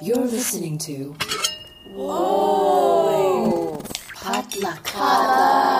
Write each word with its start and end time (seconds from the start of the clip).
You're 0.00 0.16
listening 0.16 0.78
to. 0.78 1.16
Whoa! 1.92 3.82
Potluck. 4.14 5.77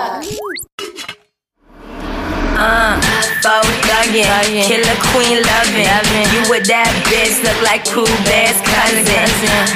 Faux 3.43 3.67
thuggin', 3.89 4.27
killer 4.67 4.99
queen 5.11 5.43
lovin'. 5.43 6.27
You 6.33 6.43
with 6.51 6.67
that 6.71 6.91
bitch 7.11 7.43
look 7.43 7.59
like 7.63 7.85
cool 7.89 8.09
best 8.29 8.63
cousin. 8.63 9.27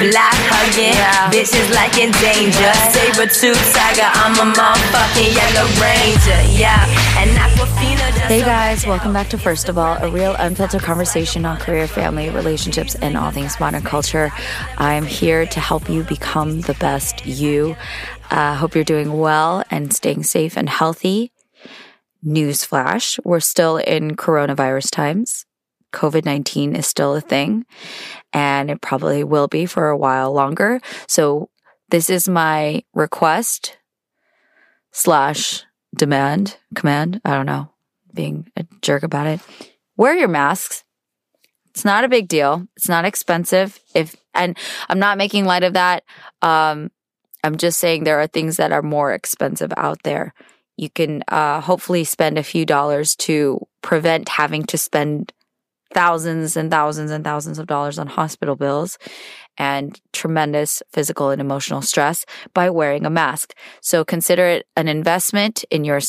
Block 0.09 0.37
hugging, 0.51 0.97
bitches 1.33 1.69
like 1.75 1.97
in 1.99 2.11
danger. 2.23 2.71
Saber 2.93 3.27
tooth 3.27 3.59
tiger, 3.73 4.07
I'm 4.07 4.35
a 4.39 4.47
motherfucking 4.55 5.31
yellow 5.35 5.67
ranger. 5.81 6.39
Yeah, 6.55 6.79
and 7.19 7.29
Aquafina 7.37 8.13
Hey 8.27 8.41
guys, 8.41 8.87
welcome 8.87 9.11
back 9.11 9.27
to 9.29 9.37
First 9.37 9.67
of 9.67 9.77
All, 9.77 9.97
a 9.97 10.09
real 10.09 10.33
unfiltered 10.39 10.81
conversation 10.81 11.45
on 11.45 11.57
career, 11.57 11.87
family, 11.87 12.29
relationships, 12.29 12.95
and 12.95 13.17
all 13.17 13.31
things 13.31 13.59
modern 13.59 13.81
culture. 13.83 14.31
I'm 14.77 15.05
here 15.05 15.45
to 15.45 15.59
help 15.59 15.89
you 15.89 16.03
become 16.03 16.61
the 16.61 16.73
best 16.75 17.25
you. 17.25 17.75
Uh, 18.31 18.55
hope 18.55 18.75
you're 18.75 18.85
doing 18.85 19.11
well 19.17 19.63
and 19.69 19.93
staying 19.93 20.23
safe 20.23 20.57
and 20.57 20.69
healthy. 20.69 21.32
Newsflash, 22.25 23.19
we're 23.23 23.39
still 23.39 23.77
in 23.77 24.15
coronavirus 24.15 24.91
times. 24.91 25.45
COVID 25.91 26.25
19 26.25 26.75
is 26.75 26.87
still 26.87 27.15
a 27.15 27.21
thing, 27.21 27.65
and 28.31 28.71
it 28.71 28.81
probably 28.81 29.23
will 29.23 29.47
be 29.47 29.65
for 29.65 29.89
a 29.89 29.97
while 29.97 30.33
longer. 30.33 30.81
So, 31.07 31.49
this 31.89 32.09
is 32.09 32.27
my 32.27 32.83
request 32.93 33.77
slash 34.91 35.63
demand, 35.95 36.57
command. 36.73 37.21
I 37.23 37.35
don't 37.35 37.45
know, 37.45 37.71
being 38.13 38.51
a 38.57 38.65
jerk 38.81 39.03
about 39.03 39.27
it. 39.27 39.39
Wear 39.95 40.15
your 40.15 40.27
masks. 40.27 40.83
It's 41.69 41.85
not 41.85 42.03
a 42.03 42.09
big 42.09 42.27
deal. 42.27 42.67
It's 42.75 42.89
not 42.89 43.05
expensive. 43.05 43.79
If, 43.93 44.15
and 44.33 44.57
I'm 44.89 44.99
not 44.99 45.17
making 45.17 45.45
light 45.45 45.63
of 45.63 45.73
that. 45.73 46.03
Um, 46.41 46.91
I'm 47.43 47.57
just 47.57 47.79
saying 47.79 48.03
there 48.03 48.19
are 48.19 48.27
things 48.27 48.57
that 48.57 48.71
are 48.71 48.81
more 48.81 49.13
expensive 49.13 49.73
out 49.75 50.01
there. 50.03 50.33
You 50.83 50.89
can 50.89 51.23
uh, 51.29 51.61
hopefully 51.61 52.03
spend 52.03 52.37
a 52.37 52.43
few 52.43 52.65
dollars 52.65 53.15
to 53.27 53.65
prevent 53.81 54.27
having 54.27 54.63
to 54.65 54.77
spend 54.77 55.31
thousands 55.93 56.57
and 56.57 56.69
thousands 56.69 57.09
and 57.09 57.23
thousands 57.23 57.57
of 57.57 57.67
dollars 57.67 57.97
on 57.97 58.07
hospital 58.07 58.57
bills 58.57 58.97
and 59.57 60.01
tremendous 60.11 60.83
physical 60.91 61.29
and 61.29 61.39
emotional 61.39 61.81
stress 61.81 62.25
by 62.53 62.69
wearing 62.69 63.05
a 63.05 63.09
mask. 63.09 63.53
So 63.81 64.03
consider 64.03 64.45
it 64.47 64.67
an 64.75 64.89
investment 64.89 65.63
in 65.71 65.85
your 65.85 66.01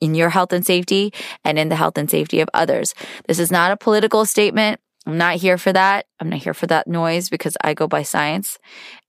in 0.00 0.14
your 0.14 0.30
health 0.30 0.54
and 0.54 0.64
safety 0.64 1.12
and 1.44 1.58
in 1.58 1.68
the 1.68 1.76
health 1.76 1.98
and 1.98 2.10
safety 2.10 2.40
of 2.40 2.48
others. 2.54 2.94
This 3.28 3.38
is 3.38 3.50
not 3.50 3.72
a 3.72 3.76
political 3.76 4.24
statement. 4.24 4.80
I'm 5.06 5.18
not 5.18 5.36
here 5.36 5.58
for 5.58 5.72
that. 5.72 6.06
I'm 6.18 6.30
not 6.30 6.40
here 6.40 6.54
for 6.54 6.66
that 6.68 6.86
noise 6.86 7.28
because 7.28 7.58
I 7.62 7.74
go 7.74 7.86
by 7.86 8.04
science. 8.04 8.58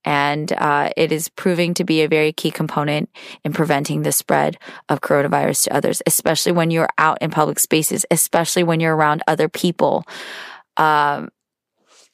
And 0.06 0.54
uh, 0.54 0.92
it 0.96 1.12
is 1.12 1.30
proving 1.30 1.74
to 1.74 1.84
be 1.84 2.02
a 2.02 2.08
very 2.08 2.32
key 2.32 2.52
component 2.52 3.10
in 3.44 3.52
preventing 3.52 4.04
the 4.04 4.12
spread 4.12 4.58
of 4.88 5.02
coronavirus 5.02 5.64
to 5.64 5.76
others, 5.76 6.02
especially 6.06 6.52
when 6.52 6.72
you're 6.72 6.90
out 6.98 7.18
in 7.22 7.32
public 7.32 7.60
spaces, 7.60 8.06
especially 8.12 8.64
when 8.64 8.80
you're 8.80 8.96
around 8.96 9.24
other 9.28 9.50
people. 9.50 10.04
Um, 10.78 11.30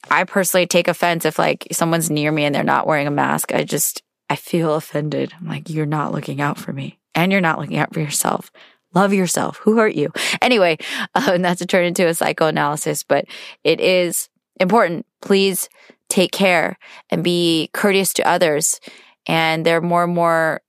I 0.10 0.24
personally 0.24 0.66
take 0.66 0.88
offense 0.88 1.26
if 1.26 1.38
like 1.38 1.68
someone's 1.72 2.10
near 2.10 2.32
me 2.32 2.46
and 2.46 2.56
they're 2.56 2.64
not 2.64 2.88
wearing 2.88 3.08
a 3.08 3.12
mask. 3.12 3.54
I 3.54 3.64
just, 3.64 4.02
I 4.30 4.38
feel 4.38 4.74
offended. 4.76 5.34
I'm 5.40 5.48
like, 5.48 5.70
you're 5.70 5.86
not 5.86 6.14
looking 6.14 6.42
out 6.42 6.58
for 6.58 6.74
me 6.74 6.98
and 7.14 7.32
you're 7.32 7.42
not 7.42 7.60
looking 7.60 7.78
out 7.78 7.94
for 7.94 8.00
yourself. 8.00 8.52
Love 8.94 9.14
yourself. 9.14 9.58
Who 9.58 9.78
hurt 9.78 9.96
you? 9.96 10.12
Anyway, 10.42 10.78
uh, 11.16 11.38
not 11.38 11.58
to 11.60 11.66
turn 11.66 11.86
into 11.86 12.08
a 12.08 12.14
psychoanalysis, 12.14 13.04
but 13.04 13.26
it 13.64 13.80
is 13.80 14.30
important. 14.60 15.06
Please 15.22 15.70
take 16.12 16.32
care 16.32 16.78
and 17.10 17.24
be 17.24 17.70
courteous 17.74 18.14
to 18.14 18.28
others. 18.28 18.80
And 19.26 19.66
there 19.66 19.78
are 19.78 19.82
more 19.82 20.04
and 20.04 20.14
more 20.14 20.62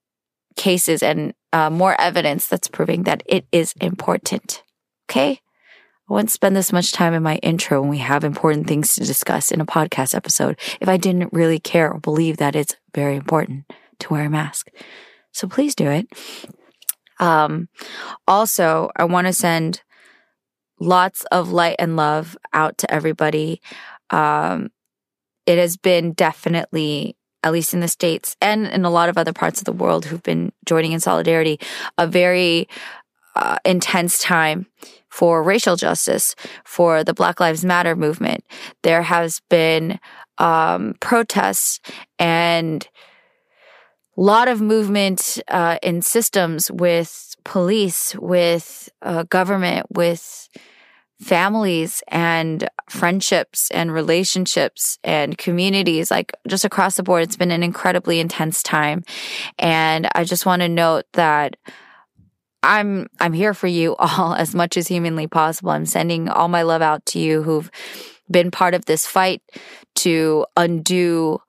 cases 0.55 1.03
and 1.03 1.33
uh, 1.51 1.69
more 1.69 1.99
evidence 1.99 2.47
that's 2.47 2.67
proving 2.67 3.03
that 3.03 3.21
it 3.25 3.45
is 3.51 3.73
important. 3.81 4.63
Okay. 5.09 5.39
I 6.09 6.13
wouldn't 6.13 6.31
spend 6.31 6.55
this 6.55 6.73
much 6.73 6.91
time 6.91 7.13
in 7.13 7.23
my 7.23 7.35
intro 7.37 7.81
when 7.81 7.89
we 7.89 7.99
have 7.99 8.23
important 8.23 8.67
things 8.67 8.95
to 8.95 9.05
discuss 9.05 9.51
in 9.51 9.61
a 9.61 9.65
podcast 9.65 10.15
episode 10.15 10.59
if 10.81 10.87
I 10.89 10.97
didn't 10.97 11.33
really 11.33 11.59
care 11.59 11.91
or 11.91 11.99
believe 11.99 12.37
that 12.37 12.55
it's 12.55 12.75
very 12.93 13.15
important 13.15 13.65
to 13.99 14.13
wear 14.13 14.25
a 14.25 14.29
mask. 14.29 14.69
So 15.31 15.47
please 15.47 15.75
do 15.75 15.89
it. 15.89 16.07
Um, 17.19 17.69
also, 18.27 18.91
I 18.95 19.05
want 19.05 19.27
to 19.27 19.33
send 19.33 19.81
lots 20.79 21.25
of 21.31 21.51
light 21.51 21.77
and 21.79 21.95
love 21.95 22.37
out 22.53 22.77
to 22.79 22.93
everybody. 22.93 23.61
Um, 24.09 24.69
it 25.45 25.57
has 25.57 25.77
been 25.77 26.13
definitely, 26.13 27.15
at 27.43 27.51
least 27.51 27.73
in 27.73 27.79
the 27.79 27.87
States 27.87 28.35
and 28.41 28.67
in 28.67 28.85
a 28.85 28.89
lot 28.89 29.09
of 29.09 29.17
other 29.17 29.33
parts 29.33 29.59
of 29.59 29.65
the 29.65 29.73
world 29.73 30.05
who've 30.05 30.23
been 30.23 30.51
joining 30.65 30.91
in 30.91 30.99
solidarity, 30.99 31.59
a 31.97 32.07
very 32.07 32.67
uh, 33.35 33.57
intense 33.65 34.19
time 34.19 34.67
for 35.09 35.43
racial 35.43 35.75
justice, 35.75 36.35
for 36.63 37.03
the 37.03 37.13
Black 37.13 37.39
Lives 37.39 37.63
Matter 37.63 37.95
movement. 37.95 38.43
There 38.81 39.03
has 39.03 39.41
been 39.49 39.99
um, 40.39 40.95
protests 40.99 41.79
and 42.17 42.87
a 44.17 44.21
lot 44.21 44.47
of 44.47 44.61
movement 44.61 45.39
uh, 45.47 45.77
in 45.83 46.01
systems 46.01 46.71
with 46.71 47.35
police, 47.43 48.15
with 48.15 48.89
uh, 49.01 49.23
government, 49.23 49.87
with 49.91 50.49
families 51.21 52.03
and 52.07 52.69
friendships 52.89 53.71
and 53.71 53.93
relationships 53.93 54.97
and 55.03 55.37
communities 55.37 56.11
like 56.11 56.33
just 56.47 56.65
across 56.65 56.95
the 56.95 57.03
board 57.03 57.23
it's 57.23 57.37
been 57.37 57.51
an 57.51 57.63
incredibly 57.63 58.19
intense 58.19 58.61
time 58.61 59.03
and 59.57 60.09
i 60.15 60.23
just 60.23 60.45
want 60.45 60.61
to 60.61 60.67
note 60.67 61.05
that 61.13 61.55
I'm 62.65 63.07
I'm 63.19 63.33
here 63.33 63.53
for 63.53 63.67
you 63.67 63.95
all 63.99 64.33
as 64.33 64.55
much 64.55 64.77
as 64.77 64.87
humanly 64.87 65.27
possible. 65.27 65.71
I'm 65.71 65.85
sending 65.85 66.29
all 66.29 66.47
my 66.47 66.63
love 66.63 66.81
out 66.81 67.05
to 67.07 67.19
you 67.19 67.43
who've 67.43 67.69
been 68.31 68.51
part 68.51 68.73
of 68.73 68.85
this 68.85 69.05
fight 69.05 69.41
to 69.95 70.45
undo 70.55 71.39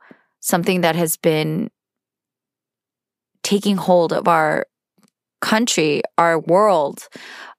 something 0.40 0.82
that 0.82 0.96
has 0.96 1.16
been 1.16 1.70
taking 3.42 3.76
hold 3.76 4.12
of 4.12 4.26
our 4.26 4.66
country, 5.40 6.02
our 6.18 6.38
world, 6.38 7.08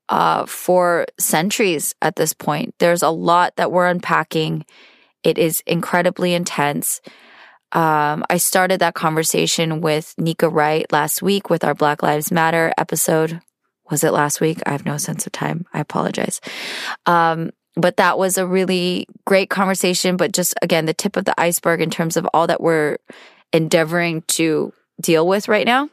uh, 0.09 0.45
for 0.45 1.05
centuries 1.19 1.95
at 2.01 2.15
this 2.15 2.33
point. 2.33 2.75
There's 2.79 3.03
a 3.03 3.09
lot 3.09 3.55
that 3.57 3.71
we're 3.71 3.87
unpacking. 3.87 4.65
It 5.23 5.37
is 5.37 5.61
incredibly 5.65 6.33
intense. 6.33 7.01
Um, 7.71 8.23
I 8.29 8.37
started 8.37 8.79
that 8.79 8.93
conversation 8.93 9.81
with 9.81 10.13
Nika 10.17 10.47
Wright 10.47 10.85
last 10.91 11.21
week 11.21 11.49
with 11.49 11.63
our 11.63 11.73
Black 11.73 12.03
Lives 12.03 12.31
Matter 12.31 12.71
episode. 12.77 13.41
Was 13.89 14.03
it 14.03 14.11
last 14.11 14.39
week? 14.39 14.59
I 14.65 14.71
have 14.71 14.85
no 14.85 14.97
sense 14.97 15.25
of 15.25 15.31
time. 15.31 15.65
I 15.73 15.79
apologize. 15.79 16.41
Um, 17.05 17.51
but 17.75 17.97
that 17.97 18.17
was 18.17 18.37
a 18.37 18.47
really 18.47 19.07
great 19.25 19.49
conversation, 19.49 20.15
but 20.15 20.31
just 20.31 20.53
again, 20.61 20.85
the 20.85 20.93
tip 20.93 21.17
of 21.17 21.25
the 21.25 21.39
iceberg 21.39 21.81
in 21.81 21.89
terms 21.89 22.15
of 22.15 22.27
all 22.33 22.47
that 22.47 22.61
we're 22.61 22.97
endeavoring 23.51 24.21
to 24.27 24.71
deal 25.01 25.27
with 25.27 25.47
right 25.47 25.65
now. 25.65 25.89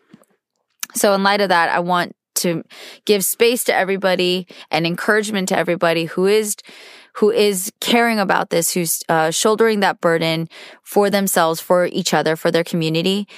So, 0.94 1.14
in 1.14 1.22
light 1.22 1.40
of 1.40 1.48
that, 1.48 1.70
I 1.70 1.80
want 1.80 2.14
to 2.36 2.62
give 3.04 3.24
space 3.24 3.64
to 3.64 3.74
everybody 3.74 4.46
and 4.70 4.86
encouragement 4.86 5.48
to 5.48 5.58
everybody 5.58 6.06
who 6.06 6.26
is 6.26 6.56
who 7.16 7.30
is 7.30 7.70
caring 7.80 8.18
about 8.18 8.48
this, 8.48 8.72
who's 8.72 9.02
uh, 9.08 9.30
shouldering 9.30 9.80
that 9.80 10.00
burden 10.00 10.48
for 10.82 11.10
themselves, 11.10 11.60
for 11.60 11.86
each 11.86 12.14
other, 12.14 12.36
for 12.36 12.50
their 12.50 12.64
community, 12.64 13.28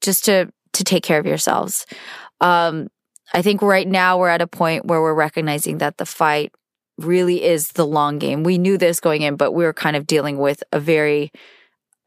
just 0.00 0.24
to 0.26 0.50
to 0.72 0.84
take 0.84 1.02
care 1.02 1.18
of 1.18 1.26
yourselves. 1.26 1.86
Um, 2.40 2.88
I 3.32 3.42
think 3.42 3.62
right 3.62 3.86
now 3.86 4.18
we're 4.18 4.28
at 4.28 4.42
a 4.42 4.46
point 4.46 4.86
where 4.86 5.00
we're 5.00 5.14
recognizing 5.14 5.78
that 5.78 5.98
the 5.98 6.06
fight 6.06 6.52
really 6.98 7.42
is 7.42 7.70
the 7.72 7.86
long 7.86 8.18
game. 8.18 8.42
We 8.42 8.58
knew 8.58 8.76
this 8.76 9.00
going 9.00 9.22
in, 9.22 9.36
but 9.36 9.52
we 9.52 9.64
were 9.64 9.72
kind 9.72 9.96
of 9.96 10.06
dealing 10.06 10.38
with 10.38 10.62
a 10.72 10.80
very 10.80 11.32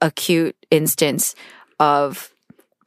acute 0.02 0.56
instance 0.70 1.36
of 1.80 2.33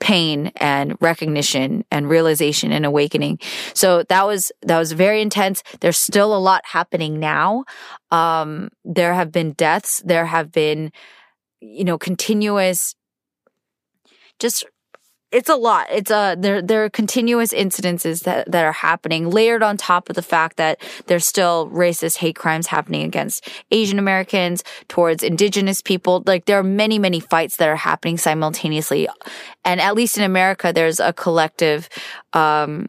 pain 0.01 0.53
and 0.57 0.97
recognition 1.01 1.85
and 1.91 2.09
realization 2.09 2.73
and 2.73 2.85
awakening. 2.85 3.39
So 3.75 4.03
that 4.05 4.27
was 4.27 4.53
that 4.63 4.79
was 4.79 4.93
very 4.93 5.21
intense. 5.21 5.63
There's 5.81 5.99
still 5.99 6.35
a 6.35 6.39
lot 6.39 6.63
happening 6.65 7.19
now. 7.19 7.65
Um, 8.11 8.71
there 8.85 9.15
have 9.15 9.33
been 9.33 9.53
deaths. 9.53 10.03
There 10.05 10.27
have 10.27 10.53
been, 10.53 10.93
you 11.61 11.85
know, 11.85 11.99
continuous 11.99 12.95
just 14.39 14.65
it's 15.37 15.51
a 15.51 15.55
lot. 15.55 15.87
It's 15.91 16.11
a 16.11 16.35
there 16.39 16.63
there 16.63 16.83
are 16.85 16.89
continuous 16.89 17.53
incidences 17.53 18.23
that 18.23 18.51
that 18.51 18.65
are 18.65 18.73
happening, 18.73 19.29
layered 19.29 19.63
on 19.63 19.77
top 19.77 20.09
of 20.09 20.17
the 20.17 20.23
fact 20.23 20.57
that 20.57 20.81
there's 21.09 21.27
still 21.27 21.69
racist 21.69 22.17
hate 22.17 22.37
crimes 22.37 22.67
happening 22.69 23.03
against 23.03 23.47
Asian 23.71 23.99
Americans, 23.99 24.65
towards 24.89 25.23
indigenous 25.23 25.83
people. 25.83 26.23
Like 26.25 26.47
there 26.47 26.59
are 26.59 26.63
many, 26.63 26.99
many 26.99 27.21
fights 27.21 27.59
that 27.59 27.69
are 27.69 27.77
happening 27.77 28.17
simultaneously. 28.17 29.09
And 29.63 29.79
at 29.79 29.95
least 29.95 30.17
in 30.17 30.25
America, 30.25 30.73
there's 30.75 31.01
a 31.01 31.13
collective 31.13 31.91
um 32.33 32.89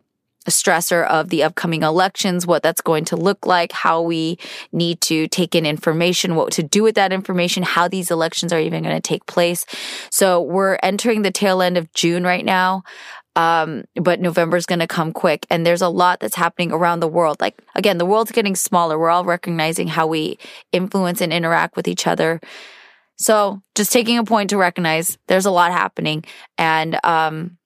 stressor 0.52 1.06
of 1.08 1.30
the 1.30 1.44
upcoming 1.44 1.84
elections, 1.84 2.48
what 2.48 2.64
that's 2.64 2.82
going 2.82 3.06
to 3.06 3.16
look 3.16 3.46
like, 3.46 3.72
how 3.72 4.02
we 4.02 4.38
need 4.72 5.02
to 5.02 5.28
take 5.28 5.56
in 5.56 5.66
information, 5.66 6.36
what 6.36 6.52
to 6.54 6.64
do 6.64 6.84
with 6.84 6.96
that 6.96 7.14
information, 7.14 7.64
how 7.64 7.88
these 7.88 8.12
elections 8.12 8.54
are 8.54 8.60
even 8.60 8.84
going 8.84 8.96
to 8.96 9.02
take 9.02 9.26
place. 9.26 9.66
So 10.10 10.42
we're 10.42 10.80
entering 10.82 11.22
the 11.22 11.32
tail 11.32 11.62
end 11.62 11.78
of 11.78 11.92
June 11.94 12.24
right 12.24 12.46
now. 12.46 12.84
Um, 13.36 13.84
but 13.94 14.20
November 14.20 14.58
is 14.58 14.66
going 14.66 14.80
to 14.80 14.88
come 14.88 15.14
quick 15.14 15.46
and 15.52 15.64
there's 15.64 15.84
a 15.84 15.90
lot 15.90 16.20
that's 16.20 16.36
happening 16.36 16.72
around 16.72 17.02
the 17.02 17.08
world. 17.08 17.40
Like 17.40 17.62
again, 17.76 18.00
the 18.00 18.06
world's 18.06 18.32
getting 18.32 18.56
smaller. 18.56 18.98
We're 18.98 19.12
all 19.12 19.26
recognizing 19.26 19.88
how 19.88 20.08
we 20.08 20.40
influence 20.72 21.22
and 21.22 21.32
interact 21.32 21.76
with 21.76 21.88
each 21.88 22.08
other. 22.08 22.42
So 23.20 23.62
just 23.76 23.92
taking 23.92 24.18
a 24.18 24.24
point 24.24 24.50
to 24.50 24.58
recognize 24.58 25.20
there's 25.28 25.46
a 25.46 25.52
lot 25.52 25.72
happening 25.72 26.26
and, 26.58 27.00
um, 27.04 27.57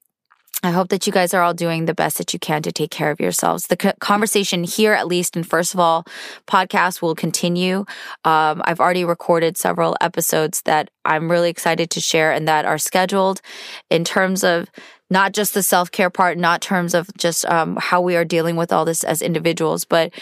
I 0.64 0.70
hope 0.72 0.90
that 0.90 1.08
you 1.08 1.14
guys 1.14 1.34
are 1.34 1.42
all 1.42 1.56
doing 1.56 1.86
the 1.86 1.94
best 1.94 2.18
that 2.20 2.34
you 2.34 2.40
can 2.40 2.62
to 2.64 2.72
take 2.72 2.92
care 2.92 3.10
of 3.10 3.20
yourselves. 3.20 3.68
The 3.68 3.96
conversation 4.00 4.64
here, 4.64 4.94
at 4.94 5.08
least 5.08 5.36
and 5.36 5.48
First 5.48 5.74
of 5.74 5.80
All 5.80 6.06
podcast, 6.48 7.02
will 7.02 7.16
continue. 7.16 7.86
Um, 8.26 8.62
I've 8.66 8.80
already 8.80 9.04
recorded 9.04 9.58
several 9.58 9.98
episodes 10.02 10.62
that 10.64 10.92
I'm 11.04 11.32
really 11.32 11.50
excited 11.50 11.90
to 11.92 12.00
share 12.00 12.32
and 12.32 12.48
that 12.48 12.66
are 12.66 12.78
scheduled 12.78 13.42
in 13.90 14.04
terms 14.04 14.44
of 14.44 14.70
not 15.10 15.34
just 15.34 15.54
the 15.54 15.64
self 15.64 15.92
care 15.92 16.10
part, 16.10 16.38
not 16.38 16.62
terms 16.62 16.94
of 16.94 17.10
just 17.18 17.44
um, 17.46 17.78
how 17.80 18.00
we 18.00 18.16
are 18.16 18.24
dealing 18.24 18.56
with 18.56 18.72
all 18.72 18.86
this 18.86 19.04
as 19.04 19.22
individuals, 19.22 19.84
but 19.84 20.14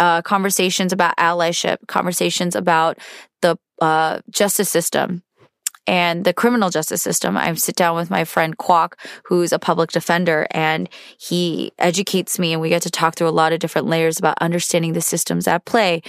uh, 0.00 0.22
conversations 0.22 0.92
about 0.92 1.16
allyship, 1.16 1.78
conversations 1.86 2.56
about 2.56 2.98
the 3.42 3.56
uh, 3.80 4.20
justice 4.28 4.68
system, 4.68 5.22
and 5.86 6.24
the 6.24 6.32
criminal 6.32 6.70
justice 6.70 7.02
system. 7.02 7.36
I 7.36 7.52
sit 7.54 7.76
down 7.76 7.96
with 7.96 8.10
my 8.10 8.24
friend 8.24 8.56
Kwok, 8.56 8.94
who's 9.24 9.52
a 9.52 9.58
public 9.58 9.90
defender, 9.90 10.46
and 10.50 10.88
he 11.18 11.72
educates 11.78 12.38
me, 12.38 12.52
and 12.52 12.60
we 12.60 12.68
get 12.68 12.82
to 12.82 12.90
talk 12.90 13.16
through 13.16 13.28
a 13.28 13.30
lot 13.30 13.52
of 13.52 13.60
different 13.60 13.86
layers 13.86 14.18
about 14.18 14.38
understanding 14.40 14.92
the 14.92 15.00
systems 15.00 15.46
at 15.46 15.64
play. 15.64 16.02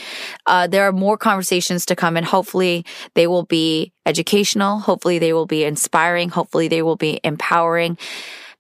Uh, 0.45 0.68
there 0.68 0.88
are 0.88 0.92
more 0.92 1.18
conversations 1.18 1.86
to 1.86 1.95
come, 1.95 2.18
and 2.18 2.25
hopefully 2.25 2.86
they 3.13 3.27
will 3.27 3.44
be 3.44 3.92
educational. 4.06 4.80
Hopefully 4.80 5.19
they 5.19 5.33
will 5.33 5.45
be 5.48 5.63
inspiring. 5.63 6.30
Hopefully 6.30 6.68
they 6.68 6.81
will 6.81 6.95
be 6.95 7.19
empowering 7.24 7.98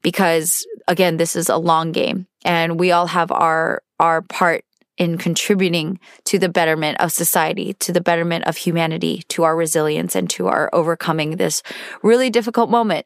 because 0.01 0.67
again, 0.87 1.17
this 1.17 1.35
is 1.35 1.49
a 1.49 1.57
long 1.57 1.91
game 1.91 2.27
and 2.43 2.79
we 2.79 2.91
all 2.91 3.07
have 3.07 3.31
our, 3.31 3.81
our 3.99 4.21
part 4.21 4.63
in 4.97 5.17
contributing 5.17 5.99
to 6.23 6.39
the 6.39 6.49
betterment 6.49 6.99
of 7.01 7.11
society, 7.11 7.73
to 7.73 7.91
the 7.91 8.01
betterment 8.01 8.45
of 8.45 8.57
humanity, 8.57 9.23
to 9.27 9.43
our 9.43 9.55
resilience 9.55 10.15
and 10.15 10.29
to 10.29 10.47
our 10.47 10.69
overcoming 10.73 11.31
this 11.31 11.61
really 12.01 12.29
difficult 12.29 12.69
moment. 12.69 13.05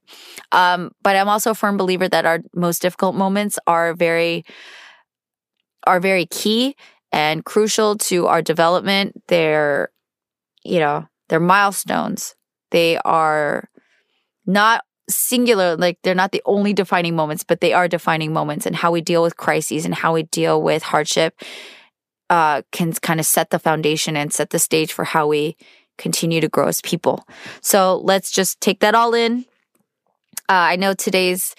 Um, 0.52 0.92
but 1.02 1.16
I'm 1.16 1.30
also 1.30 1.52
a 1.52 1.56
firm 1.56 1.78
believer 1.78 2.08
that 2.08 2.26
our 2.26 2.40
most 2.54 2.82
difficult 2.82 3.16
moments 3.16 3.58
are 3.66 3.94
very, 3.94 4.46
are 5.88 6.00
very 6.00 6.26
key 6.28 6.76
and 7.12 7.44
crucial 7.44 7.98
to 7.98 8.28
our 8.28 8.42
development. 8.42 9.24
They're, 9.28 9.90
you 10.64 10.80
know, 10.80 11.08
they're 11.28 11.40
milestones. 11.40 12.36
They 12.70 12.98
are 13.00 13.68
not 14.46 14.84
singular, 15.10 15.76
like 15.76 15.98
they're 16.04 16.14
not 16.14 16.32
the 16.32 16.44
only 16.46 16.72
defining 16.74 17.16
moments, 17.16 17.44
but 17.44 17.62
they 17.62 17.74
are 17.74 17.88
defining 17.88 18.32
moments 18.32 18.68
and 18.68 18.76
how 18.76 18.92
we 18.92 19.02
deal 19.02 19.24
with 19.24 19.38
crises 19.38 19.86
and 19.86 19.96
how 19.96 20.14
we 20.14 20.24
deal 20.24 20.62
with 20.62 20.84
hardship 20.84 21.42
uh, 22.30 22.62
can 22.72 22.94
kind 22.94 23.20
of 23.20 23.26
set 23.26 23.50
the 23.50 23.60
foundation 23.60 24.16
and 24.16 24.32
set 24.34 24.52
the 24.52 24.60
stage 24.60 24.94
for 24.94 25.04
how 25.04 25.28
we 25.28 25.58
continue 25.98 26.42
to 26.42 26.50
grow 26.50 26.68
as 26.68 26.82
people. 26.82 27.28
So 27.62 27.98
let's 27.98 28.32
just 28.32 28.62
take 28.62 28.80
that 28.80 28.96
all 28.96 29.14
in. 29.14 29.46
Uh, 30.48 30.74
I 30.74 30.76
know 30.78 30.94
today's 30.94 31.56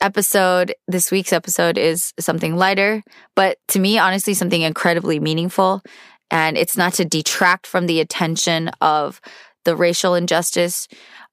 episode, 0.00 0.74
this 0.88 1.10
week's 1.10 1.32
episode 1.32 1.78
is 1.78 2.12
something 2.18 2.56
lighter, 2.56 3.02
but 3.36 3.58
to 3.68 3.78
me, 3.78 3.98
honestly, 3.98 4.34
something 4.34 4.62
incredibly 4.62 5.20
meaningful. 5.20 5.82
And 6.30 6.56
it's 6.58 6.76
not 6.76 6.94
to 6.94 7.04
detract 7.04 7.66
from 7.66 7.86
the 7.86 8.00
attention 8.00 8.70
of 8.80 9.20
the 9.64 9.76
racial 9.76 10.14
injustice 10.14 10.88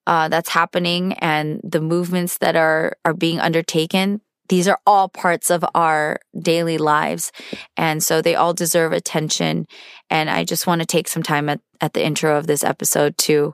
uh, 0.07 0.27
that's 0.29 0.49
happening 0.49 1.13
and 1.13 1.61
the 1.63 1.81
movements 1.81 2.37
that 2.39 2.55
are 2.55 2.97
are 3.05 3.13
being 3.13 3.39
undertaken 3.39 4.21
these 4.51 4.67
are 4.67 4.79
all 4.85 5.07
parts 5.07 5.49
of 5.49 5.63
our 5.73 6.19
daily 6.37 6.77
lives. 6.77 7.31
And 7.77 8.03
so 8.03 8.21
they 8.21 8.35
all 8.35 8.53
deserve 8.53 8.91
attention. 8.91 9.65
And 10.09 10.29
I 10.29 10.43
just 10.43 10.67
want 10.67 10.81
to 10.81 10.85
take 10.85 11.07
some 11.07 11.23
time 11.23 11.47
at, 11.47 11.61
at 11.79 11.93
the 11.93 12.03
intro 12.03 12.37
of 12.37 12.47
this 12.47 12.61
episode 12.61 13.17
to, 13.19 13.53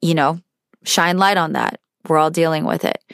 you 0.00 0.14
know, 0.14 0.40
shine 0.82 1.18
light 1.18 1.36
on 1.36 1.52
that. 1.52 1.78
We're 2.08 2.16
all 2.16 2.30
dealing 2.30 2.64
with 2.64 2.86
it. 2.86 3.04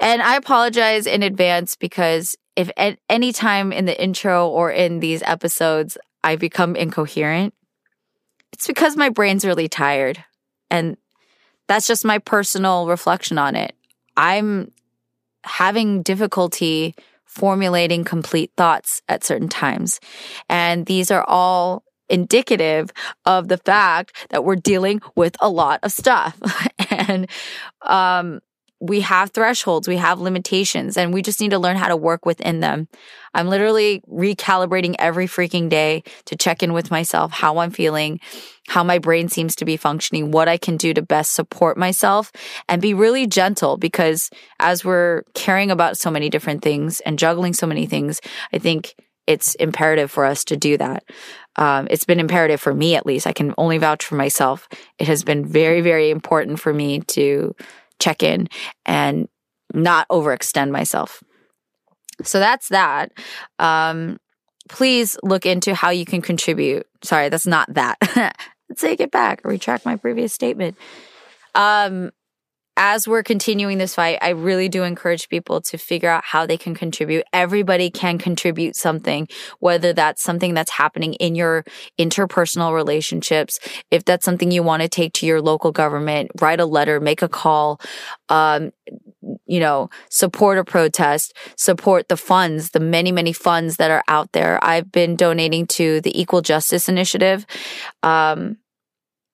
And 0.00 0.22
I 0.22 0.36
apologize 0.36 1.08
in 1.08 1.24
advance 1.24 1.74
because 1.74 2.36
if 2.54 2.70
at 2.76 3.00
any 3.10 3.32
time 3.32 3.72
in 3.72 3.86
the 3.86 4.00
intro 4.00 4.48
or 4.48 4.70
in 4.70 5.00
these 5.00 5.24
episodes 5.24 5.98
I 6.22 6.36
become 6.36 6.76
incoherent, 6.76 7.52
it's 8.52 8.68
because 8.68 8.96
my 8.96 9.08
brain's 9.08 9.44
really 9.44 9.68
tired. 9.68 10.22
And 10.70 10.96
that's 11.66 11.88
just 11.88 12.04
my 12.04 12.18
personal 12.18 12.86
reflection 12.86 13.38
on 13.38 13.56
it. 13.56 13.74
I'm 14.16 14.71
having 15.44 16.02
difficulty 16.02 16.94
formulating 17.24 18.04
complete 18.04 18.52
thoughts 18.56 19.00
at 19.08 19.24
certain 19.24 19.48
times. 19.48 20.00
And 20.50 20.84
these 20.84 21.10
are 21.10 21.24
all 21.26 21.82
indicative 22.10 22.92
of 23.24 23.48
the 23.48 23.56
fact 23.56 24.26
that 24.30 24.44
we're 24.44 24.56
dealing 24.56 25.00
with 25.16 25.34
a 25.40 25.48
lot 25.48 25.80
of 25.82 25.92
stuff. 25.92 26.38
and 26.90 27.28
um, 27.80 28.40
we 28.82 29.00
have 29.02 29.30
thresholds, 29.30 29.86
we 29.86 29.96
have 29.96 30.18
limitations, 30.18 30.96
and 30.96 31.14
we 31.14 31.22
just 31.22 31.40
need 31.40 31.52
to 31.52 31.58
learn 31.58 31.76
how 31.76 31.86
to 31.86 31.96
work 31.96 32.26
within 32.26 32.58
them. 32.58 32.88
I'm 33.32 33.46
literally 33.46 34.02
recalibrating 34.10 34.96
every 34.98 35.28
freaking 35.28 35.68
day 35.68 36.02
to 36.24 36.36
check 36.36 36.64
in 36.64 36.72
with 36.72 36.90
myself, 36.90 37.30
how 37.30 37.58
I'm 37.58 37.70
feeling, 37.70 38.18
how 38.66 38.82
my 38.82 38.98
brain 38.98 39.28
seems 39.28 39.54
to 39.56 39.64
be 39.64 39.76
functioning, 39.76 40.32
what 40.32 40.48
I 40.48 40.56
can 40.56 40.76
do 40.76 40.92
to 40.94 41.00
best 41.00 41.32
support 41.32 41.78
myself 41.78 42.32
and 42.68 42.82
be 42.82 42.92
really 42.92 43.24
gentle 43.28 43.76
because 43.76 44.30
as 44.58 44.84
we're 44.84 45.22
caring 45.34 45.70
about 45.70 45.96
so 45.96 46.10
many 46.10 46.28
different 46.28 46.62
things 46.62 46.98
and 47.02 47.20
juggling 47.20 47.52
so 47.52 47.68
many 47.68 47.86
things, 47.86 48.20
I 48.52 48.58
think 48.58 48.96
it's 49.28 49.54
imperative 49.54 50.10
for 50.10 50.24
us 50.24 50.42
to 50.46 50.56
do 50.56 50.76
that. 50.78 51.04
Um, 51.54 51.86
it's 51.88 52.04
been 52.04 52.18
imperative 52.18 52.60
for 52.60 52.74
me, 52.74 52.96
at 52.96 53.06
least. 53.06 53.28
I 53.28 53.32
can 53.32 53.54
only 53.56 53.78
vouch 53.78 54.04
for 54.04 54.16
myself. 54.16 54.68
It 54.98 55.06
has 55.06 55.22
been 55.22 55.46
very, 55.46 55.80
very 55.82 56.10
important 56.10 56.58
for 56.58 56.74
me 56.74 57.00
to 57.00 57.54
check 58.02 58.22
in 58.22 58.48
and 58.84 59.28
not 59.72 60.08
overextend 60.08 60.70
myself. 60.70 61.22
So 62.24 62.38
that's 62.38 62.68
that. 62.68 63.12
Um, 63.58 64.18
please 64.68 65.16
look 65.22 65.46
into 65.46 65.74
how 65.74 65.90
you 65.90 66.04
can 66.04 66.20
contribute. 66.20 66.86
Sorry, 67.02 67.28
that's 67.28 67.46
not 67.46 67.72
that. 67.74 67.96
Let's 68.68 68.80
take 68.80 69.00
it 69.00 69.10
back. 69.10 69.40
Retract 69.44 69.84
my 69.84 69.96
previous 69.96 70.32
statement. 70.32 70.76
Um, 71.54 72.10
as 72.76 73.06
we're 73.06 73.22
continuing 73.22 73.78
this 73.78 73.94
fight, 73.94 74.18
I 74.22 74.30
really 74.30 74.68
do 74.68 74.82
encourage 74.82 75.28
people 75.28 75.60
to 75.62 75.76
figure 75.76 76.08
out 76.08 76.24
how 76.24 76.46
they 76.46 76.56
can 76.56 76.74
contribute. 76.74 77.24
Everybody 77.32 77.90
can 77.90 78.18
contribute 78.18 78.76
something, 78.76 79.28
whether 79.58 79.92
that's 79.92 80.22
something 80.22 80.54
that's 80.54 80.70
happening 80.70 81.14
in 81.14 81.34
your 81.34 81.64
interpersonal 81.98 82.74
relationships. 82.74 83.58
If 83.90 84.04
that's 84.04 84.24
something 84.24 84.50
you 84.50 84.62
want 84.62 84.82
to 84.82 84.88
take 84.88 85.12
to 85.14 85.26
your 85.26 85.42
local 85.42 85.70
government, 85.70 86.30
write 86.40 86.60
a 86.60 86.66
letter, 86.66 86.98
make 86.98 87.20
a 87.20 87.28
call, 87.28 87.80
um, 88.30 88.72
you 89.46 89.60
know, 89.60 89.90
support 90.08 90.58
a 90.58 90.64
protest, 90.64 91.36
support 91.56 92.08
the 92.08 92.16
funds, 92.16 92.70
the 92.70 92.80
many, 92.80 93.12
many 93.12 93.32
funds 93.32 93.76
that 93.76 93.90
are 93.90 94.02
out 94.08 94.32
there. 94.32 94.58
I've 94.64 94.90
been 94.90 95.14
donating 95.14 95.66
to 95.68 96.00
the 96.00 96.18
Equal 96.18 96.40
Justice 96.40 96.88
Initiative. 96.88 97.44
Um, 98.02 98.56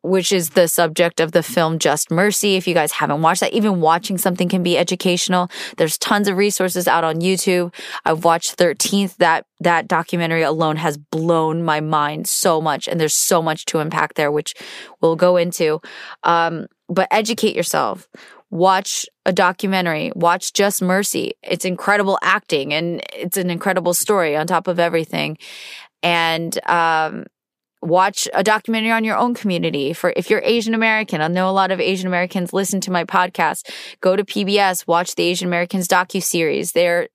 which 0.08 0.32
is 0.32 0.50
the 0.50 0.66
subject 0.68 1.20
of 1.20 1.32
the 1.32 1.42
film 1.42 1.78
Just 1.78 2.10
Mercy. 2.10 2.56
If 2.56 2.66
you 2.66 2.74
guys 2.74 2.92
haven't 2.92 3.22
watched 3.22 3.40
that, 3.40 3.52
even 3.52 3.80
watching 3.80 4.18
something 4.18 4.48
can 4.48 4.62
be 4.62 4.78
educational. 4.78 5.50
There's 5.76 5.98
tons 5.98 6.28
of 6.28 6.36
resources 6.36 6.88
out 6.88 7.04
on 7.04 7.16
YouTube. 7.16 7.74
I've 8.04 8.24
watched 8.24 8.56
13th. 8.56 9.16
That, 9.16 9.46
that 9.60 9.88
documentary 9.88 10.42
alone 10.42 10.76
has 10.76 10.96
blown 10.96 11.62
my 11.62 11.80
mind 11.80 12.26
so 12.26 12.60
much. 12.60 12.88
And 12.88 13.00
there's 13.00 13.14
so 13.14 13.42
much 13.42 13.64
to 13.66 13.78
unpack 13.78 14.14
there, 14.14 14.32
which 14.32 14.54
we'll 15.00 15.16
go 15.16 15.36
into. 15.36 15.80
Um, 16.22 16.66
but 16.88 17.08
educate 17.10 17.54
yourself. 17.54 18.08
Watch 18.50 19.04
a 19.26 19.32
documentary. 19.32 20.10
Watch 20.14 20.54
Just 20.54 20.80
Mercy. 20.80 21.32
It's 21.42 21.66
incredible 21.66 22.18
acting 22.22 22.72
and 22.72 23.02
it's 23.14 23.36
an 23.36 23.50
incredible 23.50 23.92
story 23.92 24.36
on 24.36 24.46
top 24.46 24.68
of 24.68 24.78
everything. 24.78 25.36
And, 26.02 26.58
um, 26.66 27.26
watch 27.82 28.28
a 28.34 28.42
documentary 28.42 28.90
on 28.90 29.04
your 29.04 29.16
own 29.16 29.34
community 29.34 29.92
for 29.92 30.12
if 30.16 30.30
you're 30.30 30.42
Asian 30.44 30.74
American. 30.74 31.20
I 31.20 31.28
know 31.28 31.48
a 31.48 31.52
lot 31.52 31.70
of 31.70 31.80
Asian 31.80 32.06
Americans 32.06 32.52
listen 32.52 32.80
to 32.82 32.90
my 32.90 33.04
podcast. 33.04 33.70
Go 34.00 34.16
to 34.16 34.24
PBS, 34.24 34.86
watch 34.86 35.14
the 35.14 35.24
Asian 35.24 35.48
Americans 35.48 35.88
docu 35.88 36.22
series. 36.22 36.72
There 36.72 37.02
are 37.02 37.08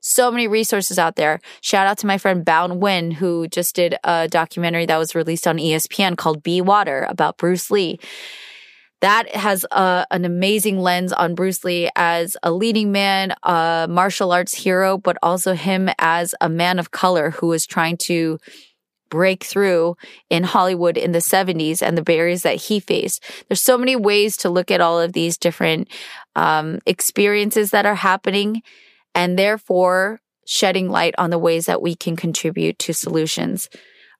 so 0.00 0.30
many 0.30 0.46
resources 0.46 0.98
out 0.98 1.16
there. 1.16 1.40
Shout 1.60 1.86
out 1.86 1.98
to 1.98 2.06
my 2.06 2.18
friend 2.18 2.44
Bao 2.44 2.70
Nguyen 2.70 3.14
who 3.14 3.48
just 3.48 3.74
did 3.74 3.96
a 4.04 4.28
documentary 4.28 4.86
that 4.86 4.98
was 4.98 5.14
released 5.14 5.46
on 5.46 5.58
ESPN 5.58 6.16
called 6.16 6.42
Be 6.42 6.60
Water 6.60 7.06
about 7.08 7.38
Bruce 7.38 7.70
Lee. 7.70 7.98
that 9.00 9.34
has 9.34 9.66
uh, 9.70 10.04
an 10.10 10.24
amazing 10.24 10.78
lens 10.78 11.12
on 11.12 11.34
Bruce 11.34 11.64
Lee 11.64 11.90
as 11.96 12.36
a 12.42 12.50
leading 12.52 12.92
man, 12.92 13.34
a 13.42 13.86
martial 13.88 14.32
arts 14.32 14.54
hero, 14.54 14.96
but 14.96 15.18
also 15.22 15.54
him 15.54 15.90
as 15.98 16.34
a 16.40 16.48
man 16.48 16.78
of 16.78 16.90
color 16.90 17.30
who 17.30 17.48
was 17.48 17.66
trying 17.66 17.96
to 17.98 18.38
break 19.14 19.44
through 19.44 19.96
in 20.28 20.42
Hollywood 20.42 20.96
in 20.96 21.12
the 21.12 21.20
70s 21.20 21.80
and 21.80 21.96
the 21.96 22.02
barriers 22.02 22.42
that 22.42 22.56
he 22.56 22.80
faced. 22.80 23.22
There's 23.48 23.60
so 23.60 23.78
many 23.78 23.94
ways 23.94 24.36
to 24.38 24.50
look 24.50 24.72
at 24.72 24.80
all 24.80 25.00
of 25.00 25.12
these 25.12 25.38
different 25.38 25.88
um, 26.34 26.80
experiences 26.84 27.70
that 27.70 27.86
are 27.86 27.94
happening 27.94 28.62
and 29.14 29.38
therefore 29.38 30.20
shedding 30.46 30.90
light 30.90 31.14
on 31.16 31.30
the 31.30 31.38
ways 31.38 31.66
that 31.66 31.80
we 31.80 31.94
can 31.94 32.16
contribute 32.16 32.76
to 32.80 32.92
solutions. 32.92 33.70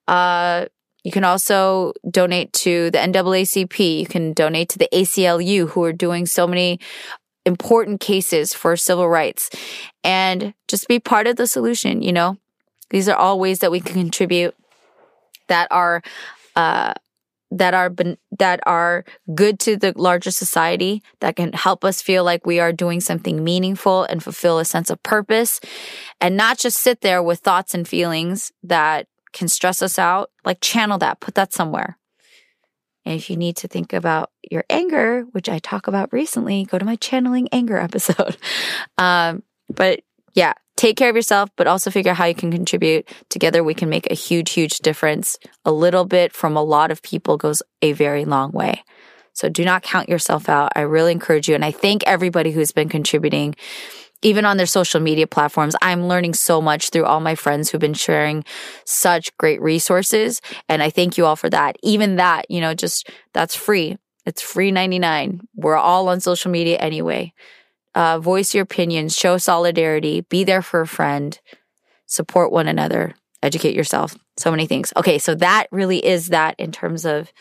Uh, 0.07 0.65
you 1.03 1.11
can 1.11 1.25
also 1.25 1.91
donate 2.09 2.53
to 2.53 2.89
the 2.91 2.97
NAACP. 2.97 3.99
You 3.99 4.07
can 4.07 4.31
donate 4.31 4.69
to 4.69 4.79
the 4.79 4.89
ACLU, 4.93 5.69
who 5.69 5.83
are 5.83 5.93
doing 5.93 6.25
so 6.25 6.47
many 6.47 6.79
important 7.45 7.99
cases 7.99 8.53
for 8.53 8.75
civil 8.75 9.07
rights 9.07 9.49
and 10.03 10.53
just 10.67 10.87
be 10.87 10.99
part 10.99 11.27
of 11.27 11.35
the 11.35 11.47
solution. 11.47 12.01
You 12.01 12.13
know, 12.13 12.37
these 12.89 13.07
are 13.07 13.15
all 13.15 13.39
ways 13.39 13.59
that 13.59 13.71
we 13.71 13.79
can 13.79 13.93
contribute 13.93 14.55
that 15.47 15.67
are, 15.71 16.01
uh, 16.55 16.93
that 17.51 17.73
are 17.73 17.93
that 18.37 18.59
are 18.65 19.05
good 19.33 19.59
to 19.59 19.77
the 19.77 19.93
larger 19.95 20.31
society 20.31 21.03
that 21.19 21.35
can 21.35 21.53
help 21.53 21.85
us 21.85 22.01
feel 22.01 22.23
like 22.23 22.45
we 22.45 22.59
are 22.59 22.73
doing 22.73 22.99
something 22.99 23.43
meaningful 23.43 24.03
and 24.03 24.23
fulfill 24.23 24.59
a 24.59 24.65
sense 24.65 24.89
of 24.89 25.01
purpose 25.03 25.59
and 26.19 26.35
not 26.35 26.57
just 26.57 26.77
sit 26.77 27.01
there 27.01 27.21
with 27.21 27.39
thoughts 27.39 27.73
and 27.73 27.87
feelings 27.87 28.51
that 28.63 29.07
can 29.31 29.47
stress 29.47 29.81
us 29.81 29.99
out, 29.99 30.31
like 30.43 30.59
channel 30.61 30.97
that, 30.97 31.19
put 31.19 31.35
that 31.35 31.53
somewhere. 31.53 31.97
And 33.05 33.15
if 33.15 33.29
you 33.29 33.37
need 33.37 33.57
to 33.57 33.67
think 33.67 33.93
about 33.93 34.31
your 34.49 34.63
anger, 34.69 35.25
which 35.31 35.47
I 35.47 35.59
talk 35.59 35.87
about 35.87 36.11
recently, 36.11 36.65
go 36.65 36.79
to 36.79 36.85
my 36.85 36.95
channeling 36.95 37.47
anger 37.51 37.77
episode. 37.77 38.37
Um, 38.97 39.43
but 39.67 40.01
yeah, 40.33 40.53
take 40.75 40.97
care 40.97 41.09
of 41.09 41.15
yourself, 41.15 41.49
but 41.55 41.67
also 41.67 41.91
figure 41.91 42.11
out 42.11 42.17
how 42.17 42.25
you 42.25 42.35
can 42.35 42.51
contribute. 42.51 43.07
Together, 43.29 43.63
we 43.63 43.73
can 43.73 43.89
make 43.89 44.09
a 44.09 44.15
huge, 44.15 44.51
huge 44.51 44.79
difference. 44.79 45.37
A 45.63 45.71
little 45.71 46.05
bit 46.05 46.33
from 46.33 46.55
a 46.55 46.63
lot 46.63 46.91
of 46.91 47.01
people 47.01 47.37
goes 47.37 47.61
a 47.81 47.93
very 47.93 48.25
long 48.25 48.51
way. 48.51 48.83
So 49.33 49.49
do 49.49 49.65
not 49.65 49.83
count 49.83 50.07
yourself 50.07 50.47
out. 50.47 50.71
I 50.75 50.81
really 50.81 51.11
encourage 51.11 51.49
you. 51.49 51.55
And 51.55 51.65
I 51.65 51.71
thank 51.71 52.03
everybody 52.05 52.51
who's 52.51 52.71
been 52.71 52.89
contributing 52.89 53.55
even 54.25 54.43
on 54.43 54.57
their 54.57 54.65
social 54.65 54.99
media 54.99 55.27
platforms, 55.27 55.75
I'm 55.83 56.07
learning 56.07 56.33
so 56.33 56.59
much 56.59 56.89
through 56.89 57.05
all 57.05 57.19
my 57.19 57.35
friends 57.35 57.69
who've 57.69 57.79
been 57.79 57.93
sharing 57.93 58.43
such 58.83 59.35
great 59.37 59.61
resources. 59.61 60.41
And 60.67 60.81
I 60.81 60.89
thank 60.89 61.15
you 61.15 61.27
all 61.27 61.35
for 61.35 61.49
that. 61.51 61.77
Even 61.83 62.15
that, 62.15 62.49
you 62.49 62.59
know, 62.59 62.73
just 62.73 63.07
that's 63.33 63.55
free. 63.55 63.97
It's 64.25 64.41
free 64.41 64.71
99. 64.71 65.41
We're 65.55 65.75
all 65.75 66.09
on 66.09 66.21
social 66.21 66.49
media 66.49 66.79
anyway. 66.79 67.33
Uh, 67.95 68.19
voice 68.19 68.53
your 68.53 68.63
opinions, 68.63 69.17
show 69.17 69.37
solidarity, 69.37 70.21
be 70.21 70.43
there 70.43 70.61
for 70.61 70.81
a 70.81 70.87
friend, 70.87 71.39
support 72.05 72.51
one 72.51 72.67
another, 72.67 73.15
educate 73.41 73.75
yourself. 73.75 74.15
So 74.37 74.51
many 74.51 74.67
things. 74.67 74.91
Okay. 74.97 75.17
So 75.17 75.33
that 75.35 75.67
really 75.71 76.05
is 76.05 76.27
that 76.27 76.55
in 76.59 76.71
terms 76.71 77.05
of, 77.05 77.31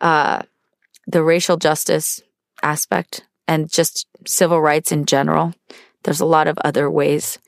uh, 0.00 0.42
the 1.06 1.22
racial 1.22 1.56
justice 1.56 2.20
aspect 2.62 3.24
and 3.48 3.70
just 3.70 4.06
civil 4.26 4.60
rights 4.60 4.92
in 4.92 5.06
general 5.06 5.54
there's 6.04 6.20
a 6.20 6.26
lot 6.26 6.48
of 6.48 6.58
other 6.64 6.90
ways 6.90 7.38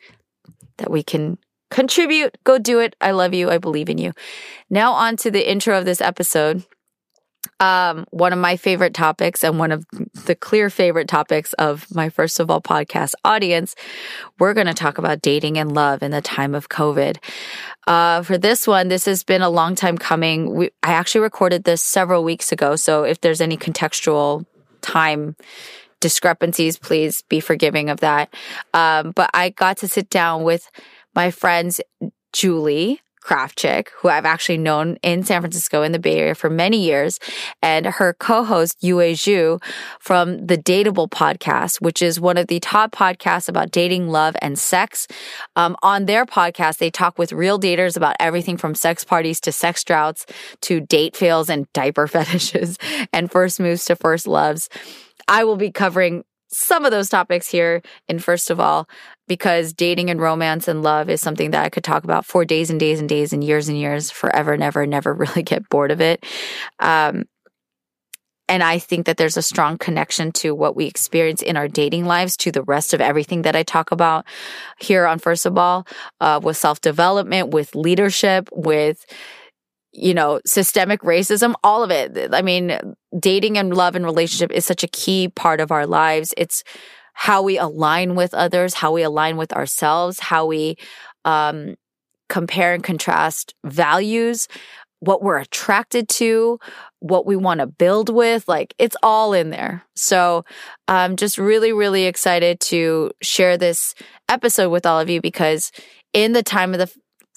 that 0.79 0.91
we 0.91 1.03
can 1.03 1.39
contribute. 1.71 2.37
Go 2.45 2.59
do 2.59 2.81
it. 2.81 2.95
I 3.01 3.13
love 3.13 3.35
you. 3.35 3.51
I 3.51 3.59
believe 3.59 3.89
in 3.89 3.99
you. 3.99 4.13
Now 4.69 4.93
on 4.93 5.17
to 5.19 5.31
the 5.31 5.51
intro 5.51 5.79
of 5.79 5.85
this 5.85 6.01
episode. 6.01 6.65
Um, 7.63 8.07
one 8.11 8.33
of 8.33 8.41
my 8.41 8.57
favorite 8.57 8.93
topics 8.93 9.45
and 9.45 9.57
one 9.57 9.71
of 9.71 9.87
the 10.27 10.35
clear 10.35 10.69
favorite 10.69 11.07
topics 11.07 11.53
of 11.55 11.87
my 11.95 12.09
first 12.09 12.41
of 12.41 12.51
all 12.51 12.61
podcast 12.61 13.15
audience. 13.25 13.77
We're 14.41 14.53
going 14.53 14.67
to 14.67 14.75
talk 14.75 14.99
about 14.99 15.23
dating 15.23 15.59
and 15.59 15.73
love 15.73 16.03
in 16.03 16.11
the 16.11 16.21
time 16.21 16.57
of 16.57 16.69
COVID. 16.69 17.19
Uh, 17.87 18.23
for 18.23 18.37
this 18.37 18.67
one, 18.67 18.89
this 18.89 19.05
has 19.05 19.23
been 19.23 19.43
a 19.43 19.49
long 19.49 19.77
time 19.77 19.97
coming. 19.97 20.57
We, 20.57 20.71
I 20.83 20.93
actually 20.95 21.21
recorded 21.21 21.63
this 21.63 21.83
several 21.83 22.25
weeks 22.25 22.51
ago. 22.51 22.75
So 22.75 23.05
if 23.05 23.21
there's 23.21 23.41
any 23.41 23.57
contextual 23.57 24.45
time 24.81 25.37
discrepancies, 26.01 26.77
please 26.77 27.23
be 27.29 27.39
forgiving 27.39 27.91
of 27.91 28.01
that. 28.01 28.35
Um, 28.75 29.13
but 29.13 29.31
I 29.35 29.51
got 29.51 29.77
to 29.79 29.89
sit 29.89 30.11
down 30.11 30.43
with 30.43 30.69
my 31.15 31.31
friends, 31.31 31.81
Julie, 32.33 33.01
Krafchick, 33.23 33.89
who 33.97 34.09
I've 34.09 34.25
actually 34.25 34.59
known 34.59 34.97
in 35.03 35.23
San 35.23 35.41
Francisco 35.41 35.83
in 35.83 35.93
the 35.93 35.99
Bay 35.99 36.19
Area 36.19 36.35
for 36.35 36.51
many 36.51 36.79
years, 36.85 37.19
and 37.63 37.87
her 37.87 38.15
co-host 38.15 38.79
Yue 38.81 38.97
Zhu 38.97 39.63
from 40.01 40.47
the 40.47 40.59
Dateable 40.59 41.09
podcast, 41.09 41.81
which 41.81 42.03
is 42.03 42.21
one 42.21 42.37
of 42.37 42.49
the 42.49 42.61
top 42.61 42.93
podcasts 42.93 43.49
about 43.49 43.71
dating, 43.71 44.09
love, 44.09 44.37
and 44.43 44.59
sex. 44.59 45.07
Um, 45.57 45.77
on 45.83 46.07
their 46.07 46.27
podcast, 46.27 46.79
they 46.79 46.91
talk 46.91 47.19
with 47.19 47.33
real 47.33 47.59
daters 47.59 47.97
about 47.97 48.17
everything 48.21 48.57
from 48.57 48.75
sex 48.75 49.05
parties 49.05 49.41
to 49.41 49.53
sex 49.53 49.85
droughts 49.85 50.27
to 50.63 50.81
date 50.81 51.17
fails 51.17 51.49
and 51.49 51.73
diaper 51.73 52.07
fetishes 52.09 52.79
and 53.13 53.31
first 53.31 53.61
moves 53.61 53.85
to 53.87 53.97
first 53.97 54.27
loves. 54.27 54.69
I 55.29 55.45
will 55.45 55.57
be 55.57 55.71
covering 55.71 56.25
some 56.53 56.85
of 56.85 56.91
those 56.91 57.09
topics 57.09 57.49
here 57.49 57.83
in 58.09 58.19
first 58.19 58.51
of 58.51 58.61
all 58.61 58.89
because 59.27 59.73
dating 59.73 60.11
and 60.11 60.21
romance 60.21 60.69
and 60.69 60.83
love 60.83 61.09
is 61.09 61.21
something 61.21 61.51
that 61.53 61.65
I 61.65 61.71
could 61.71 61.85
talk 61.85 62.05
about 62.05 62.27
for 62.27 62.45
days 62.45 62.71
and 62.71 62.79
days 62.79 63.01
and 63.01 63.09
days 63.09 63.33
and 63.33 63.43
years 63.43 63.69
and 63.69 63.79
years 63.79 64.11
forever 64.11 64.57
never 64.57 64.87
never 64.87 65.15
really 65.23 65.43
get 65.43 65.69
bored 65.69 65.91
of 65.91 66.01
it. 66.01 66.25
Um, 66.79 67.25
and 68.49 68.63
I 68.63 68.79
think 68.79 69.07
that 69.07 69.17
there's 69.17 69.39
a 69.39 69.43
strong 69.43 69.79
connection 69.79 70.31
to 70.33 70.55
what 70.55 70.77
we 70.77 70.85
experience 70.85 71.41
in 71.41 71.57
our 71.57 71.69
dating 71.69 72.05
lives 72.05 72.37
to 72.39 72.53
the 72.53 72.63
rest 72.63 72.93
of 72.93 73.01
everything 73.01 73.43
that 73.43 73.57
I 73.57 73.63
talk 73.63 73.93
about 73.93 74.27
here 74.79 75.07
on 75.07 75.21
First 75.21 75.47
of 75.47 75.57
All, 75.57 75.87
uh, 76.21 76.39
with 76.43 76.59
self 76.59 76.81
development, 76.83 77.51
with 77.51 77.75
leadership, 77.75 78.51
with 78.53 79.07
you 79.93 80.15
know, 80.15 80.41
systemic 80.47 81.03
racism, 81.03 81.55
all 81.63 81.83
of 81.83 81.91
it. 81.91 82.33
I 82.33 82.43
mean, 82.43 82.95
dating 83.19 83.59
and 83.59 83.77
love 83.77 83.95
and 83.95 84.05
relationship 84.05 84.51
is 84.51 84.65
such 84.65 84.83
a 84.83 84.89
key 84.89 85.29
part 85.29 85.61
of 85.61 85.71
our 85.71 85.87
lives. 85.87 86.33
It's 86.37 86.65
how 87.13 87.43
we 87.43 87.59
align 87.59 88.15
with 88.15 88.33
others, 88.33 88.75
how 88.75 88.93
we 88.93 89.03
align 89.03 89.37
with 89.37 89.53
ourselves, 89.53 90.19
how 90.19 90.47
we 90.47 90.77
um, 91.25 91.75
compare 92.29 92.73
and 92.73 92.83
contrast 92.83 93.55
values, 93.65 94.49
what 95.01 95.23
we're 95.23 95.39
attracted 95.39 96.09
to, 96.09 96.59
what 97.01 97.27
we 97.27 97.37
want 97.37 97.61
to 97.61 97.67
build 97.67 98.09
with. 98.09 98.49
Like 98.49 98.73
it's 98.79 98.97
all 99.03 99.35
in 99.35 99.51
there. 99.51 99.85
So 99.95 100.45
I'm 100.89 101.17
just 101.17 101.37
really, 101.37 101.73
really 101.73 102.05
excited 102.05 102.61
to 102.61 103.11
share 103.21 103.59
this 103.59 103.95
episode 104.29 104.71
with 104.71 104.87
all 104.87 105.01
of 105.01 105.11
you 105.11 105.21
because 105.21 105.71
in 106.15 106.33
the 106.33 106.43
time 106.43 106.73
of 106.73 106.79
the 106.79 106.93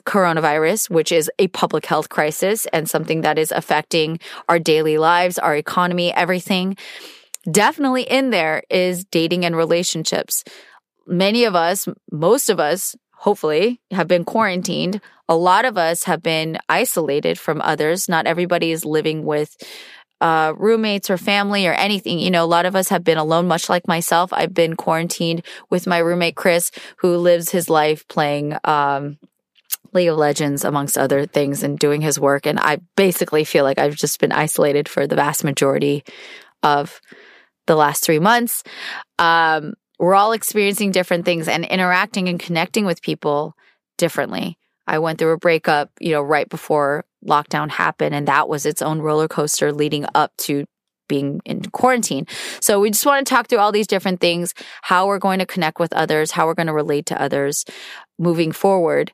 coronavirus, 0.06 0.90
which 0.90 1.12
is 1.12 1.30
a 1.40 1.48
public 1.48 1.86
health 1.86 2.10
crisis 2.10 2.66
and 2.68 2.90
something 2.90 3.22
that 3.22 3.38
is 3.38 3.52
affecting 3.52 4.20
our 4.48 4.60
daily 4.60 4.98
lives, 4.98 5.38
our 5.38 5.56
economy, 5.56 6.14
everything. 6.14 6.78
Definitely 7.50 8.04
in 8.04 8.30
there 8.30 8.64
is 8.70 9.06
dating 9.06 9.46
and 9.46 9.56
relationships. 9.56 10.44
Many 11.06 11.44
of 11.44 11.56
us, 11.56 11.88
most 12.12 12.50
of 12.50 12.60
us, 12.60 12.96
hopefully, 13.12 13.82
have 13.92 14.08
been 14.08 14.26
quarantined. 14.26 15.02
A 15.28 15.36
lot 15.36 15.66
of 15.66 15.78
us 15.78 16.04
have 16.04 16.22
been 16.22 16.58
isolated 16.70 17.38
from 17.40 17.62
others. 17.62 18.10
Not 18.10 18.28
everybody 18.28 18.72
is 18.72 18.86
living 18.86 19.26
with 19.26 19.56
uh, 20.22 20.54
roommates 20.58 21.10
or 21.10 21.18
family 21.18 21.68
or 21.68 21.74
anything. 21.74 22.20
You 22.20 22.32
know, 22.32 22.44
a 22.44 22.48
lot 22.48 22.66
of 22.66 22.76
us 22.76 22.90
have 22.90 23.04
been 23.04 23.18
alone, 23.18 23.48
much 23.48 23.70
like 23.70 23.88
myself. 23.88 24.32
I've 24.34 24.54
been 24.54 24.76
quarantined 24.76 25.44
with 25.70 25.88
my 25.88 25.98
roommate, 25.98 26.36
Chris, 26.36 26.72
who 26.98 27.18
lives 27.18 27.52
his 27.52 27.70
life 27.70 28.08
playing, 28.08 28.58
um, 28.64 29.18
League 29.96 30.10
of 30.10 30.18
Legends, 30.18 30.64
amongst 30.64 30.98
other 30.98 31.26
things, 31.26 31.64
and 31.64 31.80
doing 31.80 32.02
his 32.02 32.20
work. 32.20 32.46
And 32.46 32.60
I 32.60 32.80
basically 32.96 33.44
feel 33.44 33.64
like 33.64 33.80
I've 33.80 33.96
just 33.96 34.20
been 34.20 34.32
isolated 34.32 34.88
for 34.88 35.08
the 35.08 35.16
vast 35.16 35.44
majority 35.44 36.04
of 36.62 37.02
the 37.68 37.76
last 37.76 38.04
three 38.04 38.20
months. 38.20 38.64
Um, 39.18 39.74
we're 39.98 40.16
all 40.16 40.34
experiencing 40.34 40.92
different 40.92 41.26
things 41.26 41.48
and 41.48 41.66
interacting 41.66 42.28
and 42.28 42.40
connecting 42.40 42.86
with 42.86 43.02
people 43.02 43.56
differently. 43.98 44.58
I 44.88 45.00
went 45.00 45.18
through 45.18 45.32
a 45.32 45.38
breakup, 45.38 45.90
you 46.00 46.12
know, 46.12 46.22
right 46.22 46.48
before 46.48 47.06
lockdown 47.26 47.70
happened, 47.70 48.14
and 48.14 48.28
that 48.28 48.48
was 48.48 48.66
its 48.66 48.82
own 48.82 49.00
roller 49.00 49.28
coaster 49.28 49.72
leading 49.72 50.06
up 50.14 50.36
to 50.38 50.66
being 51.08 51.40
in 51.46 51.62
quarantine. 51.62 52.26
So 52.62 52.80
we 52.80 52.90
just 52.90 53.06
want 53.06 53.26
to 53.26 53.30
talk 53.34 53.48
through 53.48 53.60
all 53.60 53.72
these 53.72 53.88
different 53.88 54.20
things, 54.20 54.54
how 54.82 55.08
we're 55.08 55.20
going 55.20 55.40
to 55.40 55.46
connect 55.46 55.80
with 55.80 55.94
others, 55.94 56.32
how 56.32 56.48
we're 56.48 56.56
going 56.56 56.68
to 56.68 56.74
relate 56.74 57.08
to 57.08 57.22
others 57.22 57.66
moving 58.18 58.52
forward 58.52 59.12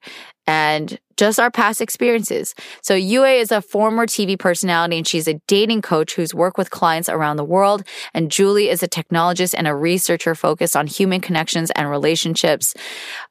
and 0.47 0.99
just 1.17 1.39
our 1.39 1.51
past 1.51 1.81
experiences. 1.81 2.55
So 2.81 2.95
Yue 2.95 3.23
is 3.23 3.51
a 3.51 3.61
former 3.61 4.07
TV 4.07 4.37
personality 4.37 4.97
and 4.97 5.07
she's 5.07 5.27
a 5.27 5.35
dating 5.47 5.81
coach 5.83 6.15
who's 6.15 6.33
worked 6.33 6.57
with 6.57 6.71
clients 6.71 7.09
around 7.09 7.37
the 7.37 7.43
world. 7.43 7.83
And 8.13 8.31
Julie 8.31 8.69
is 8.69 8.81
a 8.81 8.87
technologist 8.87 9.53
and 9.55 9.67
a 9.67 9.75
researcher 9.75 10.33
focused 10.33 10.75
on 10.75 10.87
human 10.87 11.21
connections 11.21 11.71
and 11.71 11.89
relationships. 11.89 12.73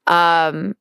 Um, 0.06 0.76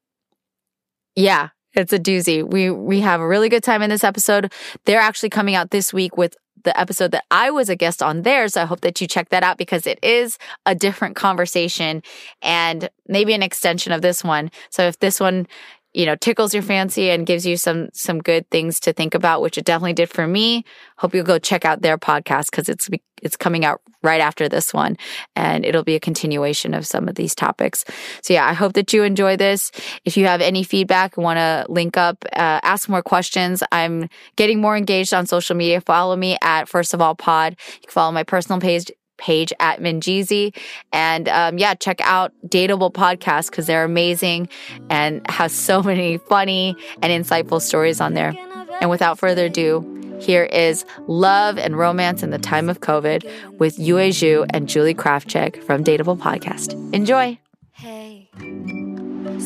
yeah, 1.15 1.49
it's 1.73 1.93
a 1.93 1.99
doozy. 1.99 2.47
We 2.47 2.69
we 2.69 3.01
have 3.01 3.21
a 3.21 3.27
really 3.27 3.49
good 3.49 3.63
time 3.63 3.81
in 3.81 3.89
this 3.89 4.03
episode. 4.03 4.53
They're 4.85 4.99
actually 4.99 5.29
coming 5.29 5.55
out 5.55 5.71
this 5.71 5.93
week 5.93 6.17
with 6.17 6.35
the 6.63 6.79
episode 6.79 7.11
that 7.11 7.25
I 7.31 7.51
was 7.51 7.69
a 7.69 7.75
guest 7.75 8.01
on 8.01 8.23
there. 8.23 8.47
So 8.47 8.61
I 8.61 8.65
hope 8.65 8.81
that 8.81 8.99
you 9.01 9.07
check 9.07 9.29
that 9.29 9.43
out 9.43 9.57
because 9.57 9.87
it 9.87 9.99
is 10.03 10.37
a 10.65 10.75
different 10.75 11.15
conversation 11.15 12.03
and 12.41 12.89
maybe 13.07 13.33
an 13.33 13.43
extension 13.43 13.91
of 13.91 14.01
this 14.01 14.23
one. 14.23 14.51
So 14.69 14.83
if 14.83 14.99
this 14.99 15.19
one 15.19 15.47
you 15.93 16.05
know 16.05 16.15
tickles 16.15 16.53
your 16.53 16.63
fancy 16.63 17.09
and 17.09 17.25
gives 17.25 17.45
you 17.45 17.57
some 17.57 17.89
some 17.93 18.19
good 18.19 18.49
things 18.49 18.79
to 18.79 18.93
think 18.93 19.13
about 19.15 19.41
which 19.41 19.57
it 19.57 19.65
definitely 19.65 19.93
did 19.93 20.09
for 20.09 20.27
me. 20.27 20.63
Hope 20.97 21.13
you'll 21.13 21.25
go 21.25 21.39
check 21.39 21.65
out 21.65 21.81
their 21.81 21.97
podcast 21.97 22.51
because 22.51 22.69
it's 22.69 22.87
it's 23.21 23.35
coming 23.35 23.65
out 23.65 23.81
right 24.01 24.21
after 24.21 24.47
this 24.47 24.73
one 24.73 24.95
and 25.35 25.65
it'll 25.65 25.83
be 25.83 25.95
a 25.95 25.99
continuation 25.99 26.73
of 26.73 26.87
some 26.87 27.09
of 27.09 27.15
these 27.15 27.35
topics. 27.35 27.83
So 28.21 28.33
yeah 28.33 28.47
i 28.47 28.53
hope 28.53 28.73
that 28.73 28.93
you 28.93 29.03
enjoy 29.03 29.35
this. 29.37 29.71
If 30.05 30.17
you 30.17 30.25
have 30.25 30.41
any 30.41 30.63
feedback 30.63 31.17
want 31.17 31.37
to 31.37 31.65
link 31.69 31.97
up 31.97 32.23
uh, 32.33 32.59
ask 32.63 32.87
more 32.87 33.03
questions 33.03 33.63
i'm 33.71 34.09
getting 34.35 34.61
more 34.61 34.77
engaged 34.77 35.13
on 35.13 35.25
social 35.25 35.55
media. 35.55 35.81
Follow 35.81 36.15
me 36.15 36.37
at 36.41 36.69
first 36.69 36.93
of 36.93 37.01
all 37.01 37.15
pod. 37.15 37.55
You 37.73 37.87
can 37.87 37.91
follow 37.91 38.11
my 38.11 38.23
personal 38.23 38.61
page 38.61 38.91
page 39.19 39.53
at 39.59 39.79
Minjeezy. 39.79 40.55
And 40.91 41.29
um, 41.29 41.57
yeah, 41.57 41.75
check 41.75 42.01
out 42.01 42.33
Dateable 42.47 42.91
Podcast 42.91 43.51
because 43.51 43.67
they're 43.67 43.83
amazing 43.83 44.49
and 44.89 45.21
has 45.29 45.53
so 45.53 45.83
many 45.89 46.17
funny 46.17 46.75
and 47.01 47.25
insightful 47.25 47.61
stories 47.61 48.01
on 48.01 48.13
there. 48.15 48.33
And 48.81 48.89
without 48.89 49.19
further 49.19 49.45
ado, 49.45 49.85
here 50.19 50.43
is 50.43 50.85
Love 51.07 51.57
and 51.57 51.77
Romance 51.77 52.23
in 52.23 52.29
the 52.29 52.37
Time 52.37 52.69
of 52.69 52.81
COVID 52.81 53.57
with 53.57 53.77
Yue 53.79 53.95
Zhu 53.95 54.45
and 54.49 54.67
Julie 54.67 54.93
Krafchick 54.93 55.63
from 55.63 55.83
Dateable 55.83 56.17
Podcast. 56.17 56.73
Enjoy. 56.93 57.37
Hey, 57.71 58.29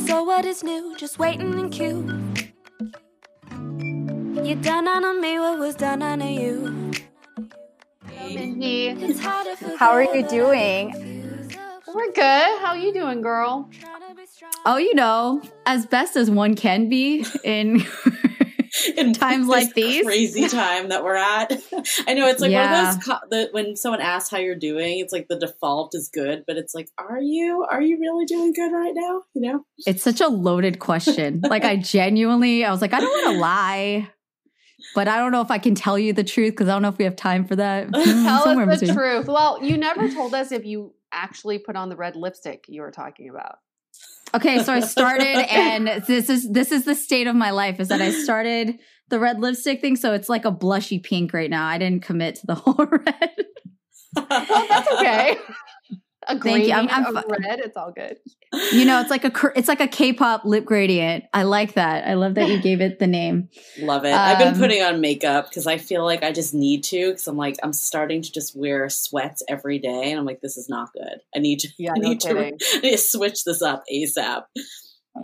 so 0.08 0.24
what 0.24 0.46
is 0.46 0.64
new? 0.64 0.96
Just 0.98 1.20
waiting 1.20 1.60
in 1.60 1.70
queue. 1.70 2.08
You 4.44 4.56
done 4.56 4.88
on 4.88 5.22
me 5.22 5.40
what 5.40 5.60
was 5.60 5.76
done 5.76 6.02
on 6.02 6.22
you. 6.22 6.93
Minji. 8.30 9.20
How 9.78 9.92
are 9.92 10.04
you 10.04 10.28
doing? 10.28 10.94
We're 11.94 12.12
good. 12.12 12.60
How 12.62 12.74
you 12.74 12.94
doing, 12.94 13.22
girl? 13.22 13.70
Oh, 14.66 14.78
you 14.78 14.96
know, 14.96 15.42
as 15.66 15.86
best 15.86 16.16
as 16.16 16.30
one 16.32 16.56
can 16.56 16.90
be 16.90 17.26
in 17.44 17.84
in 18.98 19.14
times 19.14 19.46
this 19.46 19.50
like 19.50 19.74
these. 19.76 20.04
crazy 20.04 20.48
time 20.48 20.90
that 20.90 21.04
we're 21.04 21.16
at. 21.16 21.52
I 22.08 22.14
know 22.16 22.28
it's 22.28 22.42
like 22.42 22.50
Yeah. 22.52 22.72
one 22.72 22.88
of 22.88 22.96
those 22.96 23.06
co- 23.06 23.28
the, 23.30 23.50
when 23.52 23.76
someone 23.76 24.02
asks 24.02 24.30
how 24.32 24.38
you're 24.40 24.56
doing, 24.56 25.00
it's 25.00 25.14
like 25.14 25.28
the 25.28 25.38
default 25.38 25.94
is 25.94 26.10
good, 26.12 26.46
but 26.48 26.58
it's 26.58 26.74
like, 26.74 26.90
are 26.98 27.20
you? 27.22 27.66
Are 27.70 27.82
you 27.82 28.00
really 28.00 28.26
doing 28.26 28.54
good 28.54 28.72
right 28.72 28.94
now? 28.96 29.22
You 29.36 29.42
know? 29.42 29.66
It's 29.86 30.02
such 30.02 30.22
a 30.22 30.28
loaded 30.28 30.80
question. 30.80 31.42
Like 31.44 31.64
I 31.66 31.76
genuinely, 31.76 32.66
I 32.66 32.72
was 32.72 32.82
like, 32.82 32.94
I 32.94 33.00
don't 33.02 33.10
want 33.10 33.36
to 33.36 33.40
lie, 33.40 34.10
but 34.96 35.08
I 35.08 35.18
don't 35.18 35.32
know 35.32 35.42
if 35.42 35.52
I 35.52 35.58
can 35.58 35.76
tell 35.76 35.98
you 35.98 36.14
the 36.14 36.24
truth 36.24 36.52
because 36.52 36.68
I 36.68 36.74
don't 36.74 36.82
know 36.82 36.90
if 36.90 36.98
we 36.98 37.06
have 37.06 37.16
time 37.16 37.46
for 37.46 37.56
that. 37.56 37.92
Tell 37.94 38.04
mm, 38.04 38.44
somewhere 38.44 38.70
us 38.70 38.80
the 38.80 38.88
between. 38.88 38.98
truth. 38.98 39.28
Well, 39.28 39.64
you 39.64 39.78
never 39.78 40.10
told 40.10 40.34
us 40.34 40.52
if 40.52 40.66
you 40.66 40.94
actually 41.12 41.60
put 41.60 41.76
on 41.76 41.90
the 41.90 41.96
red 41.96 42.16
lipstick 42.16 42.66
you 42.68 42.82
were 42.82 42.92
talking 42.92 43.30
about. 43.30 43.58
Okay, 44.36 44.64
so 44.64 44.74
I 44.74 44.80
started, 44.80 45.26
and 45.52 45.88
this 46.08 46.30
is 46.30 46.50
this 46.50 46.72
is 46.72 46.86
the 46.86 46.96
state 46.96 47.28
of 47.28 47.36
my 47.36 47.52
life. 47.52 47.80
Is 47.80 47.90
that 47.90 48.02
I 48.02 48.12
started 48.12 48.80
the 49.10 49.20
red 49.20 49.40
lipstick 49.40 49.82
thing, 49.82 49.96
so 49.96 50.14
it's 50.14 50.30
like 50.30 50.46
a 50.46 50.52
blushy 50.52 51.02
pink 51.02 51.34
right 51.34 51.50
now. 51.50 51.68
I 51.68 51.78
didn't 51.78 52.04
commit 52.04 52.36
to 52.36 52.48
the 52.48 52.56
whole 52.56 52.86
red. 52.86 53.32
Well, 54.16 54.68
that's 54.70 54.92
okay. 54.94 55.38
A 56.28 56.40
Thank 56.40 56.66
you. 56.68 56.74
I'm- 56.74 56.86
gradient 56.88 56.92
I'm 57.08 57.18
of 57.18 57.24
red. 57.30 57.60
It's 57.60 57.78
all 57.78 57.92
good. 57.92 58.18
You 58.72 58.86
know, 58.86 59.02
it's 59.02 59.10
like 59.10 59.24
a 59.26 59.52
it's 59.58 59.68
like 59.68 59.80
a 59.82 59.88
K-pop 59.88 60.46
lip 60.46 60.64
gradient. 60.66 61.24
I 61.34 61.44
like 61.44 61.74
that. 61.74 62.08
I 62.08 62.14
love 62.14 62.36
that 62.36 62.50
you 62.50 62.62
gave 62.62 62.82
it 62.82 63.00
the 63.00 63.08
name. 63.08 63.50
Love 63.82 64.06
it. 64.06 64.14
I've 64.14 64.38
been 64.38 64.54
Um, 64.54 64.60
putting 64.60 64.84
on 64.84 65.02
makeup 65.02 65.50
because 65.50 65.66
I 65.68 65.78
feel 65.78 66.04
like 66.06 66.24
I 66.24 66.32
just 66.32 66.54
need 66.54 66.84
to 66.86 67.10
because 67.12 67.28
I'm 67.28 67.36
like 67.38 67.58
I'm 67.64 67.74
starting 67.74 68.22
to 68.22 68.32
just 68.32 68.56
wear 68.56 68.90
sweats 68.90 69.42
every 69.50 69.80
day, 69.80 70.12
and 70.12 70.20
I'm 70.20 70.26
like, 70.26 70.42
this 70.42 70.56
is 70.58 70.70
not 70.70 70.94
good. 70.94 71.20
I 71.36 71.40
need 71.40 71.60
to. 71.62 71.70
Yeah, 71.80 71.94
I 71.96 72.00
no 72.00 72.16
to. 72.16 72.30
I 72.48 72.52
need 72.82 72.92
to 72.92 72.98
switch 72.98 73.44
this 73.44 73.62
up 73.62 73.84
asap. 73.92 74.44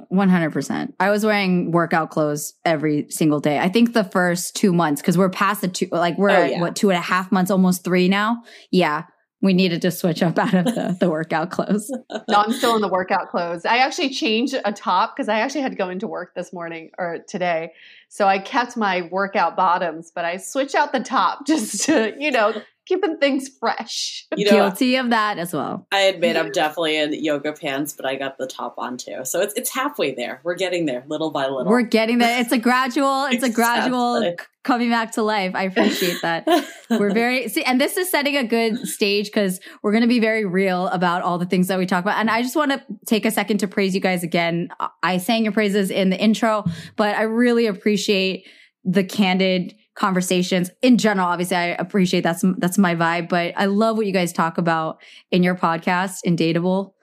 One 0.09 0.29
hundred 0.29 0.51
percent. 0.53 0.93
I 0.99 1.09
was 1.09 1.25
wearing 1.25 1.71
workout 1.71 2.11
clothes 2.11 2.53
every 2.63 3.07
single 3.09 3.39
day. 3.39 3.57
I 3.57 3.69
think 3.69 3.93
the 3.93 4.03
first 4.03 4.55
two 4.55 4.71
months 4.71 5.01
because 5.01 5.17
we're 5.17 5.29
past 5.29 5.61
the 5.61 5.67
two, 5.67 5.87
like 5.91 6.15
we're 6.17 6.29
Oh, 6.29 6.45
yeah. 6.45 6.61
what 6.61 6.75
two 6.75 6.89
and 6.91 6.97
a 6.97 7.01
half 7.01 7.31
months, 7.31 7.49
almost 7.49 7.83
three 7.83 8.07
now. 8.07 8.43
Yeah, 8.71 9.05
we 9.41 9.53
needed 9.53 9.81
to 9.83 9.91
switch 9.91 10.21
up 10.21 10.37
out 10.37 10.53
of 10.53 10.65
the, 10.65 10.97
the 10.99 11.09
workout 11.09 11.51
clothes. 11.51 11.91
No, 12.27 12.41
I'm 12.41 12.51
still 12.51 12.75
in 12.75 12.81
the 12.81 12.87
workout 12.87 13.29
clothes. 13.29 13.65
I 13.65 13.77
actually 13.77 14.09
changed 14.09 14.55
a 14.63 14.71
top 14.71 15.15
because 15.15 15.29
I 15.29 15.39
actually 15.39 15.61
had 15.61 15.71
to 15.71 15.77
go 15.77 15.89
into 15.89 16.07
work 16.07 16.35
this 16.35 16.53
morning 16.53 16.91
or 16.97 17.19
today. 17.27 17.71
So 18.07 18.27
I 18.27 18.37
kept 18.37 18.77
my 18.77 19.03
workout 19.11 19.55
bottoms, 19.55 20.11
but 20.13 20.25
I 20.25 20.37
switched 20.37 20.75
out 20.75 20.91
the 20.91 20.99
top 20.99 21.45
just 21.47 21.85
to, 21.85 22.13
you 22.19 22.29
know, 22.29 22.61
keeping 22.89 23.17
things 23.17 23.49
fresh. 23.59 24.25
You 24.39 24.45
know, 24.45 24.51
Guilty 24.51 24.95
of 24.95 25.09
that 25.09 25.37
as 25.37 25.53
well. 25.53 25.85
I 25.91 26.01
admit 26.01 26.37
I'm 26.37 26.51
definitely 26.51 26.95
in 26.95 27.11
yoga 27.13 27.51
pants, 27.51 27.93
but 27.93 28.05
I 28.05 28.15
got 28.15 28.37
the 28.37 28.47
top 28.47 28.75
on 28.77 28.95
too, 28.95 29.25
so 29.25 29.41
it's 29.41 29.53
it's 29.55 29.69
halfway 29.69 30.13
there. 30.13 30.39
We're 30.45 30.55
getting 30.55 30.85
there, 30.85 31.03
little 31.07 31.31
by 31.31 31.47
little. 31.47 31.65
We're 31.65 31.81
getting 31.81 32.19
there. 32.19 32.39
It's 32.39 32.53
a 32.53 32.57
gradual. 32.69 33.25
It's 33.25 33.43
a 33.43 33.49
gradual 33.49 34.33
coming 34.63 34.89
back 34.89 35.13
to 35.13 35.23
life. 35.23 35.55
I 35.55 35.63
appreciate 35.63 36.21
that. 36.21 36.47
we're 36.89 37.11
very 37.11 37.49
see 37.49 37.63
and 37.63 37.81
this 37.81 37.97
is 37.97 38.09
setting 38.09 38.37
a 38.37 38.43
good 38.43 38.87
stage 38.87 39.27
because 39.27 39.59
we're 39.83 39.91
going 39.91 40.03
to 40.03 40.07
be 40.07 40.19
very 40.19 40.45
real 40.45 40.87
about 40.87 41.21
all 41.21 41.37
the 41.37 41.45
things 41.45 41.67
that 41.67 41.77
we 41.77 41.85
talk 41.85 42.03
about 42.03 42.17
and 42.17 42.31
i 42.31 42.41
just 42.41 42.55
want 42.55 42.71
to 42.71 42.83
take 43.05 43.25
a 43.25 43.31
second 43.31 43.59
to 43.59 43.67
praise 43.67 43.93
you 43.93 44.01
guys 44.01 44.23
again 44.23 44.69
i 45.03 45.17
sang 45.17 45.43
your 45.43 45.53
praises 45.53 45.91
in 45.91 46.09
the 46.09 46.17
intro 46.17 46.63
but 46.95 47.15
i 47.15 47.21
really 47.21 47.67
appreciate 47.67 48.47
the 48.83 49.03
candid 49.03 49.75
conversations 49.99 50.71
in 50.81 50.97
general 50.97 51.27
obviously 51.27 51.57
i 51.57 51.65
appreciate 51.77 52.21
that's 52.21 52.43
that's 52.57 52.77
my 52.77 52.95
vibe 52.95 53.27
but 53.29 53.53
i 53.57 53.65
love 53.65 53.97
what 53.97 54.05
you 54.05 54.13
guys 54.13 54.31
talk 54.31 54.57
about 54.57 55.01
in 55.31 55.43
your 55.43 55.55
podcast 55.55 56.19
in 56.23 56.35
dateable 56.37 56.93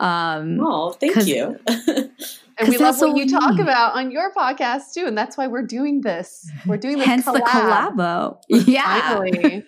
um 0.00 0.58
Oh, 0.60 0.90
thank 0.92 1.14
'Cause- 1.14 1.28
you. 1.28 1.56
And 2.60 2.68
we 2.68 2.74
'Cause 2.76 2.80
love 2.80 3.00
what 3.00 3.10
what 3.10 3.16
you 3.18 3.24
we 3.26 3.30
talk 3.30 3.58
about 3.60 3.94
on 3.94 4.10
your 4.10 4.32
podcast 4.32 4.92
too. 4.92 5.04
And 5.06 5.16
that's 5.16 5.36
why 5.36 5.46
we're 5.46 5.62
doing 5.62 6.00
this. 6.00 6.44
We're 6.66 6.76
doing 6.76 6.96
this 6.98 7.06
hence 7.06 7.24
the 7.24 7.38
collabo 7.46 8.38
yeah 8.48 9.14
Finally. 9.14 9.64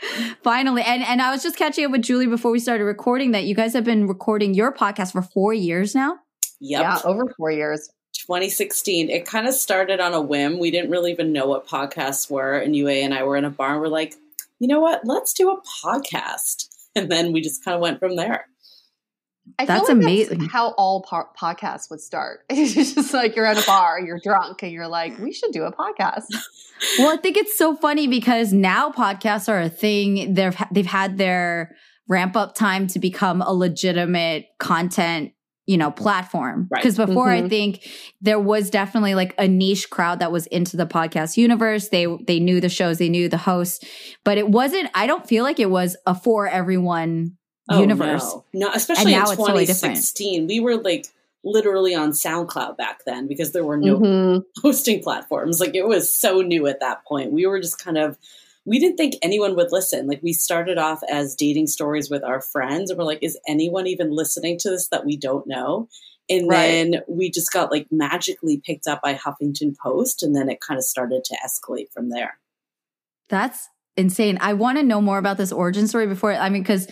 Finally. 0.42 0.82
And 0.82 1.02
and 1.02 1.22
I 1.22 1.30
was 1.32 1.42
just 1.42 1.56
catching 1.56 1.86
up 1.86 1.90
with 1.92 2.02
Julie 2.02 2.26
before 2.26 2.50
we 2.50 2.58
started 2.58 2.84
recording 2.84 3.30
that 3.30 3.44
you 3.44 3.54
guys 3.54 3.72
have 3.72 3.84
been 3.84 4.06
recording 4.06 4.52
your 4.52 4.74
podcast 4.74 5.12
for 5.12 5.22
four 5.22 5.54
years 5.54 5.94
now. 5.94 6.16
Yep. 6.60 6.80
Yeah, 6.82 6.98
over 7.04 7.32
four 7.38 7.50
years. 7.50 7.88
2016. 8.14 9.10
It 9.10 9.26
kind 9.26 9.46
of 9.46 9.54
started 9.54 10.00
on 10.00 10.14
a 10.14 10.20
whim. 10.20 10.58
We 10.58 10.70
didn't 10.70 10.90
really 10.90 11.12
even 11.12 11.32
know 11.32 11.46
what 11.46 11.66
podcasts 11.66 12.30
were, 12.30 12.58
and 12.58 12.74
Yue 12.74 12.88
and 12.88 13.12
I 13.14 13.22
were 13.24 13.36
in 13.36 13.44
a 13.44 13.50
bar. 13.50 13.72
and 13.72 13.80
We're 13.80 13.88
like, 13.88 14.14
you 14.58 14.68
know 14.68 14.80
what? 14.80 15.02
Let's 15.04 15.32
do 15.32 15.50
a 15.50 15.60
podcast, 15.84 16.68
and 16.96 17.10
then 17.10 17.32
we 17.32 17.40
just 17.40 17.64
kind 17.64 17.74
of 17.74 17.80
went 17.80 18.00
from 18.00 18.16
there. 18.16 18.46
I 19.58 19.66
That's 19.66 19.86
feel 19.86 19.96
like 19.96 20.04
amazing. 20.04 20.38
That's 20.38 20.52
how 20.52 20.70
all 20.70 21.02
po- 21.02 21.28
podcasts 21.38 21.90
would 21.90 22.00
start. 22.00 22.44
It's 22.50 22.94
just 22.94 23.12
like 23.12 23.36
you're 23.36 23.44
at 23.44 23.62
a 23.62 23.66
bar, 23.66 24.00
you're 24.00 24.20
drunk, 24.22 24.62
and 24.62 24.72
you're 24.72 24.88
like, 24.88 25.18
we 25.18 25.32
should 25.32 25.52
do 25.52 25.64
a 25.64 25.72
podcast. 25.72 26.24
Well, 26.98 27.14
I 27.14 27.16
think 27.18 27.36
it's 27.36 27.56
so 27.56 27.76
funny 27.76 28.08
because 28.08 28.52
now 28.52 28.90
podcasts 28.90 29.48
are 29.48 29.60
a 29.60 29.70
thing. 29.70 30.34
They've 30.34 30.56
they've 30.72 30.84
had 30.84 31.18
their 31.18 31.76
ramp 32.08 32.36
up 32.36 32.56
time 32.56 32.88
to 32.88 32.98
become 32.98 33.40
a 33.40 33.52
legitimate 33.54 34.48
content, 34.58 35.32
you 35.66 35.76
know, 35.78 35.90
platform. 35.90 36.68
Right. 36.70 36.82
Because 36.82 36.96
before 36.96 37.30
I 37.30 37.42
Mhm. 37.42 37.48
think 37.48 37.88
there 38.20 38.38
was 38.38 38.68
definitely 38.70 39.14
like 39.14 39.34
a 39.38 39.48
niche 39.48 39.88
crowd 39.90 40.18
that 40.18 40.30
was 40.30 40.46
into 40.48 40.76
the 40.76 40.86
podcast 40.86 41.36
universe. 41.36 41.88
They 41.88 42.06
they 42.26 42.38
knew 42.40 42.60
the 42.60 42.68
shows, 42.68 42.98
they 42.98 43.08
knew 43.08 43.28
the 43.28 43.38
hosts, 43.38 43.84
but 44.24 44.36
it 44.38 44.48
wasn't 44.48 44.90
I 44.94 45.06
don't 45.06 45.26
feel 45.26 45.42
like 45.42 45.58
it 45.58 45.70
was 45.70 45.96
a 46.06 46.14
for 46.14 46.46
everyone 46.46 47.36
universe. 47.70 48.22
Oh, 48.24 48.44
No, 48.52 48.66
no 48.68 48.72
especially 48.74 49.12
in 49.14 49.18
now 49.18 49.24
it's 49.30 49.36
totally 49.36 49.64
different. 49.64 49.96
2016. 49.96 50.46
We 50.48 50.60
were 50.60 50.76
like 50.76 51.06
literally 51.44 51.94
on 51.94 52.10
SoundCloud 52.12 52.76
back 52.76 53.00
then 53.06 53.26
because 53.26 53.52
there 53.52 53.64
were 53.64 53.76
no 53.78 53.98
Mhm. 53.98 54.44
hosting 54.62 55.02
platforms. 55.02 55.60
Like 55.60 55.74
it 55.74 55.86
was 55.86 56.08
so 56.10 56.40
new 56.42 56.66
at 56.66 56.80
that 56.80 57.04
point. 57.06 57.32
We 57.32 57.46
were 57.46 57.60
just 57.60 57.82
kind 57.82 57.96
of 57.98 58.18
we 58.64 58.78
didn't 58.78 58.96
think 58.96 59.14
anyone 59.22 59.56
would 59.56 59.72
listen. 59.72 60.06
Like 60.06 60.22
we 60.22 60.32
started 60.32 60.78
off 60.78 61.02
as 61.10 61.34
dating 61.34 61.66
stories 61.66 62.10
with 62.10 62.24
our 62.24 62.40
friends 62.40 62.90
and 62.90 62.98
we're 62.98 63.04
like, 63.04 63.22
is 63.22 63.38
anyone 63.46 63.86
even 63.86 64.10
listening 64.10 64.58
to 64.60 64.70
this 64.70 64.88
that 64.88 65.04
we 65.04 65.16
don't 65.16 65.46
know? 65.46 65.88
And 66.30 66.48
Right. 66.48 66.66
then 66.68 67.02
we 67.06 67.30
just 67.30 67.52
got 67.52 67.70
like 67.70 67.86
magically 67.90 68.62
picked 68.64 68.86
up 68.86 69.02
by 69.02 69.14
Huffington 69.14 69.76
Post 69.76 70.22
and 70.22 70.34
then 70.34 70.48
it 70.48 70.60
kind 70.60 70.78
of 70.78 70.84
started 70.84 71.24
to 71.24 71.36
escalate 71.44 71.92
from 71.92 72.08
there. 72.08 72.38
That's 73.28 73.68
insane. 73.96 74.38
I 74.40 74.54
want 74.54 74.78
to 74.78 74.84
know 74.84 75.00
more 75.00 75.18
about 75.18 75.36
this 75.36 75.52
origin 75.52 75.86
story 75.86 76.06
before, 76.06 76.32
I 76.32 76.48
mean, 76.48 76.62
because 76.62 76.88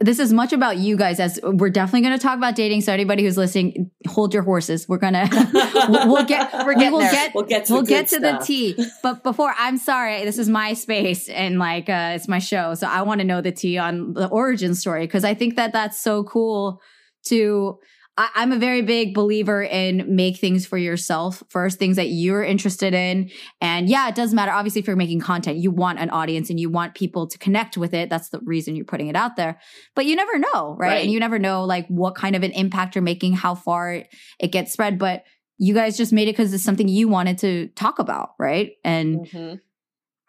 this 0.00 0.18
is 0.18 0.32
much 0.32 0.52
about 0.52 0.78
you 0.78 0.96
guys 0.96 1.20
as 1.20 1.38
we're 1.42 1.68
definitely 1.68 2.02
going 2.02 2.18
to 2.18 2.22
talk 2.22 2.38
about 2.38 2.54
dating. 2.54 2.80
So 2.80 2.92
anybody 2.92 3.24
who's 3.24 3.36
listening, 3.36 3.90
hold 4.06 4.32
your 4.32 4.42
horses. 4.42 4.88
We're 4.88 4.98
going 4.98 5.12
to, 5.14 5.86
we'll, 5.88 6.08
we'll 6.08 6.24
get, 6.24 6.52
we're 6.64 6.76
we 6.76 6.90
will 6.90 7.00
there. 7.00 7.10
get, 7.10 7.34
We'll 7.34 7.44
get 7.44 7.66
to 7.66 7.72
we'll 7.74 7.82
the 7.82 7.88
get 7.88 8.08
to 8.08 8.20
the 8.20 8.38
tea. 8.38 8.76
But 9.02 9.22
before, 9.22 9.52
I'm 9.58 9.76
sorry, 9.76 10.24
this 10.24 10.38
is 10.38 10.48
my 10.48 10.74
space 10.74 11.28
and 11.28 11.58
like, 11.58 11.88
uh, 11.88 12.12
it's 12.14 12.28
my 12.28 12.38
show. 12.38 12.74
So 12.74 12.86
I 12.86 13.02
want 13.02 13.20
to 13.20 13.26
know 13.26 13.40
the 13.40 13.52
tea 13.52 13.76
on 13.78 14.14
the 14.14 14.28
origin 14.28 14.74
story 14.74 15.06
because 15.06 15.24
I 15.24 15.34
think 15.34 15.56
that 15.56 15.72
that's 15.72 16.00
so 16.00 16.24
cool 16.24 16.80
to 17.26 17.78
I, 18.16 18.28
I'm 18.36 18.52
a 18.52 18.58
very 18.58 18.82
big 18.82 19.12
believer 19.12 19.62
in 19.62 20.14
make 20.14 20.38
things 20.38 20.66
for 20.66 20.78
yourself 20.78 21.42
first, 21.48 21.78
things 21.78 21.96
that 21.96 22.08
you're 22.08 22.44
interested 22.44 22.94
in. 22.94 23.30
And 23.60 23.88
yeah, 23.88 24.08
it 24.08 24.14
doesn't 24.14 24.36
matter. 24.36 24.52
Obviously, 24.52 24.80
if 24.80 24.86
you're 24.86 24.96
making 24.96 25.20
content, 25.20 25.58
you 25.58 25.70
want 25.70 25.98
an 25.98 26.10
audience 26.10 26.48
and 26.48 26.60
you 26.60 26.70
want 26.70 26.94
people 26.94 27.26
to 27.26 27.38
connect 27.38 27.76
with 27.76 27.92
it. 27.92 28.10
That's 28.10 28.28
the 28.28 28.40
reason 28.44 28.76
you're 28.76 28.84
putting 28.84 29.08
it 29.08 29.16
out 29.16 29.36
there. 29.36 29.58
But 29.96 30.06
you 30.06 30.14
never 30.14 30.38
know, 30.38 30.76
right? 30.78 30.88
Right. 30.88 31.02
And 31.02 31.10
you 31.10 31.18
never 31.18 31.38
know 31.38 31.64
like 31.64 31.88
what 31.88 32.14
kind 32.14 32.36
of 32.36 32.42
an 32.42 32.52
impact 32.52 32.94
you're 32.94 33.02
making, 33.02 33.32
how 33.34 33.54
far 33.56 34.04
it, 34.38 34.52
gets 34.52 34.72
spread. 34.72 34.98
But 34.98 35.24
you 35.58 35.74
guys 35.74 35.96
just 35.96 36.12
made 36.12 36.28
it 36.28 36.32
because 36.32 36.52
it's 36.54 36.64
something 36.64 36.88
you 36.88 37.08
wanted 37.08 37.38
to 37.38 37.68
talk 37.68 37.98
about, 37.98 38.30
right? 38.38 38.72
And 38.84 39.26
Mhm. 39.26 39.60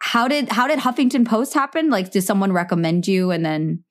how 0.00 0.28
did 0.28 0.48
how 0.50 0.66
did 0.66 0.80
Huffington 0.80 1.26
Post 1.26 1.54
happen? 1.54 1.90
Like, 1.90 2.10
did 2.10 2.22
someone 2.22 2.52
recommend 2.52 3.06
you 3.06 3.30
and 3.30 3.44
then, 3.44 3.84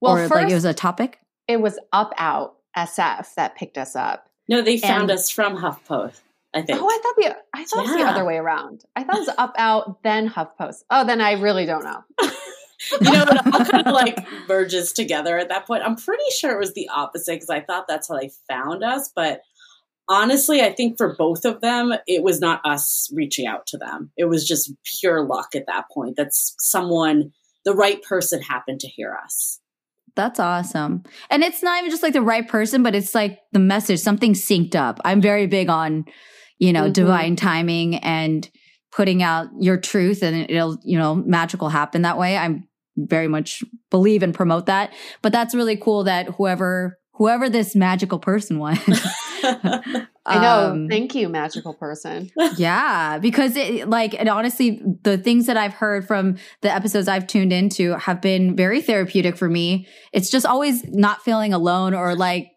Well, 0.00 0.16
or 0.16 0.28
first 0.28 0.34
like 0.34 0.50
it 0.50 0.54
was 0.54 0.64
a 0.64 0.74
topic? 0.74 1.18
it 1.48 1.60
was 1.60 1.78
Up 1.92 2.12
Out 2.18 2.56
SF 2.76 3.34
that 3.34 3.56
picked 3.56 3.78
us 3.78 3.94
up. 3.96 4.28
No, 4.48 4.62
they 4.62 4.78
found 4.78 5.02
And- 5.02 5.12
us 5.12 5.30
from 5.30 5.56
HuffPost. 5.58 6.20
I 6.54 6.60
think. 6.60 6.78
Oh, 6.82 6.86
I 6.86 6.98
thought 7.02 7.14
the 7.16 7.36
I 7.54 7.64
thought 7.64 7.86
it 7.86 7.88
was 7.92 7.96
the 7.96 8.06
other 8.06 8.26
way 8.26 8.36
around. 8.36 8.84
I 8.94 9.04
thought 9.04 9.16
it 9.16 9.20
was 9.20 9.34
Up 9.38 9.54
Out 9.56 10.02
then 10.02 10.28
HuffPost. 10.28 10.82
Oh, 10.90 11.02
then 11.06 11.22
I 11.22 11.32
really 11.40 11.64
don't 11.64 11.82
know. 11.82 12.04
you 12.20 13.10
know, 13.10 13.22
it 13.22 13.54
all 13.54 13.64
kind 13.64 13.86
of 13.86 13.92
like 13.94 14.18
merges 14.48 14.92
together 14.92 15.38
at 15.38 15.48
that 15.48 15.66
point. 15.66 15.82
I'm 15.82 15.96
pretty 15.96 16.28
sure 16.36 16.52
it 16.52 16.58
was 16.58 16.74
the 16.74 16.90
opposite 16.94 17.36
because 17.36 17.48
I 17.48 17.60
thought 17.60 17.86
that's 17.88 18.08
how 18.08 18.18
they 18.18 18.30
found 18.50 18.84
us. 18.84 19.10
But 19.16 19.40
honestly, 20.10 20.60
I 20.60 20.72
think 20.72 20.98
for 20.98 21.14
both 21.16 21.46
of 21.46 21.62
them, 21.62 21.94
it 22.06 22.22
was 22.22 22.38
not 22.38 22.60
us 22.66 23.10
reaching 23.14 23.46
out 23.46 23.66
to 23.68 23.78
them. 23.78 24.10
It 24.18 24.26
was 24.26 24.46
just 24.46 24.74
pure 25.00 25.24
luck 25.24 25.54
at 25.54 25.66
that 25.68 25.88
point. 25.90 26.16
That's 26.16 26.54
someone, 26.58 27.32
the 27.64 27.74
right 27.74 28.02
person 28.02 28.42
happened 28.42 28.80
to 28.80 28.88
hear 28.88 29.18
us. 29.24 29.58
That's 30.14 30.38
awesome. 30.38 31.04
And 31.30 31.42
it's 31.42 31.62
not 31.62 31.78
even 31.78 31.90
just 31.90 32.02
like 32.02 32.12
the 32.12 32.22
right 32.22 32.46
person, 32.46 32.82
but 32.82 32.94
it's 32.94 33.14
like 33.14 33.38
the 33.52 33.58
message, 33.58 34.00
something 34.00 34.34
synced 34.34 34.74
up. 34.74 35.00
I'm 35.04 35.20
very 35.20 35.46
big 35.46 35.68
on, 35.70 36.04
you 36.58 36.72
know, 36.72 36.88
Mhm. 36.90 36.92
divine 36.92 37.36
timing 37.36 37.96
and 37.96 38.48
putting 38.94 39.22
out 39.22 39.48
your 39.58 39.78
truth 39.78 40.22
and 40.22 40.50
it'll, 40.50 40.78
you 40.84 40.98
know, 40.98 41.14
magical 41.14 41.70
happen 41.70 42.02
that 42.02 42.18
way. 42.18 42.36
I'm 42.36 42.68
very 42.96 43.26
much 43.26 43.62
believe 43.90 44.22
and 44.22 44.34
promote 44.34 44.66
that. 44.66 44.92
But 45.22 45.32
that's 45.32 45.54
really 45.54 45.76
cool 45.76 46.04
that 46.04 46.26
whoever 46.36 46.98
whoever 47.14 47.48
this 47.48 47.76
magical 47.76 48.18
person 48.18 48.58
was. 48.58 48.78
I 50.24 50.40
know. 50.40 50.70
um, 50.70 50.88
Thank 50.88 51.14
you, 51.14 51.28
magical 51.28 51.74
person. 51.74 52.30
yeah, 52.56 53.18
because 53.18 53.56
it 53.56 53.88
like 53.88 54.14
and 54.18 54.28
honestly, 54.28 54.80
the 55.02 55.18
things 55.18 55.46
that 55.46 55.56
I've 55.56 55.74
heard 55.74 56.06
from 56.06 56.36
the 56.60 56.72
episodes 56.72 57.08
I've 57.08 57.26
tuned 57.26 57.52
into 57.52 57.92
have 57.92 58.20
been 58.20 58.54
very 58.56 58.80
therapeutic 58.80 59.36
for 59.36 59.48
me. 59.48 59.86
It's 60.12 60.30
just 60.30 60.46
always 60.46 60.84
not 60.88 61.22
feeling 61.22 61.52
alone 61.52 61.94
or 61.94 62.14
like 62.14 62.52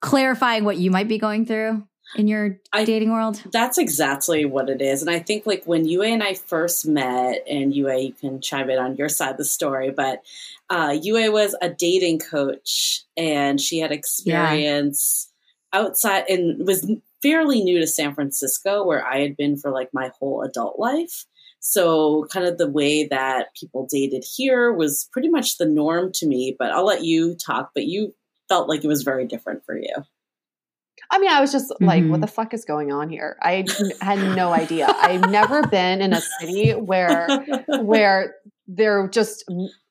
clarifying 0.00 0.64
what 0.64 0.78
you 0.78 0.90
might 0.90 1.08
be 1.08 1.18
going 1.18 1.44
through 1.44 1.82
in 2.16 2.28
your 2.28 2.58
I- 2.72 2.84
dating 2.84 3.12
world. 3.12 3.42
That's 3.52 3.78
exactly 3.78 4.44
what 4.44 4.68
it 4.68 4.82
is. 4.82 5.02
And 5.02 5.10
I 5.10 5.18
think 5.18 5.46
like 5.46 5.64
when 5.64 5.86
Yue 5.86 6.02
and 6.02 6.22
I 6.22 6.34
first 6.34 6.86
met, 6.86 7.42
and 7.48 7.74
Yue, 7.74 7.90
you 7.92 8.12
can 8.12 8.40
chime 8.40 8.70
in 8.70 8.78
on 8.78 8.96
your 8.96 9.08
side 9.08 9.32
of 9.32 9.36
the 9.36 9.44
story, 9.44 9.90
but 9.90 10.22
uh, 10.70 10.96
Yue 11.00 11.30
was 11.32 11.54
a 11.60 11.68
dating 11.68 12.18
coach 12.18 13.04
and 13.16 13.60
she 13.60 13.78
had 13.78 13.92
experience 13.92 15.31
outside 15.72 16.24
and 16.28 16.66
was 16.66 16.90
fairly 17.22 17.62
new 17.62 17.78
to 17.80 17.86
San 17.86 18.14
Francisco, 18.14 18.84
where 18.84 19.06
I 19.06 19.20
had 19.20 19.36
been 19.36 19.56
for 19.56 19.70
like 19.70 19.90
my 19.92 20.10
whole 20.18 20.42
adult 20.42 20.78
life. 20.78 21.24
So, 21.60 22.26
kind 22.32 22.44
of 22.46 22.58
the 22.58 22.68
way 22.68 23.06
that 23.06 23.54
people 23.54 23.86
dated 23.90 24.24
here 24.24 24.72
was 24.72 25.08
pretty 25.12 25.28
much 25.28 25.58
the 25.58 25.66
norm 25.66 26.10
to 26.14 26.26
me. 26.26 26.56
But 26.58 26.72
I'll 26.72 26.84
let 26.84 27.04
you 27.04 27.34
talk. 27.36 27.70
But 27.74 27.84
you 27.84 28.14
felt 28.48 28.68
like 28.68 28.82
it 28.84 28.88
was 28.88 29.02
very 29.02 29.26
different 29.26 29.64
for 29.64 29.76
you. 29.76 29.94
I 31.10 31.18
mean, 31.18 31.30
I 31.30 31.40
was 31.40 31.52
just 31.52 31.72
like, 31.80 32.02
Mhm. 32.04 32.10
what 32.10 32.20
the 32.20 32.26
fuck 32.26 32.52
is 32.54 32.64
going 32.64 32.90
on 32.92 33.08
here? 33.08 33.36
I 33.42 33.64
had 34.00 34.18
no 34.36 34.52
idea. 34.52 34.86
I've 34.88 35.30
never 35.30 35.66
been 35.66 36.00
in 36.00 36.12
a 36.12 36.20
city 36.40 36.72
where 36.72 37.28
where 37.80 38.34
they're 38.66 39.08
just 39.08 39.44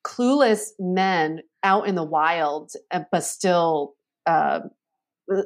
clueless 0.03 0.71
men 0.79 1.41
out 1.63 1.87
in 1.87 1.95
the 1.95 2.03
wild, 2.03 2.71
uh, 2.91 3.03
but 3.11 3.23
still, 3.23 3.93
uh, 4.25 4.61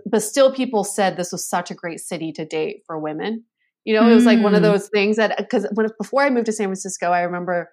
but 0.05 0.21
still, 0.23 0.53
people 0.53 0.83
said 0.83 1.15
this 1.17 1.31
was 1.31 1.47
such 1.47 1.71
a 1.71 1.75
great 1.75 1.99
city 1.99 2.31
to 2.33 2.45
date 2.45 2.83
for 2.85 2.99
women. 2.99 3.43
You 3.83 3.93
know, 3.93 4.07
it 4.09 4.15
was 4.15 4.25
like 4.25 4.41
one 4.41 4.55
of 4.55 4.61
Mm. 4.61 4.71
those 4.71 4.87
things 4.89 5.17
that 5.17 5.37
because 5.37 5.67
when 5.73 5.87
before 5.99 6.23
I 6.23 6.29
moved 6.29 6.47
to 6.47 6.51
San 6.51 6.67
Francisco, 6.67 7.11
I 7.11 7.21
remember 7.21 7.69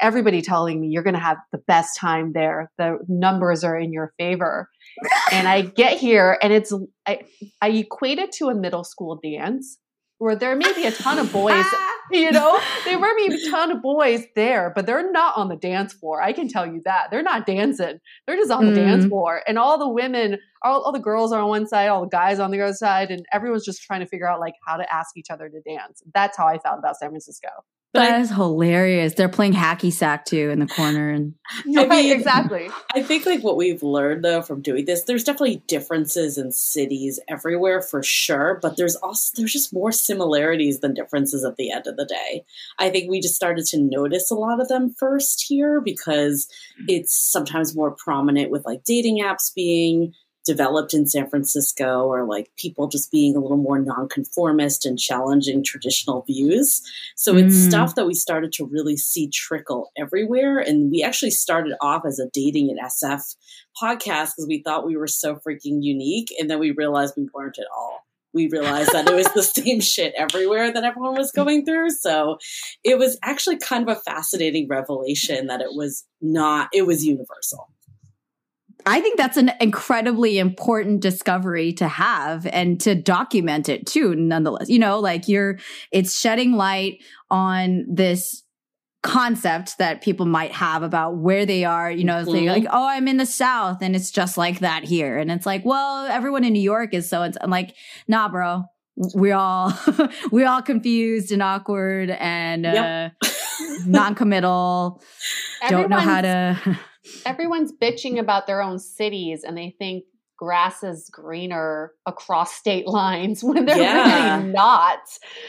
everybody 0.00 0.42
telling 0.42 0.80
me 0.80 0.88
you're 0.88 1.02
going 1.02 1.14
to 1.14 1.20
have 1.20 1.38
the 1.52 1.58
best 1.58 1.98
time 1.98 2.32
there. 2.32 2.70
The 2.78 2.98
numbers 3.08 3.62
are 3.64 3.78
in 3.78 3.92
your 3.92 4.12
favor. 4.18 4.68
and 5.32 5.48
I 5.48 5.62
get 5.62 5.98
here 5.98 6.38
and 6.42 6.52
it's 6.52 6.72
I, 7.06 7.20
I 7.60 7.68
equate 7.70 8.18
it 8.18 8.32
to 8.32 8.48
a 8.48 8.54
middle 8.54 8.84
school 8.84 9.18
dance 9.22 9.78
where 10.18 10.36
there 10.36 10.54
may 10.56 10.72
be 10.74 10.86
a 10.86 10.92
ton 10.92 11.18
of 11.18 11.32
boys, 11.32 11.64
you 12.10 12.30
know, 12.30 12.60
there 12.84 12.98
may 12.98 13.14
be 13.28 13.34
a 13.34 13.50
ton 13.50 13.70
of 13.70 13.80
boys 13.80 14.24
there, 14.36 14.70
but 14.74 14.84
they're 14.84 15.10
not 15.10 15.36
on 15.38 15.48
the 15.48 15.56
dance 15.56 15.92
floor. 15.94 16.20
I 16.20 16.32
can 16.34 16.48
tell 16.48 16.66
you 16.66 16.82
that. 16.84 17.10
They're 17.10 17.22
not 17.22 17.46
dancing. 17.46 17.98
They're 18.26 18.36
just 18.36 18.50
on 18.50 18.66
the 18.66 18.74
dance 18.74 19.06
Mm. 19.06 19.08
floor. 19.08 19.42
And 19.48 19.58
all 19.58 19.78
the 19.78 19.88
women, 19.88 20.38
all, 20.62 20.82
all 20.82 20.92
the 20.92 20.98
girls 20.98 21.32
are 21.32 21.40
on 21.40 21.48
one 21.48 21.66
side, 21.66 21.88
all 21.88 22.02
the 22.02 22.08
guys 22.08 22.38
on 22.38 22.50
the 22.50 22.60
other 22.60 22.74
side, 22.74 23.10
and 23.10 23.24
everyone's 23.32 23.64
just 23.64 23.82
trying 23.82 24.00
to 24.00 24.06
figure 24.06 24.28
out 24.28 24.38
like 24.38 24.54
how 24.66 24.76
to 24.76 24.92
ask 24.92 25.16
each 25.16 25.30
other 25.30 25.48
to 25.48 25.60
dance. 25.62 26.02
That's 26.12 26.36
how 26.36 26.46
I 26.46 26.58
felt 26.58 26.78
about 26.78 26.96
San 26.98 27.08
Francisco. 27.08 27.48
But 27.94 28.00
That 28.00 28.14
I- 28.14 28.20
is 28.22 28.30
hilarious. 28.30 29.14
They're 29.14 29.28
playing 29.28 29.52
hacky 29.52 29.92
sack 29.92 30.24
too 30.24 30.50
in 30.50 30.58
the 30.58 30.66
corner 30.66 31.10
and 31.10 31.34
I 31.78 31.86
Right, 31.86 31.88
mean- 31.88 32.12
exactly. 32.12 32.68
I 32.92 33.02
think 33.04 33.24
like 33.24 33.42
what 33.44 33.56
we've 33.56 33.82
learned 33.84 34.24
though 34.24 34.42
from 34.42 34.62
doing 34.62 34.84
this, 34.84 35.04
there's 35.04 35.22
definitely 35.22 35.62
differences 35.68 36.36
in 36.36 36.50
cities 36.50 37.20
everywhere 37.28 37.80
for 37.80 38.02
sure, 38.02 38.58
but 38.60 38.76
there's 38.76 38.96
also 38.96 39.32
there's 39.36 39.52
just 39.52 39.72
more 39.72 39.92
similarities 39.92 40.80
than 40.80 40.92
differences 40.92 41.44
at 41.44 41.56
the 41.56 41.70
end 41.70 41.86
of 41.86 41.96
the 41.96 42.04
day. 42.04 42.44
I 42.80 42.90
think 42.90 43.08
we 43.08 43.20
just 43.20 43.36
started 43.36 43.64
to 43.66 43.78
notice 43.78 44.30
a 44.30 44.34
lot 44.34 44.60
of 44.60 44.66
them 44.68 44.92
first 44.98 45.44
here 45.48 45.80
because 45.80 46.48
it's 46.88 47.16
sometimes 47.16 47.76
more 47.76 47.92
prominent 47.92 48.50
with 48.50 48.66
like 48.66 48.82
dating 48.84 49.22
apps 49.22 49.54
being 49.54 50.12
developed 50.44 50.92
in 50.94 51.06
San 51.06 51.28
Francisco 51.28 52.04
or 52.06 52.26
like 52.26 52.50
people 52.56 52.86
just 52.86 53.10
being 53.10 53.34
a 53.34 53.40
little 53.40 53.56
more 53.56 53.78
nonconformist 53.78 54.84
and 54.84 54.98
challenging 54.98 55.62
traditional 55.62 56.22
views. 56.22 56.82
So 57.16 57.36
it's 57.36 57.54
Mm. 57.54 57.68
stuff 57.68 57.94
that 57.94 58.06
we 58.06 58.14
started 58.14 58.52
to 58.54 58.66
really 58.66 58.96
see 58.96 59.28
trickle 59.28 59.90
everywhere. 59.96 60.58
And 60.58 60.90
we 60.90 61.02
actually 61.02 61.30
started 61.30 61.74
off 61.80 62.04
as 62.06 62.18
a 62.18 62.28
dating 62.32 62.70
at 62.70 62.84
SF 62.84 63.36
podcast 63.82 64.32
because 64.36 64.46
we 64.48 64.62
thought 64.62 64.86
we 64.86 64.96
were 64.96 65.06
so 65.06 65.36
freaking 65.36 65.82
unique. 65.82 66.28
And 66.38 66.50
then 66.50 66.58
we 66.58 66.70
realized 66.72 67.14
we 67.16 67.28
weren't 67.34 67.58
at 67.58 67.66
all. 67.76 68.00
We 68.34 68.48
realized 68.48 68.90
that 68.92 69.08
it 69.08 69.14
was 69.14 69.32
the 69.32 69.42
same 69.62 69.80
shit 69.80 70.12
everywhere 70.16 70.72
that 70.72 70.84
everyone 70.84 71.14
was 71.16 71.30
going 71.30 71.64
through. 71.64 71.90
So 71.90 72.38
it 72.82 72.98
was 72.98 73.16
actually 73.22 73.58
kind 73.58 73.88
of 73.88 73.96
a 73.96 74.00
fascinating 74.00 74.68
revelation 74.68 75.46
that 75.46 75.60
it 75.60 75.70
was 75.72 76.04
not, 76.20 76.68
it 76.72 76.82
was 76.86 77.04
universal. 77.06 77.68
I 78.86 79.00
think 79.00 79.16
that's 79.16 79.36
an 79.36 79.50
incredibly 79.60 80.38
important 80.38 81.00
discovery 81.00 81.72
to 81.74 81.88
have 81.88 82.46
and 82.46 82.80
to 82.82 82.94
document 82.94 83.68
it 83.68 83.86
too, 83.86 84.14
nonetheless. 84.14 84.68
You 84.68 84.78
know, 84.78 85.00
like 85.00 85.26
you're, 85.28 85.58
it's 85.90 86.18
shedding 86.18 86.52
light 86.52 87.02
on 87.30 87.86
this 87.88 88.42
concept 89.02 89.76
that 89.78 90.02
people 90.02 90.24
might 90.26 90.52
have 90.52 90.82
about 90.82 91.16
where 91.16 91.44
they 91.44 91.64
are, 91.64 91.90
you 91.90 92.04
know, 92.04 92.24
Mhm. 92.24 92.46
like, 92.48 92.66
oh, 92.70 92.86
I'm 92.86 93.06
in 93.08 93.18
the 93.18 93.26
South 93.26 93.82
and 93.82 93.94
it's 93.94 94.10
just 94.10 94.38
like 94.38 94.60
that 94.60 94.84
here. 94.84 95.18
And 95.18 95.30
it's 95.30 95.44
like, 95.46 95.64
well, 95.64 96.06
everyone 96.06 96.42
in 96.44 96.52
New 96.54 96.62
York 96.62 96.94
is 96.94 97.08
so, 97.08 97.22
it's 97.22 97.36
I'm 97.40 97.50
like, 97.50 97.74
nah, 98.08 98.28
bro. 98.28 98.64
We're 98.96 99.34
all, 99.34 99.72
we're 100.30 100.46
all 100.48 100.62
confused 100.62 101.32
and 101.32 101.42
awkward 101.42 102.10
and, 102.10 102.64
uh, 102.64 103.10
non-committal. 103.86 105.02
Don't 105.68 105.90
know 105.90 105.98
how 105.98 106.20
to, 106.20 106.78
everyone's 107.26 107.72
bitching 107.72 108.18
about 108.18 108.46
their 108.46 108.62
own 108.62 108.78
cities 108.78 109.44
and 109.44 109.56
they 109.56 109.74
think 109.78 110.04
grass 110.36 110.82
is 110.82 111.08
greener 111.12 111.92
across 112.06 112.52
state 112.54 112.88
lines 112.88 113.42
when 113.44 113.66
they're 113.66 113.78
Yeah. 113.78 114.38
really 114.40 114.52
not. 114.52 114.98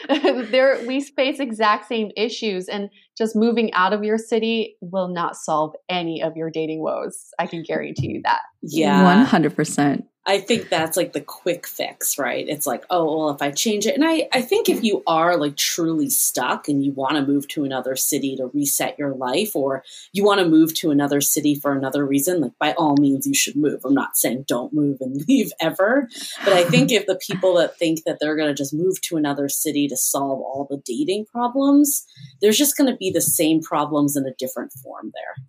there 0.52 0.84
we 0.86 1.00
face 1.02 1.40
exact 1.40 1.86
same 1.88 2.10
issues 2.16 2.68
and 2.68 2.88
just 3.18 3.34
moving 3.34 3.72
out 3.72 3.92
of 3.92 4.04
your 4.04 4.16
city 4.18 4.76
will 4.80 5.08
not 5.08 5.34
solve 5.36 5.74
any 5.88 6.22
of 6.22 6.36
your 6.36 6.50
dating 6.50 6.82
woes. 6.82 7.30
I 7.38 7.46
can 7.46 7.62
guarantee 7.66 8.12
you 8.12 8.20
that. 8.24 8.42
Yeah. 8.62 9.24
100%. 9.26 10.02
I 10.28 10.40
think 10.40 10.68
that's 10.68 10.96
like 10.96 11.12
the 11.12 11.20
quick 11.20 11.68
fix, 11.68 12.18
right? 12.18 12.48
It's 12.48 12.66
like, 12.66 12.84
oh, 12.90 13.04
well, 13.04 13.30
if 13.30 13.40
I 13.40 13.52
change 13.52 13.86
it. 13.86 13.94
And 13.94 14.04
I, 14.04 14.28
I 14.32 14.42
think 14.42 14.68
if 14.68 14.82
you 14.82 15.04
are 15.06 15.36
like 15.36 15.56
truly 15.56 16.10
stuck 16.10 16.66
and 16.66 16.84
you 16.84 16.90
want 16.90 17.14
to 17.14 17.24
move 17.24 17.46
to 17.48 17.62
another 17.64 17.94
city 17.94 18.34
to 18.36 18.50
reset 18.52 18.98
your 18.98 19.14
life, 19.14 19.54
or 19.54 19.84
you 20.12 20.24
want 20.24 20.40
to 20.40 20.48
move 20.48 20.74
to 20.74 20.90
another 20.90 21.20
city 21.20 21.54
for 21.54 21.72
another 21.72 22.04
reason, 22.04 22.40
like 22.40 22.58
by 22.58 22.72
all 22.72 22.96
means, 22.96 23.24
you 23.24 23.34
should 23.34 23.54
move. 23.54 23.84
I'm 23.84 23.94
not 23.94 24.16
saying 24.16 24.46
don't 24.48 24.72
move 24.72 24.98
and 25.00 25.24
leave 25.28 25.52
ever. 25.60 26.08
But 26.44 26.54
I 26.54 26.64
think 26.64 26.90
if 26.90 27.06
the 27.06 27.20
people 27.24 27.54
that 27.54 27.78
think 27.78 28.02
that 28.04 28.18
they're 28.20 28.36
going 28.36 28.48
to 28.48 28.54
just 28.54 28.74
move 28.74 29.00
to 29.02 29.16
another 29.16 29.48
city 29.48 29.86
to 29.86 29.96
solve 29.96 30.40
all 30.40 30.66
the 30.68 30.82
dating 30.84 31.26
problems, 31.26 32.04
there's 32.40 32.58
just 32.58 32.76
going 32.76 32.90
to 32.90 32.96
be 32.96 33.12
the 33.12 33.20
same 33.20 33.62
problems 33.62 34.16
in 34.16 34.26
a 34.26 34.34
different 34.38 34.72
form 34.72 35.12
there. 35.14 35.46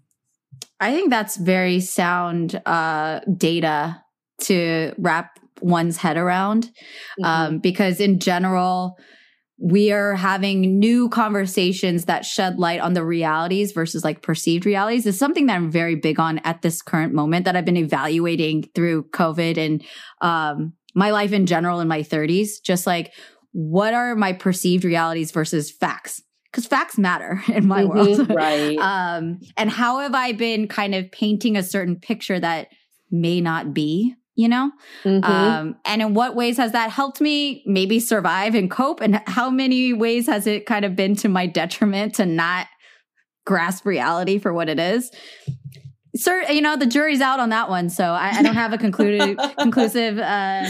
I 0.79 0.93
think 0.93 1.09
that's 1.09 1.35
very 1.35 1.79
sound 1.79 2.61
uh, 2.67 3.21
data 3.21 4.03
to 4.41 4.93
wrap 4.97 5.39
one's 5.61 5.97
head 5.97 6.17
around. 6.17 6.65
Mm-hmm. 7.19 7.25
Um, 7.25 7.59
because 7.59 7.99
in 7.99 8.19
general, 8.19 8.97
we 9.59 9.91
are 9.91 10.13
having 10.13 10.77
new 10.77 11.09
conversations 11.09 12.05
that 12.05 12.25
shed 12.25 12.59
light 12.59 12.79
on 12.79 12.93
the 12.93 13.03
realities 13.03 13.71
versus 13.71 14.03
like 14.03 14.21
perceived 14.21 14.65
realities 14.67 15.05
is 15.07 15.17
something 15.17 15.47
that 15.47 15.55
I'm 15.55 15.71
very 15.71 15.95
big 15.95 16.19
on 16.19 16.37
at 16.39 16.61
this 16.61 16.81
current 16.83 17.13
moment 17.13 17.45
that 17.45 17.55
I've 17.55 17.65
been 17.65 17.77
evaluating 17.77 18.69
through 18.75 19.05
COVID 19.09 19.57
and 19.57 19.83
um, 20.21 20.73
my 20.93 21.09
life 21.09 21.31
in 21.31 21.47
general 21.47 21.79
in 21.79 21.87
my 21.87 22.01
30s. 22.01 22.61
Just 22.63 22.85
like, 22.85 23.13
what 23.51 23.95
are 23.95 24.15
my 24.15 24.33
perceived 24.33 24.83
realities 24.83 25.31
versus 25.31 25.71
facts? 25.71 26.21
Because 26.51 26.67
facts 26.67 26.99
matter 26.99 27.41
in 27.51 27.67
my 27.67 27.81
Mhm, 27.81 27.89
world. 27.89 28.29
Right. 28.29 28.77
um, 29.17 29.39
and 29.57 29.71
how 29.71 29.99
have 29.99 30.13
I 30.13 30.33
been 30.33 30.67
kind 30.67 30.93
of 30.93 31.11
painting 31.11 31.57
a 31.57 31.63
certain 31.63 31.95
picture 31.95 32.39
that 32.39 32.67
may 33.09 33.41
not 33.41 33.73
be, 33.73 34.13
you 34.37 34.47
know? 34.47 34.71
Mhm. 35.03 35.25
Um, 35.25 35.75
and 35.83 36.01
in 36.01 36.13
what 36.13 36.35
ways 36.35 36.57
has 36.57 36.71
that 36.71 36.91
helped 36.91 37.19
me 37.19 37.63
maybe 37.65 37.99
survive 37.99 38.55
and 38.55 38.71
cope? 38.71 39.01
And 39.01 39.21
how 39.25 39.49
many 39.49 39.91
ways 39.91 40.27
has 40.27 40.47
it 40.47 40.65
kind 40.65 40.85
of 40.85 40.95
been 40.95 41.15
to 41.17 41.27
my 41.27 41.47
detriment 41.47 42.15
to 42.15 42.25
not 42.25 42.67
grasp 43.45 43.85
reality 43.85 44.37
for 44.37 44.53
what 44.53 44.69
it 44.69 44.79
is? 44.79 45.11
Sir, 46.15 46.43
you 46.49 46.61
know, 46.61 46.77
the 46.77 46.85
jury's 46.85 47.19
out 47.19 47.39
on 47.39 47.49
that 47.49 47.67
one. 47.67 47.89
So 47.89 48.03
I, 48.05 48.29
I 48.29 48.41
don't 48.43 48.55
have 48.55 48.73
a 48.73 48.77
concluded, 48.77 49.39
conclusive 49.59 50.19
uh, 50.19 50.65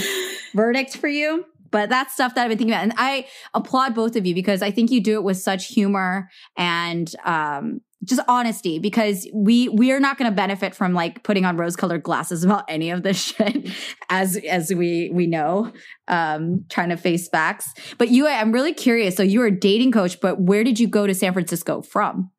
verdict 0.55 0.97
for 0.97 1.09
you. 1.09 1.45
But 1.69 1.89
that's 1.89 2.13
stuff 2.13 2.35
that 2.35 2.43
I've 2.43 2.49
been 2.49 2.57
thinking 2.57 2.73
about. 2.73 2.83
And 2.83 2.93
I 2.95 3.27
applaud 3.53 3.93
both 3.93 4.15
of 4.15 4.25
you 4.25 4.33
because 4.33 4.61
I 4.61 4.71
think 4.71 4.89
you 4.89 5.01
do 5.01 5.15
it 5.15 5.23
with 5.23 5.37
such 5.37 5.67
humor 5.67 6.29
and 6.57 7.13
um, 7.25 7.81
just 8.07 8.21
honesty 8.27 8.79
because 8.79 9.27
we 9.33 9.69
we 9.69 9.91
are 9.91 9.99
not 9.99 10.17
going 10.17 10.29
to 10.29 10.35
benefit 10.35 10.73
from 10.73 10.93
like 10.93 11.23
putting 11.23 11.45
on 11.45 11.57
rose 11.57 11.75
colored 11.75 12.03
glasses 12.03 12.43
about 12.43 12.63
any 12.67 12.89
of 12.89 13.03
this 13.03 13.21
shit 13.21 13.69
as 14.09 14.37
as 14.37 14.73
we 14.73 15.09
we 15.13 15.27
know 15.27 15.71
um 16.07 16.65
trying 16.69 16.89
to 16.89 16.97
face 16.97 17.27
facts. 17.27 17.73
But 17.97 18.09
you 18.09 18.27
i'm 18.27 18.51
really 18.51 18.73
curious 18.73 19.15
so 19.15 19.23
you 19.23 19.39
were 19.39 19.47
a 19.47 19.59
dating 19.59 19.91
coach 19.91 20.19
but 20.21 20.39
where 20.41 20.63
did 20.63 20.79
you 20.79 20.87
go 20.87 21.05
to 21.05 21.13
san 21.13 21.33
francisco 21.33 21.81
from? 21.81 22.31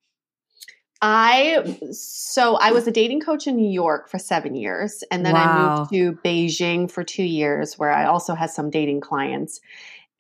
I 1.01 1.79
so 1.93 2.57
I 2.57 2.73
was 2.73 2.89
a 2.89 2.91
dating 2.91 3.21
coach 3.21 3.47
in 3.47 3.55
New 3.55 3.71
York 3.71 4.09
for 4.09 4.19
seven 4.19 4.57
years, 4.57 5.05
and 5.13 5.25
then 5.25 5.37
I 5.37 5.79
moved 5.79 5.93
to 5.93 6.19
Beijing 6.25 6.91
for 6.91 7.05
two 7.05 7.23
years, 7.23 7.79
where 7.79 7.93
I 7.93 8.07
also 8.07 8.35
had 8.35 8.51
some 8.51 8.69
dating 8.69 9.01
clients, 9.01 9.61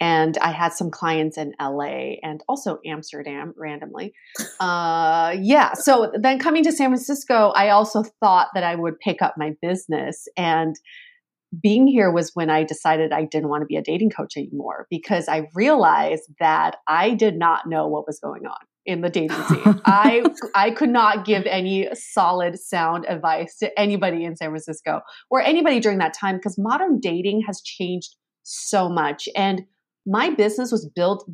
and 0.00 0.37
I 0.38 0.52
had 0.52 0.72
some 0.72 0.90
clients 0.90 1.37
in 1.37 1.54
LA 1.61 2.16
and 2.22 2.42
also 2.48 2.78
Amsterdam 2.87 3.54
randomly. 3.56 4.14
Uh, 4.61 5.37
yeah. 5.40 5.74
So 5.74 6.12
then 6.14 6.38
coming 6.38 6.64
to 6.64 6.72
San 6.72 6.90
Francisco, 6.90 7.52
I 7.54 7.70
also 7.70 8.04
thought 8.20 8.48
that 8.54 8.64
I 8.64 8.74
would 8.74 8.98
pick 9.00 9.22
up 9.22 9.34
my 9.37 9.54
business 9.62 10.28
and. 10.37 10.76
Being 11.62 11.87
here 11.87 12.11
was 12.11 12.32
when 12.34 12.50
I 12.50 12.62
decided 12.62 13.11
I 13.11 13.24
didn't 13.24 13.48
want 13.48 13.62
to 13.62 13.66
be 13.66 13.76
a 13.76 13.82
dating 13.82 14.11
coach 14.11 14.37
anymore 14.37 14.87
because 14.90 15.28
I 15.28 15.48
realized 15.54 16.24
that 16.40 16.76
I 16.87 17.14
did 17.14 17.38
not 17.38 17.66
know 17.66 17.88
what 17.88 18.06
was 18.06 18.20
going 18.20 18.44
on 18.44 18.58
in 18.88 19.02
the 19.02 19.11
dating 19.11 19.42
scene. 19.44 19.80
I 19.84 20.24
I 20.54 20.70
could 20.70 20.88
not 20.88 21.24
give 21.24 21.44
any 21.46 21.88
solid 21.94 22.58
sound 22.58 23.04
advice 23.06 23.56
to 23.58 23.78
anybody 23.78 24.24
in 24.24 24.34
San 24.34 24.48
Francisco 24.48 25.02
or 25.30 25.42
anybody 25.42 25.78
during 25.78 25.98
that 25.98 26.14
time 26.14 26.37
because 26.37 26.58
modern 26.58 26.98
dating 26.98 27.42
has 27.46 27.61
changed 27.61 28.16
so 28.42 28.88
much 28.88 29.28
and 29.37 29.62
my 30.09 30.31
business 30.31 30.73
was 30.73 30.88
built 30.94 31.29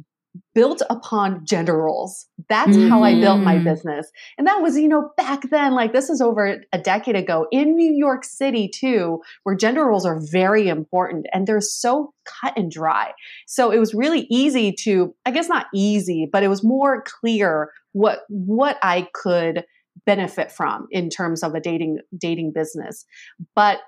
built 0.53 0.83
upon 0.91 1.47
gender 1.47 1.77
roles. 1.77 2.27
That's 2.49 2.77
how 2.89 3.05
I 3.05 3.21
built 3.21 3.45
my 3.45 3.59
Mm. 3.59 3.65
business. 3.65 4.11
And 4.37 4.49
that 4.49 4.61
was, 4.61 4.77
you 4.77 4.89
know, 4.89 5.11
back 5.17 5.49
then 5.49 5.75
like 5.75 5.93
this 5.93 6.11
is 6.11 6.21
over 6.21 6.61
a 6.73 6.79
decade 6.79 7.15
ago 7.15 7.47
in 7.53 7.77
New 7.77 7.93
York 7.93 8.25
City 8.25 8.69
too, 8.69 9.21
where 9.45 9.55
gender 9.55 9.87
roles 9.87 10.05
are 10.05 10.19
very 10.33 10.69
important 10.69 11.27
and 11.33 11.47
they're 11.47 11.61
so 11.61 12.13
cut 12.25 12.53
and 12.57 12.69
dry. 12.69 13.13
So 13.47 13.71
it 13.71 13.79
was 13.79 13.95
really 13.95 14.27
easy 14.29 14.75
to, 14.81 15.15
I 15.25 15.31
guess 15.31 15.49
not 15.49 15.67
easy, 15.73 16.29
but 16.31 16.43
it 16.43 16.49
was 16.49 16.65
more 16.65 17.05
clear 17.07 17.71
what 17.93 18.23
what 18.29 18.77
I 18.83 19.07
could 19.15 19.65
benefit 20.05 20.51
from 20.51 20.89
in 20.91 21.11
terms 21.11 21.45
of 21.45 21.55
a 21.55 21.61
dating 21.61 22.01
dating 22.19 22.53
business. 22.53 23.05
But 23.55 23.79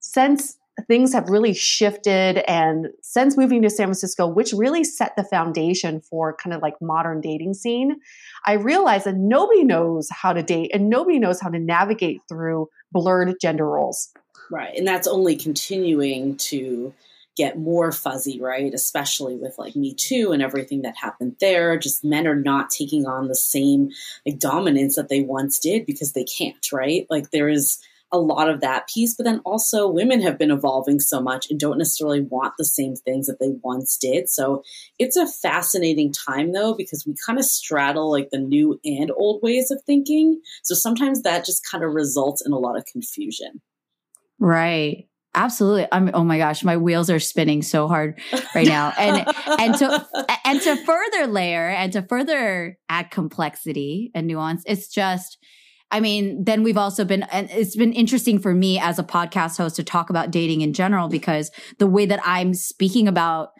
since 0.00 0.56
things 0.86 1.12
have 1.12 1.28
really 1.28 1.52
shifted 1.52 2.38
and 2.48 2.88
since 3.02 3.36
moving 3.36 3.62
to 3.62 3.70
San 3.70 3.86
Francisco, 3.86 4.26
which 4.26 4.52
really 4.52 4.84
set 4.84 5.14
the 5.16 5.24
foundation 5.24 6.00
for 6.00 6.34
kind 6.34 6.54
of 6.54 6.62
like 6.62 6.80
modern 6.80 7.20
dating 7.20 7.54
scene, 7.54 8.00
I 8.46 8.54
realized 8.54 9.04
that 9.06 9.16
nobody 9.16 9.64
knows 9.64 10.08
how 10.10 10.32
to 10.32 10.42
date 10.42 10.70
and 10.72 10.88
nobody 10.88 11.18
knows 11.18 11.40
how 11.40 11.50
to 11.50 11.58
navigate 11.58 12.22
through 12.28 12.68
blurred 12.90 13.36
gender 13.40 13.66
roles. 13.66 14.12
Right. 14.50 14.76
And 14.76 14.86
that's 14.86 15.06
only 15.06 15.36
continuing 15.36 16.36
to 16.38 16.94
get 17.36 17.58
more 17.58 17.92
fuzzy, 17.92 18.40
right? 18.40 18.72
Especially 18.74 19.36
with 19.36 19.58
like 19.58 19.74
Me 19.74 19.94
Too 19.94 20.32
and 20.32 20.42
everything 20.42 20.82
that 20.82 20.96
happened 20.96 21.36
there. 21.40 21.78
Just 21.78 22.04
men 22.04 22.26
are 22.26 22.34
not 22.34 22.70
taking 22.70 23.06
on 23.06 23.28
the 23.28 23.34
same 23.34 23.90
like 24.26 24.38
dominance 24.38 24.96
that 24.96 25.08
they 25.08 25.22
once 25.22 25.58
did 25.58 25.86
because 25.86 26.12
they 26.12 26.24
can't, 26.24 26.72
right? 26.72 27.06
Like 27.08 27.30
there 27.30 27.48
is 27.48 27.78
a 28.12 28.18
lot 28.18 28.48
of 28.48 28.60
that 28.60 28.88
piece, 28.88 29.14
but 29.14 29.24
then 29.24 29.40
also 29.44 29.88
women 29.88 30.20
have 30.20 30.38
been 30.38 30.50
evolving 30.50 31.00
so 31.00 31.20
much 31.20 31.50
and 31.50 31.58
don't 31.58 31.78
necessarily 31.78 32.20
want 32.20 32.54
the 32.58 32.64
same 32.64 32.94
things 32.94 33.26
that 33.26 33.38
they 33.40 33.52
once 33.62 33.96
did. 33.96 34.28
So 34.28 34.62
it's 34.98 35.16
a 35.16 35.26
fascinating 35.26 36.12
time 36.12 36.52
though, 36.52 36.74
because 36.74 37.04
we 37.06 37.14
kind 37.26 37.38
of 37.38 37.44
straddle 37.44 38.10
like 38.10 38.28
the 38.30 38.38
new 38.38 38.78
and 38.84 39.10
old 39.16 39.42
ways 39.42 39.70
of 39.70 39.82
thinking. 39.86 40.40
So 40.62 40.74
sometimes 40.74 41.22
that 41.22 41.46
just 41.46 41.62
kind 41.70 41.82
of 41.82 41.92
results 41.92 42.44
in 42.44 42.52
a 42.52 42.58
lot 42.58 42.76
of 42.76 42.84
confusion. 42.84 43.62
Right. 44.38 45.08
Absolutely. 45.34 45.88
I'm 45.90 46.10
oh 46.12 46.24
my 46.24 46.36
gosh, 46.36 46.62
my 46.62 46.76
wheels 46.76 47.08
are 47.08 47.18
spinning 47.18 47.62
so 47.62 47.88
hard 47.88 48.20
right 48.54 48.66
now. 48.66 48.92
And 48.98 49.26
and 49.46 49.74
to 49.76 50.06
and 50.44 50.60
to 50.60 50.76
further 50.84 51.26
layer 51.26 51.70
and 51.70 51.90
to 51.94 52.02
further 52.02 52.78
add 52.90 53.10
complexity 53.10 54.10
and 54.14 54.26
nuance, 54.26 54.62
it's 54.66 54.88
just 54.88 55.38
I 55.92 56.00
mean, 56.00 56.42
then 56.42 56.62
we've 56.62 56.78
also 56.78 57.04
been, 57.04 57.22
and 57.24 57.50
it's 57.50 57.76
been 57.76 57.92
interesting 57.92 58.38
for 58.38 58.54
me 58.54 58.78
as 58.78 58.98
a 58.98 59.04
podcast 59.04 59.58
host 59.58 59.76
to 59.76 59.84
talk 59.84 60.08
about 60.08 60.30
dating 60.30 60.62
in 60.62 60.72
general 60.72 61.08
because 61.08 61.50
the 61.78 61.86
way 61.86 62.06
that 62.06 62.20
I'm 62.24 62.54
speaking 62.54 63.06
about 63.06 63.50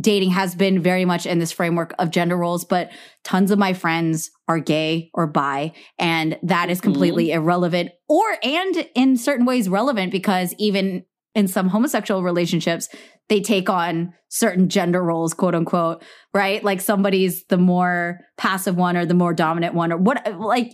dating 0.00 0.30
has 0.30 0.54
been 0.54 0.80
very 0.80 1.04
much 1.04 1.26
in 1.26 1.38
this 1.38 1.52
framework 1.52 1.92
of 1.98 2.10
gender 2.10 2.36
roles, 2.36 2.64
but 2.64 2.90
tons 3.24 3.50
of 3.50 3.58
my 3.58 3.72
friends 3.72 4.30
are 4.48 4.60
gay 4.60 5.10
or 5.12 5.26
bi, 5.26 5.72
and 5.98 6.38
that 6.42 6.70
is 6.70 6.78
mm-hmm. 6.78 6.92
completely 6.92 7.32
irrelevant 7.32 7.90
or, 8.08 8.24
and 8.42 8.88
in 8.94 9.16
certain 9.16 9.44
ways 9.44 9.68
relevant 9.68 10.12
because 10.12 10.54
even 10.58 11.04
in 11.34 11.48
some 11.48 11.68
homosexual 11.68 12.22
relationships, 12.22 12.88
they 13.28 13.40
take 13.40 13.68
on 13.68 14.14
certain 14.28 14.68
gender 14.68 15.02
roles, 15.02 15.34
quote 15.34 15.54
unquote, 15.54 16.02
right? 16.32 16.62
Like 16.62 16.80
somebody's 16.80 17.44
the 17.46 17.58
more 17.58 18.20
passive 18.38 18.76
one 18.76 18.96
or 18.96 19.04
the 19.04 19.14
more 19.14 19.34
dominant 19.34 19.74
one 19.74 19.92
or 19.92 19.96
what, 19.96 20.38
like, 20.38 20.72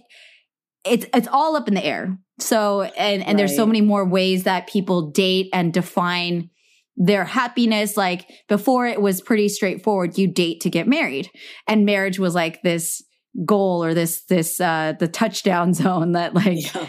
it's 0.85 1.07
it's 1.14 1.29
all 1.29 1.57
up 1.57 1.68
in 1.68 1.75
the 1.75 1.85
air. 1.85 2.16
So 2.38 2.83
and 2.83 3.23
and 3.25 3.38
there's 3.38 3.55
so 3.57 3.66
many 3.66 3.81
more 3.81 4.05
ways 4.05 4.45
that 4.45 4.66
people 4.68 5.11
date 5.11 5.49
and 5.53 5.73
define 5.73 6.51
their 6.97 7.25
happiness. 7.25 7.97
Like 7.97 8.29
before 8.49 8.87
it 8.87 9.01
was 9.01 9.21
pretty 9.21 9.49
straightforward 9.49 10.18
you 10.18 10.27
date 10.27 10.61
to 10.62 10.71
get 10.71 10.88
married. 10.88 11.31
And 11.68 11.85
marriage 11.87 12.18
was 12.18 12.35
like 12.35 12.62
this 12.62 13.03
goal 13.47 13.83
or 13.85 13.95
this 13.95 14.25
this 14.25 14.61
uh 14.61 14.95
the 14.99 15.09
touchdown 15.09 15.73
zone 15.83 16.12
that 16.12 16.35
like 16.35 16.75
Yeah. 16.75 16.87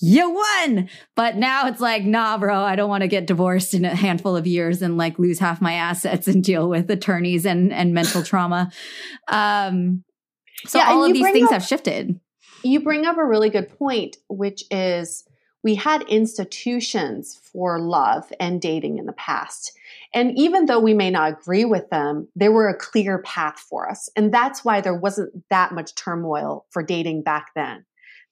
you 0.00 0.30
won. 0.30 0.88
But 1.16 1.36
now 1.36 1.66
it's 1.66 1.80
like 1.80 2.04
nah 2.04 2.38
bro 2.38 2.60
i 2.60 2.76
don't 2.76 2.88
want 2.88 3.02
to 3.02 3.08
get 3.08 3.26
divorced 3.26 3.74
in 3.74 3.84
a 3.84 3.94
handful 3.94 4.36
of 4.36 4.46
years 4.46 4.82
and 4.82 4.96
like 4.96 5.18
lose 5.18 5.38
half 5.38 5.60
my 5.60 5.74
assets 5.74 6.28
and 6.28 6.42
deal 6.44 6.68
with 6.68 6.88
attorneys 6.90 7.44
and 7.44 7.72
and 7.72 7.92
mental 7.92 8.22
trauma. 8.22 8.70
Um 9.28 10.04
so 10.66 10.78
Yeah, 10.78 10.90
all 10.90 11.04
of 11.04 11.12
these 11.12 11.26
things 11.32 11.46
up- 11.48 11.52
have 11.54 11.64
shifted 11.64 12.20
You 12.62 12.80
bring 12.80 13.06
up 13.06 13.18
a 13.18 13.24
really 13.24 13.50
good 13.50 13.76
point, 13.78 14.16
which 14.28 14.64
is 14.70 15.24
we 15.62 15.74
had 15.74 16.02
institutions 16.02 17.40
for 17.52 17.78
love 17.78 18.32
and 18.40 18.60
dating 18.60 18.98
in 18.98 19.06
the 19.06 19.12
past. 19.12 19.72
And 20.14 20.36
even 20.36 20.66
though 20.66 20.80
we 20.80 20.94
may 20.94 21.10
not 21.10 21.32
agree 21.32 21.64
with 21.64 21.88
them, 21.90 22.28
they 22.34 22.48
were 22.48 22.68
a 22.68 22.76
clear 22.76 23.18
path 23.18 23.58
for 23.58 23.88
us. 23.88 24.08
And 24.16 24.32
that's 24.34 24.64
why 24.64 24.80
there 24.80 24.94
wasn't 24.94 25.32
that 25.50 25.72
much 25.72 25.94
turmoil 25.94 26.66
for 26.70 26.82
dating 26.82 27.22
back 27.22 27.50
then. 27.54 27.84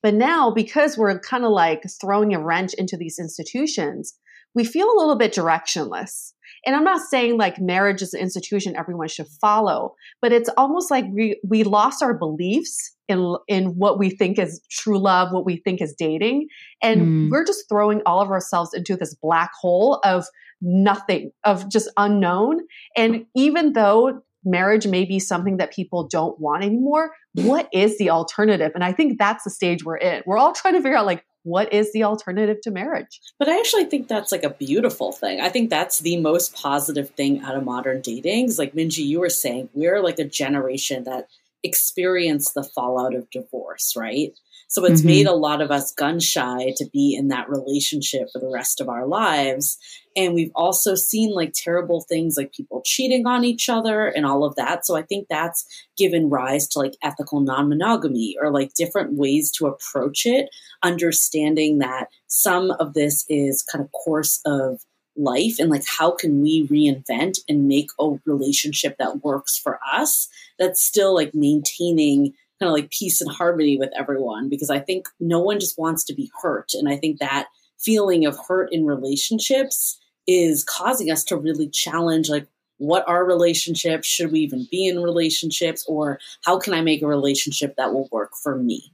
But 0.02 0.14
now, 0.14 0.50
because 0.50 0.96
we're 0.96 1.18
kind 1.20 1.44
of 1.44 1.50
like 1.50 1.84
throwing 2.00 2.34
a 2.34 2.42
wrench 2.42 2.74
into 2.74 2.96
these 2.96 3.18
institutions, 3.18 4.14
we 4.54 4.64
feel 4.64 4.86
a 4.86 4.98
little 4.98 5.16
bit 5.16 5.32
directionless. 5.32 6.32
And 6.66 6.76
I'm 6.76 6.84
not 6.84 7.00
saying 7.00 7.36
like 7.38 7.58
marriage 7.60 8.02
is 8.02 8.14
an 8.14 8.20
institution 8.20 8.76
everyone 8.76 9.08
should 9.08 9.28
follow, 9.40 9.94
but 10.20 10.32
it's 10.32 10.50
almost 10.56 10.90
like 10.90 11.04
we, 11.12 11.40
we 11.46 11.64
lost 11.64 12.02
our 12.02 12.14
beliefs 12.14 12.94
in, 13.08 13.36
in 13.48 13.76
what 13.76 13.98
we 13.98 14.10
think 14.10 14.38
is 14.38 14.60
true 14.70 14.98
love, 14.98 15.32
what 15.32 15.44
we 15.46 15.56
think 15.56 15.80
is 15.80 15.94
dating. 15.98 16.48
And 16.82 17.00
Mm. 17.00 17.30
we're 17.30 17.44
just 17.44 17.68
throwing 17.68 18.02
all 18.06 18.20
of 18.20 18.30
ourselves 18.30 18.74
into 18.74 18.96
this 18.96 19.14
black 19.14 19.50
hole 19.60 20.00
of 20.04 20.26
nothing, 20.60 21.32
of 21.44 21.68
just 21.70 21.88
unknown. 21.96 22.60
And 22.96 23.26
even 23.34 23.72
though 23.72 24.20
marriage 24.44 24.86
may 24.86 25.04
be 25.04 25.18
something 25.18 25.56
that 25.58 25.72
people 25.72 26.08
don't 26.08 26.38
want 26.40 26.64
anymore, 26.64 27.12
what 27.34 27.68
is 27.72 27.98
the 27.98 28.10
alternative? 28.10 28.72
And 28.74 28.84
I 28.84 28.92
think 28.92 29.18
that's 29.18 29.44
the 29.44 29.50
stage 29.50 29.84
we're 29.84 29.96
in. 29.96 30.22
We're 30.26 30.38
all 30.38 30.52
trying 30.52 30.74
to 30.74 30.80
figure 30.82 30.96
out 30.96 31.06
like, 31.06 31.24
what 31.42 31.72
is 31.72 31.92
the 31.92 32.04
alternative 32.04 32.60
to 32.62 32.70
marriage? 32.70 33.20
But 33.38 33.48
I 33.48 33.58
actually 33.58 33.84
think 33.84 34.08
that's 34.08 34.32
like 34.32 34.42
a 34.44 34.50
beautiful 34.50 35.12
thing. 35.12 35.40
I 35.40 35.48
think 35.48 35.70
that's 35.70 36.00
the 36.00 36.18
most 36.18 36.54
positive 36.54 37.10
thing 37.10 37.40
out 37.42 37.56
of 37.56 37.64
modern 37.64 38.00
dating. 38.02 38.46
Is 38.46 38.58
like 38.58 38.74
Minji, 38.74 39.04
you 39.04 39.20
were 39.20 39.30
saying, 39.30 39.70
we're 39.72 40.02
like 40.02 40.18
a 40.18 40.24
generation 40.24 41.04
that 41.04 41.28
experienced 41.62 42.54
the 42.54 42.64
fallout 42.64 43.14
of 43.14 43.30
divorce, 43.30 43.94
right? 43.96 44.32
So 44.68 44.84
it's 44.84 45.02
Mhm. 45.02 45.06
made 45.06 45.26
a 45.26 45.34
lot 45.34 45.60
of 45.60 45.70
us 45.70 45.92
gun 45.92 46.20
shy 46.20 46.72
to 46.76 46.86
be 46.92 47.14
in 47.14 47.28
that 47.28 47.48
relationship 47.50 48.28
for 48.32 48.38
the 48.38 48.48
rest 48.48 48.80
of 48.80 48.88
our 48.88 49.06
lives. 49.06 49.78
And 50.16 50.34
we've 50.34 50.50
also 50.54 50.94
seen 50.94 51.32
like 51.34 51.52
terrible 51.54 52.00
things 52.00 52.36
like 52.36 52.52
people 52.52 52.82
cheating 52.84 53.26
on 53.26 53.44
each 53.44 53.68
other 53.68 54.06
and 54.06 54.26
all 54.26 54.44
of 54.44 54.56
that. 54.56 54.84
So 54.84 54.96
I 54.96 55.02
think 55.02 55.28
that's 55.28 55.64
given 55.96 56.28
rise 56.28 56.66
to 56.68 56.80
like 56.80 56.96
ethical 57.02 57.40
non 57.40 57.68
monogamy 57.68 58.36
or 58.40 58.50
like 58.50 58.74
different 58.74 59.12
ways 59.12 59.50
to 59.52 59.66
approach 59.66 60.26
it, 60.26 60.50
understanding 60.82 61.78
that 61.78 62.08
some 62.26 62.72
of 62.72 62.94
this 62.94 63.24
is 63.28 63.62
kind 63.62 63.84
of 63.84 63.92
course 63.92 64.40
of 64.44 64.84
life 65.16 65.58
and 65.58 65.70
like 65.70 65.84
how 65.86 66.10
can 66.10 66.40
we 66.40 66.66
reinvent 66.68 67.38
and 67.48 67.68
make 67.68 67.90
a 68.00 68.12
relationship 68.24 68.96
that 68.98 69.22
works 69.22 69.58
for 69.58 69.78
us 69.92 70.28
that's 70.58 70.82
still 70.82 71.14
like 71.14 71.34
maintaining 71.34 72.32
kind 72.60 72.68
of 72.68 72.72
like 72.72 72.90
peace 72.90 73.20
and 73.20 73.30
harmony 73.30 73.76
with 73.76 73.90
everyone 73.98 74.48
because 74.48 74.70
I 74.70 74.78
think 74.78 75.08
no 75.18 75.40
one 75.40 75.60
just 75.60 75.78
wants 75.78 76.04
to 76.04 76.14
be 76.14 76.30
hurt. 76.42 76.72
And 76.74 76.88
I 76.88 76.96
think 76.96 77.18
that 77.18 77.48
feeling 77.82 78.26
of 78.26 78.38
hurt 78.48 78.72
in 78.72 78.84
relationships 78.84 79.98
is 80.26 80.64
causing 80.64 81.10
us 81.10 81.24
to 81.24 81.36
really 81.36 81.68
challenge 81.68 82.28
like 82.28 82.46
what 82.78 83.06
are 83.06 83.24
relationships? 83.26 84.08
Should 84.08 84.32
we 84.32 84.40
even 84.40 84.66
be 84.70 84.86
in 84.86 85.00
relationships? 85.02 85.84
Or 85.86 86.18
how 86.46 86.58
can 86.58 86.72
I 86.72 86.80
make 86.80 87.02
a 87.02 87.06
relationship 87.06 87.76
that 87.76 87.92
will 87.92 88.08
work 88.10 88.30
for 88.42 88.56
me? 88.56 88.92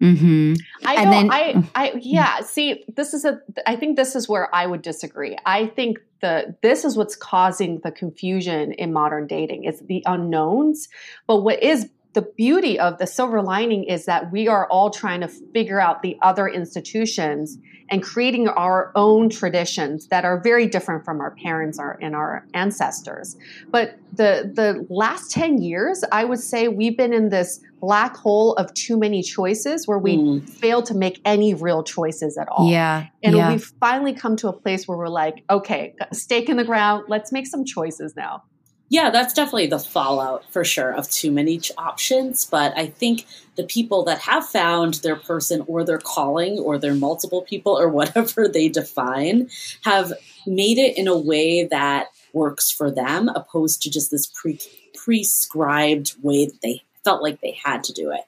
Mm-hmm. 0.00 0.54
I 0.84 0.94
And 0.94 1.04
don't. 1.10 1.28
then- 1.28 1.30
I. 1.74 1.84
I. 1.86 1.92
Yeah. 2.00 2.40
See, 2.40 2.84
this 2.94 3.14
is 3.14 3.24
a. 3.24 3.40
I 3.66 3.76
think 3.76 3.96
this 3.96 4.14
is 4.14 4.28
where 4.28 4.54
I 4.54 4.66
would 4.66 4.82
disagree. 4.82 5.36
I 5.46 5.66
think 5.66 5.98
the 6.20 6.54
this 6.62 6.84
is 6.84 6.96
what's 6.96 7.16
causing 7.16 7.80
the 7.82 7.90
confusion 7.90 8.72
in 8.72 8.92
modern 8.92 9.26
dating. 9.26 9.64
It's 9.64 9.80
the 9.80 10.02
unknowns. 10.06 10.88
But 11.26 11.38
what 11.38 11.62
is 11.62 11.88
the 12.16 12.22
beauty 12.22 12.80
of 12.80 12.96
the 12.96 13.06
silver 13.06 13.42
lining 13.42 13.84
is 13.84 14.06
that 14.06 14.32
we 14.32 14.48
are 14.48 14.66
all 14.68 14.88
trying 14.88 15.20
to 15.20 15.28
figure 15.28 15.78
out 15.78 16.00
the 16.00 16.16
other 16.22 16.48
institutions 16.48 17.58
and 17.90 18.02
creating 18.02 18.48
our 18.48 18.90
own 18.94 19.28
traditions 19.28 20.06
that 20.06 20.24
are 20.24 20.40
very 20.40 20.66
different 20.66 21.04
from 21.04 21.20
our 21.20 21.32
parents 21.32 21.78
or, 21.78 21.98
and 22.00 22.16
our 22.16 22.46
ancestors. 22.54 23.36
But 23.70 23.98
the 24.14 24.50
the 24.54 24.86
last 24.88 25.30
10 25.30 25.60
years, 25.60 26.02
I 26.10 26.24
would 26.24 26.40
say 26.40 26.68
we've 26.68 26.96
been 26.96 27.12
in 27.12 27.28
this 27.28 27.60
black 27.82 28.16
hole 28.16 28.54
of 28.54 28.72
too 28.72 28.96
many 28.98 29.22
choices 29.22 29.86
where 29.86 29.98
we 29.98 30.16
Mm. 30.16 30.48
fail 30.48 30.80
to 30.84 30.94
make 30.94 31.20
any 31.26 31.52
real 31.52 31.82
choices 31.82 32.38
at 32.38 32.48
all. 32.48 32.70
Yeah. 32.70 33.08
And 33.22 33.36
yeah. 33.36 33.50
we've 33.52 33.70
finally 33.78 34.14
come 34.14 34.36
to 34.36 34.48
a 34.48 34.54
place 34.54 34.88
where 34.88 34.96
we're 34.96 35.08
like, 35.08 35.44
okay, 35.50 35.94
stake 36.14 36.48
in 36.48 36.56
the 36.56 36.64
ground, 36.64 37.04
let's 37.08 37.30
make 37.30 37.46
some 37.46 37.66
choices 37.66 38.16
now. 38.16 38.42
Yeah, 38.88 39.10
that's 39.10 39.34
definitely 39.34 39.66
the 39.66 39.80
fallout 39.80 40.44
for 40.52 40.64
sure 40.64 40.92
of 40.92 41.10
too 41.10 41.32
many 41.32 41.60
options. 41.76 42.44
But 42.44 42.72
I 42.76 42.86
think 42.86 43.26
the 43.56 43.64
people 43.64 44.04
that 44.04 44.20
have 44.20 44.46
found 44.46 44.94
their 44.94 45.16
person 45.16 45.64
or 45.66 45.84
their 45.84 45.98
calling 45.98 46.58
or 46.58 46.78
their 46.78 46.94
multiple 46.94 47.42
people 47.42 47.78
or 47.78 47.88
whatever 48.00 48.48
they 48.48 48.68
define 48.68 49.50
have 49.82 50.12
made 50.46 50.78
it 50.78 50.96
in 50.96 51.08
a 51.08 51.18
way 51.18 51.64
that 51.64 52.08
works 52.32 52.70
for 52.70 52.90
them, 52.90 53.28
opposed 53.28 53.82
to 53.82 53.90
just 53.90 54.10
this 54.10 54.26
pre 54.26 54.60
prescribed 54.94 56.14
way 56.22 56.46
that 56.46 56.60
they 56.62 56.82
felt 57.04 57.22
like 57.22 57.40
they 57.40 57.58
had 57.64 57.84
to 57.84 57.92
do 57.92 58.12
it. 58.12 58.22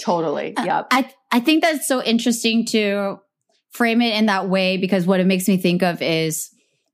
Totally. 0.00 0.56
Uh, 0.56 0.64
Yep. 0.64 0.86
I 0.90 1.10
I 1.30 1.40
think 1.40 1.62
that's 1.62 1.86
so 1.86 2.02
interesting 2.02 2.64
to 2.66 3.20
frame 3.70 4.00
it 4.02 4.16
in 4.16 4.26
that 4.26 4.48
way 4.48 4.76
because 4.76 5.06
what 5.06 5.20
it 5.20 5.26
makes 5.26 5.48
me 5.48 5.56
think 5.56 5.82
of 5.82 6.02
is 6.02 6.51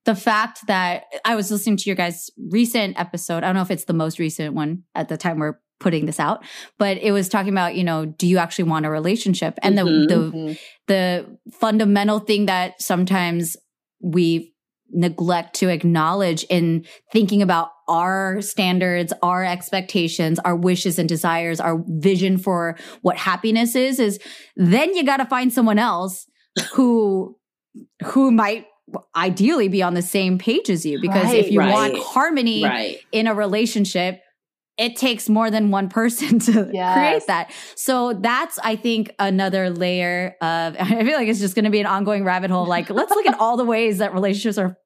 the 0.08 0.14
fact 0.14 0.66
that 0.68 1.04
I 1.22 1.36
was 1.36 1.50
listening 1.50 1.76
to 1.76 1.84
your 1.84 1.94
guys' 1.94 2.30
recent 2.50 2.98
episode. 2.98 3.44
I 3.44 3.48
don't 3.48 3.56
know 3.56 3.60
if 3.60 3.70
it's 3.70 3.84
the 3.84 3.92
most 3.92 4.18
recent 4.18 4.54
one 4.54 4.84
at 4.94 5.10
the 5.10 5.18
time 5.18 5.38
we're 5.38 5.60
putting 5.80 6.06
this 6.06 6.18
out, 6.18 6.42
but 6.78 6.96
it 6.96 7.12
was 7.12 7.28
talking 7.28 7.52
about, 7.52 7.74
you 7.74 7.84
know, 7.84 8.06
do 8.06 8.26
you 8.26 8.38
actually 8.38 8.70
want 8.70 8.86
a 8.86 8.90
relationship? 8.90 9.58
And 9.62 9.76
Mhm. 9.76 10.08
the 10.08 10.14
the 10.14 10.58
the 10.86 11.38
fundamental 11.60 12.20
thing 12.20 12.46
that 12.46 12.80
sometimes 12.80 13.54
we 14.00 14.54
neglect 14.90 15.56
to 15.56 15.68
acknowledge 15.68 16.42
in 16.44 16.86
thinking 17.12 17.42
about 17.42 17.68
our 17.86 18.40
standards, 18.40 19.12
our 19.22 19.44
expectations, 19.44 20.38
our 20.38 20.56
wishes 20.56 20.98
and 20.98 21.06
desires, 21.06 21.60
our 21.60 21.84
vision 21.86 22.38
for 22.38 22.78
what 23.02 23.18
happiness 23.18 23.76
is, 23.76 24.00
is 24.00 24.18
then 24.56 24.94
you 24.94 25.04
got 25.04 25.18
to 25.18 25.26
find 25.26 25.52
someone 25.52 25.78
else 25.78 26.24
who, 26.72 27.36
who 28.06 28.30
might 28.30 28.64
ideally 29.14 29.68
be 29.68 29.82
on 29.82 29.94
the 29.94 30.02
same 30.02 30.38
page 30.38 30.70
as 30.70 30.84
you. 30.86 30.98
Because 31.00 31.32
if 31.32 31.50
you 31.50 31.58
right. 31.60 31.72
want 31.72 31.98
harmony 31.98 32.64
Right. 32.64 32.98
in 33.12 33.26
a 33.26 33.34
relationship, 33.34 34.20
it 34.78 34.96
takes 34.96 35.28
more 35.28 35.50
than 35.50 35.70
one 35.70 35.88
person 35.88 36.38
to 36.48 36.70
Yes. 36.72 36.94
create 36.96 37.26
that. 37.26 37.52
So 37.76 38.12
that's, 38.14 38.58
I 38.60 38.76
think, 38.76 39.12
another 39.18 39.70
layer 39.70 40.36
of, 40.40 40.76
I 40.80 41.04
feel 41.04 41.16
like 41.16 41.28
it's 41.28 41.40
just 41.40 41.54
going 41.54 41.64
to 41.64 41.70
be 41.70 41.80
an 41.80 41.86
ongoing 41.86 42.24
rabbit 42.24 42.50
hole. 42.50 42.66
Like, 42.66 42.88
let's 42.90 43.10
look 43.10 43.26
at 43.26 43.38
all 43.40 43.56
the 43.56 43.64
ways 43.64 43.98
that 43.98 44.14
relationships 44.14 44.56
are, 44.58 44.76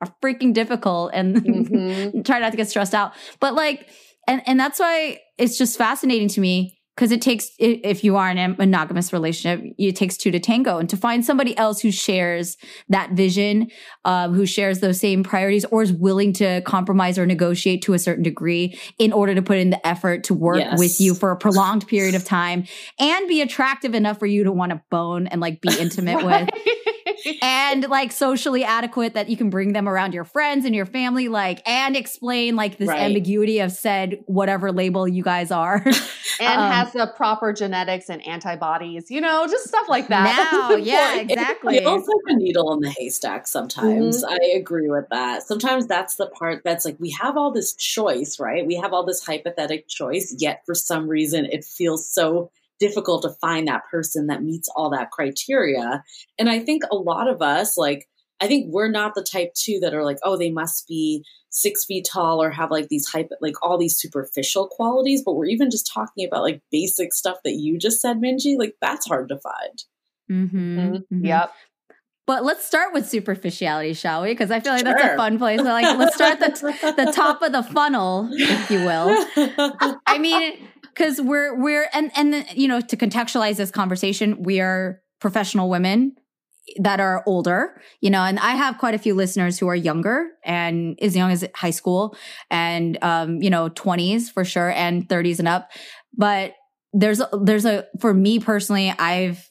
are 0.00 0.14
freaking 0.22 0.54
difficult 0.54 1.10
and 1.12 1.36
Mhm. 1.36 2.24
try 2.24 2.38
not 2.38 2.50
to 2.52 2.56
get 2.56 2.68
stressed 2.70 2.94
out. 2.94 3.12
But 3.40 3.54
like, 3.54 3.88
and, 4.28 4.42
and 4.46 4.58
that's 4.60 4.78
why 4.78 5.18
it's 5.36 5.58
just 5.58 5.76
fascinating 5.76 6.28
to 6.28 6.40
me 6.40 6.78
because 7.00 7.12
it 7.12 7.22
takes 7.22 7.52
if 7.58 8.04
you 8.04 8.16
are 8.18 8.30
in 8.30 8.36
a 8.36 8.48
monogamous 8.58 9.10
relationship, 9.10 9.64
it 9.78 9.96
takes 9.96 10.18
two 10.18 10.30
to 10.30 10.38
tango. 10.38 10.76
And 10.76 10.86
to 10.90 10.98
find 10.98 11.24
somebody 11.24 11.56
else 11.56 11.80
who 11.80 11.90
shares 11.90 12.58
that 12.90 13.12
vision, 13.12 13.70
um, 14.04 14.34
who 14.34 14.44
shares 14.44 14.80
those 14.80 15.00
same 15.00 15.22
priorities 15.24 15.64
or 15.64 15.80
is 15.80 15.94
willing 15.94 16.34
to 16.34 16.60
compromise 16.60 17.18
or 17.18 17.24
negotiate 17.24 17.80
to 17.84 17.94
a 17.94 17.98
certain 17.98 18.22
degree 18.22 18.78
in 18.98 19.14
order 19.14 19.34
to 19.34 19.40
put 19.40 19.56
in 19.56 19.70
the 19.70 19.86
effort 19.86 20.24
to 20.24 20.34
work 20.34 20.58
Yes. 20.58 20.78
with 20.78 21.00
you 21.00 21.14
for 21.14 21.30
a 21.30 21.38
prolonged 21.38 21.88
period 21.88 22.14
of 22.14 22.22
time 22.26 22.64
and 22.98 23.28
be 23.28 23.40
attractive 23.40 23.94
enough 23.94 24.18
for 24.18 24.26
you 24.26 24.44
to 24.44 24.52
want 24.52 24.68
to 24.72 24.82
bone 24.90 25.26
and 25.26 25.40
like 25.40 25.62
be 25.62 25.70
intimate 25.78 26.22
with 26.22 26.50
and 27.42 27.88
like 27.88 28.12
socially 28.12 28.64
adequate 28.64 29.14
that 29.14 29.28
you 29.28 29.36
can 29.36 29.50
bring 29.50 29.72
them 29.72 29.88
around 29.88 30.14
your 30.14 30.24
friends 30.24 30.64
and 30.64 30.74
your 30.74 30.86
family 30.86 31.28
like 31.28 31.62
and 31.66 31.96
explain 31.96 32.56
like 32.56 32.78
this 32.78 32.88
Right. 32.88 33.00
ambiguity 33.00 33.60
of 33.60 33.72
said 33.72 34.18
whatever 34.26 34.72
label 34.72 35.06
you 35.06 35.22
guys 35.22 35.50
are 35.50 35.82
and 36.40 36.60
Um, 36.60 36.70
has 36.70 36.92
the 36.92 37.06
proper 37.16 37.52
genetics 37.52 38.08
and 38.08 38.26
antibodies, 38.26 39.10
you 39.10 39.20
know, 39.20 39.46
just 39.46 39.68
stuff 39.68 39.88
like 39.88 40.08
that. 40.08 40.24
now 40.70 40.76
yeah 40.76 41.16
It 41.16 41.22
exactly 41.30 41.78
feels 41.78 42.06
like 42.06 42.34
a 42.34 42.36
needle 42.36 42.72
in 42.74 42.80
the 42.80 42.90
haystack 42.90 43.46
sometimes. 43.46 44.22
Mm-hmm. 44.22 44.32
I 44.32 44.56
agree 44.58 44.88
with 44.88 45.08
that. 45.10 45.42
Sometimes 45.42 45.86
that's 45.86 46.16
the 46.16 46.26
part 46.26 46.62
that's 46.64 46.84
like 46.84 46.96
we 46.98 47.10
have 47.10 47.36
all 47.36 47.50
this 47.52 47.74
choice, 47.74 48.38
right? 48.40 48.66
We 48.66 48.76
have 48.76 48.92
all 48.92 49.04
this 49.04 49.24
hypothetical 49.24 49.84
choice, 49.88 50.34
yet 50.38 50.62
for 50.66 50.74
some 50.74 51.08
reason 51.08 51.44
it 51.46 51.64
feels 51.64 52.08
so 52.08 52.50
difficult 52.80 53.22
to 53.22 53.30
find 53.40 53.68
that 53.68 53.82
person 53.90 54.26
that 54.26 54.42
meets 54.42 54.68
all 54.74 54.90
that 54.90 55.10
criteria. 55.10 56.02
And 56.38 56.48
I 56.50 56.58
think 56.58 56.82
a 56.90 56.96
lot 56.96 57.28
of 57.28 57.40
us, 57.42 57.76
like, 57.78 58.08
I 58.40 58.46
think 58.48 58.66
we're 58.72 58.90
not 58.90 59.14
the 59.14 59.22
type 59.22 59.52
two 59.54 59.78
that 59.80 59.92
are 59.94 60.02
like, 60.02 60.16
oh, 60.24 60.36
they 60.38 60.50
must 60.50 60.88
be 60.88 61.22
six 61.50 61.84
feet 61.84 62.08
tall 62.10 62.42
or 62.42 62.50
have 62.50 62.70
like 62.70 62.88
these 62.88 63.06
hype, 63.06 63.28
like 63.42 63.54
all 63.62 63.76
these 63.76 63.98
superficial 63.98 64.66
qualities. 64.66 65.22
But 65.24 65.34
we're 65.34 65.44
even 65.46 65.70
just 65.70 65.90
talking 65.92 66.26
about 66.26 66.42
like 66.42 66.62
basic 66.72 67.12
stuff 67.12 67.36
that 67.44 67.56
you 67.56 67.78
just 67.78 68.00
said, 68.00 68.16
Minji. 68.16 68.56
Like 68.58 68.74
that's 68.80 69.06
hard 69.06 69.28
to 69.28 69.38
find. 69.38 69.84
Mhm, 70.30 70.50
Mhm. 70.50 71.04
mhm. 71.12 71.26
Yep. 71.26 71.52
but 72.26 72.44
let's 72.44 72.64
start 72.64 72.92
with 72.94 73.08
superficiality 73.08 73.92
shall 73.92 74.22
we 74.22 74.28
because 74.28 74.52
i 74.52 74.60
feel 74.60 74.72
like 74.72 74.84
that's 74.84 75.02
a 75.02 75.16
fun 75.16 75.36
place 75.38 75.58
so 75.58 75.64
like 75.64 75.98
let's 75.98 76.14
start 76.14 76.38
the, 76.38 76.50
t- 76.50 77.02
the 77.04 77.10
top 77.12 77.42
of 77.42 77.50
the 77.50 77.64
funnel 77.64 78.28
if 78.30 78.70
you 78.70 78.78
will 78.84 79.08
I 80.06 80.18
mean, 80.18 80.52
because 80.94 81.20
we're 81.20 81.54
we're 81.60 81.88
and 81.92 82.10
and 82.16 82.46
you 82.54 82.68
know 82.68 82.80
to 82.80 82.96
contextualize 82.96 83.56
this 83.56 83.70
conversation, 83.70 84.42
we 84.42 84.60
are 84.60 85.00
professional 85.20 85.68
women 85.70 86.14
that 86.78 87.00
are 87.00 87.24
older, 87.26 87.80
you 88.00 88.10
know, 88.10 88.22
and 88.22 88.38
I 88.38 88.52
have 88.52 88.78
quite 88.78 88.94
a 88.94 88.98
few 88.98 89.14
listeners 89.14 89.58
who 89.58 89.66
are 89.68 89.74
younger 89.74 90.28
and 90.44 90.96
as 91.02 91.16
young 91.16 91.32
as 91.32 91.44
high 91.54 91.70
school 91.70 92.16
and 92.50 92.96
um, 93.02 93.42
you 93.42 93.50
know, 93.50 93.68
twenties 93.70 94.30
for 94.30 94.44
sure 94.44 94.70
and 94.70 95.08
thirties 95.08 95.38
and 95.40 95.48
up. 95.48 95.70
But 96.16 96.54
there's 96.92 97.20
a, 97.20 97.28
there's 97.42 97.64
a 97.64 97.86
for 98.00 98.12
me 98.14 98.38
personally, 98.38 98.90
I've 98.98 99.46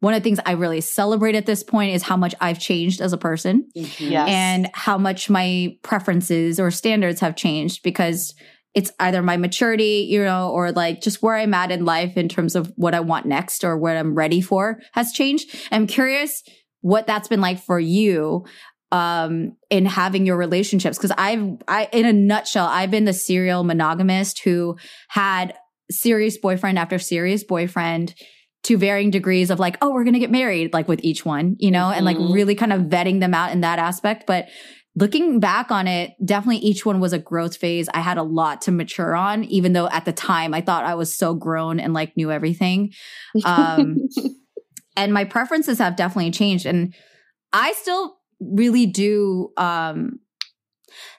one 0.00 0.12
of 0.12 0.20
the 0.22 0.24
things 0.24 0.38
I 0.44 0.52
really 0.52 0.82
celebrate 0.82 1.34
at 1.34 1.46
this 1.46 1.62
point 1.62 1.94
is 1.94 2.02
how 2.02 2.16
much 2.16 2.34
I've 2.38 2.58
changed 2.58 3.00
as 3.00 3.14
a 3.14 3.16
person 3.18 3.68
Mhm. 3.74 4.10
Yes. 4.10 4.28
and 4.28 4.70
how 4.74 4.98
much 4.98 5.30
my 5.30 5.78
preferences 5.82 6.60
or 6.60 6.70
standards 6.70 7.20
have 7.20 7.36
changed 7.36 7.82
because 7.82 8.34
it's 8.74 8.90
either 8.98 9.22
my 9.22 9.36
maturity, 9.36 10.06
you 10.10 10.24
know, 10.24 10.50
or 10.50 10.72
like 10.72 11.00
just 11.00 11.22
where 11.22 11.36
I'm 11.36 11.54
at 11.54 11.70
in 11.70 11.84
life 11.84 12.16
in 12.16 12.28
terms 12.28 12.56
of 12.56 12.72
what 12.76 12.94
I 12.94 13.00
want 13.00 13.26
next 13.26 13.64
or 13.64 13.76
what 13.78 13.96
I'm 13.96 14.14
ready 14.14 14.40
for 14.40 14.80
has 14.92 15.12
changed. 15.12 15.54
I'm 15.70 15.86
curious 15.86 16.42
what 16.80 17.06
that's 17.06 17.28
been 17.28 17.40
like 17.40 17.60
for 17.62 17.78
you 17.80 18.44
um 18.92 19.56
in 19.70 19.86
having 19.86 20.26
your 20.26 20.36
relationships 20.36 20.98
because 20.98 21.12
I've 21.16 21.56
I 21.66 21.88
in 21.92 22.04
a 22.04 22.12
nutshell 22.12 22.66
I've 22.66 22.90
been 22.90 23.06
the 23.06 23.12
serial 23.14 23.64
monogamist 23.64 24.40
who 24.44 24.76
had 25.08 25.54
serious 25.90 26.36
boyfriend 26.36 26.78
after 26.78 26.98
serious 26.98 27.42
boyfriend 27.44 28.14
to 28.64 28.78
varying 28.78 29.10
degrees 29.10 29.50
of 29.50 29.58
like, 29.58 29.76
oh, 29.82 29.90
we're 29.92 30.04
going 30.04 30.14
to 30.14 30.20
get 30.20 30.30
married, 30.30 30.72
like 30.72 30.88
with 30.88 31.00
each 31.04 31.24
one, 31.24 31.54
you 31.58 31.70
know, 31.70 31.90
and 31.90 32.06
like 32.06 32.16
Mhm. 32.16 32.32
really 32.32 32.54
kind 32.54 32.72
of 32.72 32.82
vetting 32.82 33.20
them 33.20 33.34
out 33.34 33.52
in 33.52 33.60
that 33.60 33.78
aspect. 33.78 34.26
But 34.26 34.48
looking 34.96 35.40
back 35.40 35.70
on 35.70 35.86
it, 35.88 36.12
definitely 36.24 36.58
each 36.58 36.86
one 36.86 37.00
was 37.00 37.12
a 37.12 37.18
growth 37.18 37.56
phase. 37.56 37.88
I 37.92 38.00
had 38.00 38.16
a 38.18 38.22
lot 38.22 38.62
to 38.62 38.72
mature 38.72 39.16
on, 39.16 39.44
even 39.44 39.72
though 39.72 39.88
at 39.88 40.04
the 40.04 40.12
time 40.12 40.54
I 40.54 40.60
thought 40.60 40.84
I 40.84 40.94
was 40.94 41.14
so 41.14 41.34
grown 41.34 41.80
and 41.80 41.92
like 41.92 42.16
knew 42.16 42.30
everything. 42.30 42.92
Um, 43.44 44.08
and 44.96 45.12
my 45.12 45.24
preferences 45.24 45.78
have 45.78 45.96
definitely 45.96 46.30
changed. 46.30 46.66
And 46.66 46.94
I 47.52 47.72
still 47.72 48.16
really 48.40 48.86
do, 48.86 49.50
um, 49.56 50.20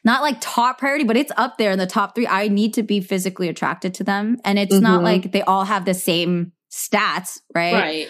not 0.06 0.22
like 0.22 0.38
top 0.40 0.78
priority, 0.78 1.04
but 1.04 1.18
it's 1.18 1.32
up 1.36 1.58
there 1.58 1.72
in 1.72 1.80
the 1.80 1.88
top 1.88 2.16
three. 2.16 2.28
I 2.28 2.48
need 2.48 2.76
to 2.76 2.84
be 2.84 3.02
physically 3.02 3.50
attracted 3.50 3.94
to 3.96 4.04
them. 4.06 4.38
And 4.46 4.58
it's 4.58 4.80
not 4.80 5.02
Mhm. 5.02 5.04
like 5.04 5.32
they 5.34 5.42
all 5.42 5.66
have 5.66 5.84
the 5.84 5.94
same 5.94 6.54
stats, 6.72 7.40
right? 7.54 7.74
Right. 7.74 8.10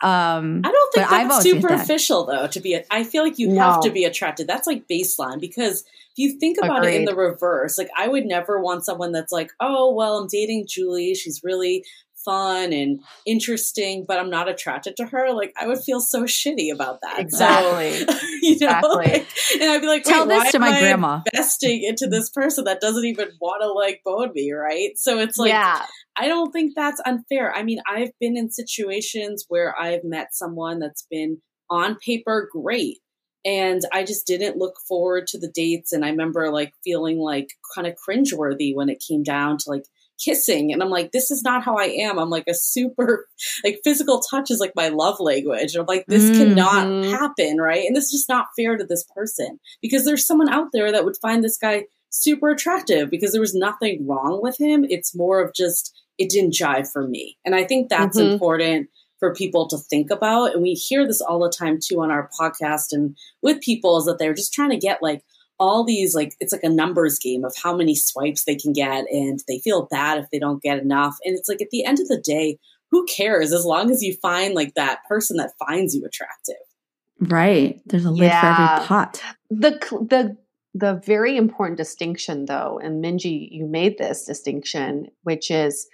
Um, 0.00 0.62
I 0.64 0.70
don't 0.70 0.94
think 0.94 1.08
that's 1.08 1.30
always 1.30 1.44
that. 1.44 1.60
superficial 1.62 2.24
though. 2.26 2.46
To 2.46 2.60
be, 2.60 2.80
I 2.90 3.04
feel 3.04 3.24
like 3.24 3.38
you 3.38 3.54
have 3.56 3.80
to 3.80 3.90
be 3.90 4.04
attracted. 4.04 4.46
That's 4.46 4.66
like 4.66 4.86
baseline 4.88 5.40
because 5.40 5.80
if 5.80 6.18
you 6.18 6.38
think 6.38 6.58
about 6.62 6.84
it 6.84 6.94
in 6.94 7.04
the 7.04 7.14
reverse, 7.16 7.78
like 7.78 7.90
I 7.96 8.08
would 8.08 8.24
never 8.24 8.60
want 8.60 8.84
someone 8.84 9.12
that's 9.12 9.32
like, 9.32 9.50
oh 9.60 9.92
well, 9.92 10.18
I'm 10.18 10.28
dating 10.28 10.66
Julie. 10.68 11.14
She's 11.14 11.42
really 11.42 11.84
fun 12.24 12.72
and 12.72 13.00
interesting, 13.26 14.04
but 14.06 14.18
I'm 14.18 14.28
not 14.28 14.48
attracted 14.48 14.96
to 14.98 15.06
her. 15.06 15.32
Like 15.32 15.54
I 15.58 15.66
would 15.66 15.78
feel 15.78 16.00
so 16.00 16.24
shitty 16.24 16.72
about 16.72 17.00
that. 17.00 17.16
So, 17.16 17.20
Exactly. 17.20 17.98
you 18.42 18.50
know, 18.50 18.66
Exactly. 18.66 18.90
like- 19.06 19.26
and 19.60 19.70
I'd 19.70 19.80
be 19.80 19.86
like, 19.86 20.04
Tell 20.04 20.26
this 20.26 20.44
why 20.44 20.50
to 20.50 20.58
my 20.58 20.78
grandma. 20.78 21.22
Investing 21.32 21.82
into 21.84 22.06
this 22.06 22.28
person 22.30 22.64
that 22.64 22.80
doesn't 22.80 23.04
even 23.04 23.28
want 23.40 23.62
to 23.62 23.72
like 23.72 24.02
bone 24.04 24.32
me, 24.34 24.52
right? 24.52 24.90
So 24.96 25.18
it's 25.18 25.38
like 25.38 25.50
yeah. 25.50 25.84
I 26.18 26.26
don't 26.28 26.50
think 26.50 26.74
that's 26.74 27.00
unfair. 27.06 27.54
I 27.54 27.62
mean, 27.62 27.78
I've 27.88 28.10
been 28.20 28.36
in 28.36 28.50
situations 28.50 29.44
where 29.48 29.78
I've 29.78 30.04
met 30.04 30.34
someone 30.34 30.78
that's 30.80 31.06
been 31.10 31.40
on 31.70 31.96
paper 31.96 32.48
great. 32.52 32.98
And 33.44 33.80
I 33.92 34.02
just 34.04 34.26
didn't 34.26 34.56
look 34.56 34.74
forward 34.88 35.26
to 35.28 35.38
the 35.38 35.50
dates. 35.50 35.92
And 35.92 36.04
I 36.04 36.08
remember 36.10 36.50
like 36.50 36.72
feeling 36.84 37.18
like 37.18 37.48
kind 37.74 37.86
of 37.86 37.94
cringeworthy 38.06 38.74
when 38.74 38.88
it 38.88 39.02
came 39.06 39.22
down 39.22 39.58
to 39.58 39.70
like 39.70 39.84
kissing. 40.22 40.72
And 40.72 40.82
I'm 40.82 40.90
like, 40.90 41.12
this 41.12 41.30
is 41.30 41.42
not 41.42 41.62
how 41.64 41.76
I 41.76 41.84
am. 41.84 42.18
I'm 42.18 42.30
like 42.30 42.48
a 42.48 42.54
super, 42.54 43.28
like 43.64 43.80
physical 43.84 44.20
touch 44.20 44.50
is 44.50 44.58
like 44.58 44.72
my 44.74 44.88
love 44.88 45.20
language. 45.20 45.74
And 45.74 45.80
I'm 45.82 45.86
like, 45.86 46.04
this 46.08 46.30
Mhm. 46.30 46.36
cannot 46.36 47.04
happen. 47.04 47.58
Right. 47.58 47.86
And 47.86 47.94
this 47.96 48.06
is 48.06 48.10
just 48.12 48.28
not 48.28 48.46
fair 48.58 48.76
to 48.76 48.84
this 48.84 49.04
person 49.14 49.60
because 49.80 50.04
there's 50.04 50.26
someone 50.26 50.48
out 50.48 50.68
there 50.72 50.90
that 50.90 51.04
would 51.04 51.16
find 51.22 51.44
this 51.44 51.56
guy 51.56 51.84
super 52.10 52.50
attractive 52.50 53.08
because 53.10 53.32
there 53.32 53.40
was 53.40 53.54
nothing 53.54 54.06
wrong 54.06 54.40
with 54.42 54.58
him. 54.58 54.84
It's 54.88 55.14
more 55.14 55.40
of 55.40 55.54
just, 55.54 55.94
it 56.18 56.28
didn't 56.30 56.52
jive 56.54 56.90
for 56.92 57.06
me. 57.06 57.36
And 57.44 57.54
I 57.54 57.64
think 57.64 57.88
that's 57.88 58.18
Mhm. 58.18 58.32
important 58.32 58.88
for 59.18 59.34
people 59.34 59.66
to 59.68 59.78
think 59.78 60.10
about. 60.10 60.52
And 60.54 60.62
we 60.62 60.74
hear 60.74 61.06
this 61.06 61.20
all 61.20 61.40
the 61.40 61.50
time 61.56 61.78
too 61.82 62.00
on 62.00 62.10
our 62.10 62.28
podcast 62.38 62.92
and 62.92 63.16
with 63.42 63.60
people 63.60 63.96
is 63.98 64.04
that 64.04 64.18
they're 64.18 64.34
just 64.34 64.52
trying 64.52 64.70
to 64.70 64.76
get 64.76 65.02
like 65.02 65.24
all 65.60 65.82
these, 65.82 66.14
like, 66.14 66.34
it's 66.38 66.52
like 66.52 66.62
a 66.62 66.68
numbers 66.68 67.18
game 67.18 67.44
of 67.44 67.52
how 67.60 67.74
many 67.76 67.94
swipes 67.96 68.44
they 68.44 68.54
can 68.54 68.72
get. 68.72 69.06
And 69.10 69.40
they 69.48 69.58
feel 69.58 69.86
bad 69.90 70.18
if 70.18 70.26
they 70.30 70.38
don't 70.38 70.62
get 70.62 70.78
enough. 70.78 71.16
And 71.24 71.36
it's 71.36 71.48
like 71.48 71.60
at 71.60 71.70
the 71.70 71.84
end 71.84 71.98
of 71.98 72.06
the 72.06 72.20
day, 72.20 72.58
who 72.92 73.04
cares 73.06 73.52
as 73.52 73.64
long 73.64 73.90
as 73.90 74.00
you 74.02 74.14
find 74.22 74.54
like 74.54 74.74
that 74.74 75.00
person 75.08 75.36
that 75.38 75.52
finds 75.58 75.94
you 75.96 76.04
attractive? 76.04 76.54
right. 77.20 77.80
There's 77.86 78.04
a 78.04 78.10
lid 78.12 78.30
for 78.30 78.46
every 78.46 78.86
pot. 78.86 79.20
the 79.50 79.70
the 80.08 80.36
the 80.74 81.00
very 81.04 81.36
important 81.36 81.76
distinction 81.78 82.44
though 82.44 82.78
and 82.82 83.02
minji 83.02 83.48
you 83.50 83.66
made 83.66 83.98
this 83.98 84.24
distinction 84.24 85.08
which 85.24 85.50
is 85.50 85.88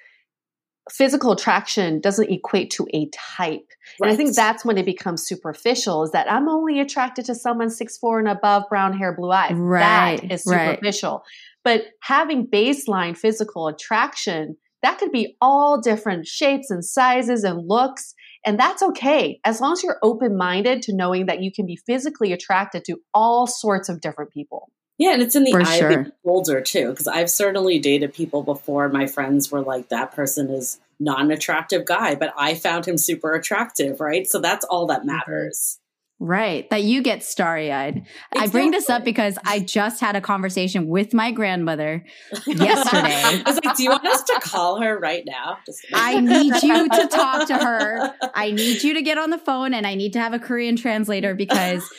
physical 0.90 1.32
attraction 1.32 2.00
doesn't 2.00 2.30
equate 2.30 2.70
to 2.70 2.86
a 2.92 3.08
type. 3.10 3.66
And 4.00 4.10
i 4.10 4.16
think 4.16 4.34
that's 4.34 4.64
when 4.64 4.78
it 4.78 4.84
becomes 4.84 5.26
superficial 5.26 6.02
is 6.04 6.10
that 6.12 6.30
i'm 6.30 6.48
only 6.48 6.80
attracted 6.80 7.24
to 7.26 7.34
someone 7.34 7.70
six 7.70 7.96
four 7.96 8.18
and 8.18 8.28
above 8.28 8.64
brown 8.68 8.96
hair 8.96 9.14
blue 9.14 9.30
eyes. 9.30 9.52
Right, 9.54 10.20
that 10.20 10.32
is 10.32 10.44
right. 10.46 10.70
superficial. 10.70 11.24
But 11.62 11.86
having 12.00 12.46
baseline 12.46 13.16
physical 13.16 13.68
attraction 13.68 14.56
that 14.82 14.98
could 14.98 15.12
be 15.12 15.36
all 15.40 15.80
different 15.80 16.26
shapes 16.26 16.70
and 16.70 16.84
sizes 16.84 17.42
and 17.44 17.66
looks 17.66 18.14
and 18.46 18.58
that's 18.58 18.82
okay. 18.82 19.40
As 19.44 19.60
long 19.60 19.72
as 19.72 19.82
you're 19.82 19.98
open 20.02 20.36
minded 20.36 20.82
to 20.82 20.94
knowing 20.94 21.26
that 21.26 21.42
you 21.42 21.50
can 21.50 21.64
be 21.64 21.76
physically 21.76 22.32
attracted 22.32 22.84
to 22.84 22.98
all 23.14 23.46
sorts 23.46 23.88
of 23.88 24.00
different 24.00 24.32
people. 24.32 24.70
Yeah, 24.98 25.12
and 25.12 25.22
it's 25.22 25.34
in 25.34 25.44
the 25.44 25.50
For 25.50 25.62
eye 25.62 25.78
sure. 25.78 25.90
of 25.90 26.04
the 26.04 26.12
beholder 26.22 26.60
too. 26.60 26.90
Because 26.90 27.08
I've 27.08 27.30
certainly 27.30 27.78
dated 27.78 28.14
people 28.14 28.42
before. 28.42 28.88
My 28.88 29.06
friends 29.06 29.50
were 29.50 29.60
like, 29.60 29.88
"That 29.88 30.12
person 30.12 30.50
is 30.50 30.78
not 31.00 31.20
an 31.20 31.30
attractive 31.30 31.84
guy," 31.84 32.14
but 32.14 32.32
I 32.36 32.54
found 32.54 32.86
him 32.86 32.96
super 32.96 33.34
attractive, 33.34 34.00
right? 34.00 34.26
So 34.26 34.40
that's 34.40 34.64
all 34.64 34.86
that 34.86 35.00
mm-hmm. 35.00 35.08
matters. 35.08 35.80
Right. 36.20 36.70
That 36.70 36.84
you 36.84 37.02
get 37.02 37.24
starry 37.24 37.72
eyed. 37.72 38.06
I 38.34 38.46
bring 38.46 38.70
this 38.70 38.88
up 38.88 39.04
because 39.04 39.36
I 39.44 39.58
just 39.58 40.00
had 40.00 40.14
a 40.14 40.20
conversation 40.20 40.86
with 40.86 41.12
my 41.12 41.32
grandmother 41.32 42.04
yesterday. 42.46 43.20
I 43.20 43.42
was 43.44 43.60
like, 43.64 43.76
"Do 43.76 43.82
you 43.82 43.90
want 43.90 44.06
us 44.06 44.22
to 44.22 44.40
call 44.40 44.80
her 44.80 44.96
right 44.96 45.24
now?" 45.26 45.58
Just. 45.66 45.84
I 45.92 46.20
need 46.20 46.62
you 46.62 46.88
to 46.88 47.08
talk 47.08 47.48
to 47.48 47.58
her. 47.58 48.14
I 48.34 48.52
need 48.52 48.84
you 48.84 48.94
to 48.94 49.02
get 49.02 49.18
on 49.18 49.30
the 49.30 49.38
phone 49.38 49.74
and 49.74 49.88
I 49.88 49.96
need 49.96 50.12
to 50.12 50.20
have 50.20 50.32
a 50.32 50.38
Korean 50.38 50.76
translator 50.76 51.34
because 51.34 51.90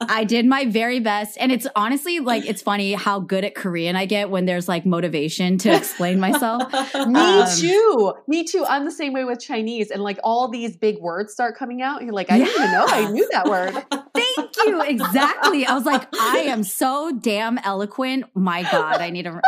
I 0.00 0.24
did 0.24 0.44
my 0.46 0.66
very 0.66 1.00
best. 1.00 1.36
And 1.40 1.50
it's 1.50 1.66
honestly 1.74 2.20
like, 2.20 2.46
it's 2.46 2.60
funny 2.62 2.92
how 2.92 3.20
good 3.20 3.44
at 3.44 3.54
Korean 3.54 3.96
I 3.96 4.06
get 4.06 4.30
when 4.30 4.44
there's 4.44 4.68
like 4.68 4.84
motivation 4.84 5.56
to 5.58 5.74
explain 5.74 6.20
myself. 6.20 6.70
Me 7.06 7.20
Um, 7.20 7.48
too. 7.56 8.14
Me 8.28 8.44
too. 8.44 8.64
I'm 8.68 8.84
the 8.84 8.90
same 8.90 9.12
way 9.12 9.24
with 9.24 9.40
Chinese, 9.40 9.90
and 9.90 10.02
like 10.02 10.18
all 10.22 10.48
these 10.48 10.76
big 10.76 10.98
words 10.98 11.32
start 11.32 11.56
coming 11.56 11.80
out. 11.82 11.98
And 11.98 12.06
you're 12.06 12.14
like, 12.14 12.30
I 12.30 12.38
didn't 12.38 12.54
even 12.54 12.72
know 12.72 12.84
I 12.86 13.10
knew 13.10 13.28
that 13.32 13.46
word. 13.46 13.72
Thank 14.14 14.56
you. 14.66 14.82
Exactly. 14.82 15.66
I 15.66 15.74
was 15.74 15.84
like, 15.84 16.06
I 16.14 16.38
am 16.48 16.62
so 16.64 17.12
damn 17.12 17.58
eloquent. 17.58 18.24
My 18.34 18.62
God, 18.62 19.00
I 19.00 19.10
need 19.10 19.26
a. 19.26 19.40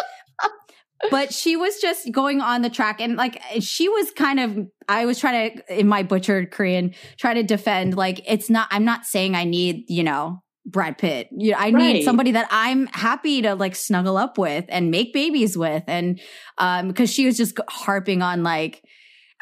But 1.10 1.32
she 1.32 1.56
was 1.56 1.78
just 1.80 2.10
going 2.10 2.40
on 2.40 2.62
the 2.62 2.70
track 2.70 3.00
and 3.00 3.16
like 3.16 3.42
she 3.60 3.88
was 3.88 4.10
kind 4.12 4.40
of, 4.40 4.66
I 4.88 5.04
was 5.04 5.18
trying 5.18 5.58
to, 5.58 5.78
in 5.78 5.88
my 5.88 6.02
butchered 6.02 6.50
Korean, 6.50 6.94
try 7.18 7.34
to 7.34 7.42
defend, 7.42 7.96
like, 7.96 8.22
it's 8.26 8.48
not, 8.48 8.68
I'm 8.70 8.84
not 8.84 9.04
saying 9.04 9.34
I 9.34 9.44
need, 9.44 9.84
you 9.88 10.02
know, 10.02 10.42
Brad 10.64 10.98
Pitt. 10.98 11.28
You 11.36 11.52
know, 11.52 11.58
I 11.58 11.70
need 11.70 12.02
somebody 12.02 12.32
that 12.32 12.48
I'm 12.50 12.86
happy 12.86 13.42
to 13.42 13.54
like 13.54 13.76
snuggle 13.76 14.16
up 14.16 14.38
with 14.38 14.64
and 14.68 14.90
make 14.90 15.12
babies 15.12 15.56
with. 15.56 15.84
And, 15.86 16.20
um, 16.58 16.88
because 16.88 17.10
she 17.10 17.26
was 17.26 17.36
just 17.36 17.58
harping 17.68 18.22
on 18.22 18.42
like, 18.42 18.82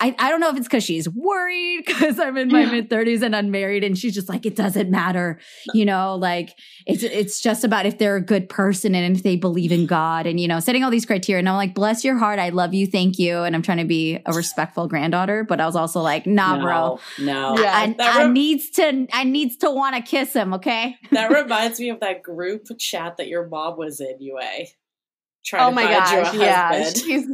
I, 0.01 0.14
I 0.18 0.28
don't 0.28 0.40
know 0.40 0.51
if 0.51 0.57
it's 0.57 0.66
because 0.66 0.82
she's 0.82 1.09
worried 1.09 1.82
because 1.86 2.18
I'm 2.18 2.36
in 2.36 2.49
my 2.49 2.62
Yeah. 2.62 2.70
mid 2.72 2.90
30s 2.90 3.22
and 3.22 3.34
unmarried, 3.34 3.84
and 3.84 3.97
she's 3.97 4.12
just 4.14 4.28
like, 4.28 4.45
it 4.45 4.57
doesn't 4.57 4.90
matter, 4.90 5.38
you 5.72 5.84
know, 5.84 6.16
like 6.16 6.51
it's 6.86 7.03
it's 7.05 7.40
just 7.40 7.62
about 7.64 7.86
if 7.86 7.99
they're 7.99 8.16
a 8.16 8.20
good 8.20 8.49
person 8.49 8.95
and 8.95 9.16
if 9.16 9.22
they 9.22 9.36
believe 9.36 9.70
in 9.72 9.86
God 9.86 10.26
and 10.26 10.40
you 10.40 10.49
know, 10.49 10.59
setting 10.61 10.82
all 10.82 10.90
these 10.90 11.07
criteria. 11.07 11.38
And 11.38 11.49
I'm 11.49 11.57
like, 11.57 11.74
bless 11.74 12.05
your 12.05 12.16
heart, 12.18 12.38
I 12.38 12.49
love 12.49 12.74
you, 12.74 12.86
thank 12.86 13.18
you, 13.18 13.38
and 13.38 13.55
I'm 13.55 13.62
trying 13.62 13.78
to 13.78 13.84
be 13.84 14.18
a 14.26 14.32
respectful 14.32 14.88
granddaughter, 14.88 15.45
but 15.45 15.61
I 15.61 15.66
was 15.66 15.76
also 15.76 16.01
like, 16.01 16.26
nah, 16.26 16.61
bro, 16.61 16.99
no, 17.20 17.55
no. 17.55 17.62
Yeah. 17.62 17.72
I, 17.72 17.95
I 18.01 18.28
needs 18.28 18.70
to 18.70 19.07
I 19.12 19.24
needs 19.24 19.57
to 19.59 19.70
want 19.70 19.95
to 19.97 20.03
kiss 20.03 20.32
him, 20.34 20.55
okay? 20.55 20.97
that 21.12 21.30
reminds 21.30 21.78
me 21.78 21.90
of 21.90 22.01
that 22.01 22.22
group 22.22 22.66
chat 22.78 23.16
that 23.18 23.28
your 23.28 23.47
mom 23.49 23.78
was 23.78 24.01
in, 24.01 24.16
Yue. 24.20 24.38
Trying 25.47 25.66
oh 25.66 25.68
to 25.70 25.74
my 25.74 25.82
find 25.84 25.95
gosh, 25.95 26.34
you 26.34 26.40
a 26.40 26.45
yeah. 26.45 26.90
She's 26.95 27.26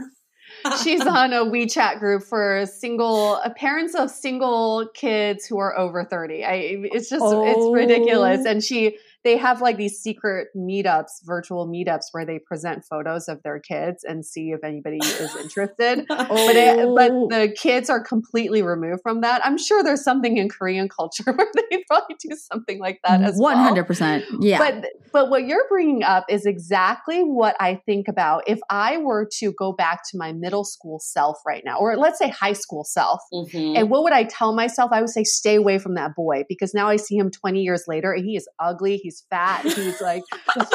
she's 0.83 1.01
on 1.07 1.33
a 1.33 1.45
WeChat 1.45 1.99
group 1.99 2.23
for 2.23 2.67
single 2.67 3.41
parents 3.57 3.95
of 3.95 4.11
single 4.11 4.89
kids 4.95 5.47
who 5.47 5.59
are 5.59 5.77
over 5.79 6.05
30. 6.05 6.45
I 6.45 6.53
it's 6.93 7.09
just 7.09 7.25
it's 7.25 7.75
ridiculous. 7.75 8.41
Oh. 8.45 8.51
And 8.51 8.63
she 8.63 8.99
they 9.25 9.37
have 9.37 9.61
like 9.61 9.77
these 9.77 9.99
secret 9.99 10.49
meetups, 10.57 11.25
virtual 11.25 11.69
meetups 11.69 12.05
where 12.13 12.25
they 12.25 12.39
present 12.39 12.85
photos 12.85 13.29
of 13.29 13.43
their 13.43 13.59
kids 13.61 14.03
and 14.05 14.25
see 14.25 14.51
if 14.53 14.65
anybody 14.65 14.99
is 14.99 15.37
interested. 15.37 16.07
But 16.51 16.57
it, 16.57 16.89
but 16.95 17.11
Oh. 17.13 17.29
the 17.31 17.53
kids 17.57 17.91
are 17.91 18.03
completely 18.03 18.63
removed 18.63 19.03
from 19.03 19.21
that. 19.23 19.45
I'm 19.45 19.59
sure 19.59 19.83
there's 19.83 20.03
something 20.05 20.37
in 20.37 20.49
Korean 20.49 20.89
culture 20.89 21.25
where 21.33 21.49
they 21.71 21.85
probably 21.89 22.17
do 22.21 22.37
something 22.37 22.79
like 22.79 23.01
that 23.05 23.23
as 23.23 23.35
well. 23.39 23.55
One 23.55 23.57
hundred 23.65 23.85
percent, 23.87 24.25
yeah. 24.41 24.59
But 24.59 24.85
but 25.13 25.31
what 25.31 25.47
you're 25.47 25.67
bringing 25.69 26.03
up 26.03 26.25
is 26.29 26.47
exactly 26.47 27.21
what 27.23 27.57
I 27.61 27.81
think 27.87 28.07
about 28.09 28.45
if 28.47 28.61
I 28.71 28.99
were 28.99 29.29
to 29.39 29.53
go 29.53 29.73
back 29.73 30.03
to 30.11 30.19
my 30.19 30.33
middle 30.33 30.65
school 30.65 30.99
self 31.01 31.39
right 31.47 31.63
now, 31.65 31.79
or 31.79 31.97
let's 31.97 32.19
say 32.19 32.29
high 32.29 32.53
school 32.53 32.85
self. 32.85 33.21
Mhm. 33.33 33.77
And 33.79 33.91
what 33.91 34.05
would 34.05 34.13
I 34.13 34.25
tell 34.25 34.55
myself? 34.55 34.91
I 34.93 35.01
would 35.01 35.11
say, 35.11 35.25
stay 35.25 35.57
away 35.57 35.79
from 35.79 35.95
that 35.95 36.15
boy 36.15 36.45
because 36.49 36.73
now 36.75 36.89
I 36.89 36.97
see 36.97 37.17
him 37.17 37.31
20 37.31 37.61
years 37.63 37.85
later 37.89 38.13
and 38.13 38.25
he 38.25 38.37
is 38.37 38.49
ugly. 38.59 38.97
He's 38.99 39.10
fat. 39.31 39.63
He's 39.65 40.01
like 40.01 40.23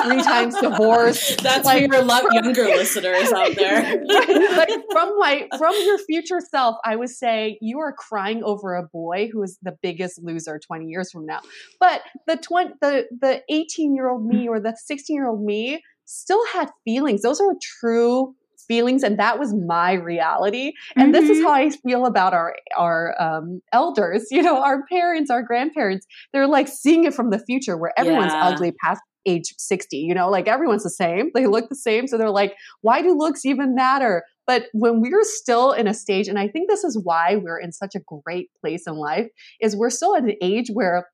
three 0.03 0.21
times 0.21 0.59
divorced. 0.59 1.37
That's 1.43 1.65
like, 1.65 1.85
for 1.85 1.95
your 1.95 2.03
lo- 2.03 2.27
younger 2.31 2.65
listeners 2.65 3.31
out 3.31 3.55
there. 3.55 4.03
like 4.05 4.69
from 4.91 5.17
my 5.17 5.47
from 5.57 5.73
your 5.83 5.97
future 5.99 6.39
self, 6.39 6.77
I 6.83 6.95
would 6.95 7.09
say 7.09 7.57
you 7.61 7.79
are 7.79 7.93
crying 7.93 8.43
over 8.43 8.75
a 8.75 8.83
boy 8.83 9.29
who 9.31 9.43
is 9.43 9.57
the 9.61 9.77
biggest 9.81 10.21
loser 10.23 10.59
20 10.59 10.87
years 10.87 11.11
from 11.11 11.25
now. 11.25 11.41
But 11.79 12.01
the 12.27 12.37
20 12.37 12.73
the 12.81 13.05
the 13.19 13.41
18 13.49 13.95
year 13.95 14.09
old 14.09 14.25
me 14.25 14.47
or 14.47 14.59
the 14.59 14.75
16 14.75 15.15
year 15.15 15.27
old 15.27 15.43
me 15.43 15.81
still 16.05 16.45
had 16.53 16.69
feelings. 16.83 17.21
Those 17.21 17.41
are 17.41 17.53
true 17.61 18.35
feelings 18.67 19.03
and 19.03 19.17
that 19.19 19.39
was 19.39 19.53
my 19.53 19.93
reality. 19.93 20.73
And 20.95 21.13
this 21.13 21.29
is 21.29 21.39
Mhm. 21.39 21.43
how 21.43 21.53
i 21.53 21.69
feel 21.69 22.05
about 22.05 22.33
our 22.33 22.55
our 22.77 23.15
um, 23.21 23.61
elders 23.71 24.27
you 24.31 24.41
know 24.41 24.61
our 24.61 24.83
parents 24.91 25.29
our 25.31 25.43
grandparents. 25.43 26.05
They're 26.33 26.47
like 26.47 26.67
seeing 26.67 27.05
it 27.05 27.13
from 27.13 27.29
the 27.29 27.39
future 27.39 27.77
where 27.77 27.93
everyone's 27.97 28.33
Yeah. 28.33 28.47
ugly 28.49 28.71
past 28.83 29.01
age 29.27 29.55
60 29.57 29.97
you 29.97 30.13
know 30.13 30.29
like 30.29 30.47
everyone's 30.47 30.83
the 30.83 30.89
same. 30.89 31.31
They 31.33 31.47
look 31.47 31.69
the 31.69 31.75
same. 31.75 32.07
So 32.07 32.17
they're 32.17 32.29
like 32.29 32.53
why 32.81 33.01
do 33.01 33.11
looks 33.17 33.45
even 33.45 33.73
matter? 33.75 34.23
But 34.47 34.67
when 34.73 35.01
we're 35.01 35.23
still 35.23 35.71
in 35.71 35.87
a 35.87 35.93
stage 35.93 36.27
and 36.27 36.37
i 36.37 36.47
think 36.47 36.69
this 36.69 36.83
is 36.83 36.99
why 37.03 37.35
we're 37.37 37.59
in 37.59 37.71
such 37.71 37.95
a 37.95 38.01
great 38.25 38.49
place 38.61 38.83
in 38.85 38.93
life 38.95 39.27
is 39.59 39.75
we're 39.75 39.89
still 39.89 40.15
at 40.15 40.23
an 40.23 40.35
age 40.41 40.69
where 40.71 41.07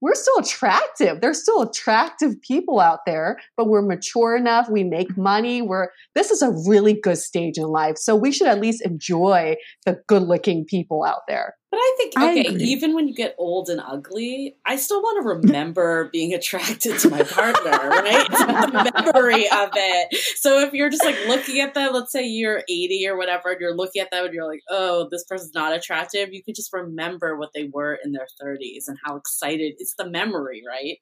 we're 0.00 0.14
still 0.14 0.38
attractive. 0.38 1.20
There's 1.20 1.40
still 1.40 1.62
attractive 1.62 2.40
people 2.42 2.80
out 2.80 3.00
there, 3.06 3.38
but 3.56 3.68
we're 3.68 3.82
mature 3.82 4.36
enough. 4.36 4.68
We 4.68 4.84
make 4.84 5.16
money. 5.16 5.62
We're, 5.62 5.88
this 6.14 6.30
is 6.30 6.42
a 6.42 6.50
really 6.66 6.94
good 6.94 7.18
stage 7.18 7.58
in 7.58 7.64
life. 7.64 7.96
So 7.98 8.16
we 8.16 8.32
should 8.32 8.48
at 8.48 8.60
least 8.60 8.84
enjoy 8.84 9.56
the 9.84 10.00
good 10.08 10.22
looking 10.22 10.64
people 10.64 11.04
out 11.04 11.22
there. 11.28 11.54
But 11.70 11.78
I 11.78 11.94
think 11.98 12.14
okay, 12.16 12.40
agree. 12.46 12.64
even 12.64 12.94
when 12.94 13.06
you 13.06 13.14
get 13.14 13.36
old 13.38 13.68
and 13.68 13.80
ugly, 13.80 14.56
I 14.66 14.74
still 14.74 15.00
want 15.00 15.22
to 15.22 15.28
remember 15.28 16.08
being 16.12 16.34
attracted 16.34 16.98
to 16.98 17.10
my 17.10 17.22
partner, 17.22 17.70
right? 17.70 18.26
The 18.70 19.12
memory 19.14 19.48
of 19.48 19.70
it. 19.74 20.16
So 20.36 20.60
if 20.60 20.72
you're 20.72 20.90
just 20.90 21.04
like 21.04 21.16
looking 21.28 21.60
at 21.60 21.74
them, 21.74 21.92
let's 21.92 22.10
say 22.10 22.26
you're 22.26 22.64
80 22.68 23.06
or 23.08 23.16
whatever, 23.16 23.50
and 23.50 23.60
you're 23.60 23.76
looking 23.76 24.02
at 24.02 24.10
them 24.10 24.24
and 24.24 24.34
you're 24.34 24.48
like, 24.48 24.62
oh, 24.68 25.08
this 25.10 25.24
person's 25.24 25.54
not 25.54 25.72
attractive, 25.72 26.32
you 26.32 26.42
could 26.42 26.56
just 26.56 26.72
remember 26.72 27.38
what 27.38 27.50
they 27.54 27.70
were 27.72 27.98
in 28.04 28.12
their 28.12 28.26
30s 28.42 28.88
and 28.88 28.98
how 29.04 29.16
excited 29.16 29.74
it's 29.78 29.94
the 29.94 30.08
memory, 30.08 30.62
right? 30.66 30.98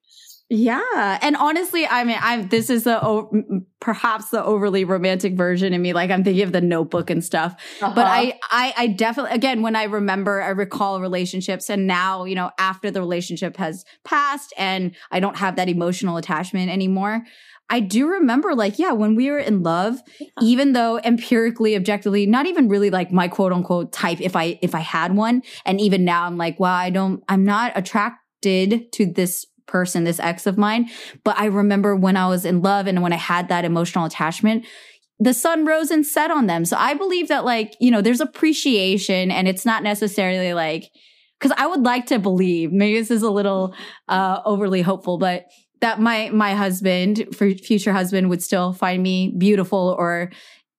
Yeah, 0.51 1.19
and 1.21 1.37
honestly, 1.37 1.87
I 1.87 2.05
mean, 2.05 2.17
I'm 2.19 2.49
this 2.49 2.71
is 2.71 2.85
the 2.85 3.05
o- 3.05 3.31
perhaps 3.81 4.31
the 4.31 4.43
overly 4.43 4.83
romantic 4.85 5.35
version 5.35 5.75
of 5.75 5.81
me. 5.81 5.93
Like 5.93 6.11
I'm 6.11 6.25
thinking 6.25 6.43
of 6.43 6.53
the 6.53 6.63
Notebook 6.63 7.11
and 7.11 7.23
stuff. 7.23 7.55
But 7.81 7.99
Uh-huh. 7.99 8.07
I, 8.07 8.33
I, 8.51 8.75
I 8.79 8.87
definitely 8.87 9.33
again 9.33 9.61
when 9.61 9.77
I 9.77 9.85
remember, 9.85 10.41
I 10.41 10.49
recall 10.49 11.03
relationships, 11.03 11.69
and 11.69 11.87
now 11.87 12.25
you 12.25 12.35
know 12.35 12.51
after 12.59 12.91
the 12.91 13.01
relationship 13.01 13.59
has 13.59 13.85
passed, 14.05 14.55
and 14.57 14.97
I 15.11 15.21
don't 15.21 15.37
have 15.37 15.57
that 15.57 15.69
emotional 15.69 16.17
attachment 16.17 16.71
anymore. 16.71 17.25
I 17.69 17.81
do 17.81 18.09
remember, 18.09 18.55
like, 18.55 18.79
yeah, 18.79 18.93
when 18.93 19.15
we 19.15 19.31
were 19.31 19.39
in 19.39 19.63
love, 19.63 20.01
even 20.41 20.73
though 20.73 20.99
empirically, 21.05 21.77
objectively, 21.77 22.25
not 22.25 22.47
even 22.47 22.69
really 22.71 22.89
like 22.89 23.13
my 23.13 23.29
quote 23.29 23.53
unquote 23.53 23.93
type, 23.93 24.23
if 24.23 24.35
I 24.35 24.59
if 24.63 24.75
I 24.75 24.81
had 24.81 25.15
one, 25.15 25.43
and 25.67 25.79
even 25.79 26.07
now 26.07 26.25
I'm 26.25 26.39
like, 26.39 26.59
wow, 26.59 26.73
I 26.75 26.89
don't, 26.89 27.23
I'm 27.29 27.45
not 27.45 27.73
attracted 27.77 28.91
to 28.93 29.05
this 29.05 29.45
person, 29.69 30.05
this 30.05 30.19
ex 30.19 30.47
of 30.47 30.59
mine. 30.59 30.89
But 31.25 31.39
I 31.39 31.45
remember 31.47 31.95
when 31.95 32.17
I 32.17 32.27
was 32.29 32.45
in 32.45 32.63
love 32.63 32.87
and 32.87 33.03
when 33.03 33.13
I 33.13 33.17
had 33.17 33.49
that 33.49 33.65
emotional 33.65 34.07
attachment, 34.07 34.67
the 35.21 35.35
sun 35.35 35.65
rose 35.67 35.91
and 35.91 36.07
set 36.07 36.31
on 36.31 36.47
them. 36.47 36.65
So 36.65 36.77
I 36.77 36.95
believe 36.95 37.29
that 37.29 37.45
like, 37.45 37.75
you 37.81 37.91
know, 37.91 38.01
there's 38.01 38.21
appreciation 38.21 39.31
and 39.31 39.47
it's 39.49 39.67
not 39.67 39.83
necessarily 39.83 40.55
like, 40.55 40.91
cause 41.41 41.53
I 41.57 41.67
would 41.67 41.83
like 41.83 42.07
to 42.07 42.19
believe, 42.19 42.73
maybe 42.73 42.99
this 42.99 43.11
is 43.11 43.23
a 43.23 43.31
little, 43.31 43.75
uh, 44.09 44.41
overly 44.45 44.83
hopeful, 44.83 45.19
but 45.19 45.47
that 45.81 46.01
my, 46.01 46.31
my 46.31 46.55
husband, 46.55 47.27
for 47.37 47.51
future 47.53 47.93
husband 47.93 48.29
would 48.31 48.43
still 48.43 48.73
find 48.73 49.03
me 49.03 49.35
beautiful 49.39 49.95
or 49.99 50.31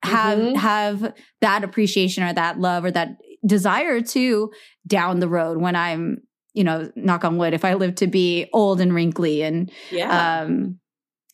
have, 0.03 0.39
Mhm. 0.39 0.55
have 0.55 1.13
that 1.41 1.63
appreciation 1.63 2.23
or 2.23 2.33
that 2.33 2.59
love 2.59 2.85
or 2.85 2.91
that 2.91 3.17
desire 3.45 4.01
to 4.01 4.51
down 4.87 5.19
the 5.19 5.27
road 5.29 5.57
when 5.57 5.75
I'm, 5.75 6.19
you 6.53 6.63
know, 6.63 6.91
knock 6.95 7.23
on 7.23 7.37
wood, 7.37 7.53
if 7.53 7.63
I 7.65 7.75
live 7.75 7.95
to 7.95 8.07
be 8.07 8.47
old 8.53 8.81
and 8.81 8.93
wrinkly 8.93 9.41
and, 9.43 9.71
Yeah. 9.91 10.41
um, 10.41 10.79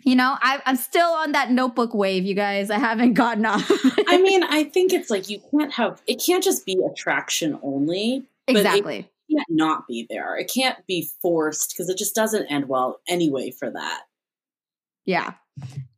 you 0.04 0.16
know, 0.16 0.36
I, 0.40 0.62
I'm 0.68 0.76
still 0.76 1.08
on 1.10 1.32
that 1.32 1.50
notebook 1.52 1.94
wave, 1.96 2.26
you 2.26 2.36
guys. 2.36 2.70
I 2.70 2.78
haven't 2.78 3.14
gotten 3.24 3.46
off. 3.46 3.70
I 4.08 4.22
mean, 4.22 4.44
I 4.44 4.64
think 4.66 4.94
it's 4.94 5.10
like 5.10 5.30
you 5.30 5.42
can't 5.52 5.74
have 5.74 6.02
it 6.06 6.22
can't 6.24 6.44
just 6.44 6.66
be 6.66 6.78
attraction 6.92 7.58
only. 7.64 8.24
but 8.46 8.56
it 8.56 8.60
exactly. 8.60 9.10
can't 9.32 9.48
not 9.50 9.88
be 9.88 10.06
there. 10.08 10.38
It 10.38 10.52
can't 10.54 10.78
be 10.86 11.10
forced 11.24 11.72
because 11.72 11.90
it 11.90 11.98
just 11.98 12.14
doesn't 12.14 12.46
end 12.52 12.70
well 12.70 13.00
anyway 13.08 13.50
for 13.50 13.72
that. 13.72 14.02
yeah, 15.06 15.34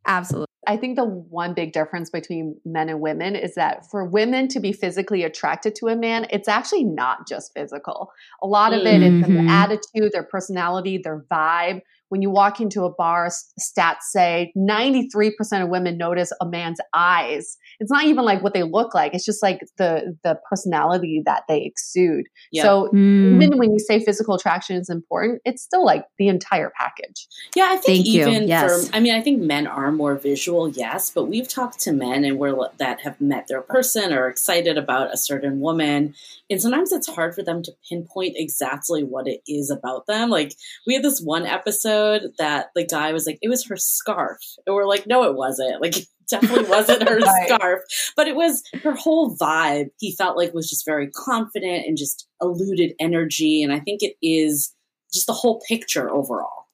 absolutely. 0.07 0.47
I 0.67 0.75
think 0.75 0.97
the 0.97 1.05
one 1.05 1.53
big 1.53 1.71
difference 1.71 2.09
between 2.09 2.59
men 2.65 2.89
and 2.89 2.99
women 2.99 3.35
is 3.35 3.55
that 3.55 3.89
for 3.89 4.03
women 4.03 4.49
to 4.49 4.59
be 4.59 4.73
physically 4.73 5.23
attracted 5.23 5.75
to 5.75 5.87
a 5.87 5.95
man, 5.95 6.27
it's 6.29 6.49
actually 6.49 6.83
not 6.83 7.27
just 7.27 7.53
physical. 7.53 8.11
A 8.41 8.47
lot 8.47 8.73
of 8.73 8.85
it 8.85 9.01
is 9.01 9.13
Mhm. 9.13 9.33
their 9.33 9.45
attitude, 9.49 10.11
their 10.11 10.23
personality, 10.23 10.97
their 10.97 11.25
vibe. 11.31 11.81
When 12.09 12.21
you 12.21 12.29
walk 12.29 12.59
into 12.61 12.83
a 12.83 12.89
bar, 12.93 13.27
stats 13.59 14.03
say 14.11 14.53
93% 14.57 15.63
of 15.63 15.69
women 15.69 15.97
notice 15.97 16.31
a 16.41 16.45
man's 16.47 16.79
eyes. 16.93 17.57
It's 17.79 17.91
not 17.91 18.05
even 18.05 18.23
like 18.25 18.41
what 18.43 18.53
they 18.53 18.63
look 18.63 18.93
like. 18.93 19.13
It's 19.13 19.25
just 19.25 19.43
like 19.43 19.61
the 19.77 20.15
the 20.23 20.39
personality 20.49 21.21
that 21.25 21.43
they 21.47 21.63
exude. 21.63 22.25
Yeah. 22.51 22.63
So 22.63 22.89
Mm. 22.93 23.41
even 23.43 23.57
when 23.57 23.71
you 23.73 23.79
say 23.79 24.03
physical 24.03 24.35
attraction 24.35 24.75
is 24.77 24.89
important, 24.89 25.41
it's 25.45 25.61
still 25.61 25.83
like 25.85 26.05
the 26.17 26.27
entire 26.29 26.71
package. 26.79 27.27
Yeah, 27.55 27.67
I 27.69 27.77
think 27.77 28.05
Thank 28.05 28.07
you. 28.07 28.21
even 28.27 28.47
Yes. 28.47 28.89
for 28.89 28.95
I 28.95 28.99
mean, 28.99 29.13
I 29.13 29.21
think 29.21 29.41
men 29.41 29.67
are 29.67 29.91
more 29.91 30.15
visual, 30.15 30.69
yes, 30.69 31.11
but 31.13 31.25
we've 31.25 31.47
talked 31.47 31.79
to 31.81 31.91
men 31.91 32.23
and 32.23 32.37
we're 32.39 32.55
that 32.77 33.01
have 33.01 33.19
met 33.19 33.47
their 33.47 33.61
person 33.61 34.13
or 34.13 34.27
excited 34.29 34.77
about 34.77 35.13
a 35.13 35.17
certain 35.17 35.59
woman, 35.59 36.15
and 36.49 36.61
sometimes 36.61 36.91
it's 36.91 37.07
hard 37.07 37.35
for 37.35 37.43
them 37.43 37.61
to 37.63 37.71
pinpoint 37.89 38.35
exactly 38.37 39.03
what 39.03 39.27
it 39.27 39.41
is 39.47 39.69
about 39.69 40.07
them. 40.07 40.29
Like 40.29 40.53
we 40.85 40.93
had 40.93 41.03
this 41.03 41.21
one 41.21 41.45
episode 41.45 41.96
that 42.37 42.67
the 42.75 42.85
guy 42.85 43.11
was 43.13 43.25
like, 43.25 43.39
"It 43.41 43.49
was 43.49 43.65
her 43.67 43.77
scarf," 43.77 44.39
and 44.65 44.75
we're 44.75 44.85
like, 44.87 45.07
"No, 45.07 45.23
it 45.23 45.35
wasn't." 45.35 45.81
Like. 45.81 45.97
it 45.97 46.07
Definitely 46.29 46.69
wasn't 46.69 47.07
her 47.07 47.19
Right. 47.21 47.47
scarf, 47.47 47.79
but 48.17 48.27
it 48.27 48.35
was 48.35 48.61
her 48.83 48.93
whole 48.95 49.37
vibe. 49.37 49.85
He 49.97 50.13
felt 50.13 50.35
like 50.35 50.53
was 50.53 50.69
just 50.69 50.83
very 50.85 51.09
confident 51.09 51.85
and 51.87 51.97
just 51.97 52.27
eluded 52.41 52.91
energy. 52.99 53.63
And 53.63 53.71
I 53.71 53.79
think 53.79 54.03
it 54.03 54.15
is 54.21 54.73
just 55.13 55.27
the 55.27 55.31
whole 55.31 55.61
picture 55.69 56.09
overall. 56.09 56.65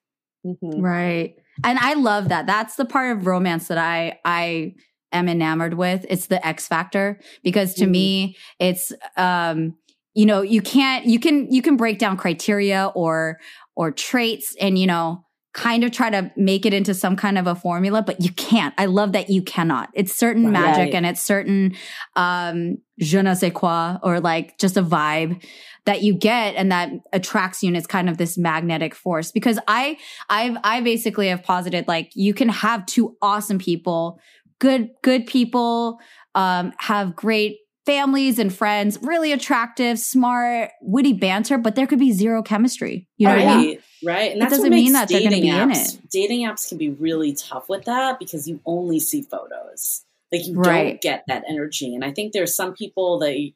Mhm. 0.44 0.82
Right. 0.82 1.36
And 1.64 1.78
I 1.78 1.94
love 1.94 2.30
that. 2.30 2.48
That's 2.48 2.78
the 2.78 2.86
part 2.86 3.16
of 3.16 3.28
romance 3.28 3.68
that 3.68 3.78
I 3.78 4.18
I 4.26 4.74
am 5.12 5.30
enamored 5.30 5.76
with. 5.76 6.04
It's 6.10 6.26
the 6.26 6.44
X 6.44 6.68
factor 6.68 7.20
because 7.44 7.76
to 7.76 7.86
Mhm. 7.86 7.92
me 7.92 8.38
it's 8.58 8.92
um 9.18 9.76
you 10.16 10.26
know, 10.26 10.42
you 10.42 10.62
can't 10.62 11.06
you 11.06 11.20
can 11.20 11.52
you 11.52 11.62
can 11.62 11.76
break 11.78 12.00
down 12.00 12.18
criteria 12.18 12.92
or 12.96 13.40
or 13.76 13.92
traits 13.92 14.56
and 14.60 14.78
you 14.78 14.88
know 14.88 15.24
kind 15.54 15.84
of 15.84 15.92
try 15.92 16.10
to 16.10 16.32
make 16.36 16.66
it 16.66 16.74
into 16.74 16.96
some 16.96 17.16
kind 17.16 17.38
of 17.38 17.46
a 17.46 17.54
formula 17.54 18.02
but 18.02 18.20
you 18.22 18.32
can't. 18.32 18.74
I 18.78 18.88
love 18.88 19.12
that 19.12 19.30
you 19.30 19.44
cannot. 19.44 19.90
It's 19.94 20.12
certain 20.16 20.46
Right. 20.46 20.52
magic 20.52 20.96
and 20.96 21.06
it's 21.06 21.22
certain 21.22 21.76
um 22.16 22.78
je 23.00 23.22
ne 23.22 23.34
sais 23.36 23.52
quoi 23.54 23.98
or 24.02 24.20
like 24.20 24.58
just 24.58 24.78
a 24.78 24.82
vibe 24.84 25.44
that 25.86 26.02
you 26.02 26.16
get 26.16 26.56
and 26.56 26.72
that 26.72 26.90
attracts 27.12 27.62
you 27.62 27.68
and 27.68 27.78
it's 27.78 27.86
kind 27.86 28.10
of 28.10 28.18
this 28.18 28.36
magnetic 28.38 28.96
force 28.96 29.32
because 29.32 29.60
I 29.68 29.98
I've 30.30 30.58
I 30.64 30.82
basically 30.82 31.28
have 31.28 31.44
posited 31.44 31.88
like 31.88 32.12
you 32.16 32.34
can 32.34 32.50
have 32.50 32.86
two 32.88 33.16
awesome 33.22 33.60
people, 33.60 34.20
good 34.60 34.90
good 35.04 35.28
people, 35.28 36.00
um, 36.36 36.74
have 36.80 37.16
great 37.16 37.58
families 37.86 38.40
and 38.40 38.54
friends, 38.54 38.98
really 39.02 39.32
attractive, 39.32 40.00
smart, 40.00 40.72
witty 40.82 41.14
banter, 41.14 41.58
but 41.58 41.76
there 41.76 41.88
could 41.88 42.00
be 42.00 42.12
zero 42.12 42.42
chemistry. 42.42 43.08
You 43.18 43.28
know 43.28 43.36
right, 43.36 43.48
I 43.48 43.58
mean? 43.58 43.80
right. 44.04 44.32
And 44.32 44.38
It 44.38 44.40
that's 44.42 44.54
doesn't 44.58 44.70
mean 44.72 44.94
that 44.94 45.10
they're 45.10 45.20
gonna 45.20 45.32
dating 45.32 45.52
be 45.52 45.60
in 45.60 45.72
it. 45.72 45.98
Dating 46.12 46.48
apps 46.48 46.68
can 46.68 46.78
be 46.78 46.90
really 46.90 47.34
tough 47.34 47.70
with 47.70 47.86
that 47.86 48.20
because 48.20 48.48
you 48.48 48.62
only 48.66 49.00
see 49.00 49.22
photos. 49.22 50.06
Like 50.32 50.48
you 50.48 50.56
Right. 50.56 50.84
don't 50.94 51.02
get 51.02 51.26
that 51.28 51.44
energy. 51.48 51.94
And 51.94 52.04
I 52.04 52.12
think 52.12 52.34
there's 52.34 52.56
some 52.56 52.74
people 52.74 53.20
that 53.20 53.52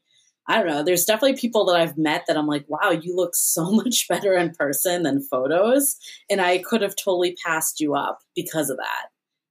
I 0.49 0.57
don't 0.57 0.67
know. 0.67 0.83
There's 0.83 1.03
definitely 1.03 1.37
people 1.37 1.65
that 1.65 1.75
I've 1.75 1.97
met 1.97 2.23
that 2.27 2.37
I'm 2.37 2.47
like, 2.47 2.65
wow, 2.69 2.91
you 2.91 3.15
look 3.15 3.35
so 3.35 3.71
much 3.71 4.07
better 4.07 4.33
in 4.33 4.51
person 4.51 5.03
than 5.03 5.21
photos. 5.21 5.97
And 6.29 6.39
I 6.39 6.59
could 6.59 6.81
have 6.81 6.95
totally 6.95 7.35
passed 7.45 7.79
you 7.79 7.95
up 7.95 8.19
because 8.35 8.69
of 8.69 8.77
that. 8.77 9.07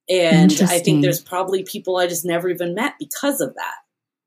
And 0.09 0.53
I 0.63 0.79
think 0.79 1.03
there's 1.03 1.21
probably 1.21 1.65
people 1.65 1.97
I 1.97 2.07
just 2.07 2.25
never 2.25 2.49
even 2.49 2.75
met 2.75 2.95
because 2.99 3.41
of 3.41 3.55
that. 3.55 3.75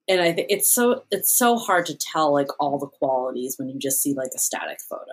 And 0.10 0.20
I 0.22 0.34
think 0.34 0.48
it's 0.50 0.74
so 0.74 1.04
it's 1.12 1.32
so 1.32 1.58
hard 1.58 1.86
to 1.86 1.96
tell 1.96 2.34
like 2.34 2.48
all 2.60 2.80
the 2.80 2.88
qualities 2.88 3.56
when 3.58 3.70
you 3.70 3.78
just 3.80 4.02
see 4.02 4.14
like 4.14 4.32
a 4.36 4.40
static 4.40 4.80
photo. 4.90 5.04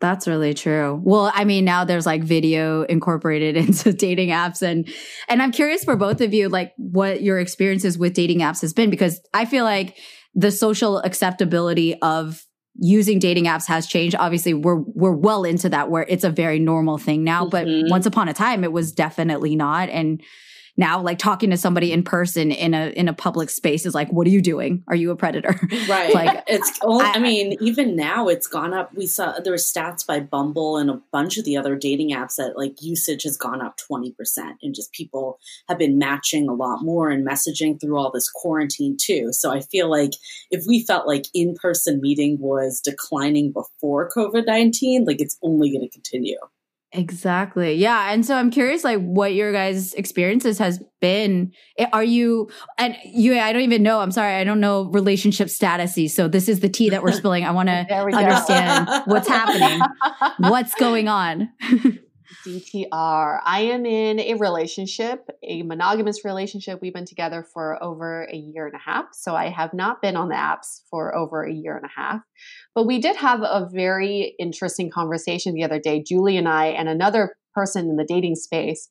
That's 0.00 0.26
really 0.26 0.52
true. 0.54 1.00
Well, 1.04 1.30
I 1.32 1.44
mean, 1.44 1.64
now 1.64 1.84
there's 1.84 2.06
like 2.06 2.22
video 2.24 2.82
incorporated 2.82 3.56
into 3.62 3.92
dating 3.92 4.30
apps 4.30 4.62
and 4.62 4.88
and 5.28 5.42
I'm 5.42 5.52
curious 5.52 5.84
for 5.84 5.96
both 5.96 6.20
of 6.20 6.32
you 6.32 6.48
like 6.48 6.72
what 6.76 7.22
your 7.22 7.38
experiences 7.38 7.98
with 7.98 8.14
dating 8.14 8.38
apps 8.40 8.60
has 8.62 8.72
been 8.72 8.88
because 8.88 9.20
I 9.34 9.44
feel 9.44 9.64
like 9.64 9.98
the 10.34 10.50
social 10.50 10.98
acceptability 10.98 12.00
of 12.00 12.44
using 12.76 13.18
dating 13.18 13.44
apps 13.44 13.66
has 13.66 13.86
changed. 13.86 14.16
Obviously, 14.18 14.54
we're 14.54 14.80
we're 14.80 15.12
well 15.12 15.44
into 15.44 15.68
that 15.68 15.90
where 15.90 16.06
it's 16.08 16.24
a 16.24 16.30
very 16.30 16.58
normal 16.58 16.98
thing 16.98 17.22
now, 17.22 17.46
but 17.46 17.66
Mhm. 17.66 17.90
once 17.90 18.06
upon 18.06 18.28
a 18.28 18.32
time 18.32 18.64
it 18.64 18.72
was 18.72 18.92
definitely 18.92 19.56
not 19.56 19.88
and 19.88 20.22
now 20.76 21.00
like 21.00 21.18
talking 21.18 21.50
to 21.50 21.56
somebody 21.56 21.92
in 21.92 22.02
person 22.02 22.50
in 22.50 22.74
a 22.74 22.88
in 22.90 23.08
a 23.08 23.12
public 23.12 23.50
space 23.50 23.84
is 23.86 23.94
like 23.94 24.10
what 24.10 24.26
are 24.26 24.30
you 24.30 24.40
doing? 24.40 24.82
Are 24.88 24.96
you 24.96 25.10
a 25.10 25.16
predator? 25.16 25.58
Right. 25.88 26.14
Like 26.14 26.44
it's 26.46 26.78
only, 26.82 27.04
I, 27.04 27.12
I- 27.14 27.18
mean 27.18 27.56
even 27.60 27.96
now 27.96 28.28
it's 28.28 28.46
gone 28.46 28.72
up. 28.72 28.94
We 28.94 29.06
saw 29.06 29.38
there 29.40 29.52
were 29.52 29.56
stats 29.56 30.06
by 30.06 30.20
bumble 30.20 30.76
and 30.76 30.90
a 30.90 31.00
bunch 31.12 31.38
of 31.38 31.44
the 31.44 31.56
other 31.56 31.76
dating 31.76 32.10
apps 32.10 32.36
that 32.36 32.56
like 32.56 32.80
usage 32.80 33.24
has 33.24 33.36
gone 33.36 33.60
up 33.60 33.78
20% 33.90 34.12
and 34.62 34.74
just 34.74 34.92
people 34.92 35.38
have 35.68 35.78
been 35.78 35.98
matching 35.98 36.48
a 36.48 36.54
lot 36.54 36.82
more 36.82 37.10
and 37.10 37.26
messaging 37.26 37.80
through 37.80 37.96
all 37.98 38.10
this 38.10 38.30
quarantine 38.30 38.96
too. 39.00 39.28
So 39.32 39.50
i 39.52 39.60
feel 39.60 39.90
like 39.90 40.12
if 40.50 40.64
we 40.66 40.84
felt 40.84 41.06
like 41.06 41.26
in-person 41.34 42.00
meeting 42.00 42.38
was 42.40 42.80
declining 42.80 43.52
before 43.52 44.08
covid-19 44.10 45.06
like 45.06 45.20
it's 45.20 45.38
only 45.42 45.70
going 45.70 45.82
to 45.82 45.90
continue 45.90 46.38
Exactly. 46.94 47.74
Yeah. 47.76 48.12
And 48.12 48.24
so 48.24 48.36
I'm 48.36 48.50
curious, 48.50 48.84
like, 48.84 49.00
what 49.00 49.32
your 49.32 49.50
guys' 49.52 49.94
experiences 49.94 50.58
has 50.58 50.78
been. 51.00 51.52
Eh, 51.78 51.86
Are 51.92 52.04
you, 52.04 52.50
and 52.76 52.94
you, 53.04 53.38
I 53.38 53.52
don't 53.52 53.62
even 53.62 53.82
know. 53.82 54.00
I'm 54.00 54.10
sorry. 54.12 54.34
I 54.34 54.44
don't 54.44 54.60
know 54.60 54.82
relationship 54.90 55.48
statuses. 55.48 56.10
So 56.10 56.28
this 56.28 56.48
is 56.50 56.60
the 56.60 56.68
tea 56.68 56.90
that 56.90 57.02
we're 57.02 57.12
spilling. 57.12 57.44
I 57.44 57.50
want 57.52 57.70
to 57.70 57.86
There 57.88 58.04
we 58.04 58.12
go. 58.12 58.18
understand 58.18 58.88
what's 59.06 59.26
happening, 59.28 59.80
what's 60.50 60.74
going 60.74 61.08
on. 61.08 61.48
DTR. 62.46 63.40
I 63.44 63.60
am 63.60 63.86
in 63.86 64.20
a 64.20 64.34
relationship, 64.34 65.28
a 65.42 65.62
monogamous 65.62 66.24
relationship. 66.24 66.80
We've 66.82 66.94
been 66.94 67.04
together 67.04 67.46
for 67.52 67.82
over 67.82 68.24
a 68.24 68.36
year 68.36 68.66
and 68.66 68.74
a 68.74 68.78
half. 68.78 69.06
So 69.12 69.34
I 69.34 69.48
have 69.48 69.72
not 69.72 70.02
been 70.02 70.16
on 70.16 70.28
the 70.28 70.34
apps 70.34 70.82
for 70.90 71.14
over 71.16 71.44
a 71.44 71.52
year 71.52 71.76
and 71.76 71.86
a 71.86 72.00
half. 72.00 72.20
But 72.74 72.86
we 72.86 72.98
did 72.98 73.16
have 73.16 73.40
a 73.42 73.68
very 73.72 74.34
interesting 74.38 74.90
conversation 74.90 75.54
the 75.54 75.64
other 75.64 75.78
day, 75.78 76.02
Julie 76.02 76.36
and 76.36 76.48
I, 76.48 76.66
and 76.66 76.88
another 76.88 77.34
person 77.54 77.88
in 77.88 77.96
the 77.96 78.06
dating 78.06 78.36
space. 78.36 78.88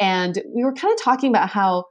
And 0.00 0.42
we 0.54 0.64
were 0.64 0.72
kind 0.72 0.92
of 0.92 1.02
talking 1.02 1.30
about 1.30 1.50
how, 1.50 1.84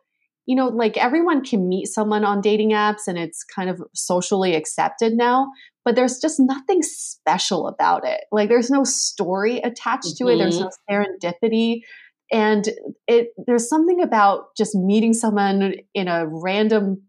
you 0.50 0.56
know, 0.56 0.68
like 0.68 0.98
everyone 0.98 1.46
can 1.46 1.70
meet 1.70 1.86
someone 1.86 2.26
on 2.26 2.42
dating 2.42 2.72
apps 2.72 3.08
and 3.08 3.20
it's 3.20 3.44
kind 3.44 3.70
of 3.70 3.80
socially 3.94 4.56
accepted 4.56 5.14
now 5.14 5.48
but 5.90 5.96
there's 5.96 6.20
just 6.20 6.40
nothing 6.40 6.84
special 6.84 7.68
about 7.68 8.06
it. 8.06 8.22
Like 8.32 8.48
there's 8.50 8.70
no 8.70 8.84
story 8.84 9.58
attached 9.58 10.18
to 10.18 10.28
it. 10.28 10.38
There's 10.38 10.60
mm-hmm. 10.60 10.70
no 10.92 11.06
serendipity. 11.34 11.82
And 12.32 12.70
it 13.08 13.30
there's 13.48 13.68
something 13.68 14.00
about 14.00 14.56
just 14.56 14.76
meeting 14.76 15.14
someone 15.14 15.74
in 15.96 16.08
a 16.08 16.28
random 16.28 17.02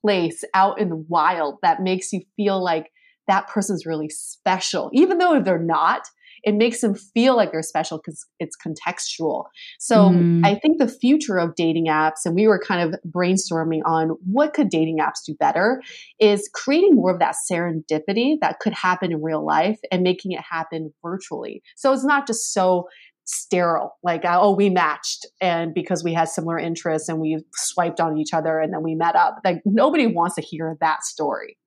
place 0.00 0.44
out 0.54 0.80
in 0.80 0.88
the 0.88 1.04
wild 1.08 1.56
that 1.62 1.82
makes 1.82 2.12
you 2.12 2.20
feel 2.36 2.62
like 2.62 2.92
that 3.26 3.48
person's 3.48 3.84
really 3.84 4.08
special. 4.08 4.88
Even 4.92 5.18
though 5.18 5.40
they're 5.42 5.58
not, 5.58 6.02
it 6.48 6.54
makes 6.54 6.80
them 6.80 6.94
feel 6.94 7.36
like 7.36 7.52
they're 7.52 7.62
special 7.62 7.98
because 7.98 8.26
it's 8.40 8.56
contextual. 8.56 9.44
So 9.78 10.08
Mm. 10.08 10.44
I 10.44 10.54
think 10.54 10.78
the 10.78 10.88
future 10.88 11.38
of 11.38 11.54
dating 11.54 11.86
apps, 11.86 12.24
and 12.24 12.34
we 12.34 12.48
were 12.48 12.58
kind 12.58 12.82
of 12.82 12.98
brainstorming 13.08 13.82
on 13.84 14.16
what 14.24 14.54
could 14.54 14.70
dating 14.70 14.98
apps 14.98 15.24
do 15.26 15.34
better, 15.38 15.82
is 16.18 16.48
creating 16.54 16.94
more 16.94 17.12
of 17.12 17.18
that 17.18 17.36
serendipity 17.50 18.36
that 18.40 18.58
could 18.60 18.72
happen 18.72 19.12
in 19.12 19.22
real 19.22 19.44
life 19.44 19.78
and 19.92 20.02
making 20.02 20.32
it 20.32 20.40
happen 20.40 20.92
virtually. 21.02 21.62
So 21.76 21.92
it's 21.92 22.04
not 22.04 22.26
just 22.26 22.52
so 22.52 22.88
sterile 23.30 23.94
like 24.02 24.22
oh 24.24 24.54
we 24.54 24.70
matched 24.70 25.26
and 25.38 25.74
because 25.74 26.02
we 26.02 26.14
had 26.14 26.30
similar 26.30 26.58
interests 26.58 27.10
and 27.10 27.20
we 27.20 27.38
swiped 27.52 28.00
on 28.00 28.16
each 28.16 28.32
other 28.32 28.58
and 28.58 28.72
then 28.72 28.82
we 28.82 28.94
met 28.94 29.14
up 29.14 29.38
like 29.44 29.60
nobody 29.66 30.06
wants 30.06 30.34
to 30.34 30.40
hear 30.40 30.78
that 30.80 31.02
story 31.04 31.58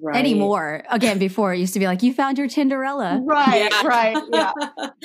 right 0.00 0.16
Anymore. 0.16 0.84
Again, 0.90 1.18
before 1.18 1.54
it 1.54 1.58
used 1.58 1.72
to 1.74 1.78
be 1.80 1.86
like, 1.86 2.02
you 2.02 2.12
found 2.12 2.38
your 2.38 2.48
Tinderella. 2.48 3.20
right 3.24 3.72
right 3.84 4.16
yeah 4.32 4.52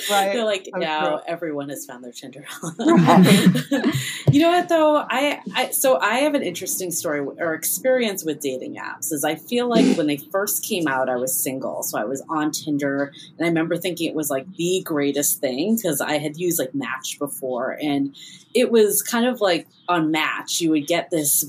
Right. 0.09 0.33
They're 0.33 0.45
like 0.45 0.65
So 0.73 0.79
now 0.79 1.09
true. 1.17 1.19
everyone 1.27 1.69
has 1.69 1.85
found 1.85 2.03
their 2.03 2.11
Tinder. 2.11 2.45
Right. 2.79 3.93
you 4.31 4.41
know 4.41 4.49
what 4.49 4.69
though? 4.69 4.97
I, 4.97 5.41
I 5.55 5.69
so 5.71 5.99
I 5.99 6.15
have 6.19 6.33
an 6.35 6.43
interesting 6.43 6.91
story 6.91 7.19
or 7.21 7.53
experience 7.53 8.23
with 8.23 8.39
dating 8.39 8.75
apps. 8.75 9.11
Is 9.11 9.23
I 9.23 9.35
feel 9.35 9.67
like 9.67 9.97
when 9.97 10.07
they 10.07 10.17
first 10.17 10.63
came 10.63 10.87
out, 10.87 11.09
I 11.09 11.15
was 11.15 11.33
single, 11.37 11.83
so 11.83 11.97
I 11.97 12.05
was 12.05 12.23
on 12.29 12.51
Tinder, 12.51 13.11
and 13.37 13.45
I 13.45 13.47
remember 13.49 13.77
thinking 13.77 14.09
it 14.09 14.15
was 14.15 14.29
like 14.29 14.45
the 14.55 14.81
greatest 14.83 15.39
thing 15.39 15.75
because 15.75 16.01
I 16.01 16.17
had 16.17 16.37
used 16.37 16.59
like 16.59 16.73
Match 16.75 17.17
before, 17.19 17.77
and 17.81 18.15
it 18.53 18.71
was 18.71 19.01
kind 19.01 19.25
of 19.25 19.41
like 19.41 19.67
on 19.89 20.11
Match, 20.11 20.61
you 20.61 20.69
would 20.71 20.87
get 20.87 21.09
this 21.09 21.45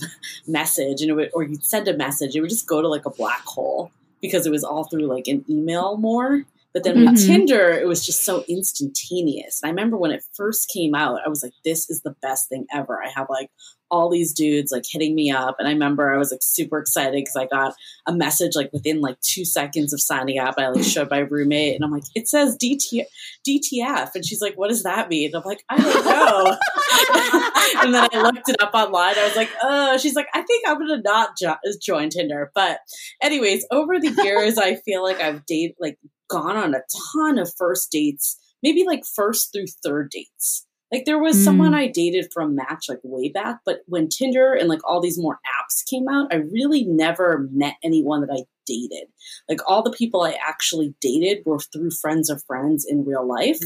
message, 0.47 1.01
and 1.03 1.11
it 1.11 1.15
would, 1.15 1.31
or 1.35 1.43
you'd 1.43 1.65
send 1.65 1.89
a 1.89 1.97
message, 1.97 2.35
it 2.37 2.41
would 2.41 2.51
just 2.51 2.67
go 2.67 2.81
to 2.83 2.89
like 2.89 3.07
a 3.07 3.11
black 3.17 3.45
hole 3.45 3.91
because 4.21 4.47
it 4.47 4.51
was 4.51 4.65
all 4.65 4.85
through 4.85 5.07
like 5.07 5.27
an 5.29 5.45
email 5.49 5.97
more. 5.97 6.45
But 6.73 6.83
then 6.83 6.99
with 7.05 7.15
Mhm. 7.15 7.27
Tinder, 7.27 7.71
it 7.71 7.87
was 7.87 8.05
just 8.05 8.25
so 8.25 8.45
instantaneous. 8.49 9.61
And 9.63 9.69
I 9.69 9.71
remember 9.71 9.97
when 9.97 10.11
it 10.11 10.25
first 10.33 10.69
came 10.69 10.95
out, 10.95 11.21
I 11.25 11.29
was 11.29 11.43
like, 11.43 11.53
this 11.65 11.89
is 11.89 12.01
the 12.03 12.17
best 12.21 12.49
thing 12.49 12.67
ever. 12.73 13.01
I 13.03 13.11
have 13.11 13.29
like 13.31 13.51
all 13.95 14.11
these 14.11 14.33
dudes 14.33 14.73
like 14.73 14.83
hitting 14.91 15.15
me 15.15 15.31
up. 15.31 15.55
And 15.61 15.69
I 15.69 15.71
remember 15.71 16.13
I 16.13 16.19
was 16.19 16.33
like 16.33 16.43
super 16.43 16.79
excited 16.81 17.13
because 17.15 17.37
I 17.37 17.47
got 17.47 17.75
a 18.07 18.13
message 18.13 18.57
like 18.57 18.73
within 18.73 19.01
like 19.01 19.21
two 19.21 19.45
seconds 19.45 19.93
of 19.93 20.01
signing 20.01 20.39
up. 20.39 20.57
I 20.59 20.69
like 20.69 20.83
showed 20.83 21.11
my 21.11 21.21
roommate 21.21 21.77
and 21.77 21.85
I'm 21.85 21.93
like, 21.93 22.03
it 22.17 22.29
says 22.29 22.59
DT- 22.61 23.05
DTF. 23.49 24.11
And 24.17 24.27
she's 24.27 24.41
like, 24.41 24.55
what 24.57 24.69
does 24.69 24.83
that 24.83 25.09
mean? 25.09 25.29
And 25.29 25.37
I'm 25.37 25.43
like, 25.45 25.63
I 25.69 25.77
don't 25.77 26.05
know. 26.05 27.83
and 27.85 27.95
then 27.95 28.09
I 28.13 28.23
looked 28.23 28.49
it 28.49 28.61
up 28.61 28.75
online. 28.75 29.17
I 29.17 29.25
was 29.25 29.37
like, 29.37 29.51
oh, 29.63 29.97
she's 29.97 30.17
like, 30.17 30.27
I 30.35 30.43
think 30.43 30.65
I'm 30.67 30.79
going 30.79 30.89
to 30.89 31.03
not 31.09 31.39
jo- 31.41 31.55
join 31.81 32.11
Tinder. 32.11 32.51
But 32.53 32.81
anyways, 33.23 33.65
over 33.71 34.01
the 34.01 34.11
years, 34.25 34.59
I 34.59 34.75
feel 34.75 35.05
like 35.05 35.21
I've 35.21 35.47
dated, 35.47 35.77
like 35.79 35.99
gone 36.29 36.57
on 36.57 36.75
a 36.75 36.83
ton 37.15 37.39
of 37.39 37.53
first 37.57 37.93
dates, 37.93 38.41
maybe 38.61 38.85
like 38.85 39.03
first 39.15 39.53
through 39.53 39.67
third 39.85 40.11
dates. 40.11 40.67
Like 40.95 41.07
there 41.07 41.19
was 41.19 41.37
Mm. 41.37 41.45
someone 41.45 41.75
I 41.75 41.89
dated 41.89 42.33
from 42.33 42.55
Match 42.55 42.89
like 42.89 43.01
way 43.03 43.29
back, 43.29 43.59
but 43.67 43.81
when 43.87 44.09
Tinder 44.09 44.55
and 44.55 44.69
like 44.69 44.79
all 44.89 45.01
these 45.01 45.19
more 45.19 45.41
apps 45.59 45.85
came 45.91 46.07
out, 46.09 46.33
I 46.33 46.37
really 46.37 46.85
never 46.85 47.49
met 47.51 47.75
anyone 47.83 48.21
that 48.21 48.31
I 48.33 48.45
dated. 48.65 49.09
Like 49.49 49.59
all 49.69 49.83
the 49.83 49.91
people 49.91 50.23
I 50.23 50.39
actually 50.47 50.95
dated 51.01 51.39
were 51.45 51.59
through 51.59 51.91
friends 51.91 52.31
of 52.31 52.45
friends 52.45 52.87
in 52.89 53.05
real 53.05 53.27
life. 53.27 53.59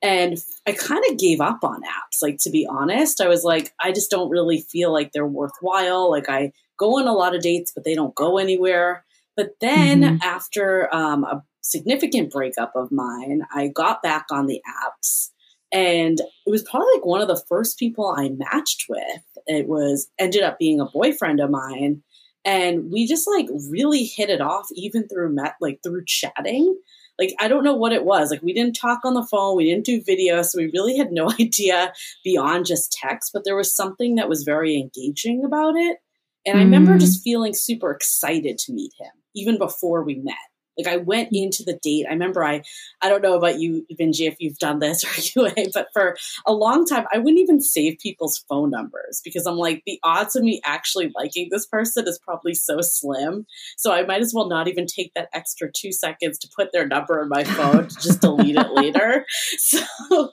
And 0.00 0.38
I 0.64 0.72
kind 0.72 1.04
of 1.10 1.18
gave 1.18 1.40
up 1.40 1.64
on 1.64 1.82
apps. 1.82 2.22
Like, 2.22 2.38
to 2.42 2.50
be 2.50 2.66
honest, 2.70 3.20
I 3.20 3.26
was 3.26 3.42
like, 3.42 3.72
I 3.82 3.90
just 3.90 4.10
don't 4.10 4.30
really 4.30 4.60
feel 4.60 4.92
like 4.92 5.10
they're 5.12 5.26
worthwhile. 5.26 6.08
Like, 6.08 6.28
I 6.28 6.52
go 6.78 6.98
on 7.00 7.08
a 7.08 7.12
lot 7.12 7.34
of 7.34 7.42
dates, 7.42 7.72
but 7.74 7.82
they 7.84 7.94
don't 7.96 8.14
go 8.14 8.38
anywhere. 8.38 9.04
But 9.36 9.56
then 9.60 10.02
Mhm. 10.02 10.18
after 10.22 10.88
um, 10.94 11.24
a 11.24 11.42
significant 11.62 12.30
breakup 12.30 12.72
of 12.76 12.90
mine, 12.92 13.42
I 13.52 13.68
got 13.68 14.02
back 14.02 14.26
on 14.30 14.46
the 14.46 14.62
apps. 14.84 15.30
And 15.72 16.18
it 16.20 16.50
was 16.50 16.62
probably 16.68 16.88
like 16.94 17.06
one 17.06 17.20
of 17.20 17.28
the 17.28 17.42
first 17.48 17.78
people 17.78 18.08
I 18.16 18.30
matched 18.30 18.86
with. 18.88 19.22
It 19.46 19.68
was 19.68 20.08
ended 20.18 20.42
up 20.42 20.58
being 20.58 20.80
a 20.80 20.86
boyfriend 20.86 21.40
of 21.40 21.50
mine. 21.50 22.02
And 22.44 22.90
we 22.90 23.06
just 23.06 23.28
like 23.28 23.46
really 23.68 24.04
hit 24.04 24.30
it 24.30 24.40
off 24.40 24.66
even 24.74 25.06
through 25.06 25.34
met 25.34 25.54
like 25.60 25.80
through 25.82 26.04
chatting 26.06 26.76
like 27.20 27.34
I 27.38 27.48
don't 27.48 27.62
know 27.64 27.74
what 27.74 27.92
it 27.92 28.04
was. 28.04 28.30
Like 28.30 28.42
we 28.42 28.54
didn't 28.54 28.74
talk 28.74 29.00
on 29.04 29.14
the 29.14 29.26
phone, 29.30 29.56
we 29.56 29.66
didn't 29.66 29.84
do 29.84 30.02
video, 30.02 30.42
so 30.42 30.58
we 30.58 30.70
really 30.72 30.96
had 30.96 31.12
no 31.12 31.30
idea 31.40 31.92
beyond 32.24 32.66
just 32.66 32.90
text, 32.92 33.30
but 33.32 33.44
there 33.44 33.56
was 33.56 33.76
something 33.76 34.14
that 34.16 34.28
was 34.28 34.42
very 34.42 34.76
engaging 34.76 35.44
about 35.44 35.76
it. 35.76 35.98
And 36.46 36.58
I 36.58 36.62
remember 36.62 36.96
Mm. 36.96 37.00
just 37.00 37.22
feeling 37.22 37.52
super 37.52 37.90
excited 37.90 38.56
to 38.58 38.72
meet 38.72 38.92
him 38.98 39.10
even 39.36 39.58
before 39.58 40.02
we 40.02 40.14
met. 40.16 40.34
Like 40.78 40.92
I 40.92 40.96
went 40.96 41.30
into 41.32 41.62
the 41.64 41.78
date. 41.82 42.06
I 42.08 42.12
remember 42.12 42.44
I 42.44 42.62
I 43.02 43.08
don't 43.08 43.22
know 43.22 43.36
about 43.36 43.58
you, 43.58 43.86
Minji, 44.00 44.26
if 44.28 44.36
you've 44.38 44.58
done 44.58 44.78
this 44.78 45.04
or 45.36 45.42
Yue, 45.46 45.66
but 45.74 45.88
for 45.92 46.16
a 46.46 46.52
long 46.52 46.86
time 46.86 47.04
I 47.12 47.18
wouldn't 47.18 47.40
even 47.40 47.60
save 47.60 47.98
people's 47.98 48.44
phone 48.48 48.70
numbers 48.70 49.20
because 49.24 49.46
I'm 49.46 49.56
like 49.56 49.82
the 49.86 49.98
odds 50.02 50.36
of 50.36 50.42
me 50.42 50.60
actually 50.64 51.10
liking 51.16 51.48
this 51.50 51.66
person 51.66 52.06
is 52.08 52.18
probably 52.18 52.54
so 52.54 52.78
slim. 52.80 53.46
So 53.76 53.92
I 53.92 54.04
might 54.04 54.20
as 54.20 54.32
well 54.34 54.48
not 54.48 54.68
even 54.68 54.86
take 54.86 55.12
that 55.14 55.28
extra 55.32 55.70
two 55.72 55.92
seconds 55.92 56.38
to 56.38 56.48
put 56.56 56.72
their 56.72 56.86
number 56.86 57.22
in 57.22 57.28
my 57.28 57.44
phone 57.44 57.88
to 57.88 57.94
just 57.96 58.20
delete 58.20 58.56
it 58.56 58.70
later. 58.74 59.24
So 59.58 59.80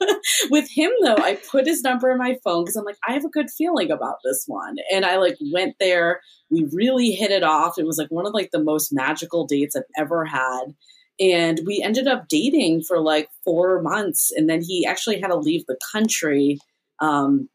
with 0.49 0.69
him 0.69 0.91
though, 1.01 1.17
I 1.17 1.37
put 1.49 1.65
his 1.65 1.81
number 1.81 2.11
in 2.11 2.17
my 2.17 2.37
phone 2.43 2.63
because 2.63 2.75
I'm 2.75 2.85
like, 2.85 2.97
I 3.07 3.13
have 3.13 3.25
a 3.25 3.29
good 3.29 3.49
feeling 3.49 3.91
about 3.91 4.17
this 4.23 4.43
one. 4.47 4.75
And 4.91 5.05
I 5.05 5.17
like 5.17 5.37
went 5.51 5.75
there. 5.79 6.21
We 6.49 6.67
really 6.71 7.11
hit 7.11 7.31
it 7.31 7.43
off. 7.43 7.77
It 7.77 7.85
was 7.85 7.97
like 7.97 8.09
one 8.09 8.25
of 8.25 8.33
like 8.33 8.51
the 8.51 8.63
most 8.63 8.93
magical 8.93 9.45
dates 9.45 9.75
I've 9.75 9.83
ever 9.97 10.25
had. 10.25 10.75
And 11.19 11.61
we 11.65 11.81
ended 11.81 12.07
up 12.07 12.27
dating 12.27 12.83
for 12.83 12.99
like 12.99 13.29
four 13.43 13.81
months. 13.81 14.31
And 14.35 14.49
then 14.49 14.61
he 14.61 14.85
actually 14.85 15.19
had 15.19 15.27
to 15.27 15.35
leave 15.35 15.65
the 15.65 15.77
country 15.91 16.59
um, 16.99 17.49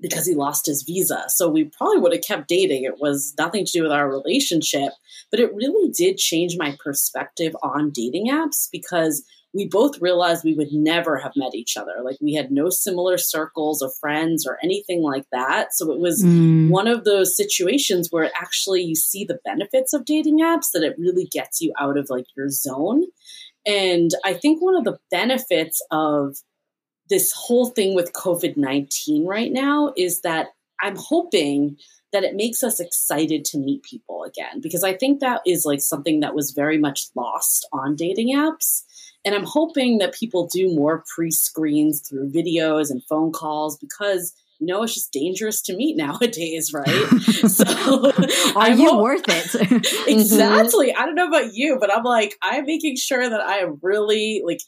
because 0.00 0.26
he 0.26 0.34
lost 0.34 0.66
his 0.66 0.82
visa. 0.82 1.24
So 1.28 1.48
we 1.48 1.64
probably 1.64 1.98
would 1.98 2.12
have 2.12 2.22
kept 2.22 2.48
dating. 2.48 2.84
It 2.84 2.98
was 2.98 3.34
nothing 3.38 3.64
to 3.64 3.72
do 3.72 3.82
with 3.82 3.92
our 3.92 4.10
relationship, 4.10 4.92
but 5.30 5.40
it 5.40 5.54
really 5.54 5.90
did 5.90 6.18
change 6.18 6.56
my 6.58 6.76
perspective 6.82 7.56
on 7.62 7.90
dating 7.90 8.28
apps 8.28 8.68
because 8.70 9.24
we 9.54 9.68
both 9.68 10.00
realized 10.00 10.42
we 10.44 10.54
would 10.54 10.72
never 10.72 11.16
have 11.16 11.32
met 11.36 11.54
each 11.54 11.76
other. 11.76 11.92
Like 12.02 12.16
we 12.20 12.34
had 12.34 12.50
no 12.50 12.70
similar 12.70 13.16
circles 13.16 13.82
of 13.82 13.94
friends 14.00 14.46
or 14.46 14.58
anything 14.64 15.00
like 15.00 15.24
that. 15.30 15.72
So 15.72 15.92
it 15.92 16.00
was 16.00 16.22
Mm. 16.24 16.70
one 16.70 16.88
of 16.88 17.04
those 17.04 17.36
situations 17.36 18.08
where 18.10 18.30
actually 18.36 18.82
you 18.82 18.96
see 18.96 19.24
the 19.24 19.38
benefits 19.44 19.92
of 19.92 20.04
dating 20.04 20.40
apps 20.40 20.72
that 20.72 20.82
it 20.82 20.98
really 20.98 21.26
gets 21.26 21.60
you 21.60 21.72
out 21.78 21.96
of 21.96 22.10
like 22.10 22.26
your 22.36 22.48
zone. 22.48 23.04
And 23.64 24.10
I 24.24 24.34
think 24.34 24.60
one 24.60 24.74
of 24.76 24.84
the 24.84 24.98
benefits 25.10 25.80
of 25.90 26.36
this 27.08 27.32
whole 27.32 27.66
thing 27.66 27.94
with 27.94 28.12
COVID 28.12 28.56
19 28.56 29.24
right 29.24 29.52
now 29.52 29.92
is 29.96 30.20
that 30.22 30.48
I'm 30.82 30.96
hoping 30.96 31.76
that 32.12 32.24
it 32.24 32.34
makes 32.34 32.62
us 32.62 32.80
excited 32.80 33.44
to 33.44 33.58
meet 33.58 33.82
people 33.82 34.22
again 34.24 34.60
because 34.60 34.84
I 34.84 34.94
think 34.94 35.20
that 35.20 35.42
is 35.46 35.64
like 35.64 35.80
something 35.80 36.20
that 36.20 36.34
was 36.34 36.52
very 36.52 36.78
much 36.78 37.06
lost 37.14 37.68
on 37.72 37.96
dating 37.96 38.34
apps. 38.34 38.82
And 39.24 39.34
I'm 39.34 39.44
hoping 39.44 39.98
that 39.98 40.14
people 40.14 40.48
do 40.52 40.74
more 40.74 41.04
pre 41.14 41.30
screens 41.30 42.06
through 42.06 42.30
videos 42.30 42.90
and 42.90 43.02
phone 43.04 43.32
calls 43.32 43.78
because 43.78 44.34
you 44.60 44.68
know, 44.68 44.82
it's 44.82 44.94
just 44.94 45.12
dangerous 45.12 45.60
to 45.62 45.76
meet 45.76 45.96
nowadays, 45.96 46.72
right? 46.72 46.86
so 47.48 48.12
are 48.56 48.70
you 48.70 48.90
hope, 48.90 49.02
worth 49.02 49.24
it? 49.26 49.86
exactly. 50.08 50.94
I 50.94 51.04
don't 51.04 51.14
know 51.14 51.28
about 51.28 51.54
you, 51.54 51.76
but 51.80 51.94
I'm 51.94 52.04
like, 52.04 52.36
I'm 52.42 52.64
making 52.64 52.96
sure 52.96 53.28
that 53.28 53.40
I 53.40 53.58
am 53.58 53.78
really 53.82 54.42
like 54.44 54.60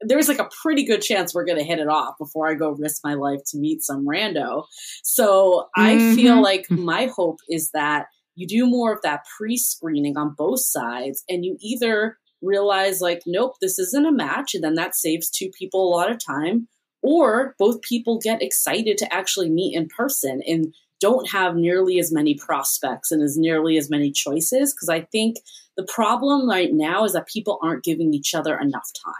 there's 0.00 0.28
like 0.28 0.38
a 0.38 0.48
pretty 0.62 0.84
good 0.84 1.00
chance 1.00 1.34
we're 1.34 1.44
going 1.44 1.58
to 1.58 1.64
hit 1.64 1.78
it 1.78 1.88
off 1.88 2.18
before 2.18 2.48
I 2.48 2.54
go 2.54 2.70
risk 2.70 3.00
my 3.04 3.14
life 3.14 3.40
to 3.52 3.58
meet 3.58 3.82
some 3.82 4.06
rando. 4.06 4.64
So 5.02 5.68
I 5.74 5.94
mm-hmm. 5.94 6.14
feel 6.14 6.42
like 6.42 6.70
my 6.70 7.06
hope 7.06 7.38
is 7.48 7.70
that 7.70 8.06
you 8.34 8.46
do 8.46 8.66
more 8.66 8.92
of 8.92 9.00
that 9.02 9.24
pre 9.38 9.56
screening 9.56 10.18
on 10.18 10.34
both 10.36 10.60
sides 10.60 11.22
and 11.28 11.44
you 11.44 11.56
either 11.60 12.18
realize, 12.44 13.00
like, 13.00 13.22
nope, 13.26 13.54
this 13.60 13.78
isn't 13.78 14.06
a 14.06 14.12
match. 14.12 14.54
And 14.54 14.62
then 14.62 14.74
that 14.74 14.94
saves 14.94 15.30
two 15.30 15.50
people 15.58 15.86
a 15.86 15.94
lot 15.94 16.10
of 16.10 16.24
time. 16.24 16.68
Or 17.02 17.54
both 17.58 17.82
people 17.82 18.18
get 18.18 18.42
excited 18.42 18.96
to 18.98 19.14
actually 19.14 19.50
meet 19.50 19.74
in 19.76 19.88
person 19.88 20.42
and 20.46 20.74
don't 21.00 21.30
have 21.30 21.54
nearly 21.54 21.98
as 21.98 22.12
many 22.12 22.34
prospects 22.34 23.10
and 23.10 23.22
as 23.22 23.36
nearly 23.36 23.76
as 23.76 23.90
many 23.90 24.10
choices. 24.10 24.72
Because 24.72 24.88
I 24.88 25.02
think 25.02 25.36
the 25.76 25.84
problem 25.84 26.48
right 26.48 26.72
now 26.72 27.04
is 27.04 27.12
that 27.12 27.28
people 27.28 27.58
aren't 27.62 27.84
giving 27.84 28.14
each 28.14 28.34
other 28.34 28.58
enough 28.58 28.88
time. 29.04 29.14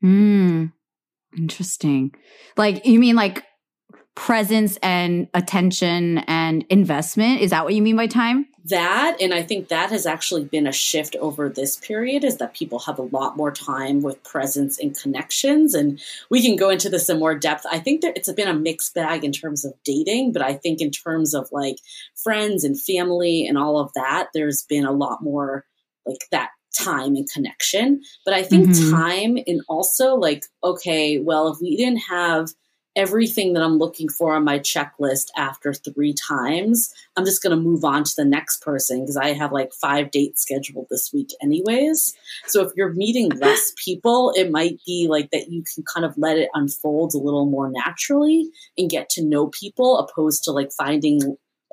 Hmm. 0.00 0.64
Interesting. 1.36 2.14
Like 2.56 2.86
you 2.86 2.98
mean 2.98 3.16
like 3.16 3.44
presence 4.18 4.78
and 4.82 5.28
attention 5.32 6.18
and 6.26 6.64
investment? 6.70 7.40
Is 7.40 7.50
that 7.50 7.64
what 7.64 7.74
you 7.74 7.82
mean 7.82 7.96
by 7.96 8.08
time? 8.08 8.46
That 8.68 9.16
and 9.20 9.32
I 9.32 9.42
think 9.42 9.68
that 9.68 9.90
has 9.90 10.06
actually 10.06 10.44
been 10.44 10.66
a 10.66 10.72
shift 10.72 11.16
over 11.16 11.48
this 11.48 11.76
period 11.76 12.24
is 12.24 12.38
that 12.38 12.54
people 12.54 12.80
have 12.80 12.98
a 12.98 13.02
lot 13.02 13.36
more 13.36 13.52
time 13.52 14.02
with 14.02 14.22
presence 14.24 14.78
and 14.78 14.98
connections 14.98 15.74
and 15.74 16.00
we 16.30 16.42
can 16.42 16.56
go 16.56 16.70
into 16.70 16.88
this 16.88 17.08
in 17.08 17.18
more 17.18 17.38
depth. 17.38 17.64
I 17.70 17.78
think 17.78 18.02
that 18.02 18.16
it's 18.16 18.32
been 18.32 18.48
a 18.48 18.54
mixed 18.54 18.94
bag 18.94 19.24
in 19.24 19.32
terms 19.32 19.64
of 19.64 19.74
dating, 19.84 20.32
but 20.32 20.42
I 20.42 20.54
think 20.54 20.80
in 20.80 20.90
terms 20.90 21.34
of 21.34 21.48
like 21.52 21.76
friends 22.22 22.64
and 22.64 22.80
family 22.80 23.46
and 23.46 23.56
all 23.56 23.78
of 23.78 23.92
that, 23.94 24.28
there's 24.34 24.62
been 24.62 24.84
a 24.84 24.92
lot 24.92 25.22
more 25.22 25.64
like 26.04 26.26
that 26.30 26.50
time 26.78 27.16
and 27.16 27.28
connection. 27.30 28.00
But 28.24 28.34
I 28.34 28.42
think 28.42 28.68
mm-hmm. 28.68 28.90
time 28.90 29.38
and 29.46 29.60
also 29.68 30.14
like, 30.14 30.44
okay, 30.62 31.18
well, 31.18 31.52
if 31.52 31.58
we 31.60 31.76
didn't 31.76 32.02
have 32.08 32.48
everything 32.96 33.52
that 33.52 33.62
I'm 33.62 33.78
looking 33.78 34.08
for 34.08 34.34
on 34.34 34.44
my 34.44 34.58
checklist 34.58 35.26
after 35.36 35.72
three 35.72 36.14
times, 36.14 36.92
I'm 37.16 37.24
just 37.24 37.42
going 37.42 37.56
to 37.56 37.62
move 37.62 37.84
on 37.84 38.04
to 38.04 38.12
the 38.16 38.24
next 38.24 38.62
person 38.62 39.00
because 39.00 39.16
I 39.16 39.32
have 39.32 39.52
like 39.52 39.72
five 39.72 40.10
dates 40.10 40.42
scheduled 40.42 40.86
this 40.90 41.10
week, 41.12 41.28
anyways. 41.42 42.14
So 42.46 42.62
if 42.62 42.72
you're 42.76 42.92
meeting 42.92 43.30
less 43.30 43.72
people, 43.82 44.32
it 44.36 44.50
might 44.50 44.80
be 44.84 45.06
like 45.08 45.30
that 45.30 45.48
you 45.48 45.62
can 45.62 45.84
kind 45.84 46.04
of 46.04 46.14
let 46.16 46.38
it 46.38 46.48
unfold 46.54 47.14
a 47.14 47.18
little 47.18 47.46
more 47.46 47.70
naturally 47.70 48.50
and 48.76 48.90
get 48.90 49.10
to 49.10 49.24
know 49.24 49.48
people 49.48 49.98
opposed 49.98 50.44
to 50.44 50.52
like 50.52 50.72
finding 50.72 51.20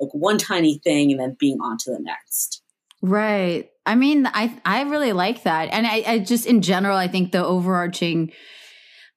like 0.00 0.12
one 0.12 0.38
tiny 0.38 0.78
thing 0.78 1.10
and 1.10 1.20
then 1.20 1.36
being 1.38 1.58
on 1.60 1.78
to 1.78 1.90
the 1.90 2.00
next. 2.00 2.62
Right. 3.02 3.70
I 3.84 3.94
mean, 3.94 4.26
I 4.26 4.58
I 4.64 4.82
really 4.82 5.12
like 5.12 5.44
that, 5.44 5.68
and 5.70 5.86
I, 5.86 6.02
I 6.06 6.18
just 6.18 6.44
in 6.46 6.60
general, 6.60 6.96
I 6.96 7.06
think 7.06 7.30
the 7.30 7.44
overarching 7.44 8.32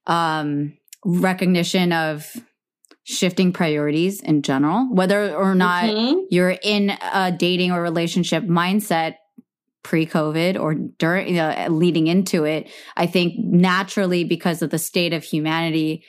um, 0.05 0.77
recognition 1.05 1.91
of 1.91 2.31
shifting 3.03 3.51
priorities 3.51 4.21
in 4.21 4.41
general, 4.41 4.87
whether 4.91 5.33
or 5.33 5.55
not 5.55 5.85
mm-hmm. 5.85 6.19
you're 6.29 6.57
in 6.61 6.91
a 7.13 7.31
dating 7.31 7.71
or 7.71 7.81
relationship 7.81 8.43
mindset 8.43 9.15
pre-COVID 9.83 10.59
or 10.59 10.75
during, 10.75 11.29
you 11.29 11.35
know, 11.35 11.67
leading 11.69 12.07
into 12.07 12.43
it, 12.43 12.69
I 12.95 13.07
think 13.07 13.33
naturally 13.37 14.23
because 14.23 14.61
of 14.61 14.69
the 14.69 14.77
state 14.77 15.13
of 15.13 15.23
humanity, 15.23 16.03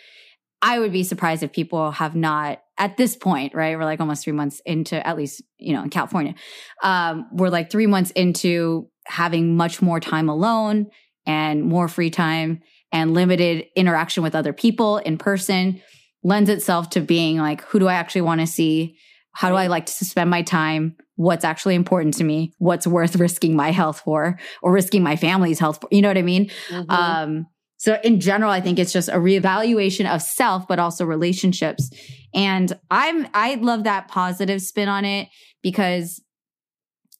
I 0.61 0.78
would 0.78 0.93
be 0.93 1.05
surprised 1.05 1.43
if 1.43 1.53
people 1.53 1.91
have 1.93 2.14
not 2.14 2.61
at 2.76 2.97
this 2.97 3.16
point, 3.16 3.55
right? 3.55 3.78
We're 3.78 3.84
like 3.84 4.01
almost 4.01 4.24
three 4.24 4.34
months 4.34 4.61
into, 4.66 5.07
at 5.07 5.16
least, 5.16 5.43
you 5.59 5.72
know, 5.72 5.82
in 5.82 5.91
California, 5.91 6.34
um, 6.82 7.28
we're 7.32 7.49
like 7.49 7.70
three 7.70 7.86
months 7.86 8.11
into 8.11 8.91
having 9.07 9.57
much 9.57 9.80
more 9.80 10.01
time 10.01 10.28
alone 10.28 10.88
and 11.26 11.62
more 11.62 11.88
free 11.88 12.11
time 12.11 12.61
and 12.93 13.14
limited 13.14 13.66
interaction 13.76 14.22
with 14.22 14.34
other 14.34 14.53
people 14.53 14.99
in 14.99 15.18
person 15.18 15.80
lends 16.22 16.51
itself 16.51 16.91
to 16.91 17.01
being 17.01 17.38
like, 17.38 17.62
who 17.62 17.78
do 17.78 17.88
I 17.88 17.95
actually 17.95 18.22
want 18.22 18.41
to 18.41 18.47
see? 18.47 18.97
How 19.32 19.49
do 19.49 19.55
I 19.55 19.68
like 19.68 19.86
to 19.86 20.05
spend 20.05 20.28
my 20.28 20.43
time? 20.43 20.97
What's 21.16 21.45
actually 21.45 21.74
important 21.74 22.14
to 22.14 22.24
me? 22.24 22.53
What's 22.59 22.86
worth 22.86 23.16
risking 23.16 23.55
my 23.55 23.70
health 23.70 24.01
for 24.01 24.38
or 24.62 24.72
risking 24.72 25.03
my 25.03 25.16
family's 25.16 25.59
health 25.59 25.80
for? 25.80 25.88
You 25.91 26.03
know 26.03 26.09
what 26.09 26.18
I 26.18 26.22
mean? 26.22 26.51
Mm-hmm. 26.68 26.91
Um, 26.91 27.47
so 27.76 27.99
in 28.05 28.20
general, 28.20 28.51
I 28.51 28.61
think 28.61 28.78
it's 28.78 28.93
just 28.93 29.09
a 29.09 29.14
reevaluation 29.14 30.12
of 30.12 30.20
self, 30.20 30.68
but 30.68 30.78
also 30.78 31.07
relationships. 31.07 31.91
And 32.34 32.78
I'm, 32.91 33.26
I 33.32 33.55
love 33.55 33.84
that 33.84 34.09
positive 34.09 34.61
spin 34.61 34.88
on 34.88 35.05
it 35.05 35.28
because 35.62 36.22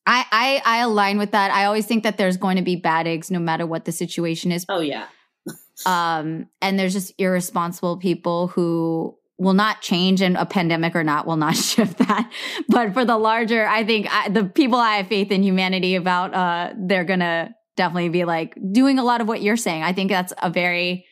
I, 0.07 0.27
I, 0.31 0.63
I 0.65 0.79
align 0.81 1.17
with 1.17 1.31
that. 1.31 1.51
I 1.51 1.65
always 1.65 1.87
think 1.87 2.03
that 2.03 2.19
there's 2.19 2.37
going 2.37 2.57
to 2.57 2.63
be 2.63 2.77
bad 2.77 3.07
eggs 3.07 3.31
no 3.31 3.39
matter 3.39 3.67
what 3.67 3.85
the 3.85 3.93
situation 3.93 4.53
is. 4.53 4.67
Oh 4.69 4.81
yeah. 4.81 5.07
Um, 5.87 6.49
and 6.61 6.79
there's 6.79 6.93
just 6.93 7.13
irresponsible 7.19 7.97
people 7.97 8.49
who 8.49 9.17
will 9.39 9.55
not 9.55 9.81
change 9.81 10.21
and 10.21 10.37
a 10.37 10.45
pandemic 10.45 10.95
or 10.95 11.03
not 11.03 11.27
will 11.27 11.37
not 11.37 11.57
shift 11.57 11.99
that. 11.99 12.31
But 12.69 12.93
for 12.93 13.05
the 13.05 13.17
larger, 13.17 13.67
I 13.67 13.85
think 13.85 14.07
I, 14.11 14.29
the 14.29 14.45
people 14.45 14.79
I 14.79 14.97
have 14.97 15.07
faith 15.07 15.31
in 15.31 15.43
humanity 15.43 15.95
about, 15.95 16.35
uh, 16.35 16.75
they're 16.79 17.07
to 17.21 17.55
definitely 17.77 18.11
be 18.11 18.25
like 18.25 18.55
doing 18.73 18.99
a 18.99 19.05
lot 19.05 19.23
of 19.23 19.29
what 19.29 19.41
you're 19.41 19.57
saying. 19.57 19.83
I 19.83 19.95
think 19.95 20.11
that's 20.11 20.35
a 20.43 20.51
very 20.51 21.07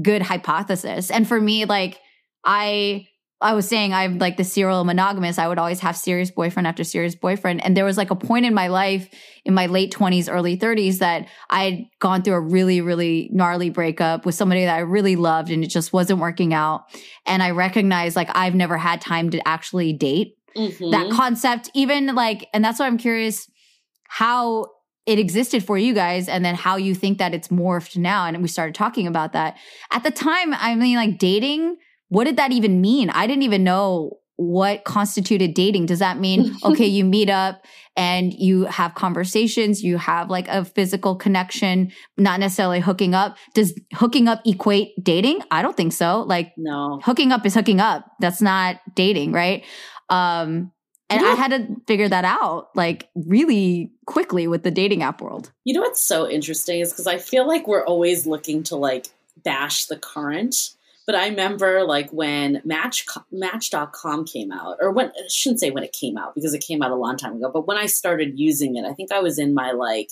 good 0.00 0.22
hypothesis. 0.22 1.10
And 1.10 1.26
for 1.26 1.40
me, 1.40 1.64
like 1.64 1.98
I 2.44 3.08
I 3.40 3.52
was 3.52 3.68
saying 3.68 3.92
I'm 3.92 4.18
like 4.18 4.38
the 4.38 4.44
serial 4.44 4.84
monogamous. 4.84 5.38
I 5.38 5.46
would 5.46 5.58
always 5.58 5.80
have 5.80 5.96
serious 5.96 6.30
boyfriend 6.30 6.66
after 6.66 6.84
serious 6.84 7.14
boyfriend. 7.14 7.62
And 7.62 7.76
there 7.76 7.84
was 7.84 7.98
like 7.98 8.10
a 8.10 8.16
point 8.16 8.46
in 8.46 8.54
my 8.54 8.68
life 8.68 9.10
in 9.44 9.52
my 9.52 9.66
late 9.66 9.92
20s, 9.92 10.32
early 10.32 10.56
30s 10.56 10.98
that 10.98 11.28
I 11.50 11.64
had 11.64 11.84
gone 11.98 12.22
through 12.22 12.34
a 12.34 12.40
really, 12.40 12.80
really 12.80 13.28
gnarly 13.32 13.68
breakup 13.68 14.24
with 14.24 14.34
somebody 14.34 14.64
that 14.64 14.74
I 14.74 14.80
really 14.80 15.16
loved 15.16 15.50
and 15.50 15.62
it 15.62 15.68
just 15.68 15.92
wasn't 15.92 16.18
working 16.18 16.54
out. 16.54 16.84
And 17.26 17.42
I 17.42 17.50
recognized 17.50 18.16
like 18.16 18.30
I've 18.34 18.54
never 18.54 18.78
had 18.78 19.02
time 19.02 19.28
to 19.30 19.46
actually 19.46 19.92
date. 19.92 20.38
Mm-hmm. 20.56 20.90
That 20.90 21.10
concept, 21.10 21.70
even 21.74 22.14
like, 22.14 22.48
and 22.54 22.64
that's 22.64 22.78
why 22.78 22.86
I'm 22.86 22.96
curious 22.96 23.50
how 24.08 24.66
it 25.04 25.18
existed 25.18 25.62
for 25.62 25.76
you 25.76 25.92
guys 25.92 26.28
and 26.28 26.42
then 26.42 26.54
how 26.54 26.76
you 26.76 26.94
think 26.94 27.18
that 27.18 27.34
it's 27.34 27.48
morphed 27.48 27.98
now. 27.98 28.26
And 28.26 28.40
we 28.40 28.48
started 28.48 28.74
talking 28.74 29.06
about 29.06 29.34
that. 29.34 29.56
At 29.92 30.02
the 30.04 30.10
time, 30.10 30.54
I 30.54 30.74
mean, 30.74 30.96
like 30.96 31.18
dating, 31.18 31.76
what 32.08 32.24
did 32.24 32.36
that 32.36 32.52
even 32.52 32.80
mean? 32.80 33.10
I 33.10 33.26
didn't 33.26 33.42
even 33.42 33.64
know 33.64 34.18
what 34.36 34.84
constituted 34.84 35.54
dating. 35.54 35.86
Does 35.86 35.98
that 36.00 36.18
mean, 36.18 36.54
okay, 36.64 36.86
you 36.86 37.04
meet 37.04 37.30
up 37.30 37.64
and 37.96 38.32
you 38.32 38.64
have 38.66 38.94
conversations, 38.94 39.82
you 39.82 39.96
have 39.96 40.30
like 40.30 40.46
a 40.48 40.64
physical 40.64 41.16
connection, 41.16 41.92
not 42.16 42.40
necessarily 42.40 42.80
hooking 42.80 43.14
up? 43.14 43.36
Does 43.54 43.78
hooking 43.94 44.28
up 44.28 44.42
equate 44.44 44.92
dating? 45.02 45.40
I 45.50 45.62
don't 45.62 45.76
think 45.76 45.92
so. 45.92 46.22
Like, 46.22 46.52
no, 46.56 47.00
hooking 47.02 47.32
up 47.32 47.46
is 47.46 47.54
hooking 47.54 47.80
up. 47.80 48.06
That's 48.20 48.42
not 48.42 48.76
dating, 48.94 49.32
right? 49.32 49.64
Um, 50.10 50.72
and 51.08 51.24
I 51.24 51.34
had 51.34 51.48
to 51.52 51.76
figure 51.86 52.08
that 52.08 52.24
out 52.24 52.70
like 52.74 53.08
really 53.14 53.92
quickly 54.06 54.48
with 54.48 54.64
the 54.64 54.72
dating 54.72 55.02
app 55.02 55.20
world. 55.20 55.52
You 55.64 55.74
know 55.74 55.80
what's 55.80 56.04
so 56.04 56.28
interesting 56.28 56.80
is 56.80 56.92
because 56.92 57.06
I 57.06 57.18
feel 57.18 57.46
like 57.46 57.68
we're 57.68 57.84
always 57.84 58.26
looking 58.26 58.64
to 58.64 58.76
like 58.76 59.06
bash 59.44 59.86
the 59.86 59.96
current. 59.96 60.70
But 61.06 61.14
I 61.14 61.28
remember 61.28 61.84
like 61.84 62.10
when 62.10 62.60
Match 62.64 63.06
Match.com 63.30 64.24
came 64.24 64.50
out, 64.50 64.76
or 64.80 64.90
when 64.90 65.08
I 65.08 65.28
shouldn't 65.28 65.60
say 65.60 65.70
when 65.70 65.84
it 65.84 65.96
came 65.98 66.18
out 66.18 66.34
because 66.34 66.52
it 66.52 66.64
came 66.66 66.82
out 66.82 66.90
a 66.90 66.96
long 66.96 67.16
time 67.16 67.36
ago, 67.36 67.50
but 67.52 67.66
when 67.66 67.76
I 67.76 67.86
started 67.86 68.38
using 68.38 68.76
it, 68.76 68.84
I 68.84 68.92
think 68.92 69.12
I 69.12 69.20
was 69.20 69.38
in 69.38 69.54
my 69.54 69.72
like 69.72 70.10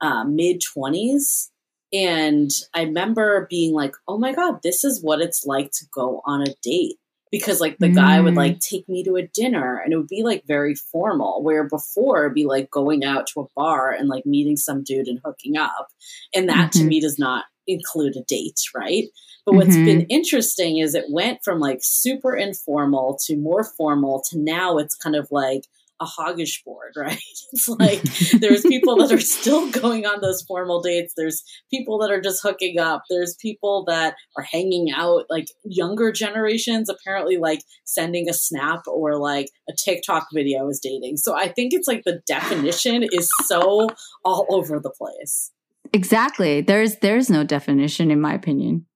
uh, 0.00 0.24
mid 0.24 0.62
20s. 0.62 1.48
And 1.92 2.50
I 2.72 2.82
remember 2.82 3.48
being 3.50 3.74
like, 3.74 3.94
oh 4.06 4.16
my 4.16 4.32
God, 4.32 4.60
this 4.62 4.84
is 4.84 5.02
what 5.02 5.20
it's 5.20 5.44
like 5.44 5.72
to 5.72 5.86
go 5.92 6.22
on 6.24 6.42
a 6.42 6.54
date 6.62 7.00
because 7.30 7.60
like 7.60 7.78
the 7.78 7.88
mm. 7.88 7.94
guy 7.94 8.20
would 8.20 8.34
like 8.34 8.56
mm. 8.56 8.60
take 8.60 8.88
me 8.88 9.04
to 9.04 9.16
a 9.16 9.26
dinner 9.26 9.78
and 9.78 9.92
it 9.92 9.96
would 9.96 10.08
be 10.08 10.22
like 10.22 10.44
very 10.46 10.74
formal 10.74 11.42
where 11.42 11.64
before 11.64 12.24
it'd 12.24 12.34
be 12.34 12.44
like 12.44 12.70
going 12.70 13.04
out 13.04 13.26
to 13.28 13.40
a 13.40 13.46
bar 13.56 13.90
and 13.90 14.08
like 14.08 14.26
meeting 14.26 14.56
some 14.56 14.82
dude 14.82 15.08
and 15.08 15.20
hooking 15.24 15.56
up 15.56 15.88
and 16.34 16.48
that 16.48 16.72
mm-hmm. 16.72 16.80
to 16.80 16.84
me 16.84 17.00
does 17.00 17.18
not 17.18 17.44
include 17.66 18.16
a 18.16 18.22
date 18.26 18.60
right 18.74 19.04
but 19.46 19.54
what's 19.54 19.74
mm-hmm. 19.74 19.84
been 19.84 20.06
interesting 20.06 20.78
is 20.78 20.94
it 20.94 21.06
went 21.08 21.40
from 21.44 21.58
like 21.58 21.78
super 21.82 22.34
informal 22.34 23.18
to 23.26 23.36
more 23.36 23.64
formal 23.64 24.22
to 24.30 24.38
now 24.38 24.78
it's 24.78 24.94
kind 24.96 25.16
of 25.16 25.28
like 25.30 25.62
a 26.00 26.06
hoggish 26.06 26.64
board, 26.64 26.92
right? 26.96 27.20
It's 27.52 27.68
like 27.68 28.02
there's 28.40 28.62
people 28.62 28.96
that 28.96 29.12
are 29.12 29.20
still 29.20 29.70
going 29.70 30.06
on 30.06 30.20
those 30.20 30.42
formal 30.42 30.80
dates. 30.80 31.14
There's 31.16 31.42
people 31.70 31.98
that 31.98 32.10
are 32.10 32.20
just 32.20 32.42
hooking 32.42 32.78
up. 32.78 33.02
There's 33.10 33.36
people 33.40 33.84
that 33.86 34.14
are 34.36 34.44
hanging 34.44 34.90
out. 34.94 35.24
Like 35.28 35.46
younger 35.64 36.12
generations, 36.12 36.88
apparently, 36.88 37.36
like 37.36 37.60
sending 37.84 38.28
a 38.28 38.32
snap 38.32 38.82
or 38.86 39.18
like 39.18 39.48
a 39.68 39.72
TikTok 39.72 40.28
video 40.32 40.68
is 40.68 40.80
dating. 40.80 41.18
So 41.18 41.34
I 41.34 41.48
think 41.48 41.72
it's 41.74 41.88
like 41.88 42.04
the 42.04 42.22
definition 42.26 43.02
is 43.02 43.28
so 43.44 43.88
all 44.24 44.46
over 44.48 44.80
the 44.80 44.90
place. 44.90 45.50
Exactly. 45.92 46.60
There's 46.60 46.96
there's 46.96 47.30
no 47.30 47.44
definition 47.44 48.10
in 48.10 48.20
my 48.20 48.34
opinion. 48.34 48.86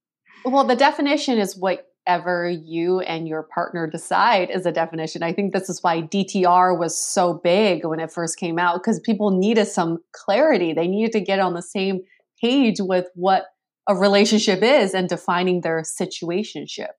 Well, 0.45 0.65
the 0.65 0.77
definition 0.77 1.39
is 1.39 1.57
whatever 1.57 2.49
you 2.49 3.01
and 3.01 3.27
your 3.27 3.43
partner 3.43 3.87
decide 3.87 4.51
is 4.51 4.67
a 4.67 4.73
definition. 4.73 5.23
I 5.23 5.33
think 5.33 5.53
this 5.53 5.71
is 5.71 5.83
why 5.83 6.03
DTR 6.03 6.79
was 6.79 6.97
so 6.97 7.35
big 7.35 7.85
when 7.85 8.01
it 8.01 8.13
first 8.13 8.39
came 8.39 8.59
out 8.59 8.83
because 8.83 9.01
people 9.01 9.31
needed 9.31 9.67
some 9.67 9.99
clarity. 10.13 10.73
They 10.73 10.87
needed 10.87 11.13
to 11.13 11.21
get 11.21 11.41
on 11.41 11.55
the 11.55 11.63
same 11.63 12.03
page 12.41 12.77
with 12.79 13.07
what 13.15 13.47
a 13.89 13.95
relationship 13.95 14.63
is 14.63 14.95
and 14.95 15.09
defining 15.09 15.61
their 15.61 15.83
situationship. 15.83 16.91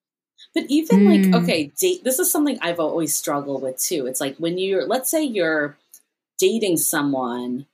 But 0.54 0.66
even 0.70 1.00
mm. 1.00 1.10
like, 1.10 1.26
Hmm. 1.26 1.36
okay, 1.36 1.72
date, 1.80 2.04
this 2.04 2.20
is 2.20 2.32
something 2.32 2.58
I've 2.62 2.80
always 2.80 3.14
struggled 3.14 3.62
with 3.62 3.78
too. 3.78 4.06
It's 4.08 4.22
like 4.22 4.38
when 4.38 4.58
you're, 4.58 4.86
let's 4.86 5.12
say 5.12 5.24
you're 5.24 5.78
dating 6.40 6.78
someone, 6.78 7.66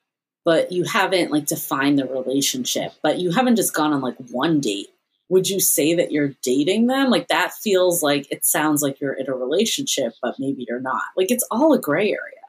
but 0.44 0.72
you 0.72 0.84
haven't 0.84 1.32
like 1.32 1.46
defined 1.46 2.00
the 2.00 2.06
relationship, 2.06 2.94
but 3.04 3.20
you 3.20 3.32
haven't 3.32 3.56
just 3.56 3.74
gone 3.74 3.94
on 3.94 4.02
like 4.02 4.18
one 4.30 4.60
date. 4.60 4.90
Would 5.30 5.50
you 5.50 5.60
say 5.60 5.96
that 5.96 6.12
you're 6.12 6.34
dating 6.44 6.88
them? 6.88 7.10
Like 7.10 7.30
that 7.30 7.54
feels 7.54 8.04
like 8.04 8.28
it 8.32 8.46
sounds 8.46 8.82
like 8.82 9.00
you're 9.00 9.14
in 9.14 9.30
a 9.30 9.34
relationship, 9.34 10.14
but 10.22 10.36
maybe 10.40 10.66
you're 10.68 10.82
not. 10.82 11.04
Like 11.16 11.32
it's 11.32 11.48
all 11.52 11.74
a 11.74 11.80
gray 11.80 12.10
area. 12.10 12.42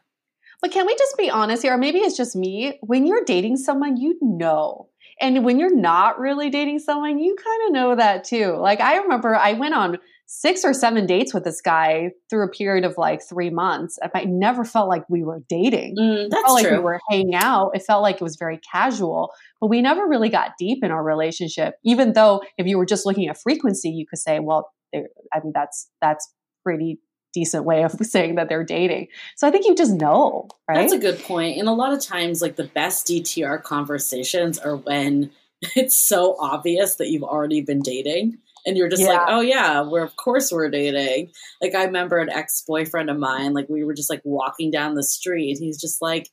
But 0.61 0.73
can 0.73 0.87
we 0.87 0.97
just 0.97 1.17
be 1.17 1.29
honest 1.31 1.63
here? 1.63 1.75
Or 1.75 1.79
maybe 1.79 1.99
it's 1.99 2.17
just 2.17 2.37
me. 2.37 2.79
When 2.83 3.07
you're 3.07 3.25
dating 3.25 3.57
someone, 3.57 3.97
you 3.97 4.17
know. 4.21 4.89
And 5.21 5.45
when 5.45 5.59
you're 5.59 5.75
not 5.75 6.19
really 6.19 6.51
dating 6.51 6.79
someone, 6.79 7.19
you 7.19 7.37
kind 7.37 7.67
of 7.67 7.73
know 7.73 7.97
that 7.97 8.25
too. 8.25 8.57
Like 8.57 8.81
I 8.81 8.97
remember 8.97 9.35
I 9.35 9.53
went 9.53 9.75
on 9.75 9.99
six 10.35 10.65
or 10.65 10.73
seven 10.73 11.05
dates 11.05 11.35
with 11.35 11.45
this 11.45 11.61
guy 11.61 12.11
through 12.31 12.43
a 12.47 12.49
period 12.49 12.87
of 12.87 12.97
like 12.97 13.21
three 13.23 13.51
months. 13.51 13.99
I 14.15 14.25
never 14.25 14.65
felt 14.65 14.89
like 14.89 15.05
we 15.11 15.23
were 15.23 15.43
dating. 15.47 15.97
Mm, 15.99 16.31
that's 16.31 16.43
felt 16.43 16.55
like 16.55 16.67
true. 16.67 16.79
we 16.79 16.83
were 16.83 16.99
hanging 17.11 17.35
out. 17.35 17.73
It 17.75 17.83
felt 17.83 18.01
like 18.01 18.17
it 18.17 18.23
was 18.23 18.37
very 18.37 18.59
casual, 18.59 19.31
but 19.61 19.67
we 19.67 19.83
never 19.83 20.07
really 20.09 20.31
got 20.31 20.53
deep 20.59 20.83
in 20.83 20.91
our 20.91 21.05
relationship. 21.05 21.75
Even 21.85 22.15
though 22.15 22.41
if 22.57 22.67
you 22.67 22.79
were 22.79 22.87
just 22.87 23.05
looking 23.05 23.29
at 23.29 23.37
frequency, 23.39 23.91
you 23.91 24.07
could 24.07 24.19
say, 24.19 24.41
well, 24.41 24.71
I 24.95 25.41
mean, 25.45 25.53
that's 25.55 25.91
that's 26.01 26.33
pretty 26.65 26.99
decent 27.35 27.67
way 27.67 27.85
of 27.85 27.93
saying 28.03 28.37
that 28.37 28.49
they're 28.49 28.65
dating. 28.65 29.09
So 29.37 29.47
I 29.47 29.51
think 29.51 29.67
you 29.67 29.75
just 29.75 29.93
know, 29.93 30.49
right? 30.67 30.77
That's 30.77 30.95
a 30.95 30.99
good 30.99 31.23
point. 31.23 31.59
And 31.59 31.69
a 31.69 31.73
lot 31.73 31.93
of 31.93 32.01
times, 32.01 32.41
like 32.41 32.57
the 32.57 32.65
best 32.65 33.07
DTR 33.07 33.63
conversations 33.63 34.59
are 34.59 34.77
when 34.77 35.31
it's 35.77 35.97
so 35.97 36.37
obvious 36.41 36.97
that 36.97 37.11
you've 37.11 37.23
already 37.23 37.61
been 37.61 37.81
dating. 37.81 38.39
And 38.65 38.77
you're 38.77 38.89
just 38.89 39.03
like, 39.09 39.21
oh 39.29 39.41
yeah, 39.41 39.83
we're 39.83 40.05
of 40.05 40.17
course 40.17 40.53
we're 40.53 40.71
dating. 40.71 41.33
Like 41.61 41.75
I 41.75 41.85
remember 41.85 42.19
an 42.19 42.31
ex 42.31 42.63
boyfriend 42.67 43.11
of 43.11 43.19
mine, 43.19 43.53
like 43.55 43.67
we 43.69 43.85
were 43.85 43.95
just 43.95 44.11
like 44.11 44.23
walking 44.25 44.71
down 44.71 44.95
the 44.95 45.03
street. 45.03 45.59
He's 45.59 45.81
just 45.81 46.01
like, 46.01 46.29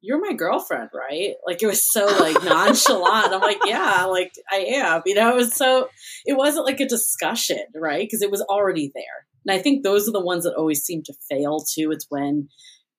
You're 0.00 0.20
my 0.20 0.32
girlfriend, 0.32 0.90
right? 0.94 1.34
Like 1.46 1.62
it 1.62 1.66
was 1.66 1.88
so 1.90 2.06
like 2.06 2.42
nonchalant. 2.44 3.32
I'm 3.32 3.40
like, 3.40 3.58
Yeah, 3.64 4.04
like 4.06 4.32
I 4.50 4.56
am. 4.76 5.02
You 5.06 5.14
know, 5.14 5.30
it 5.30 5.36
was 5.36 5.54
so 5.54 5.88
it 6.26 6.36
wasn't 6.36 6.66
like 6.66 6.80
a 6.80 6.88
discussion, 6.88 7.64
right? 7.74 8.06
Because 8.06 8.22
it 8.22 8.30
was 8.30 8.42
already 8.42 8.90
there. 8.94 9.26
And 9.46 9.58
I 9.58 9.62
think 9.62 9.82
those 9.84 10.08
are 10.08 10.12
the 10.12 10.24
ones 10.24 10.44
that 10.44 10.54
always 10.56 10.82
seem 10.82 11.02
to 11.04 11.14
fail 11.30 11.60
too. 11.60 11.90
It's 11.92 12.06
when 12.08 12.48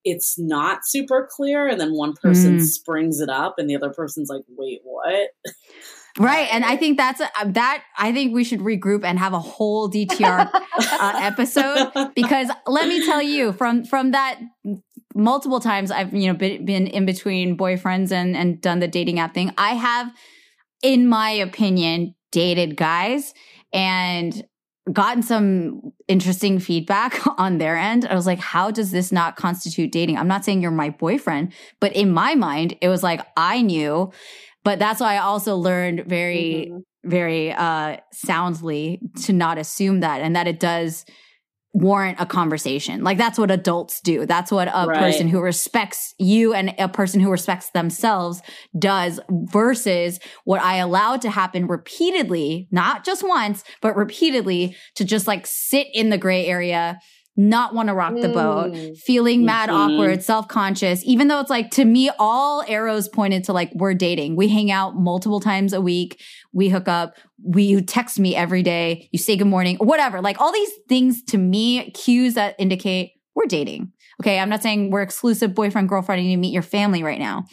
it's 0.04 0.36
not 0.38 0.80
super 0.84 1.28
clear 1.30 1.68
and 1.68 1.78
then 1.78 1.92
one 1.92 2.14
person 2.14 2.56
Mm. 2.56 2.60
springs 2.62 3.20
it 3.20 3.28
up 3.28 3.56
and 3.58 3.68
the 3.68 3.76
other 3.76 3.92
person's 3.92 4.30
like 4.30 4.40
wait 4.48 4.80
what 4.82 5.28
Right. 6.18 6.48
And 6.52 6.64
I 6.64 6.76
think 6.76 6.96
that's 6.96 7.20
a, 7.20 7.28
that 7.46 7.84
I 7.96 8.12
think 8.12 8.34
we 8.34 8.44
should 8.44 8.60
regroup 8.60 9.04
and 9.04 9.18
have 9.18 9.32
a 9.32 9.38
whole 9.38 9.90
DTR 9.90 10.50
uh, 10.52 11.12
episode 11.22 12.12
because 12.14 12.48
let 12.66 12.88
me 12.88 13.04
tell 13.04 13.22
you 13.22 13.52
from 13.52 13.84
from 13.84 14.10
that 14.10 14.40
multiple 15.14 15.60
times 15.60 15.90
I've 15.90 16.12
you 16.14 16.26
know 16.28 16.34
been, 16.36 16.64
been 16.64 16.86
in 16.86 17.06
between 17.06 17.56
boyfriends 17.56 18.10
and 18.12 18.36
and 18.36 18.60
done 18.60 18.80
the 18.80 18.88
dating 18.88 19.18
app 19.20 19.34
thing. 19.34 19.52
I 19.56 19.74
have 19.74 20.12
in 20.82 21.06
my 21.06 21.30
opinion 21.30 22.14
dated 22.32 22.76
guys 22.76 23.32
and 23.72 24.44
gotten 24.92 25.22
some 25.22 25.92
interesting 26.08 26.58
feedback 26.58 27.20
on 27.38 27.58
their 27.58 27.76
end. 27.76 28.06
I 28.06 28.14
was 28.14 28.26
like, 28.26 28.38
how 28.38 28.70
does 28.70 28.90
this 28.90 29.12
not 29.12 29.36
constitute 29.36 29.92
dating? 29.92 30.16
I'm 30.16 30.28
not 30.28 30.44
saying 30.44 30.62
you're 30.62 30.70
my 30.70 30.90
boyfriend, 30.90 31.52
but 31.80 31.92
in 31.94 32.10
my 32.10 32.34
mind, 32.34 32.76
it 32.80 32.88
was 32.88 33.02
like 33.02 33.24
I 33.36 33.62
knew. 33.62 34.12
But 34.64 34.78
that's 34.78 35.00
why 35.00 35.14
I 35.14 35.18
also 35.18 35.56
learned 35.56 36.04
very, 36.06 36.68
Mhm. 36.70 36.82
very 37.04 37.52
uh 37.52 37.96
soundly 38.12 39.00
to 39.24 39.32
not 39.32 39.58
assume 39.58 40.00
that 40.00 40.20
and 40.20 40.36
that 40.36 40.46
it 40.46 40.60
does 40.60 41.04
warrant 41.72 42.18
a 42.20 42.26
conversation. 42.26 43.04
Like 43.04 43.16
that's 43.16 43.38
what 43.38 43.50
adults 43.50 44.00
do. 44.00 44.26
That's 44.26 44.50
what 44.50 44.66
a 44.68 44.86
Right. 44.88 44.98
person 44.98 45.28
who 45.28 45.40
respects 45.40 46.14
you 46.18 46.52
and 46.52 46.74
a 46.78 46.88
person 46.88 47.20
who 47.20 47.30
respects 47.30 47.70
themselves 47.70 48.42
does 48.76 49.20
versus 49.30 50.18
what 50.44 50.60
I 50.60 50.76
allowed 50.78 51.22
to 51.22 51.30
happen 51.30 51.68
repeatedly, 51.68 52.66
not 52.72 53.04
just 53.04 53.22
once, 53.26 53.62
but 53.80 53.96
repeatedly 53.96 54.76
to 54.96 55.04
just 55.04 55.28
like 55.28 55.46
sit 55.46 55.86
in 55.94 56.10
the 56.10 56.18
gray 56.18 56.44
area, 56.46 56.98
not 57.36 57.74
want 57.74 57.88
to 57.88 57.94
rock 57.94 58.14
the 58.14 58.28
boat, 58.28 58.72
Mm. 58.72 58.96
feeling 58.98 59.44
mad, 59.44 59.70
Mhm. 59.70 59.72
awkward, 59.94 60.22
self 60.22 60.48
conscious, 60.48 61.02
even 61.04 61.28
though 61.28 61.40
it's 61.40 61.50
like 61.50 61.70
to 61.72 61.84
me, 61.84 62.10
all 62.18 62.62
arrows 62.68 63.08
pointed 63.08 63.44
to 63.44 63.52
like 63.52 63.70
we're 63.74 63.94
dating. 63.94 64.36
We 64.36 64.48
hang 64.48 64.70
out 64.70 64.96
multiple 64.96 65.40
times 65.40 65.72
a 65.72 65.80
week. 65.80 66.20
We 66.52 66.68
hook 66.68 66.88
up. 66.88 67.14
We 67.42 67.62
you 67.62 67.80
text 67.80 68.18
me 68.18 68.34
every 68.36 68.62
day. 68.62 69.08
You 69.12 69.18
say 69.18 69.36
good 69.36 69.46
morning, 69.46 69.76
whatever. 69.76 70.20
Like 70.20 70.40
all 70.40 70.52
these 70.52 70.70
things 70.88 71.22
to 71.28 71.38
me, 71.38 71.90
cues 71.92 72.34
that 72.34 72.56
indicate 72.58 73.12
we're 73.34 73.46
dating. 73.46 73.92
Okay. 74.20 74.38
I'm 74.38 74.50
not 74.50 74.62
saying 74.62 74.90
we're 74.90 75.00
exclusive 75.02 75.54
boyfriend, 75.54 75.88
girlfriend, 75.88 76.20
and 76.20 76.30
you 76.30 76.36
meet 76.36 76.52
your 76.52 76.62
family 76.62 77.02
right 77.02 77.18
now. 77.20 77.44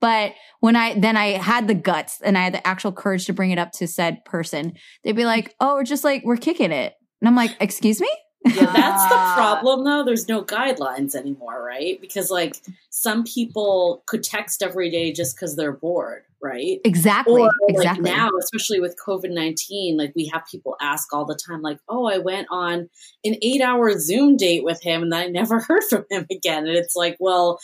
But 0.00 0.32
when 0.60 0.76
I 0.76 0.98
then 0.98 1.16
I 1.16 1.32
had 1.38 1.68
the 1.68 1.74
guts 1.74 2.20
and 2.24 2.36
I 2.36 2.42
had 2.42 2.54
the 2.54 2.66
actual 2.66 2.90
courage 2.92 3.26
to 3.26 3.32
bring 3.32 3.50
it 3.50 3.58
up 3.58 3.70
to 3.72 3.86
said 3.86 4.24
person, 4.24 4.72
they'd 5.04 5.12
be 5.14 5.24
like, 5.24 5.54
"Oh, 5.60 5.74
we're 5.74 5.84
just 5.84 6.04
like 6.04 6.22
we're 6.24 6.36
kicking 6.36 6.72
it," 6.72 6.94
and 7.20 7.28
I'm 7.28 7.36
like, 7.36 7.54
"Excuse 7.60 8.00
me." 8.00 8.08
Yeah. 8.54 8.72
That's 8.72 9.04
the 9.04 9.32
problem 9.34 9.84
though. 9.84 10.04
There's 10.04 10.28
no 10.28 10.42
guidelines 10.42 11.14
anymore 11.14 11.62
right? 11.62 12.00
Because 12.00 12.30
like 12.30 12.56
some 12.90 13.24
people 13.24 14.02
could 14.06 14.22
text 14.22 14.62
every 14.62 14.90
day 14.90 15.12
just 15.12 15.36
because 15.36 15.56
they're 15.56 15.72
bored 15.72 16.22
right? 16.42 16.80
Exactly. 16.84 17.42
or 17.42 17.50
exactly. 17.68 18.04
like 18.04 18.16
now 18.16 18.30
especially 18.40 18.78
with 18.78 18.96
covid-19 19.04 19.96
like 19.96 20.12
we 20.14 20.30
have 20.32 20.42
people 20.50 20.76
ask 20.80 21.12
all 21.12 21.24
the 21.24 21.38
time 21.46 21.62
like 21.62 21.78
oh 21.88 22.06
i 22.06 22.18
went 22.18 22.46
on 22.50 22.88
an 23.24 23.36
eight 23.42 23.62
hour 23.62 23.98
zoom 23.98 24.36
date 24.36 24.62
with 24.62 24.80
him 24.82 25.02
and 25.02 25.12
then 25.12 25.20
i 25.20 25.26
never 25.26 25.60
heard 25.68 25.82
from 25.88 26.04
him 26.10 26.26
again. 26.30 26.66
And 26.66 26.76
it's 26.76 26.94
like 26.94 27.16
well 27.18 27.58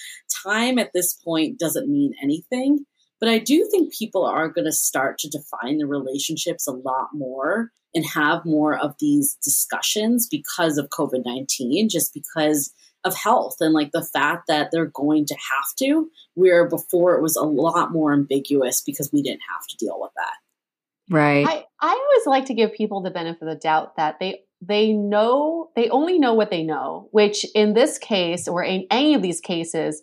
time 0.45 0.79
at 0.79 0.93
this 0.93 1.15
point 1.15 1.59
doesn't 1.59 1.89
mean 1.89 2.15
anything 2.23 2.87
but 3.23 3.31
i 3.31 3.39
do 3.39 3.67
think 3.71 3.95
people 3.95 4.27
are 4.27 4.49
going 4.49 4.67
to 4.67 4.73
start 4.73 5.19
to 5.19 5.31
define 5.31 5.79
the 5.79 5.87
relationships 5.87 6.67
a 6.67 6.73
lot 6.73 7.09
more 7.15 7.71
and 7.95 8.05
have 8.05 8.45
more 8.45 8.77
of 8.77 8.95
these 8.99 9.39
discussions 9.43 10.29
because 10.31 10.77
of 10.77 10.91
covid-19 10.91 11.89
just 11.89 12.13
because 12.13 12.75
of 13.05 13.15
health 13.15 13.57
and 13.61 13.73
like 13.73 13.91
the 13.93 14.07
fact 14.13 14.45
that 14.49 14.69
they're 14.71 14.87
going 14.87 15.25
to 15.25 15.35
have 15.35 15.75
to 15.79 16.11
where 16.35 16.69
before 16.69 17.17
it 17.17 17.23
was 17.23 17.37
a 17.37 17.43
lot 17.43 17.93
more 17.93 18.13
ambiguous 18.13 18.83
because 18.83 19.11
we 19.13 19.23
didn't 19.23 19.41
have 19.53 19.67
to 19.69 19.77
deal 19.79 19.99
with 19.99 20.13
that 20.17 20.35
right. 21.11 21.47
I, 21.47 21.65
I 21.81 21.89
always 21.89 22.27
like 22.27 22.47
to 22.47 22.55
give 22.55 22.75
people 22.75 23.03
the 23.03 23.11
benefit 23.11 23.43
of 23.43 23.49
the 23.49 23.57
doubt 23.57 23.97
that 23.97 24.19
they 24.21 24.43
they 24.63 24.93
know 24.93 25.71
they 25.75 25.89
only 25.91 26.19
know 26.19 26.35
what 26.35 26.51
they 26.51 26.63
know, 26.63 27.09
which 27.11 27.45
in 27.55 27.75
this 27.75 27.99
case 27.99 28.47
or 28.47 28.63
in 28.63 28.87
any 28.91 29.15
of 29.15 29.23
these 29.23 29.41
cases, 29.41 30.03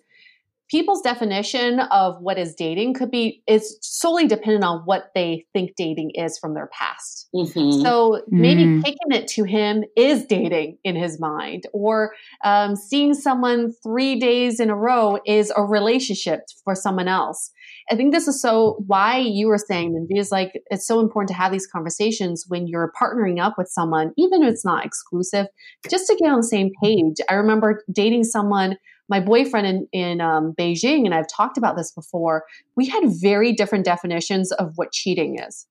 people's 0.70 1.01
definition 1.01 1.80
of 1.80 2.22
what 2.22 2.38
is 2.38 2.53
dating 2.55 2.93
could 2.93 3.09
be 3.11 3.41
is 3.47 3.78
solely 3.82 4.28
dependent 4.28 4.63
on 4.63 4.82
what 4.86 5.11
they 5.15 5.45
think 5.53 5.72
dating 5.76 6.11
is 6.11 6.38
from 6.38 6.53
their 6.53 6.67
past. 6.67 7.28
Mhm. 7.36 7.82
So 7.82 8.22
maybe 8.30 8.65
Mm. 8.65 8.84
kicking 8.84 9.11
it 9.11 9.28
to 9.30 9.43
him 9.43 9.84
is 9.95 10.26
dating 10.26 10.78
in 10.84 10.95
his 10.95 11.20
mind, 11.20 11.63
or 11.74 12.13
um, 12.43 12.76
seeing 12.76 13.13
someone 13.13 13.72
three 13.84 14.20
days 14.20 14.59
in 14.59 14.70
a 14.70 14.76
row 14.76 15.17
is 15.26 15.51
a 15.55 15.63
relationship 15.63 16.41
for 16.63 16.76
someone 16.76 17.07
else. 17.07 17.51
I 17.91 17.95
think 17.95 18.13
this 18.13 18.28
is 18.28 18.39
so 18.41 18.84
why 18.86 19.17
you 19.17 19.47
were 19.47 19.57
saying, 19.57 19.93
Minji, 19.93 20.20
is 20.20 20.32
like 20.32 20.61
it's 20.70 20.86
so 20.86 20.99
important 20.99 21.30
to 21.30 21.34
have 21.36 21.51
these 21.51 21.65
conversations 21.67 22.45
when 22.47 22.67
you're 22.67 22.91
partnering 22.99 23.39
up 23.43 23.55
with 23.57 23.67
someone, 23.70 24.11
even 24.17 24.43
if 24.43 24.53
it's 24.53 24.65
not 24.65 24.86
exclusive, 24.86 25.47
just 25.89 26.05
to 26.07 26.15
get 26.15 26.30
on 26.30 26.38
the 26.38 26.43
same 26.43 26.72
page. 26.84 27.15
I 27.28 27.34
remember 27.34 27.84
dating 27.91 28.26
someone, 28.26 28.78
my 29.10 29.20
boyfriend 29.20 29.68
in, 29.68 29.88
in 29.91 30.22
um, 30.22 30.53
Beijing, 30.57 31.05
and 31.05 31.14
I've 31.14 31.28
talked 31.28 31.57
about 31.57 31.76
this 31.76 31.91
before. 31.91 32.43
We 32.76 32.88
had 32.88 33.03
very 33.07 33.51
different 33.51 33.86
definitions 33.86 34.51
of 34.53 34.74
what 34.76 34.91
cheating 34.91 35.39
is. 35.39 35.68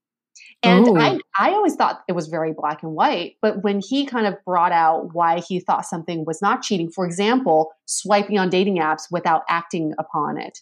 And 0.62 0.88
Ooh. 0.88 0.98
I, 0.98 1.18
I 1.38 1.50
always 1.50 1.76
thought 1.76 2.00
it 2.08 2.12
was 2.12 2.26
very 2.26 2.52
black 2.52 2.82
and 2.82 2.92
white. 2.92 3.36
But 3.40 3.62
when 3.62 3.80
he 3.80 4.04
kind 4.06 4.26
of 4.26 4.34
brought 4.44 4.72
out 4.72 5.14
why 5.14 5.40
he 5.40 5.60
thought 5.60 5.86
something 5.86 6.24
was 6.24 6.42
not 6.42 6.62
cheating, 6.62 6.90
for 6.90 7.06
example, 7.06 7.70
swiping 7.86 8.38
on 8.38 8.50
dating 8.50 8.78
apps 8.78 9.02
without 9.10 9.42
acting 9.48 9.94
upon 9.98 10.36
it, 10.36 10.58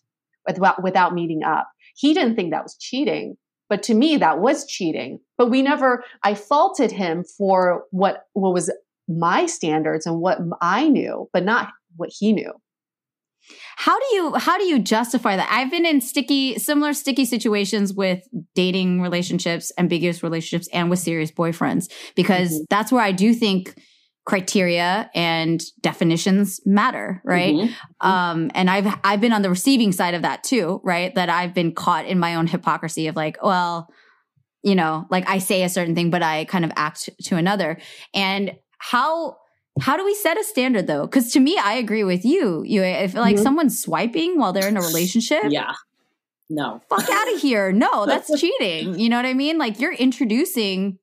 without, 0.47 0.83
without 0.83 1.14
meeting 1.14 1.43
up, 1.43 1.70
he 1.95 2.12
didn't 2.12 2.37
think 2.37 2.51
that 2.51 2.62
was 2.62 2.77
cheating. 2.77 3.37
But 3.70 3.83
to 3.85 3.95
me, 3.95 4.18
that 4.18 4.39
was 4.39 4.66
cheating. 4.66 5.18
But 5.39 5.51
we 5.51 5.62
never, 5.62 6.05
I 6.22 6.35
faulted 6.35 6.93
him 6.93 7.24
for 7.24 7.85
what, 7.91 8.27
what 8.35 8.53
was 8.53 8.70
my 9.09 9.47
standards 9.47 10.07
and 10.07 10.20
what 10.20 10.39
I 10.61 10.89
knew, 10.89 11.29
but 11.33 11.45
not 11.45 11.70
what 11.97 12.11
he 12.12 12.33
knew. 12.33 12.53
How 13.76 13.99
do 13.99 14.07
you 14.16 14.34
how 14.34 14.59
do 14.59 14.64
you 14.64 14.78
justify 14.78 15.36
that? 15.36 15.49
I've 15.51 15.70
been 15.70 15.86
in 15.86 16.01
sticky 16.01 16.59
similar 16.59 16.92
sticky 16.94 17.24
situations 17.24 17.92
with 17.92 18.26
dating 18.55 19.01
relationships, 19.03 19.70
ambiguous 19.78 20.22
relationships 20.22 20.68
and 20.72 20.90
with 20.90 20.99
serious 20.99 21.30
boyfriends 21.30 21.90
because 22.14 22.53
Mhm. 22.53 22.64
that's 22.70 22.90
where 22.92 23.03
I 23.03 23.12
do 23.12 23.34
think 23.34 23.74
criteria 24.24 25.09
and 25.14 25.62
definitions 25.82 26.61
matter, 26.66 27.22
right? 27.24 27.55
Mhm. 27.55 27.74
Um 28.01 28.51
and 28.55 28.68
I've 28.68 28.92
I've 29.05 29.20
been 29.20 29.32
on 29.32 29.42
the 29.42 29.51
receiving 29.51 29.92
side 29.92 30.14
of 30.14 30.22
that 30.22 30.42
too, 30.42 30.80
right? 30.82 31.14
That 31.14 31.28
I've 31.28 31.55
been 31.55 31.72
caught 31.74 32.07
in 32.07 32.18
my 32.18 32.34
own 32.34 32.47
hypocrisy 32.49 33.07
of 33.07 33.14
like, 33.14 33.36
well, 33.42 33.88
you 34.64 34.74
know, 34.74 35.07
like 35.11 35.28
I 35.28 35.38
say 35.38 35.62
a 35.62 35.68
certain 35.68 35.94
thing 35.94 36.11
but 36.11 36.22
I 36.22 36.44
kind 36.47 36.64
of 36.64 36.72
act 36.76 37.09
to 37.26 37.36
another. 37.36 37.78
And 38.14 38.53
how 38.78 39.36
how 39.81 39.97
do 39.97 40.05
we 40.05 40.14
set 40.14 40.39
a 40.39 40.45
standard 40.45 40.87
though? 40.87 41.03
Because 41.07 41.33
to 41.33 41.41
me, 41.41 41.59
I 41.59 41.74
agree 41.74 42.05
with 42.05 42.24
you. 42.24 42.62
You, 42.64 42.83
if 42.83 43.14
like 43.14 43.37
Mhm. 43.37 43.43
someone's 43.43 43.81
swiping 43.81 44.39
while 44.39 44.53
they're 44.53 44.68
in 44.68 44.77
a 44.77 44.81
relationship, 44.83 45.45
Yeah. 45.49 45.72
No. 46.49 46.81
fuck 46.89 47.09
out 47.11 47.33
of 47.35 47.41
here. 47.41 47.72
No, 47.72 48.07
that's 48.11 48.31
cheating. 48.41 48.99
You 48.99 49.09
know 49.09 49.16
what 49.16 49.27
I 49.27 49.35
mean? 49.35 49.59
Like 49.59 49.81
you're 49.81 49.93
introducing 49.93 50.99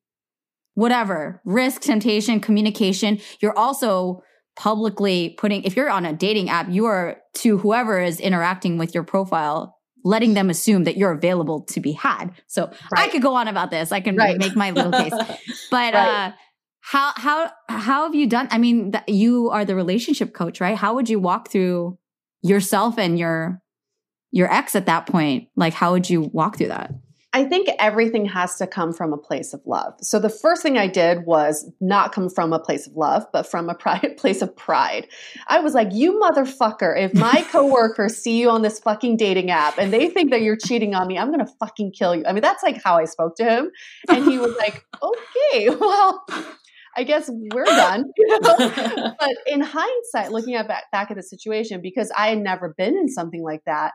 whatever 0.75 1.41
risk, 1.45 1.81
temptation, 1.81 2.39
communication. 2.39 3.19
You're 3.39 3.57
also 3.57 4.23
publicly 4.55 5.35
putting. 5.37 5.63
If 5.63 5.75
you're 5.75 5.89
on 5.89 6.05
a 6.05 6.13
dating 6.13 6.49
app, 6.49 6.69
you 6.69 6.85
are 6.85 7.17
to 7.35 7.57
whoever 7.57 7.99
is 7.99 8.19
interacting 8.19 8.77
with 8.77 8.93
your 8.93 9.03
profile. 9.03 9.77
Letting 10.05 10.33
them 10.33 10.49
assume 10.49 10.83
that 10.83 10.97
you're 10.97 11.11
available 11.13 11.61
to 11.69 11.79
be 11.79 11.93
had. 11.93 12.31
So 12.47 12.69
I 12.93 13.07
could 13.07 13.21
go 13.21 13.35
on 13.35 13.47
about 13.47 13.71
this. 13.71 13.91
I 13.93 14.01
can 14.01 14.17
Right. 14.17 14.37
make 14.37 14.53
my 14.55 14.71
little 14.71 14.91
case. 14.91 15.13
But 15.71 15.93
Right. 15.93 15.95
uh 15.95 16.31
how 16.85 17.13
how 17.15 17.49
how 17.69 18.03
have 18.03 18.13
you 18.13 18.27
done 18.27 18.49
I 18.51 18.57
mean 18.57 18.91
that 18.91 19.07
you 19.07 19.49
are 19.49 19.63
the 19.63 19.73
relationship 19.73 20.33
coach, 20.33 20.59
right? 20.59 20.77
How 20.77 20.93
would 20.95 21.09
you 21.09 21.17
walk 21.17 21.49
through 21.49 21.97
yourself 22.41 22.99
and 22.99 23.17
your 23.17 23.61
your 24.31 24.53
ex 24.53 24.75
at 24.75 24.85
that 24.87 25.07
point? 25.07 25.47
Like 25.55 25.73
how 25.73 25.93
would 25.93 26.09
you 26.09 26.29
walk 26.33 26.57
through 26.57 26.67
that? 26.67 26.91
I 27.35 27.45
think 27.45 27.67
everything 27.79 28.25
has 28.25 28.57
to 28.57 28.67
come 28.67 28.93
from 28.93 29.11
a 29.11 29.17
place 29.17 29.55
of 29.55 29.61
love. 29.65 29.95
So 30.01 30.19
the 30.19 30.29
first 30.29 30.61
thing 30.61 30.77
I 30.77 30.85
did 30.85 31.25
was 31.25 31.67
not 31.81 32.11
come 32.11 32.29
from 32.29 32.53
a 32.53 32.59
place 32.59 32.85
of 32.85 32.95
love, 32.95 33.25
but 33.33 33.47
from 33.47 33.69
a 33.69 33.75
pride, 33.83 34.17
place 34.17 34.41
of 34.41 34.53
pride. 34.55 35.07
I 35.47 35.59
was 35.61 35.73
like, 35.73 35.87
"You 35.93 36.19
motherfucker! 36.19 36.99
If 36.99 37.13
my 37.13 37.45
coworkers 37.51 38.17
see 38.17 38.41
you 38.41 38.49
on 38.49 38.61
this 38.61 38.77
fucking 38.79 39.15
dating 39.15 39.51
app 39.51 39.79
and 39.79 39.91
they 39.91 40.09
think 40.09 40.31
that 40.31 40.41
you're 40.41 40.57
cheating 40.57 40.93
on 40.93 41.07
me, 41.07 41.17
I'm 41.17 41.31
gonna 41.31 41.49
fucking 41.61 41.93
kill 41.93 42.13
you." 42.13 42.25
I 42.27 42.33
mean, 42.33 42.41
that's 42.41 42.61
like 42.61 42.83
how 42.83 42.97
I 42.97 43.05
spoke 43.05 43.37
to 43.37 43.45
him, 43.45 43.71
and 44.09 44.25
he 44.25 44.37
was 44.37 44.53
like, 44.57 44.85
"Okay, 45.01 45.69
well." 45.79 46.25
I 46.95 47.03
guess 47.03 47.29
we're 47.29 47.65
done. 47.65 48.05
You 48.17 48.27
know? 48.41 49.13
but 49.19 49.35
in 49.47 49.61
hindsight, 49.61 50.31
looking 50.31 50.55
at 50.55 50.67
back, 50.67 50.83
back 50.91 51.11
at 51.11 51.17
the 51.17 51.23
situation, 51.23 51.81
because 51.81 52.11
I 52.15 52.29
had 52.29 52.39
never 52.39 52.73
been 52.77 52.95
in 52.95 53.09
something 53.09 53.43
like 53.43 53.61
that, 53.65 53.91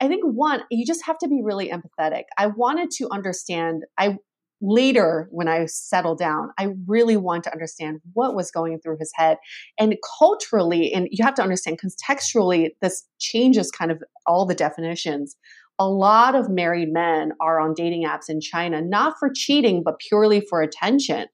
I 0.00 0.08
think 0.08 0.22
one, 0.24 0.62
you 0.70 0.86
just 0.86 1.04
have 1.06 1.18
to 1.18 1.28
be 1.28 1.40
really 1.42 1.70
empathetic. 1.70 2.24
I 2.36 2.46
wanted 2.46 2.90
to 2.92 3.08
understand. 3.10 3.84
I 3.98 4.16
later, 4.60 5.28
when 5.30 5.48
I 5.48 5.64
settled 5.66 6.18
down, 6.18 6.50
I 6.58 6.68
really 6.86 7.16
want 7.16 7.44
to 7.44 7.52
understand 7.52 8.00
what 8.12 8.34
was 8.34 8.50
going 8.50 8.78
through 8.80 8.98
his 8.98 9.10
head, 9.14 9.38
and 9.78 9.96
culturally, 10.18 10.92
and 10.92 11.08
you 11.10 11.24
have 11.24 11.34
to 11.34 11.42
understand 11.42 11.80
contextually, 11.80 12.70
this 12.82 13.06
changes 13.18 13.70
kind 13.70 13.90
of 13.90 14.02
all 14.26 14.46
the 14.46 14.54
definitions. 14.54 15.36
A 15.78 15.88
lot 15.88 16.34
of 16.34 16.50
married 16.50 16.92
men 16.92 17.32
are 17.40 17.58
on 17.58 17.72
dating 17.72 18.04
apps 18.04 18.28
in 18.28 18.42
China, 18.42 18.82
not 18.82 19.14
for 19.18 19.30
cheating, 19.34 19.82
but 19.82 19.98
purely 19.98 20.42
for 20.42 20.60
attention. 20.60 21.26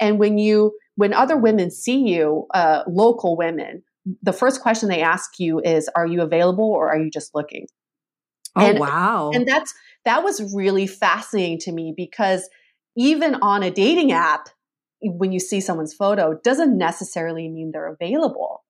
And 0.00 0.18
when 0.18 0.38
you, 0.38 0.72
when 0.96 1.12
other 1.12 1.36
women 1.36 1.70
see 1.70 1.98
you, 1.98 2.46
uh, 2.54 2.82
local 2.88 3.36
women, 3.36 3.82
the 4.22 4.32
first 4.32 4.60
question 4.62 4.88
they 4.88 5.02
ask 5.02 5.38
you 5.38 5.60
is, 5.60 5.88
"Are 5.94 6.06
you 6.06 6.22
available, 6.22 6.64
or 6.64 6.88
are 6.88 6.98
you 6.98 7.10
just 7.10 7.34
looking?" 7.34 7.66
Oh 8.56 8.66
And- 8.66 8.78
wow. 8.78 9.30
And 9.32 9.46
that's 9.46 9.72
that 10.04 10.24
was 10.24 10.54
really 10.54 10.86
fascinating 10.86 11.58
to 11.60 11.72
me 11.72 11.92
because 11.96 12.48
even 12.96 13.36
on 13.36 13.62
a 13.62 13.70
dating 13.70 14.12
app, 14.12 14.48
when 15.02 15.32
you 15.32 15.38
see 15.40 15.60
someone's 15.60 15.94
photo, 15.94 16.38
doesn't 16.42 16.76
necessarily 16.76 17.48
mean 17.48 17.70
they're 17.72 17.92
available. 17.92 18.64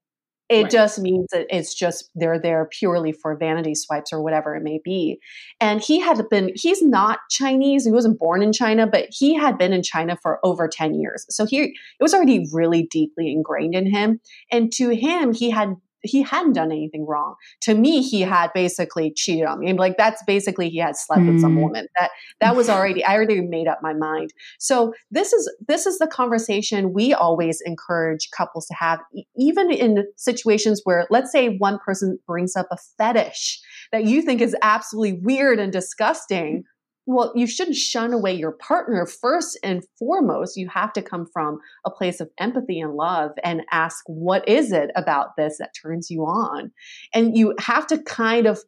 It 0.50 0.64
Right. 0.64 0.70
just 0.70 0.98
means 0.98 1.28
that 1.32 1.46
it's 1.48 1.72
just 1.74 2.10
they're 2.16 2.40
there 2.40 2.68
purely 2.70 3.12
for 3.12 3.36
vanity 3.36 3.74
swipes 3.76 4.12
or 4.12 4.20
whatever 4.20 4.56
it 4.56 4.64
may 4.64 4.80
be. 4.84 5.20
And 5.60 5.80
he 5.80 6.00
had 6.00 6.28
been, 6.28 6.50
he's 6.56 6.82
not 6.82 7.20
Chinese, 7.30 7.84
he 7.84 7.92
wasn't 7.92 8.18
born 8.18 8.42
in 8.42 8.52
China, 8.52 8.86
but 8.86 9.06
he 9.10 9.34
had 9.36 9.56
been 9.58 9.72
in 9.72 9.84
China 9.84 10.18
for 10.20 10.40
over 10.44 10.68
10 10.68 10.94
years. 10.94 11.24
So 11.30 11.46
he, 11.46 11.62
it 11.62 11.72
was 12.02 12.12
already 12.12 12.48
really 12.52 12.82
deeply 12.90 13.30
ingrained 13.32 13.76
in 13.76 13.86
him. 13.88 14.20
And 14.50 14.72
to 14.72 14.90
him, 14.90 15.32
he 15.32 15.50
had, 15.50 15.76
he 16.02 16.22
hadn't 16.22 16.54
done 16.54 16.72
anything 16.72 17.06
wrong. 17.06 17.34
To 17.62 17.74
me, 17.74 18.02
he 18.02 18.22
had 18.22 18.50
basically 18.54 19.12
cheated 19.12 19.44
on 19.46 19.60
me. 19.60 19.68
And 19.70 19.78
like 19.78 19.96
that's 19.96 20.22
basically 20.24 20.68
he 20.70 20.78
had 20.78 20.96
slept 20.96 21.26
with 21.26 21.40
some 21.40 21.56
Mm. 21.56 21.62
woman. 21.62 21.86
That 21.98 22.10
that 22.40 22.56
was 22.56 22.68
already 22.68 23.04
I 23.04 23.14
already 23.14 23.40
made 23.40 23.66
up 23.68 23.80
my 23.82 23.92
mind. 23.92 24.32
So 24.58 24.94
this 25.10 25.32
is 25.32 25.52
this 25.66 25.86
is 25.86 25.98
the 25.98 26.06
conversation 26.06 26.92
we 26.92 27.12
always 27.12 27.60
encourage 27.66 28.30
couples 28.30 28.66
to 28.66 28.74
have, 28.74 29.00
even 29.36 29.70
in 29.70 30.06
situations 30.16 30.80
where 30.84 31.06
let's 31.10 31.32
say 31.32 31.56
one 31.58 31.78
person 31.78 32.18
brings 32.26 32.56
up 32.56 32.66
a 32.70 32.76
fetish 32.98 33.60
that 33.92 34.04
you 34.04 34.22
think 34.22 34.40
is 34.40 34.56
absolutely 34.62 35.20
weird 35.22 35.58
and 35.58 35.72
disgusting. 35.72 36.64
Well, 37.12 37.32
you 37.34 37.48
shouldn't 37.48 37.74
shun 37.74 38.12
away 38.12 38.34
your 38.34 38.52
partner. 38.52 39.04
First 39.04 39.58
and 39.64 39.82
foremost, 39.98 40.56
you 40.56 40.68
have 40.68 40.92
to 40.92 41.02
come 41.02 41.26
from 41.32 41.58
a 41.84 41.90
place 41.90 42.20
of 42.20 42.30
empathy 42.38 42.78
and 42.78 42.94
love 42.94 43.32
and 43.42 43.62
ask, 43.72 44.04
what 44.06 44.48
is 44.48 44.70
it 44.70 44.92
about 44.94 45.34
this 45.36 45.58
that 45.58 45.74
turns 45.74 46.08
you 46.08 46.22
on? 46.22 46.70
And 47.12 47.36
you 47.36 47.56
have 47.58 47.88
to 47.88 47.98
kind 47.98 48.46
of 48.46 48.60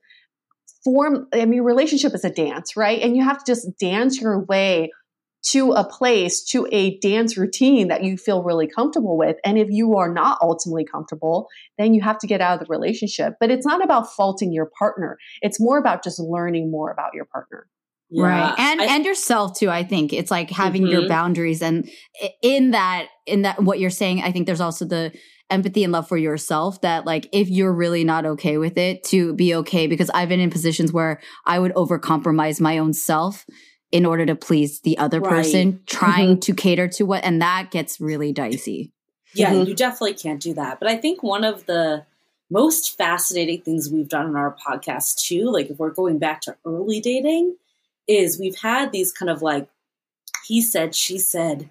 form, 0.83 1.29
I 1.33 1.45
mean, 1.45 1.63
relationship 1.63 2.15
is 2.17 2.25
a 2.25 2.31
dance, 2.31 2.77
right? 2.77 3.01
And 3.01 3.17
you 3.17 3.23
have 3.23 3.39
to 3.39 3.45
just 3.47 3.79
dance 3.79 4.21
your 4.21 4.45
way 4.45 4.91
to 5.51 5.71
a 5.73 5.85
place, 5.85 6.43
to 6.47 6.67
a 6.73 6.99
dance 6.99 7.37
routine 7.37 7.87
that 7.89 8.03
you 8.03 8.17
feel 8.17 8.43
really 8.43 8.67
comfortable 8.67 9.17
with. 9.17 9.37
And 9.45 9.57
if 9.57 9.69
you 9.71 9.97
are 9.99 10.13
not 10.13 10.39
ultimately 10.43 10.85
comfortable, 10.85 11.47
then 11.79 11.95
you 11.95 12.01
have 12.03 12.19
to 12.19 12.27
get 12.27 12.41
out 12.41 12.61
of 12.61 12.67
the 12.67 12.73
relationship. 12.73 13.35
But 13.39 13.53
it's 13.53 13.67
not 13.67 13.85
about 13.85 14.13
faulting 14.13 14.53
your 14.53 14.69
partner. 14.77 15.17
It's 15.43 15.61
more 15.61 15.79
about 15.79 16.03
just 16.03 16.19
learning 16.19 16.73
more 16.73 16.91
about 16.91 17.15
your 17.15 17.27
partner. 17.27 17.69
Yeah. 18.15 18.25
right 18.27 18.55
and 18.59 18.81
I- 18.81 18.95
and 18.97 19.05
yourself 19.05 19.59
too 19.59 19.71
i 19.71 19.83
think 19.85 20.13
it's 20.13 20.31
like 20.31 20.51
having 20.51 20.87
your 20.87 21.03
Mhm. 21.03 21.09
boundaries 21.09 21.63
and 21.63 21.89
in 22.43 22.73
that 22.73 23.07
in 23.27 23.43
that 23.43 23.63
what 23.63 23.81
you're 23.81 23.91
saying 23.91 24.23
i 24.23 24.31
think 24.31 24.47
there's 24.47 24.61
also 24.61 24.85
the 24.85 25.13
empathy 25.51 25.83
and 25.85 25.93
love 25.93 26.09
for 26.09 26.17
yourself 26.19 26.81
that 26.83 27.05
like 27.07 27.29
if 27.33 27.49
you're 27.49 27.73
really 27.73 28.05
not 28.05 28.25
okay 28.27 28.59
with 28.59 28.77
it 28.79 29.03
to 29.05 29.33
be 29.35 29.55
okay 29.55 29.87
because 29.87 30.11
i've 30.15 30.29
been 30.29 30.41
in 30.41 30.51
positions 30.51 30.93
where 30.93 31.21
i 31.47 31.59
would 31.59 31.73
overcompromise 31.75 32.61
my 32.61 32.79
own 32.79 32.93
self 32.93 33.45
in 33.91 34.05
order 34.07 34.25
to 34.27 34.35
please 34.35 34.81
the 34.81 34.97
other 34.99 35.21
Right. 35.21 35.31
person 35.31 35.81
trying 35.87 36.41
to 36.41 36.55
cater 36.55 36.89
to 36.89 37.05
what 37.05 37.25
and 37.25 37.41
that 37.43 37.71
gets 37.71 38.01
really 38.01 38.33
dicey 38.33 38.93
Yeah, 39.35 39.53
Mhm. 39.55 39.67
you 39.69 39.75
definitely 39.75 40.13
can't 40.13 40.43
do 40.43 40.53
that. 40.53 40.79
But 40.79 40.91
I 40.91 40.97
think 40.99 41.23
one 41.23 41.43
of 41.43 41.65
the 41.65 42.05
most 42.51 42.99
fascinating 42.99 43.63
things 43.63 43.89
we've 43.91 44.09
done 44.11 44.27
on 44.27 44.37
our 44.37 44.55
podcast 44.67 45.25
too, 45.27 45.51
like 45.51 45.71
if 45.71 45.79
we're 45.79 45.89
going 45.89 46.19
back 46.19 46.43
to 46.43 46.55
early 46.67 47.01
dating, 47.01 47.57
is 48.09 48.39
we've 48.39 48.59
had 48.59 48.93
these 48.93 49.13
kind 49.13 49.31
of 49.31 49.43
like 49.43 49.69
he 50.47 50.61
said, 50.61 50.95
she 50.95 51.19
said 51.19 51.71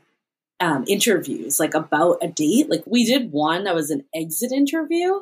um, 0.59 0.85
interviews 0.87 1.59
like 1.59 1.73
about 1.73 2.17
a 2.21 2.27
date. 2.27 2.69
Like 2.69 2.83
we 2.85 3.05
did 3.05 3.31
one 3.31 3.63
that 3.65 3.75
was 3.75 3.89
an 3.89 4.05
exit 4.15 4.51
interview, 4.51 5.21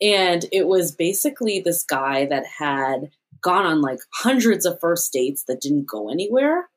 and 0.00 0.44
it 0.52 0.66
was 0.66 0.92
basically 0.92 1.60
this 1.60 1.82
guy 1.84 2.26
that 2.26 2.46
had 2.46 3.10
gone 3.40 3.66
on 3.66 3.80
like 3.80 4.00
hundreds 4.12 4.64
of 4.66 4.80
first 4.80 5.12
dates 5.12 5.44
that 5.44 5.60
didn't 5.60 5.86
go 5.86 6.10
anywhere 6.10 6.68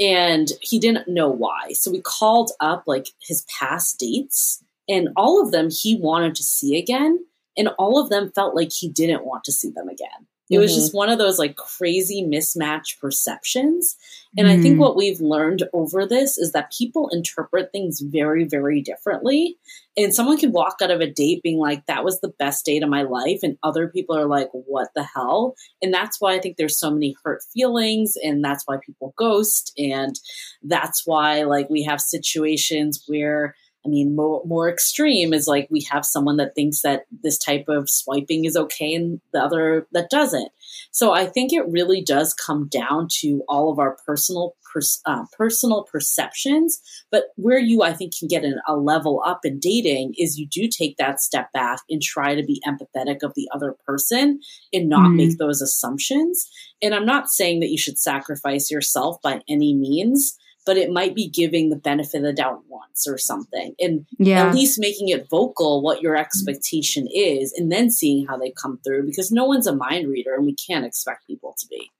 and 0.00 0.52
he 0.62 0.78
didn't 0.78 1.06
know 1.06 1.28
why. 1.28 1.72
So 1.74 1.90
we 1.90 2.00
called 2.00 2.50
up 2.58 2.84
like 2.86 3.08
his 3.20 3.44
past 3.58 3.98
dates, 3.98 4.64
and 4.88 5.10
all 5.14 5.42
of 5.42 5.52
them 5.52 5.68
he 5.70 5.96
wanted 5.96 6.34
to 6.36 6.42
see 6.42 6.78
again, 6.78 7.24
and 7.56 7.68
all 7.78 8.00
of 8.00 8.08
them 8.08 8.32
felt 8.32 8.56
like 8.56 8.72
he 8.72 8.88
didn't 8.88 9.26
want 9.26 9.44
to 9.44 9.52
see 9.52 9.70
them 9.70 9.88
again. 9.88 10.26
It 10.50 10.58
was 10.58 10.72
Mm-hmm. 10.72 10.80
just 10.80 10.94
one 10.94 11.08
of 11.08 11.18
those 11.18 11.38
like 11.38 11.56
crazy 11.56 12.22
mismatch 12.22 12.98
perceptions. 13.00 13.96
And 14.36 14.46
I 14.48 14.60
think 14.60 14.76
Mm. 14.76 14.80
what 14.80 14.96
we've 14.96 15.20
learned 15.20 15.64
over 15.72 16.06
this 16.06 16.38
is 16.38 16.52
that 16.52 16.72
people 16.76 17.08
interpret 17.08 17.72
things 17.72 18.00
very, 18.00 18.44
very 18.44 18.80
differently. 18.80 19.56
And 19.96 20.14
someone 20.14 20.38
can 20.38 20.52
walk 20.52 20.76
out 20.82 20.90
of 20.90 21.00
a 21.00 21.10
date 21.10 21.42
being 21.42 21.58
like, 21.58 21.86
that 21.86 22.04
was 22.04 22.20
the 22.20 22.32
best 22.38 22.64
date 22.64 22.82
of 22.82 22.88
my 22.88 23.02
life. 23.02 23.40
And 23.42 23.58
other 23.62 23.88
people 23.88 24.16
are 24.16 24.26
like, 24.26 24.48
what 24.52 24.88
the 24.94 25.02
hell? 25.02 25.54
And 25.82 25.92
that's 25.92 26.20
why 26.20 26.34
I 26.34 26.40
think 26.40 26.56
there's 26.56 26.78
so 26.78 26.90
many 26.90 27.14
hurt 27.24 27.42
feelings. 27.52 28.16
And 28.22 28.44
that's 28.44 28.64
why 28.66 28.76
people 28.84 29.14
ghost. 29.16 29.72
And 29.78 30.14
that's 30.62 31.06
why, 31.06 31.42
like, 31.42 31.68
we 31.68 31.82
have 31.84 32.00
situations 32.00 33.02
where, 33.08 33.56
I 33.84 33.88
mean, 33.88 34.14
more, 34.14 34.42
more 34.44 34.68
extreme 34.68 35.32
is 35.32 35.46
like 35.46 35.68
we 35.70 35.86
have 35.90 36.04
someone 36.04 36.36
that 36.36 36.54
thinks 36.54 36.82
that 36.82 37.04
this 37.22 37.38
type 37.38 37.64
of 37.68 37.88
swiping 37.88 38.44
is 38.44 38.56
okay 38.56 38.94
and 38.94 39.20
the 39.32 39.40
other 39.40 39.86
that 39.92 40.10
doesn't. 40.10 40.50
So 40.92 41.12
I 41.12 41.26
think 41.26 41.52
it 41.52 41.66
really 41.68 42.02
does 42.02 42.34
come 42.34 42.68
down 42.68 43.08
to 43.20 43.42
all 43.48 43.72
of 43.72 43.78
our 43.78 43.96
personal 44.06 44.54
pers- 44.72 45.00
uh, 45.06 45.24
personal 45.36 45.84
perceptions. 45.84 46.80
But 47.10 47.24
where 47.36 47.58
you, 47.58 47.82
I 47.82 47.92
think, 47.92 48.12
can 48.16 48.28
get 48.28 48.44
an, 48.44 48.60
a 48.68 48.76
level 48.76 49.22
up 49.24 49.40
in 49.44 49.58
dating 49.58 50.14
is 50.18 50.38
you 50.38 50.46
do 50.46 50.68
take 50.68 50.96
that 50.98 51.20
step 51.20 51.52
back 51.52 51.78
and 51.88 52.02
try 52.02 52.34
to 52.34 52.42
be 52.42 52.62
empathetic 52.66 53.22
of 53.22 53.32
the 53.34 53.48
other 53.54 53.76
person 53.86 54.40
and 54.72 54.88
not 54.88 55.10
Mhm. 55.10 55.16
make 55.16 55.38
those 55.38 55.62
assumptions. 55.62 56.48
And 56.82 56.94
I'm 56.94 57.06
not 57.06 57.30
saying 57.30 57.60
that 57.60 57.70
you 57.70 57.78
should 57.78 57.98
sacrifice 57.98 58.70
yourself 58.70 59.20
by 59.22 59.40
any 59.48 59.74
means. 59.74 60.36
But 60.66 60.76
it 60.76 60.90
might 60.90 61.14
be 61.14 61.28
giving 61.28 61.70
the 61.70 61.76
benefit 61.76 62.18
of 62.18 62.22
the 62.24 62.32
doubt 62.32 62.62
once 62.68 63.06
or 63.08 63.18
something. 63.18 63.74
And 63.80 64.06
Yeah. 64.18 64.46
at 64.48 64.54
least 64.54 64.78
making 64.78 65.08
it 65.08 65.28
vocal 65.28 65.82
what 65.82 66.02
your 66.02 66.16
expectation 66.16 67.08
is 67.12 67.52
and 67.56 67.72
then 67.72 67.90
seeing 67.90 68.26
how 68.26 68.36
they 68.36 68.50
come 68.50 68.78
through 68.84 69.06
because 69.06 69.32
no 69.32 69.46
one's 69.46 69.66
a 69.66 69.74
mind 69.74 70.08
reader 70.08 70.34
and 70.34 70.44
we 70.44 70.54
can't 70.54 70.84
expect 70.84 71.26
people 71.26 71.54
to 71.58 71.66
be 71.68 71.90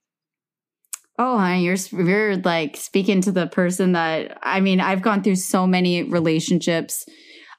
Oh, 1.19 1.37
honey, 1.37 1.63
you're 1.63 1.75
you're 1.91 2.37
like 2.37 2.75
speaking 2.77 3.21
to 3.21 3.31
the 3.31 3.45
person 3.45 3.91
that 3.91 4.39
I 4.41 4.59
mean. 4.59 4.79
I've 4.79 5.03
gone 5.03 5.21
through 5.21 5.35
so 5.35 5.67
many 5.67 6.01
relationships. 6.01 7.05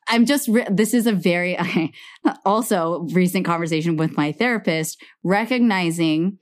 I'm 0.09 0.27
just 0.27 0.49
re- 0.49 0.67
this 0.69 0.95
is 0.95 1.07
a 1.07 1.13
very 1.13 1.57
also 2.45 3.07
recent 3.13 3.45
conversation 3.45 3.97
with 3.97 4.17
my 4.17 4.33
therapist, 4.33 5.01
recognizing 5.23 6.39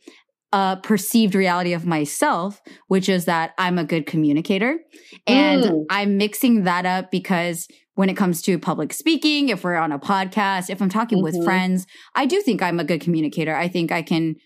a 0.53 0.79
perceived 0.83 1.35
reality 1.35 1.73
of 1.73 1.87
myself, 1.87 2.61
which 2.89 3.09
is 3.09 3.25
that 3.27 3.53
I'm 3.59 3.79
a 3.79 3.85
good 3.85 4.07
communicator, 4.07 4.79
and 5.27 5.63
Mm. 5.65 5.85
I'm 5.91 6.17
mixing 6.17 6.65
that 6.65 6.87
up 6.87 7.11
because 7.11 7.69
when 7.95 8.09
it 8.09 8.17
comes 8.17 8.43
to 8.43 8.59
public 8.59 8.93
speaking, 8.93 9.49
if 9.51 9.63
we're 9.63 9.77
on 9.77 9.93
a 9.93 9.99
podcast, 9.99 10.71
if 10.71 10.81
I'm 10.83 10.89
talking 10.89 11.23
with 11.23 11.35
Mhm. 11.37 11.45
friends, 11.45 11.87
I 12.15 12.27
do 12.27 12.41
think 12.41 12.63
I'm 12.63 12.81
a 12.81 12.85
good 12.85 13.01
communicator. 13.01 13.55
I 13.55 13.69
think 13.69 13.93
I 13.93 14.03
can 14.03 14.37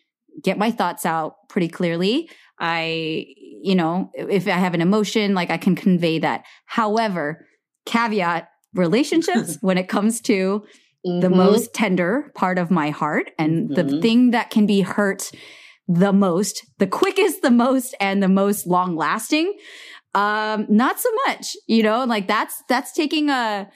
get 0.42 0.58
my 0.58 0.70
thoughts 0.70 1.06
out 1.06 1.36
pretty 1.48 1.68
clearly. 1.68 2.28
I, 2.58 3.26
you 3.62 3.74
know, 3.74 4.10
if 4.14 4.46
I 4.46 4.52
have 4.52 4.74
an 4.74 4.80
emotion, 4.80 5.34
like 5.34 5.50
I 5.50 5.56
can 5.56 5.74
convey 5.76 6.18
that. 6.18 6.44
However, 6.66 7.46
caveat 7.86 8.48
relationships 8.74 9.56
when 9.62 9.78
it 9.78 9.88
comes 9.88 10.20
to 10.22 10.64
the 11.04 11.28
Mhm. 11.28 11.36
most 11.36 11.74
tender 11.74 12.32
part 12.34 12.58
of 12.58 12.70
my 12.70 12.90
heart 12.90 13.30
and 13.38 13.74
the 13.74 13.84
Mhm. 13.84 14.02
thing 14.02 14.30
that 14.30 14.50
can 14.50 14.66
be 14.66 14.80
hurt 14.80 15.30
the 15.88 16.12
most, 16.12 16.64
the 16.78 16.86
quickest, 16.86 17.42
the 17.42 17.50
most, 17.50 17.94
and 18.00 18.22
the 18.22 18.28
most 18.28 18.66
long 18.66 18.96
lasting. 18.96 19.56
Um, 20.14 20.66
not 20.68 21.00
so 21.00 21.08
much, 21.26 21.56
you 21.66 21.82
know, 21.82 22.04
like 22.04 22.28
that's, 22.28 22.62
that's 22.68 22.92
taking 22.92 23.30
a, 23.30 23.68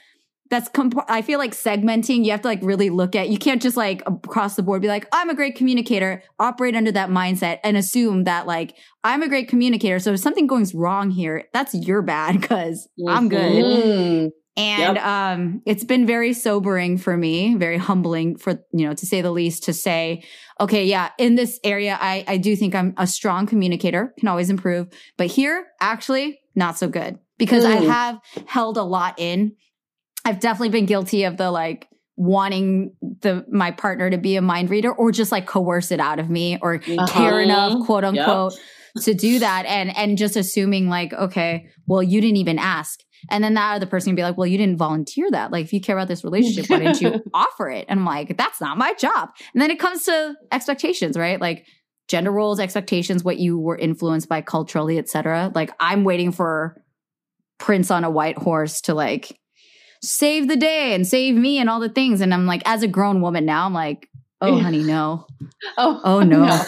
that's 0.49 0.67
comp- 0.69 1.05
I 1.07 1.21
feel 1.21 1.37
like 1.37 1.51
segmenting. 1.51 2.25
You 2.25 2.31
have 2.31 2.41
to 2.41 2.47
like 2.47 2.61
really 2.63 2.89
look 2.89 3.15
at. 3.15 3.29
You 3.29 3.37
can't 3.37 3.61
just 3.61 3.77
like 3.77 4.01
across 4.07 4.55
the 4.55 4.63
board 4.63 4.81
be 4.81 4.87
like, 4.87 5.07
I'm 5.11 5.29
a 5.29 5.35
great 5.35 5.55
communicator. 5.55 6.23
Operate 6.39 6.75
under 6.75 6.91
that 6.91 7.09
mindset 7.09 7.59
and 7.63 7.77
assume 7.77 8.23
that 8.23 8.47
like 8.47 8.75
I'm 9.03 9.21
a 9.21 9.29
great 9.29 9.47
communicator. 9.47 9.99
So 9.99 10.13
if 10.13 10.19
something 10.19 10.47
goes 10.47 10.73
wrong 10.73 11.11
here, 11.11 11.45
that's 11.53 11.73
your 11.75 12.01
bad 12.01 12.41
because 12.41 12.87
I'm 13.07 13.29
good. 13.29 14.31
And 14.59 14.97
Yep. 14.97 15.05
um, 15.05 15.61
it's 15.65 15.83
been 15.83 16.05
very 16.05 16.33
sobering 16.33 16.97
for 16.97 17.15
me, 17.15 17.55
very 17.55 17.77
humbling 17.77 18.37
for, 18.37 18.63
you 18.73 18.85
know, 18.87 18.93
to 18.93 19.05
say 19.05 19.21
the 19.21 19.31
least, 19.31 19.63
to 19.63 19.73
say, 19.73 20.23
okay, 20.59 20.85
yeah, 20.85 21.11
in 21.17 21.35
this 21.35 21.59
area, 21.63 21.97
I, 21.99 22.25
I 22.27 22.37
do 22.37 22.55
think 22.55 22.75
I'm 22.75 22.93
a 22.97 23.07
strong 23.07 23.47
communicator, 23.47 24.13
can 24.19 24.27
always 24.27 24.49
improve. 24.49 24.87
But 25.17 25.27
here, 25.27 25.67
actually, 25.79 26.39
not 26.55 26.77
so 26.77 26.87
good 26.89 27.19
because 27.37 27.63
I 27.63 27.75
Mm. 27.75 27.87
have 27.87 28.19
held 28.47 28.77
a 28.77 28.83
lot 28.83 29.15
in. 29.17 29.55
I've 30.25 30.39
definitely 30.39 30.69
been 30.69 30.85
guilty 30.85 31.23
of 31.23 31.37
the 31.37 31.49
like 31.51 31.87
wanting 32.17 32.93
the 33.21 33.45
my 33.49 33.71
partner 33.71 34.09
to 34.09 34.17
be 34.17 34.35
a 34.35 34.41
mind 34.41 34.69
reader 34.69 34.91
or 34.91 35.11
just 35.13 35.31
like 35.31 35.47
coerce 35.47 35.89
it 35.91 36.01
out 36.01 36.19
of 36.19 36.29
me 36.29 36.57
or 36.61 36.79
care 36.79 36.97
Uh-huh. 36.99 37.39
enough, 37.39 37.85
quote 37.85 38.03
Yep. 38.03 38.17
unquote, 38.17 38.53
to 39.03 39.13
do 39.13 39.39
that 39.39 39.65
and 39.65 39.95
and 39.95 40.17
just 40.17 40.35
assuming 40.35 40.89
like, 40.89 41.13
okay, 41.13 41.67
well, 41.87 42.03
you 42.03 42.19
didn't 42.19 42.37
even 42.37 42.59
ask. 42.59 42.99
And 43.29 43.43
then 43.43 43.53
that 43.55 43.75
other 43.75 43.85
person 43.85 44.11
can 44.11 44.15
be 44.15 44.23
like, 44.23 44.37
well, 44.37 44.47
you 44.47 44.57
didn't 44.57 44.77
volunteer 44.77 45.29
that. 45.31 45.51
Like, 45.51 45.65
if 45.65 45.73
you 45.73 45.81
care 45.81 45.97
about 45.97 46.07
this 46.07 46.23
relationship, 46.23 46.69
why 46.69 46.79
didn't 46.79 47.01
you 47.01 47.21
offer 47.33 47.69
it? 47.69 47.85
And 47.89 47.99
I'm 47.99 48.05
like, 48.05 48.37
that's 48.37 48.61
not 48.61 48.77
my 48.77 48.93
job. 48.93 49.29
And 49.53 49.61
then 49.61 49.71
it 49.71 49.79
comes 49.79 50.03
to 50.05 50.35
expectations, 50.51 51.17
right? 51.17 51.39
Like 51.39 51.65
gender 52.07 52.31
roles, 52.31 52.59
expectations, 52.59 53.23
what 53.23 53.37
you 53.39 53.57
were 53.59 53.77
influenced 53.77 54.29
by 54.29 54.41
culturally, 54.41 54.97
et 54.97 55.09
cetera. 55.09 55.51
Like 55.53 55.71
I'm 55.79 56.03
waiting 56.03 56.31
for 56.31 56.81
Prince 57.59 57.91
on 57.91 58.03
a 58.03 58.09
white 58.09 58.37
horse 58.37 58.81
to 58.81 58.93
like 58.93 59.37
save 60.01 60.47
the 60.47 60.55
day 60.55 60.93
and 60.95 61.05
save 61.05 61.35
me 61.35 61.57
and 61.59 61.69
all 61.69 61.79
the 61.79 61.89
things. 61.89 62.21
And 62.21 62.33
I'm 62.33 62.45
like, 62.45 62.61
as 62.65 62.83
a 62.83 62.87
grown 62.87 63.21
woman 63.21 63.45
now, 63.45 63.65
I'm 63.65 63.73
like, 63.73 64.09
oh, 64.41 64.55
Yeah. 64.55 64.63
honey, 64.63 64.83
no. 64.83 65.27
Oh, 65.77 66.01
Oh, 66.03 66.21
no. 66.21 66.45
Well, 66.45 66.67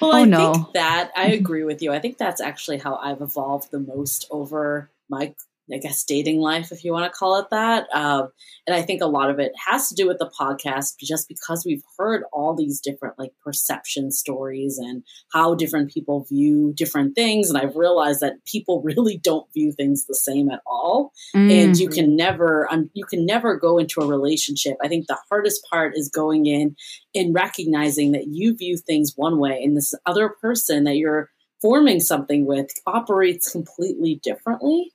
Oh, 0.00 0.12
I 0.12 0.24
no. 0.24 0.54
think 0.54 0.72
that 0.74 1.10
I 1.16 1.26
agree 1.28 1.64
with 1.64 1.82
you. 1.82 1.92
I 1.92 1.98
think 1.98 2.18
that's 2.18 2.40
actually 2.40 2.78
how 2.78 2.96
I've 2.96 3.20
evolved 3.20 3.70
the 3.70 3.78
most 3.80 4.26
over 4.30 4.90
my, 5.08 5.34
I 5.72 5.78
guess, 5.78 6.04
dating 6.04 6.40
life, 6.40 6.70
if 6.72 6.84
you 6.84 6.92
want 6.92 7.10
to 7.12 7.16
call 7.16 7.38
it 7.38 7.46
that. 7.50 7.86
Um, 7.92 8.28
and 8.66 8.74
I 8.76 8.82
think 8.82 9.02
a 9.02 9.06
lot 9.06 9.30
of 9.30 9.38
it 9.38 9.52
has 9.66 9.88
to 9.88 9.94
do 9.94 10.06
with 10.06 10.18
the 10.18 10.30
podcast, 10.38 10.94
just 11.00 11.28
because 11.28 11.64
we've 11.66 11.82
heard 11.98 12.22
all 12.32 12.54
these 12.54 12.80
different 12.80 13.18
like 13.18 13.32
perception 13.44 14.10
stories 14.12 14.78
and 14.78 15.02
how 15.32 15.54
different 15.54 15.92
people 15.92 16.24
view 16.28 16.72
different 16.76 17.14
things. 17.14 17.48
And 17.48 17.58
I've 17.58 17.76
realized 17.76 18.20
that 18.20 18.44
people 18.46 18.82
really 18.84 19.18
don't 19.18 19.46
view 19.54 19.72
things 19.72 20.06
the 20.06 20.14
same 20.14 20.50
at 20.50 20.60
all 20.66 21.12
and 21.34 21.74
Mm. 21.74 21.80
you 21.80 21.88
can 21.88 22.16
never 22.16 22.72
um, 22.72 22.90
you 22.94 23.04
can 23.04 23.24
never 23.26 23.56
go 23.56 23.78
into 23.78 24.00
a 24.00 24.06
relationship 24.06 24.76
i 24.82 24.88
think 24.88 25.06
the 25.06 25.18
hardest 25.28 25.62
part 25.70 25.92
is 25.96 26.08
going 26.08 26.46
in 26.46 26.76
and 27.14 27.34
recognizing 27.34 28.12
that 28.12 28.26
you 28.28 28.54
view 28.56 28.76
things 28.76 29.12
one 29.16 29.38
way 29.38 29.62
and 29.62 29.76
this 29.76 29.94
other 30.06 30.28
person 30.40 30.84
that 30.84 30.96
you're 30.96 31.30
forming 31.60 32.00
something 32.00 32.46
with 32.46 32.70
operates 32.86 33.50
completely 33.50 34.20
differently 34.22 34.92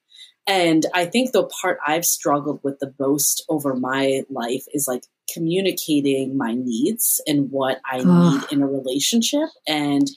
and 0.48 0.86
i 0.94 1.06
think 1.06 1.32
the 1.32 1.46
part 1.62 1.78
i've 1.86 2.06
struggled 2.06 2.60
with 2.64 2.80
the 2.80 2.94
most 3.00 3.44
over 3.50 3.76
my 3.76 4.24
life 4.30 4.66
is 4.74 4.88
like 4.88 5.04
communicating 5.32 6.36
my 6.38 6.54
needs 6.54 7.22
and 7.28 7.52
what 7.52 7.80
i 7.89 8.00
Ugh. 8.00 8.06
need 8.06 8.52
in 8.52 8.62
a 8.62 8.68
relationship 8.68 9.50
and 9.68 10.10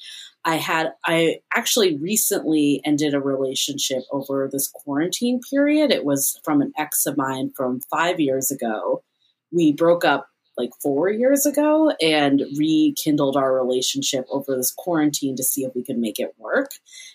I 0.45 0.57
had 0.57 0.93
I 1.07 1.41
actually 1.55 1.97
recently 1.97 2.83
ended 2.85 3.15
a 3.15 3.21
relationship 3.21 4.03
over 4.13 4.49
this 4.53 4.69
quarantine 4.69 5.41
period. 5.51 5.91
It 5.91 6.05
was 6.05 6.39
from 6.45 6.61
an 6.61 6.73
ex 6.77 7.07
of 7.07 7.17
mine 7.17 7.51
from 7.57 7.81
5 7.91 8.21
years 8.21 8.51
ago. 8.51 9.03
We 9.51 9.73
broke 9.73 10.05
up 10.05 10.29
like 10.57 10.71
4 10.83 11.11
years 11.11 11.47
ago 11.47 11.93
and 12.01 12.43
rekindled 12.57 13.37
our 13.37 13.55
relationship 13.55 14.27
over 14.31 14.57
this 14.57 14.73
quarantine 14.73 15.37
to 15.37 15.43
see 15.43 15.65
if 15.65 15.75
we 15.75 15.85
could 15.85 15.99
make 15.99 16.19
it 16.19 16.35
work. 16.39 16.71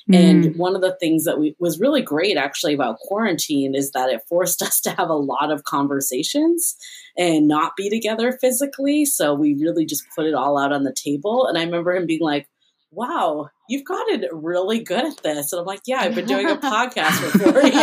Mm. 0.10 0.18
And 0.18 0.56
one 0.56 0.76
of 0.76 0.82
the 0.82 0.96
things 1.00 1.26
that 1.26 1.40
we, 1.40 1.56
was 1.60 1.80
really 1.80 2.02
great 2.02 2.38
actually 2.38 2.74
about 2.74 3.00
quarantine 3.00 3.76
is 3.76 3.92
that 3.92 4.10
it 4.10 4.22
forced 4.28 4.62
us 4.64 4.82
to 4.82 4.92
have 4.92 5.10
a 5.10 5.14
lot 5.14 5.52
of 5.52 5.64
conversations 5.64 6.76
and 7.18 7.48
not 7.48 7.76
be 7.76 7.90
together 7.90 8.38
physically. 8.40 9.06
So 9.06 9.34
we 9.34 9.56
really 9.56 9.86
just 9.86 10.04
put 10.16 10.26
it 10.26 10.34
all 10.34 10.58
out 10.58 10.72
on 10.72 10.84
the 10.84 10.94
table. 10.94 11.48
And 11.48 11.58
I 11.58 11.64
remember 11.64 11.96
him 11.96 12.06
being 12.06 12.22
like, 12.22 12.48
wow, 12.92 13.50
you've 13.68 13.86
gotten 13.86 14.26
really 14.32 14.84
good 14.84 15.06
at 15.06 15.22
this. 15.22 15.54
And 15.54 15.60
I'm 15.60 15.66
like, 15.66 15.82
yeah, 15.86 16.00
I've 16.00 16.16
been 16.16 16.26
doing 16.26 16.50
a 16.50 16.56
podcast 16.58 17.18
for 17.20 17.40
four 17.40 17.62
years. 17.62 17.76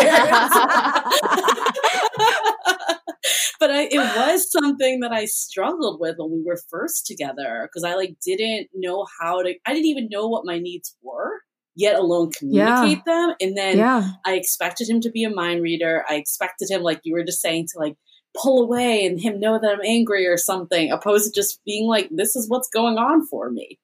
but 3.59 3.71
I, 3.71 3.83
it 3.91 3.99
was 3.99 4.51
something 4.51 5.01
that 5.01 5.13
I 5.13 5.25
struggled 5.25 6.01
with 6.01 6.17
when 6.19 6.31
we 6.31 6.43
were 6.45 6.59
first 6.69 7.07
together 7.07 7.69
because 7.69 7.85
I 7.85 7.95
like 7.95 8.17
didn't 8.25 8.69
know 8.75 9.07
how 9.21 9.43
to, 9.43 9.55
I 9.67 9.73
didn't 9.73 9.87
even 9.87 10.09
know 10.11 10.29
what 10.29 10.47
my 10.47 10.59
needs 10.59 10.97
were, 11.03 11.41
yet 11.75 11.97
alone 11.97 12.33
communicate 12.33 13.05
them. 13.05 13.35
And 13.41 13.57
then 13.57 13.79
yeah. 13.79 14.11
I 14.25 14.35
expected 14.35 14.89
him 14.89 15.01
to 15.03 15.11
be 15.11 15.25
a 15.25 15.31
mind 15.31 15.63
reader. 15.63 16.05
I 16.09 16.15
expected 16.17 16.71
him, 16.71 16.83
like 16.83 17.01
you 17.05 17.15
were 17.15 17.25
just 17.25 17.41
saying, 17.41 17.69
to 17.73 17.79
like 17.79 17.97
pull 18.37 18.63
away 18.63 19.07
and 19.07 19.21
him 19.21 19.41
know 19.41 19.59
that 19.59 19.73
I'm 19.73 19.85
angry 19.85 20.27
or 20.27 20.37
something, 20.37 20.91
opposed 20.91 21.33
to 21.33 21.41
just 21.41 21.61
being 21.65 21.87
like, 21.87 22.09
this 22.11 22.37
is 22.37 22.49
what's 22.49 22.69
going 22.69 22.99
on 22.99 23.27
for 23.27 23.51
me. 23.51 23.79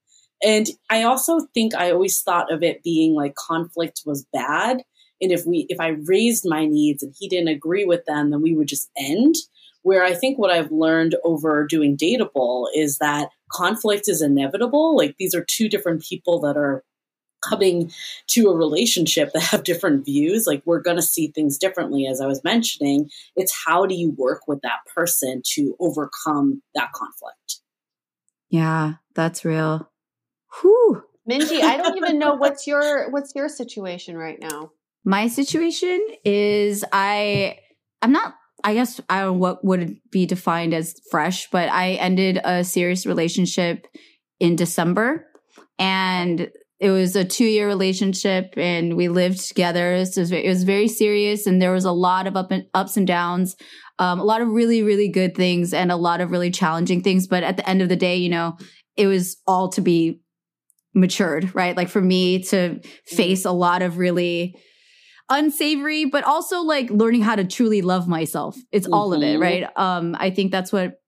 And 0.45 0.69
I 0.91 1.05
also 1.05 1.47
think 1.55 1.75
I 1.75 1.93
always 1.93 2.21
thought 2.21 2.53
of 2.53 2.63
it 2.63 2.83
being 2.83 3.15
like 3.15 3.35
conflict 3.35 4.03
was 4.05 4.27
bad. 4.33 4.83
And 5.21 5.31
if 5.31 5.47
we, 5.47 5.67
if 5.69 5.79
I 5.79 5.89
raised 6.05 6.45
my 6.45 6.67
needs 6.67 7.03
and 7.03 7.15
he 7.17 7.29
didn't 7.29 7.49
agree 7.49 7.85
with 7.85 8.05
them, 8.07 8.31
then 8.31 8.43
we 8.43 8.57
would 8.57 8.67
just 8.67 8.91
end. 8.99 9.37
Where 9.83 10.05
I 10.05 10.15
think 10.15 10.39
what 10.39 10.51
I've 10.51 10.71
learned 10.71 11.17
over 11.25 11.67
doing 11.67 11.97
Dateable 11.97 12.67
is 12.75 12.99
that 12.99 13.31
conflict 13.51 14.09
is 14.09 14.23
inevitable. 14.23 14.97
Like 14.97 15.17
these 15.19 15.35
are 15.35 15.45
two 15.45 15.69
different 15.69 16.03
people 16.03 16.41
that 16.41 16.57
are 16.57 16.85
coming 17.43 17.93
to 18.29 18.49
a 18.49 18.57
relationship 18.57 19.33
that 19.33 19.43
have 19.43 19.65
different 19.65 20.05
views. 20.05 20.47
Like 20.47 20.63
we're 20.65 20.81
going 20.81 20.97
to 20.97 21.03
see 21.03 21.29
things 21.29 21.59
differently 21.59 22.07
as 22.07 22.21
i 22.21 22.27
was 22.27 22.43
mentioning. 22.45 23.11
It's 23.37 23.53
how 23.67 23.87
do 23.87 23.95
you 23.95 24.15
work 24.17 24.43
with 24.47 24.61
that 24.63 24.79
person 24.95 25.43
to 25.55 25.77
overcome 25.81 26.63
that 26.75 26.93
conflict? 26.93 27.61
Yeah 28.49 28.95
that's 29.15 29.45
real. 29.45 29.91
Whew. 30.61 31.03
minji 31.29 31.61
i 31.61 31.77
don't 31.77 31.97
even 31.97 32.19
know 32.19 32.35
what's 32.35 32.67
your 32.67 33.11
what's 33.11 33.35
your 33.35 33.49
situation 33.49 34.17
right 34.17 34.39
now. 34.41 34.71
My 35.05 35.29
situation 35.29 36.01
is 36.25 36.85
i 36.93 37.59
i'm 38.03 38.13
not 38.13 38.35
I 38.65 38.75
guess 38.75 39.01
I 39.09 39.21
don't 39.21 39.35
know 39.35 39.39
what 39.39 39.65
would 39.65 39.97
be 40.11 40.27
defined 40.27 40.75
as 40.75 40.95
fresh, 41.11 41.49
but 41.51 41.69
I 41.69 41.93
ended 41.93 42.41
a 42.45 42.65
serious 42.65 43.07
relationship 43.07 43.87
in 44.41 44.57
December 44.57 45.27
and 45.79 46.51
it 46.81 46.91
was 46.91 47.15
a 47.15 47.25
two 47.25 47.45
year 47.45 47.67
relationship 47.67 48.55
and 48.57 48.97
we 48.97 49.09
lived 49.09 49.47
together. 49.47 50.05
So 50.05 50.19
it 50.19 50.23
was, 50.23 50.31
very, 50.31 50.45
it 50.45 50.49
was 50.49 50.65
very 50.65 50.89
serious 50.89 51.47
and 51.47 51.63
there 51.63 51.73
was 51.73 51.85
a 51.85 51.93
lot 51.93 52.27
of 52.27 52.37
up 52.37 52.51
and, 52.51 52.67
ups 52.75 52.97
and 52.97 53.07
downs, 53.07 53.57
um, 53.99 54.19
a 54.19 54.25
lot 54.25 54.41
of 54.41 54.49
really, 54.49 54.83
really 54.83 55.09
good 55.09 55.37
things 55.37 55.73
and 55.73 55.93
a 55.93 55.97
lot 55.97 56.21
of 56.21 56.31
really 56.31 56.51
challenging 56.51 57.03
things. 57.03 57.29
But 57.29 57.45
at 57.45 57.57
the 57.57 57.69
end 57.69 57.83
of 57.83 57.89
the 57.89 57.97
day, 57.97 58.17
you 58.17 58.29
know, 58.29 58.57
it 58.97 59.07
was 59.07 59.37
all 59.47 59.69
to 59.71 59.81
be 59.81 60.21
matured, 60.95 61.55
right? 61.55 61.77
Like 61.77 61.89
for 61.89 62.01
me 62.01 62.43
to 62.45 62.81
face 63.07 63.45
a 63.45 63.53
lot 63.53 63.83
of 63.83 63.99
really, 63.99 64.57
unsavory, 65.33 66.05
but 66.05 66.23
also 66.25 66.61
like 66.61 66.91
learning 66.91 67.23
how 67.23 67.35
to 67.35 67.45
truly 67.45 67.83
love 67.83 68.07
myself. 68.07 68.57
It's 68.71 68.87
mm-hmm. 68.87 68.95
all 68.95 69.13
of 69.13 69.23
it, 69.23 69.41
mm-hmm. 69.41 69.43
right? 69.43 69.69
Um, 69.77 70.15
I 70.19 70.31
think 70.31 70.53
that's 70.53 70.73
what 70.73 71.01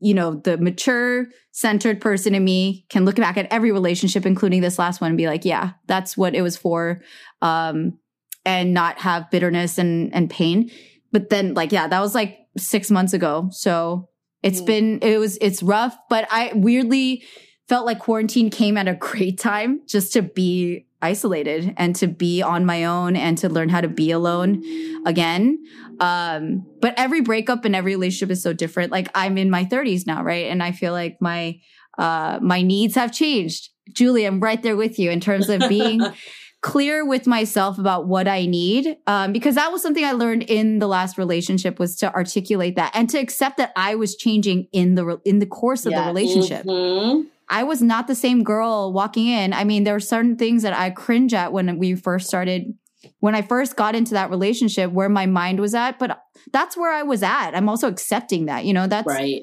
you 0.00 0.14
know, 0.14 0.34
the 0.34 0.56
mature, 0.58 1.26
centered 1.50 2.00
person 2.00 2.34
in 2.34 2.44
me 2.44 2.86
can 2.88 3.04
look 3.04 3.16
back 3.16 3.36
at 3.36 3.48
every 3.50 3.72
relationship, 3.72 4.24
including 4.24 4.60
this 4.60 4.78
last 4.78 5.00
one, 5.00 5.10
and 5.10 5.18
be 5.18 5.26
like, 5.26 5.44
yeah, 5.44 5.72
that's 5.86 6.16
what 6.16 6.34
it 6.34 6.42
was 6.42 6.56
for. 6.56 7.02
Um, 7.42 7.98
and 8.44 8.72
not 8.72 8.98
have 8.98 9.30
bitterness 9.30 9.76
and, 9.76 10.14
and 10.14 10.30
pain. 10.30 10.70
But 11.12 11.30
then 11.30 11.54
like, 11.54 11.72
yeah, 11.72 11.88
that 11.88 12.00
was 12.00 12.14
like 12.14 12.38
six 12.56 12.90
months 12.90 13.12
ago. 13.12 13.48
So 13.50 14.08
it's 14.42 14.60
mm. 14.60 14.66
been, 14.66 14.98
it 15.02 15.18
was, 15.18 15.36
it's 15.40 15.62
rough, 15.62 15.96
but 16.08 16.26
I 16.30 16.52
weirdly 16.54 17.24
felt 17.68 17.84
like 17.84 17.98
quarantine 17.98 18.48
came 18.48 18.78
at 18.78 18.88
a 18.88 18.94
great 18.94 19.38
time 19.38 19.82
just 19.86 20.12
to 20.14 20.22
be 20.22 20.86
isolated 21.00 21.74
and 21.76 21.94
to 21.96 22.06
be 22.06 22.42
on 22.42 22.66
my 22.66 22.84
own 22.84 23.16
and 23.16 23.38
to 23.38 23.48
learn 23.48 23.68
how 23.68 23.80
to 23.80 23.88
be 23.88 24.10
alone 24.10 24.62
again. 25.06 25.62
Um, 26.00 26.66
but 26.80 26.94
every 26.96 27.20
breakup 27.20 27.64
and 27.64 27.76
every 27.76 27.94
relationship 27.94 28.30
is 28.30 28.42
so 28.42 28.52
different. 28.52 28.92
Like 28.92 29.08
I'm 29.14 29.38
in 29.38 29.50
my 29.50 29.64
30s 29.64 30.06
now, 30.06 30.22
right? 30.22 30.46
And 30.46 30.62
I 30.62 30.72
feel 30.72 30.92
like 30.92 31.18
my 31.20 31.60
uh 31.98 32.38
my 32.40 32.62
needs 32.62 32.94
have 32.94 33.12
changed. 33.12 33.70
Julie, 33.92 34.24
I'm 34.24 34.40
right 34.40 34.62
there 34.62 34.76
with 34.76 34.98
you 34.98 35.10
in 35.10 35.20
terms 35.20 35.48
of 35.48 35.68
being 35.68 36.00
clear 36.60 37.06
with 37.06 37.26
myself 37.26 37.78
about 37.78 38.06
what 38.06 38.26
I 38.26 38.46
need. 38.46 38.96
Um, 39.06 39.32
because 39.32 39.54
that 39.54 39.72
was 39.72 39.82
something 39.82 40.04
I 40.04 40.12
learned 40.12 40.44
in 40.44 40.80
the 40.80 40.88
last 40.88 41.16
relationship 41.16 41.78
was 41.78 41.96
to 41.96 42.12
articulate 42.12 42.76
that 42.76 42.92
and 42.94 43.08
to 43.10 43.18
accept 43.18 43.56
that 43.58 43.72
I 43.76 43.94
was 43.94 44.16
changing 44.16 44.68
in 44.72 44.94
the 44.94 45.20
in 45.24 45.38
the 45.38 45.46
course 45.46 45.86
of 45.86 45.92
yeah. 45.92 46.02
the 46.02 46.06
relationship. 46.08 46.64
Mm-hmm. 46.66 47.28
I 47.50 47.62
was 47.62 47.80
not 47.80 48.06
the 48.06 48.14
same 48.14 48.44
girl 48.44 48.92
walking 48.92 49.26
in. 49.26 49.52
I 49.52 49.64
mean, 49.64 49.84
there 49.84 49.94
were 49.94 50.00
certain 50.00 50.36
things 50.36 50.62
that 50.62 50.74
I 50.74 50.90
cringe 50.90 51.32
at 51.32 51.52
when 51.52 51.78
we 51.78 51.94
first 51.94 52.26
started, 52.26 52.74
when 53.20 53.34
I 53.34 53.42
first 53.42 53.76
got 53.76 53.94
into 53.94 54.14
that 54.14 54.30
relationship 54.30 54.92
where 54.92 55.08
my 55.08 55.26
mind 55.26 55.60
was 55.60 55.74
at, 55.74 55.98
but 55.98 56.20
that's 56.52 56.76
where 56.76 56.92
I 56.92 57.02
was 57.02 57.22
at. 57.22 57.52
I'm 57.52 57.68
also 57.68 57.88
accepting 57.88 58.46
that, 58.46 58.64
you 58.64 58.72
know, 58.72 58.86
that's 58.86 59.06
right. 59.06 59.42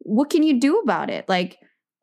What 0.00 0.30
can 0.30 0.42
you 0.42 0.60
do 0.60 0.80
about 0.80 1.08
it? 1.08 1.28
Like 1.28 1.58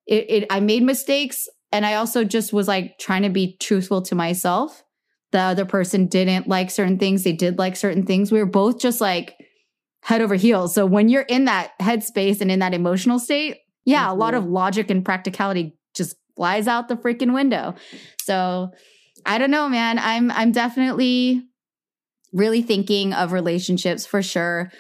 it, 0.08 0.26
it 0.30 0.46
I 0.50 0.60
made 0.60 0.84
mistakes 0.84 1.48
and 1.72 1.86
I 1.86 1.96
also 1.96 2.24
just 2.24 2.52
was 2.54 2.68
like 2.68 2.98
trying 3.00 3.24
to 3.24 3.30
be 3.30 3.58
truthful 3.60 4.02
to 4.04 4.16
myself. 4.16 4.84
The 5.32 5.40
other 5.40 5.66
person 5.66 6.08
didn't 6.08 6.48
like 6.48 6.72
certain 6.72 7.00
things, 7.00 7.24
they 7.24 7.34
did 7.34 7.58
like 7.58 7.76
certain 7.76 8.06
things. 8.06 8.32
We 8.32 8.40
were 8.40 8.46
both 8.46 8.80
just 8.80 9.02
like 9.02 9.36
head 10.04 10.22
over 10.22 10.36
heels. 10.36 10.76
So 10.76 10.86
when 10.86 11.10
you're 11.10 11.22
in 11.22 11.46
that 11.46 11.72
headspace 11.80 12.42
and 12.42 12.52
in 12.52 12.60
that 12.60 12.74
emotional 12.74 13.20
state, 13.20 13.58
yeah, 13.86 14.04
mm-hmm. 14.04 14.12
a 14.12 14.16
lot 14.16 14.34
of 14.34 14.46
logic 14.46 14.90
and 14.90 15.04
practicality 15.04 15.76
just 15.94 16.16
flies 16.36 16.68
out 16.68 16.88
the 16.88 16.96
freaking 16.96 17.34
window. 17.34 17.76
So 18.22 18.72
I 19.26 19.38
don't 19.38 19.52
know, 19.52 19.70
man. 19.70 20.00
I'm 20.00 20.32
I'm 20.32 20.52
definitely 20.52 21.44
really 22.32 22.62
thinking 22.62 23.14
of 23.14 23.32
relationships 23.32 24.06
for 24.06 24.22
sure 24.22 24.72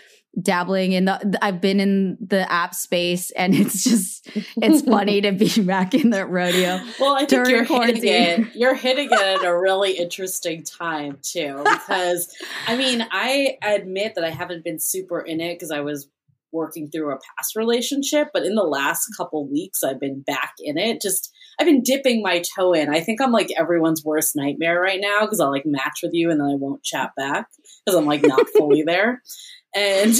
dabbling 0.41 0.93
in 0.93 1.05
the 1.05 1.37
I've 1.43 1.61
been 1.61 1.79
in 1.79 2.17
the 2.19 2.51
app 2.51 2.73
space 2.73 3.29
and 3.31 3.53
it's 3.55 3.83
just 3.83 4.27
it's 4.57 4.81
funny 4.81 5.21
to 5.21 5.31
be 5.31 5.61
back 5.63 5.93
in 5.93 6.09
the 6.09 6.25
rodeo. 6.25 6.79
Well, 6.99 7.15
I 7.15 7.25
think 7.25 7.47
you're 7.47 7.65
quarantine. 7.65 8.01
hitting 8.01 8.45
it. 8.45 8.55
You're 8.55 8.75
hitting 8.75 9.09
it 9.11 9.19
at 9.19 9.43
a 9.43 9.55
really 9.57 9.93
interesting 9.93 10.63
time 10.63 11.19
too 11.21 11.61
because 11.63 12.35
I 12.67 12.75
mean, 12.75 13.05
I 13.11 13.57
admit 13.61 14.15
that 14.15 14.23
I 14.23 14.29
haven't 14.31 14.63
been 14.63 14.79
super 14.79 15.19
in 15.19 15.39
it 15.39 15.55
because 15.55 15.71
I 15.71 15.81
was 15.81 16.09
working 16.53 16.89
through 16.89 17.11
a 17.11 17.17
past 17.17 17.55
relationship, 17.55 18.29
but 18.33 18.45
in 18.45 18.55
the 18.55 18.63
last 18.63 19.07
couple 19.17 19.49
weeks, 19.49 19.83
I've 19.83 19.99
been 19.99 20.21
back 20.21 20.53
in 20.59 20.77
it. 20.77 21.01
Just 21.01 21.31
I've 21.59 21.67
been 21.67 21.83
dipping 21.83 22.21
my 22.21 22.43
toe 22.55 22.73
in. 22.73 22.93
I 22.93 23.01
think 23.01 23.21
I'm 23.21 23.31
like 23.31 23.51
everyone's 23.57 24.03
worst 24.03 24.35
nightmare 24.35 24.79
right 24.79 24.99
now 25.01 25.21
because 25.21 25.39
I'll 25.39 25.51
like 25.51 25.65
match 25.65 25.99
with 26.01 26.13
you 26.13 26.31
and 26.31 26.39
then 26.39 26.47
I 26.47 26.55
won't 26.55 26.83
chat 26.83 27.11
back 27.17 27.47
because 27.85 27.97
I'm 27.97 28.05
like 28.05 28.23
not 28.23 28.47
fully 28.55 28.83
there. 28.87 29.21
And 29.75 30.13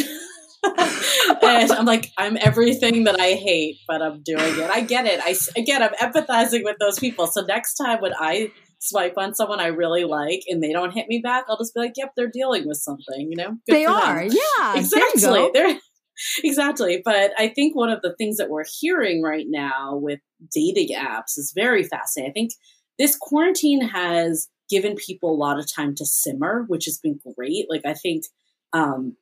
and 0.64 1.72
I'm 1.72 1.86
like, 1.86 2.12
I'm 2.18 2.38
everything 2.40 3.04
that 3.06 3.20
I 3.20 3.34
hate, 3.34 3.78
but 3.88 4.02
I'm 4.02 4.22
doing 4.24 4.60
it. 4.60 4.70
I 4.70 4.82
get 4.82 5.06
it. 5.06 5.20
I 5.24 5.36
again, 5.58 5.84
I'm 5.84 5.94
empathizing 5.96 6.64
with 6.64 6.78
those 6.80 7.00
people. 7.00 7.28
So 7.28 7.42
next 7.42 7.76
time 7.76 8.00
when 8.02 8.14
I 8.18 8.52
swipe 8.80 9.18
on 9.18 9.34
someone 9.34 9.60
I 9.60 9.68
really 9.68 10.04
like 10.04 10.44
and 10.48 10.62
they 10.62 10.72
don't 10.72 10.92
hit 10.92 11.08
me 11.08 11.20
back, 11.24 11.46
I'll 11.50 11.58
just 11.58 11.74
be 11.74 11.82
like, 11.82 11.94
"Yep, 11.98 12.14
they're 12.16 12.32
dealing 12.32 12.68
with 12.68 12.78
something." 12.78 13.30
You 13.30 13.36
know, 13.36 13.50
Good 13.68 13.76
they 13.76 13.86
are. 13.86 14.28
Them. 14.28 14.38
Yeah, 14.60 14.78
exactly. 14.78 15.50
They're 15.54 15.80
exactly. 16.44 17.02
But 17.04 17.32
I 17.38 17.48
think 17.50 17.76
one 17.76 17.90
of 17.90 18.02
the 18.02 18.16
things 18.16 18.38
that 18.38 18.50
we're 18.50 18.66
hearing 18.80 19.22
right 19.22 19.46
now 19.48 19.96
with 19.96 20.20
dating 20.54 20.96
apps 20.96 21.38
is 21.38 21.54
very 21.56 21.84
fascinating. 21.84 22.32
I 22.32 22.34
think 22.34 22.52
this 23.00 23.18
quarantine 23.20 23.82
has 23.88 24.48
given 24.70 24.96
people 24.96 25.32
a 25.32 25.36
lot 25.36 25.60
of 25.60 25.72
time 25.72 25.96
to 25.96 26.06
simmer, 26.06 26.66
which 26.68 26.86
has 26.86 26.98
been 26.98 27.20
great. 27.36 27.66
Like, 27.70 27.86
I 27.86 27.94
think, 27.94 28.24
um, 28.72 29.18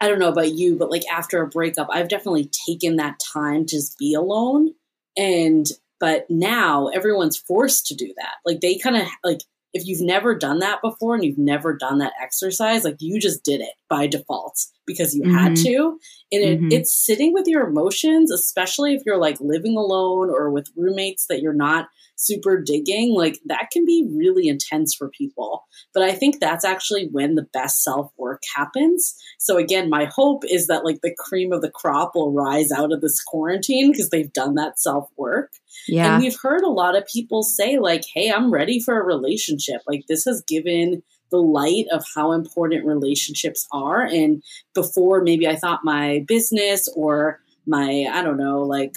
I 0.00 0.08
don't 0.08 0.20
know 0.20 0.28
about 0.28 0.52
you, 0.52 0.76
but 0.76 0.90
like 0.90 1.02
after 1.10 1.42
a 1.42 1.48
breakup, 1.48 1.88
I've 1.90 2.08
definitely 2.08 2.50
taken 2.66 2.96
that 2.96 3.18
time 3.18 3.66
to 3.66 3.76
just 3.76 3.98
be 3.98 4.14
alone. 4.14 4.74
And, 5.16 5.66
but 5.98 6.26
now 6.30 6.86
everyone's 6.88 7.36
forced 7.36 7.86
to 7.86 7.96
do 7.96 8.14
that. 8.16 8.34
Like, 8.46 8.60
they 8.60 8.78
kind 8.78 8.96
of 8.96 9.08
like, 9.24 9.40
if 9.74 9.86
you've 9.86 10.00
never 10.00 10.34
done 10.34 10.60
that 10.60 10.80
before 10.80 11.14
and 11.14 11.24
you've 11.24 11.38
never 11.38 11.76
done 11.76 11.98
that 11.98 12.12
exercise, 12.22 12.84
like 12.84 12.96
you 13.00 13.20
just 13.20 13.44
did 13.44 13.60
it 13.60 13.74
by 13.88 14.06
default 14.06 14.58
because 14.86 15.14
you 15.14 15.22
mm-hmm. 15.22 15.36
had 15.36 15.56
to. 15.56 15.98
And 16.30 16.44
it, 16.44 16.60
mm-hmm. 16.60 16.72
it's 16.72 16.94
sitting 16.94 17.32
with 17.32 17.46
your 17.46 17.68
emotions, 17.68 18.30
especially 18.30 18.94
if 18.94 19.02
you're 19.06 19.18
like 19.18 19.40
living 19.40 19.76
alone 19.76 20.30
or 20.30 20.50
with 20.50 20.70
roommates 20.76 21.26
that 21.26 21.40
you're 21.40 21.52
not 21.52 21.88
super 22.18 22.60
digging, 22.60 23.14
like 23.14 23.38
that 23.46 23.68
can 23.72 23.84
be 23.84 24.08
really 24.12 24.48
intense 24.48 24.94
for 24.94 25.08
people. 25.08 25.64
But 25.94 26.02
I 26.02 26.12
think 26.12 26.40
that's 26.40 26.64
actually 26.64 27.08
when 27.12 27.36
the 27.36 27.46
best 27.52 27.82
self 27.82 28.12
work 28.18 28.42
happens. 28.54 29.14
So 29.38 29.56
again, 29.56 29.88
my 29.88 30.06
hope 30.06 30.42
is 30.44 30.66
that 30.66 30.84
like 30.84 31.00
the 31.02 31.14
cream 31.16 31.52
of 31.52 31.62
the 31.62 31.70
crop 31.70 32.12
will 32.14 32.32
rise 32.32 32.72
out 32.72 32.92
of 32.92 33.00
this 33.00 33.22
quarantine 33.22 33.92
because 33.92 34.10
they've 34.10 34.32
done 34.32 34.56
that 34.56 34.78
self 34.78 35.08
work. 35.16 35.52
Yeah. 35.86 36.14
And 36.14 36.22
we've 36.22 36.38
heard 36.40 36.62
a 36.62 36.70
lot 36.70 36.96
of 36.96 37.06
people 37.06 37.42
say 37.42 37.78
like, 37.78 38.02
"Hey, 38.12 38.30
I'm 38.30 38.50
ready 38.50 38.80
for 38.80 39.00
a 39.00 39.04
relationship." 39.04 39.82
Like 39.86 40.04
this 40.08 40.24
has 40.24 40.42
given 40.46 41.02
the 41.30 41.42
light 41.42 41.86
of 41.92 42.04
how 42.14 42.32
important 42.32 42.84
relationships 42.84 43.66
are. 43.72 44.02
And 44.02 44.42
before 44.74 45.22
maybe 45.22 45.46
I 45.46 45.56
thought 45.56 45.84
my 45.84 46.24
business 46.26 46.88
or 46.94 47.40
my 47.66 48.06
I 48.10 48.22
don't 48.22 48.38
know, 48.38 48.62
like 48.62 48.96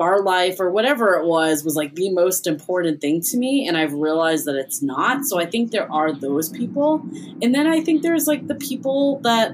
bar 0.00 0.22
life 0.22 0.58
or 0.60 0.70
whatever 0.70 1.16
it 1.16 1.26
was 1.26 1.62
was 1.62 1.76
like 1.76 1.94
the 1.94 2.10
most 2.10 2.46
important 2.46 3.02
thing 3.02 3.20
to 3.20 3.36
me 3.36 3.68
and 3.68 3.76
i've 3.76 3.92
realized 3.92 4.46
that 4.46 4.56
it's 4.56 4.82
not. 4.82 5.26
So 5.26 5.38
i 5.38 5.44
think 5.44 5.72
there 5.72 5.92
are 5.92 6.10
those 6.10 6.48
people. 6.48 7.02
And 7.42 7.54
then 7.54 7.66
i 7.66 7.82
think 7.82 8.00
there's 8.00 8.26
like 8.26 8.46
the 8.46 8.54
people 8.54 9.20
that 9.24 9.52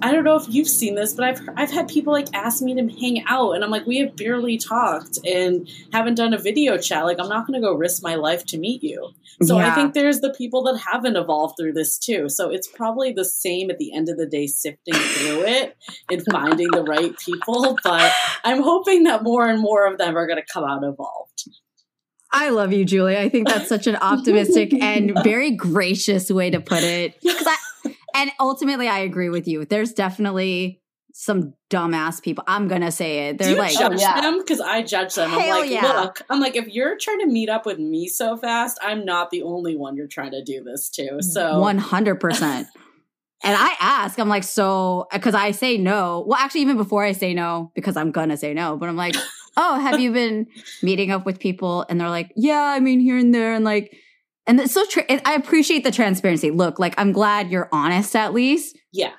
i 0.00 0.12
don't 0.12 0.22
know 0.22 0.36
if 0.36 0.44
you've 0.48 0.68
seen 0.68 0.94
this 0.94 1.12
but 1.12 1.24
i've 1.24 1.40
i've 1.56 1.72
had 1.72 1.88
people 1.88 2.12
like 2.12 2.28
ask 2.32 2.62
me 2.62 2.72
to 2.74 2.86
hang 3.00 3.24
out 3.26 3.52
and 3.54 3.64
i'm 3.64 3.70
like 3.70 3.84
we 3.84 3.98
have 3.98 4.14
barely 4.14 4.56
talked 4.56 5.18
and 5.26 5.68
haven't 5.92 6.14
done 6.14 6.32
a 6.32 6.38
video 6.38 6.78
chat. 6.78 7.04
Like 7.04 7.18
i'm 7.18 7.28
not 7.28 7.48
going 7.48 7.60
to 7.60 7.66
go 7.66 7.74
risk 7.74 8.00
my 8.00 8.14
life 8.14 8.44
to 8.46 8.58
meet 8.58 8.84
you. 8.84 9.10
So 9.42 9.58
yeah. 9.58 9.72
i 9.72 9.74
think 9.74 9.94
there's 9.94 10.20
the 10.20 10.32
people 10.32 10.62
that 10.64 10.78
haven't 10.78 11.16
evolved 11.16 11.56
through 11.58 11.72
this 11.72 11.98
too. 11.98 12.28
So 12.28 12.50
it's 12.50 12.68
probably 12.68 13.12
the 13.12 13.24
same 13.24 13.68
at 13.68 13.78
the 13.78 13.92
end 13.92 14.08
of 14.08 14.16
the 14.16 14.26
day 14.26 14.46
sifting 14.46 14.94
through 14.94 15.42
it 15.46 15.76
and 16.08 16.22
finding 16.30 16.70
the 16.70 16.84
right 16.84 17.18
people 17.18 17.76
but 17.82 18.12
i'm 18.44 18.62
hoping 18.62 19.04
that 19.04 19.22
more 19.22 19.46
and 19.46 19.60
more 19.60 19.86
of 19.88 19.98
them 19.98 20.16
are 20.16 20.26
going 20.26 20.38
to 20.38 20.46
come 20.52 20.64
out 20.64 20.84
evolved. 20.84 21.44
I 22.30 22.50
love 22.50 22.72
you, 22.72 22.84
Julie. 22.84 23.16
I 23.16 23.28
think 23.28 23.48
that's 23.48 23.68
such 23.68 23.86
an 23.86 23.96
optimistic 24.00 24.72
and 24.74 25.18
very 25.24 25.50
gracious 25.52 26.30
way 26.30 26.50
to 26.50 26.60
put 26.60 26.82
it. 26.82 27.16
I, 27.24 27.56
and 28.14 28.30
ultimately, 28.38 28.88
I 28.88 28.98
agree 29.00 29.30
with 29.30 29.48
you. 29.48 29.64
There's 29.64 29.92
definitely 29.92 30.82
some 31.14 31.54
dumbass 31.68 32.22
people. 32.22 32.44
I'm 32.46 32.68
gonna 32.68 32.92
say 32.92 33.28
it. 33.28 33.38
They're 33.38 33.50
you 33.50 33.56
like, 33.56 33.74
Oh, 33.76 33.88
judge 33.88 34.00
yeah. 34.00 34.20
them? 34.20 34.38
Because 34.38 34.60
I 34.60 34.82
judge 34.82 35.14
them. 35.16 35.32
I'm 35.32 35.40
Hell 35.40 35.60
like, 35.60 35.70
yeah. 35.70 35.82
look, 36.00 36.22
I'm 36.30 36.38
like, 36.38 36.54
if 36.54 36.68
you're 36.68 36.96
trying 36.96 37.18
to 37.20 37.26
meet 37.26 37.48
up 37.48 37.66
with 37.66 37.78
me 37.78 38.06
so 38.06 38.36
fast, 38.36 38.78
I'm 38.82 39.04
not 39.04 39.30
the 39.30 39.42
only 39.42 39.74
one 39.74 39.96
you're 39.96 40.06
trying 40.06 40.30
to 40.30 40.44
do 40.44 40.62
this 40.62 40.88
to. 40.90 41.20
So 41.22 41.58
One 41.58 41.78
hundred 41.78 42.16
percent. 42.20 42.68
And 43.42 43.56
I 43.56 43.74
ask, 43.80 44.18
I'm 44.18 44.28
like, 44.28 44.44
so 44.44 45.06
because 45.12 45.34
I 45.34 45.52
say 45.52 45.76
no. 45.76 46.24
Well, 46.26 46.38
actually, 46.38 46.60
even 46.62 46.76
before 46.76 47.04
I 47.04 47.12
say 47.12 47.34
no, 47.34 47.72
because 47.74 47.96
I'm 47.96 48.12
gonna 48.12 48.36
say 48.36 48.54
no, 48.54 48.76
but 48.76 48.88
I'm 48.88 48.96
like, 48.96 49.16
oh, 49.56 49.78
have 49.80 50.00
you 50.00 50.12
been 50.12 50.46
meeting 50.82 51.10
up 51.10 51.24
with 51.26 51.38
people? 51.40 51.84
And 51.88 52.00
they're 52.00 52.08
like, 52.08 52.32
yeah, 52.36 52.62
I 52.62 52.80
mean, 52.80 53.00
here 53.00 53.16
and 53.18 53.34
there, 53.34 53.52
and 53.54 53.64
like, 53.64 53.96
and 54.46 54.60
it's 54.60 54.72
so. 54.72 54.84
Tra- 54.86 55.04
and 55.08 55.20
I 55.24 55.34
appreciate 55.34 55.84
the 55.84 55.90
transparency. 55.90 56.50
Look, 56.50 56.78
like, 56.78 56.94
I'm 56.98 57.12
glad 57.12 57.50
you're 57.50 57.68
honest 57.72 58.16
at 58.16 58.32
least, 58.32 58.78
yeah. 58.92 59.12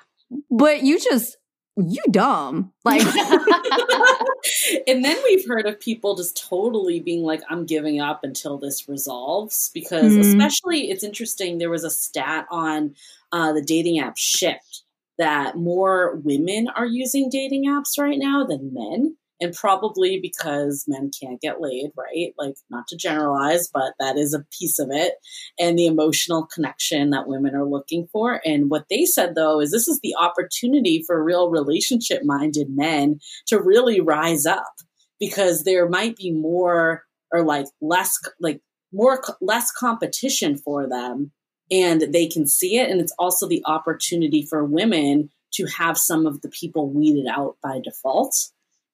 but 0.50 0.82
you 0.82 0.98
just 0.98 1.36
you 1.76 2.02
dumb. 2.10 2.72
Like, 2.84 3.02
and 4.86 5.04
then 5.04 5.16
we've 5.24 5.46
heard 5.46 5.66
of 5.66 5.80
people 5.80 6.16
just 6.16 6.42
totally 6.48 7.00
being 7.00 7.22
like, 7.22 7.42
I'm 7.48 7.66
giving 7.66 8.00
up 8.00 8.24
until 8.24 8.58
this 8.58 8.88
resolves. 8.88 9.70
Because, 9.72 10.12
Mhm. 10.12 10.20
especially, 10.20 10.90
it's 10.90 11.04
interesting, 11.04 11.58
there 11.58 11.70
was 11.70 11.84
a 11.84 11.90
stat 11.90 12.46
on 12.50 12.94
uh, 13.32 13.52
the 13.52 13.62
dating 13.62 14.00
app 14.00 14.16
Shift 14.16 14.82
that 15.18 15.56
more 15.56 16.16
women 16.24 16.68
are 16.74 16.86
using 16.86 17.28
dating 17.30 17.66
apps 17.66 17.98
right 17.98 18.18
now 18.18 18.44
than 18.44 18.72
men. 18.72 19.16
And 19.40 19.54
probably 19.54 20.20
because 20.20 20.84
men 20.86 21.10
can't 21.18 21.40
get 21.40 21.60
laid, 21.60 21.92
right? 21.96 22.34
Like, 22.38 22.56
not 22.68 22.86
to 22.88 22.96
generalize, 22.96 23.68
but 23.72 23.94
that 23.98 24.18
is 24.18 24.34
a 24.34 24.44
piece 24.58 24.78
of 24.78 24.88
it. 24.90 25.14
And 25.58 25.78
the 25.78 25.86
emotional 25.86 26.46
connection 26.46 27.10
that 27.10 27.26
women 27.26 27.54
are 27.54 27.64
looking 27.64 28.06
for. 28.12 28.40
And 28.44 28.70
what 28.70 28.86
they 28.90 29.06
said, 29.06 29.34
though, 29.34 29.60
is 29.60 29.70
this 29.70 29.88
is 29.88 30.00
the 30.02 30.14
opportunity 30.18 31.02
for 31.06 31.22
real 31.22 31.50
relationship 31.50 32.22
minded 32.24 32.68
men 32.70 33.20
to 33.46 33.60
really 33.60 34.00
rise 34.00 34.46
up 34.46 34.74
because 35.20 35.64
there 35.64 35.88
might 35.88 36.16
be 36.16 36.32
more 36.32 37.04
or 37.32 37.44
like 37.44 37.66
less 37.80 38.18
like 38.40 38.60
more 38.92 39.22
less 39.40 39.70
competition 39.70 40.56
for 40.56 40.88
them 40.88 41.30
and 41.70 42.12
they 42.12 42.26
can 42.26 42.46
see 42.46 42.78
it 42.78 42.90
and 42.90 43.00
it's 43.00 43.14
also 43.18 43.46
the 43.46 43.62
opportunity 43.66 44.44
for 44.44 44.64
women 44.64 45.30
to 45.52 45.66
have 45.66 45.96
some 45.96 46.26
of 46.26 46.40
the 46.40 46.48
people 46.48 46.90
weeded 46.90 47.26
out 47.30 47.56
by 47.62 47.78
default 47.82 48.34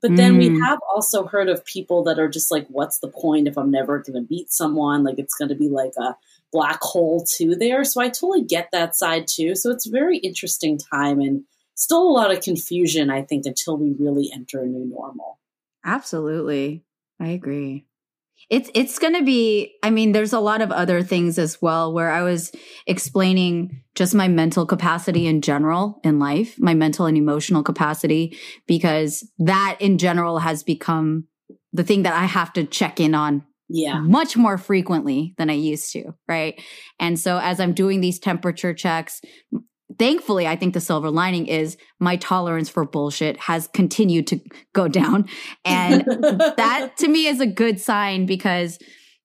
but 0.02 0.14
then 0.16 0.36
we 0.38 0.50
Mm. 0.50 0.60
have 0.66 0.78
also 0.94 1.24
heard 1.26 1.48
of 1.48 1.64
people 1.64 2.04
that 2.04 2.18
are 2.18 2.28
just 2.28 2.50
like 2.50 2.66
what's 2.68 2.98
the 3.00 3.08
point 3.08 3.48
if 3.48 3.56
i'm 3.58 3.70
never 3.70 3.98
going 3.98 4.22
to 4.22 4.26
meet 4.32 4.52
someone 4.52 5.04
like 5.04 5.18
it's 5.18 5.34
going 5.34 5.48
to 5.48 5.54
be 5.54 5.68
like 5.68 5.92
a 5.98 6.16
black 6.52 6.80
hole 6.82 7.24
too 7.24 7.54
there 7.54 7.82
so 7.84 8.00
i 8.00 8.08
totally 8.08 8.42
get 8.42 8.68
that 8.72 8.94
side 8.94 9.26
too 9.26 9.54
so 9.54 9.70
it's 9.70 9.86
a 9.86 9.90
very 9.90 10.18
interesting 10.18 10.78
time 10.78 11.20
and 11.20 11.42
still 11.74 12.02
a 12.02 12.12
lot 12.12 12.32
of 12.32 12.40
confusion 12.42 13.10
i 13.10 13.22
think 13.22 13.44
until 13.46 13.76
we 13.76 13.94
really 13.98 14.30
enter 14.32 14.62
a 14.62 14.66
new 14.66 14.84
normal 14.86 15.38
Absolutely. 15.84 16.82
I 17.20 17.28
agree. 17.28 17.86
It's 18.48 18.70
it's 18.74 18.98
going 18.98 19.14
to 19.14 19.24
be 19.24 19.74
I 19.82 19.90
mean 19.90 20.12
there's 20.12 20.32
a 20.32 20.40
lot 20.40 20.62
of 20.62 20.70
other 20.70 21.02
things 21.02 21.38
as 21.38 21.60
well 21.60 21.92
where 21.92 22.10
I 22.10 22.22
was 22.22 22.52
explaining 22.86 23.82
just 23.94 24.14
my 24.14 24.28
mental 24.28 24.66
capacity 24.66 25.26
in 25.26 25.40
general 25.40 26.00
in 26.04 26.18
life, 26.18 26.54
my 26.58 26.74
mental 26.74 27.06
and 27.06 27.16
emotional 27.16 27.62
capacity 27.62 28.36
because 28.66 29.28
that 29.38 29.76
in 29.80 29.98
general 29.98 30.38
has 30.38 30.62
become 30.62 31.24
the 31.72 31.84
thing 31.84 32.04
that 32.04 32.14
I 32.14 32.24
have 32.24 32.52
to 32.54 32.64
check 32.64 33.00
in 33.00 33.14
on 33.14 33.44
yeah 33.68 33.98
much 34.00 34.36
more 34.36 34.58
frequently 34.58 35.34
than 35.38 35.50
I 35.50 35.54
used 35.54 35.92
to, 35.92 36.14
right? 36.28 36.60
And 37.00 37.18
so 37.18 37.38
as 37.38 37.58
I'm 37.58 37.72
doing 37.72 38.00
these 38.00 38.20
temperature 38.20 38.74
checks, 38.74 39.20
thankfully, 39.98 40.46
I 40.46 40.56
think 40.56 40.74
the 40.74 40.80
silver 40.80 41.10
lining 41.10 41.46
is 41.46 41.76
my 42.00 42.16
tolerance 42.16 42.68
for 42.68 42.84
bullshit 42.84 43.38
has 43.40 43.68
continued 43.68 44.26
to 44.28 44.40
go 44.72 44.88
down. 44.88 45.28
And 45.64 46.02
that 46.56 46.92
to 46.98 47.08
me 47.08 47.26
is 47.26 47.40
a 47.40 47.46
good 47.46 47.80
sign 47.80 48.26
because 48.26 48.78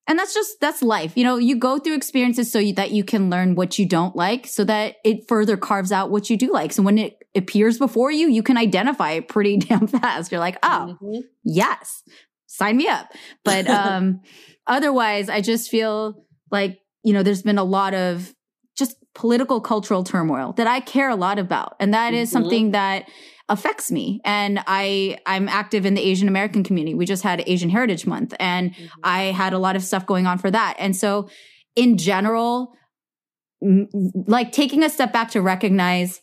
and 0.07 0.17
that's 0.17 0.33
just 0.33 0.59
that's 0.59 0.81
life 0.81 1.15
you 1.15 1.23
know 1.23 1.37
you 1.37 1.55
go 1.55 1.77
through 1.77 1.93
experiences 1.95 2.51
so 2.51 2.57
you, 2.57 2.73
that 2.73 2.89
you 2.91 3.03
can 3.03 3.29
learn 3.29 3.53
what 3.53 3.77
you 3.77 3.85
don't 3.87 4.15
like 4.15 4.47
so 4.47 4.63
that 4.63 4.95
it 5.05 5.27
further 5.29 5.55
carves 5.55 5.91
out 5.91 6.09
what 6.09 6.27
you 6.27 6.35
do 6.37 6.51
like 6.51 6.73
so 6.73 6.81
when 6.81 6.97
it 6.97 7.17
appears 7.37 7.77
before 7.77 8.11
you 8.11 8.27
you 8.27 8.41
can 8.41 8.57
identify 8.57 9.11
it 9.11 9.27
pretty 9.27 9.57
damn 9.67 9.85
fast 9.85 10.31
you're 10.31 10.39
like 10.39 10.57
oh 10.63 10.97
Mhm. 11.01 11.21
yes 11.43 12.01
sign 12.47 12.77
me 12.77 12.87
up 12.87 13.09
but 13.45 13.67
um 13.69 14.21
otherwise 14.65 15.29
i 15.29 15.39
just 15.39 15.69
feel 15.69 16.25
like 16.49 16.79
you 17.03 17.13
know 17.13 17.21
there's 17.21 17.43
been 17.43 17.59
a 17.59 17.63
lot 17.63 17.93
of 17.93 18.33
political 19.13 19.59
cultural 19.61 20.03
turmoil 20.03 20.53
that 20.53 20.67
i 20.67 20.79
care 20.79 21.09
a 21.09 21.15
lot 21.15 21.37
about. 21.39 21.75
And 21.79 21.93
that 21.93 22.13
is 22.13 22.29
Mhm. 22.29 22.33
something 22.33 22.71
that 22.71 23.09
affects 23.49 23.91
me. 23.91 24.21
And 24.23 24.63
i 24.67 25.17
i'm 25.25 25.49
active 25.49 25.85
in 25.85 25.93
the 25.95 26.01
asian 26.01 26.27
american 26.27 26.63
community. 26.63 26.93
We 26.95 27.05
just 27.05 27.23
had 27.23 27.43
asian 27.45 27.69
heritage 27.69 28.05
month 28.07 28.33
and 28.39 28.73
i 29.03 29.23
had 29.23 29.53
a 29.53 29.59
lot 29.59 29.75
of 29.75 29.83
stuff 29.83 30.05
going 30.05 30.27
on 30.27 30.37
for 30.37 30.49
that. 30.51 30.75
And 30.79 30.95
so 30.95 31.29
in 31.75 31.97
general 31.97 32.73
m- 33.63 33.87
like 34.27 34.51
taking 34.51 34.83
a 34.83 34.89
step 34.89 35.11
back 35.13 35.31
to 35.31 35.41
recognize 35.41 36.21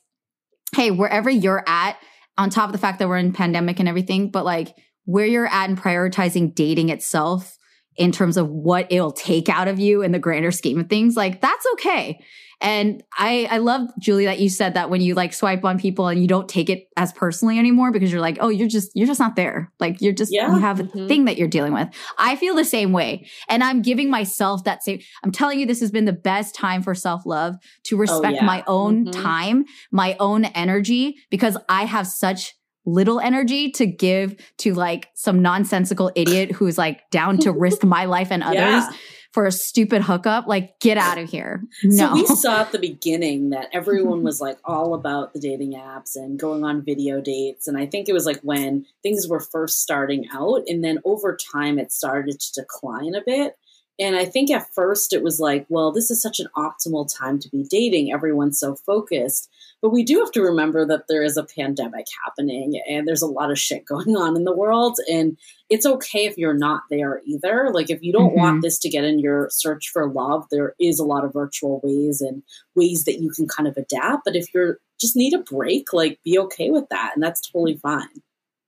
hey 0.75 0.91
wherever 0.91 1.31
you're 1.31 1.65
at 1.67 1.97
on 2.37 2.51
top 2.51 2.67
of 2.67 2.73
the 2.73 2.79
fact 2.79 2.99
that 2.99 3.09
we're 3.09 3.19
in 3.19 3.33
pandemic 3.33 3.79
and 3.81 3.89
everything 3.89 4.31
but 4.31 4.45
like 4.45 4.75
where 5.05 5.27
you're 5.27 5.47
at 5.47 5.69
and 5.69 5.79
prioritizing 5.81 6.55
dating 6.55 6.89
itself 6.91 7.57
in 7.97 8.13
terms 8.13 8.37
of 8.37 8.49
what 8.49 8.87
it'll 8.91 9.11
take 9.13 9.49
out 9.49 9.67
of 9.69 9.79
you 9.79 10.03
in 10.03 10.13
the 10.13 10.19
grander 10.19 10.51
scheme 10.51 10.79
of 10.81 10.89
things 10.89 11.17
like 11.17 11.41
that's 11.41 11.67
okay 11.75 12.19
and 12.61 13.03
i 13.17 13.47
i 13.51 13.59
love 13.59 13.89
julie 14.01 14.25
that 14.25 14.41
you 14.41 14.49
said 14.49 14.75
that 14.75 14.91
when 14.91 15.01
you 15.01 15.15
like 15.15 15.33
swipe 15.33 15.65
on 15.65 15.79
people 15.79 16.09
and 16.09 16.21
you 16.21 16.27
don't 16.27 16.49
take 16.49 16.69
it 16.69 16.89
as 16.97 17.13
personally 17.13 17.59
anymore 17.59 17.93
because 17.93 18.11
you're 18.11 18.21
like 18.21 18.37
oh 18.41 18.49
you're 18.49 18.67
just 18.69 18.91
you're 18.97 19.07
just 19.07 19.21
not 19.21 19.37
there 19.37 19.73
like 19.79 20.01
you're 20.01 20.13
just 20.13 20.33
Yeah. 20.33 20.53
you 20.53 20.61
have 20.61 20.81
a 20.81 20.85
Mhm. 20.85 21.07
thing 21.09 21.25
that 21.27 21.37
you're 21.39 21.47
dealing 21.49 21.73
with 21.73 21.89
i 22.19 22.35
feel 22.37 22.55
the 22.57 22.65
same 22.65 22.93
way 22.93 23.27
and 23.49 23.63
i'm 23.63 23.81
giving 23.83 24.11
myself 24.11 24.65
that 24.65 24.83
same 24.83 24.99
i'm 25.23 25.31
telling 25.31 25.61
you 25.61 25.67
this 25.67 25.81
has 25.81 25.91
been 25.93 26.05
the 26.05 26.13
best 26.13 26.55
time 26.55 26.83
for 26.83 26.95
self-love 26.95 27.55
to 27.85 27.97
respect 27.97 28.35
yeah. 28.37 28.45
my 28.45 28.65
own 28.67 29.05
Mhm. 29.07 29.13
time 29.23 29.65
my 29.93 30.17
own 30.19 30.45
energy 30.47 31.17
because 31.31 31.57
i 31.69 31.85
have 31.85 32.07
such 32.07 32.55
little 32.87 33.21
energy 33.21 33.71
to 33.71 33.85
give 33.85 34.35
to 34.57 34.73
like 34.73 35.09
some 35.15 35.43
nonsensical 35.43 36.11
idiot 36.17 36.53
who's 36.53 36.79
like 36.79 37.03
down 37.11 37.37
to 37.37 37.53
risk 37.53 37.85
my 37.85 38.07
life 38.07 38.29
and 38.33 38.43
others 38.51 38.57
Yeah. 38.57 38.91
For 39.33 39.47
a 39.47 39.53
stupid 39.53 40.03
hookup 40.03 40.47
like 40.47 40.79
get 40.81 40.97
out 40.97 41.19
of 41.19 41.29
here 41.29 41.63
no 41.85 42.09
So 42.09 42.15
we 42.15 42.27
saw 42.37 42.61
at 42.61 42.73
the 42.73 42.79
beginning 42.79 43.51
that 43.51 43.69
everyone 43.73 44.23
was 44.23 44.37
mm-hmm. 44.37 44.47
like 44.47 44.59
all 44.65 44.95
about 44.95 45.33
the 45.33 45.41
dating 45.41 45.73
apps 45.73 46.17
and 46.17 46.39
going 46.39 46.65
on 46.65 46.85
video 46.85 47.21
dates. 47.21 47.67
And 47.67 47.77
I 47.77 47.87
think 47.87 48.09
it 48.09 48.13
was 48.13 48.27
like 48.27 48.41
when 48.43 48.87
things 49.03 49.29
were 49.29 49.41
first 49.41 49.81
starting 49.81 50.27
out. 50.33 50.63
And 50.67 50.83
then 50.85 50.99
over 51.05 51.37
time, 51.53 51.79
it 51.79 51.93
started 51.93 52.41
to 52.41 52.61
decline 52.61 53.15
a 53.15 53.23
bit. 53.25 53.55
And 53.99 54.15
I 54.15 54.25
think 54.25 54.51
at 54.51 54.73
first 54.75 55.13
it 55.13 55.23
was 55.23 55.41
like, 55.41 55.67
well, 55.69 55.91
this 55.93 56.11
is 56.11 56.23
such 56.23 56.39
an 56.39 56.47
optimal 56.57 57.09
time 57.13 57.41
to 57.41 57.49
be 57.49 57.65
dating. 57.69 58.13
Everyone's 58.13 58.61
so 58.61 58.77
focused. 58.77 59.51
But 59.81 59.91
we 59.91 60.03
do 60.03 60.19
have 60.19 60.33
to 60.33 60.43
remember 60.43 60.85
that 60.87 61.05
there 61.09 61.23
is 61.23 61.37
a 61.37 61.45
pandemic 61.45 62.07
happening 62.25 62.81
and 62.89 63.07
there's 63.07 63.23
a 63.23 63.27
lot 63.27 63.51
of 63.51 63.59
shit 63.59 63.85
going 63.87 64.17
on 64.17 64.37
in 64.37 64.45
the 64.45 64.55
world. 64.55 64.99
And 65.11 65.39
it's 65.71 65.87
okay 65.87 66.27
if 66.27 66.37
you're 66.37 66.55
not 66.55 66.83
there 66.91 67.23
either. 67.25 67.71
Like 67.73 67.89
if 67.89 68.03
you 68.03 68.13
don't 68.13 68.35
want 68.35 68.55
mm-hmm. 68.55 68.63
this 68.63 68.79
to 68.81 68.89
get 68.89 69.05
in 69.05 69.21
your 69.21 69.49
search 69.51 69.91
for 69.91 70.11
love, 70.11 70.47
there 70.51 70.75
is 70.81 70.99
a 70.99 71.05
lot 71.05 71.25
of 71.25 71.33
virtual 71.33 71.81
ways 71.85 72.21
and 72.21 72.43
ways 72.75 73.05
that 73.05 73.21
you 73.21 73.31
can 73.31 73.47
kind 73.47 73.69
of 73.69 73.77
adapt. 73.77 74.25
But 74.25 74.35
if 74.35 74.53
you're 74.53 74.79
just 75.01 75.15
need 75.15 75.33
a 75.33 75.39
break, 75.39 75.93
like 75.93 76.19
be 76.25 76.39
okay 76.41 76.71
with 76.71 76.89
that. 76.91 77.13
And 77.15 77.23
that's 77.23 77.41
totally 77.41 77.77
fine. 77.77 78.09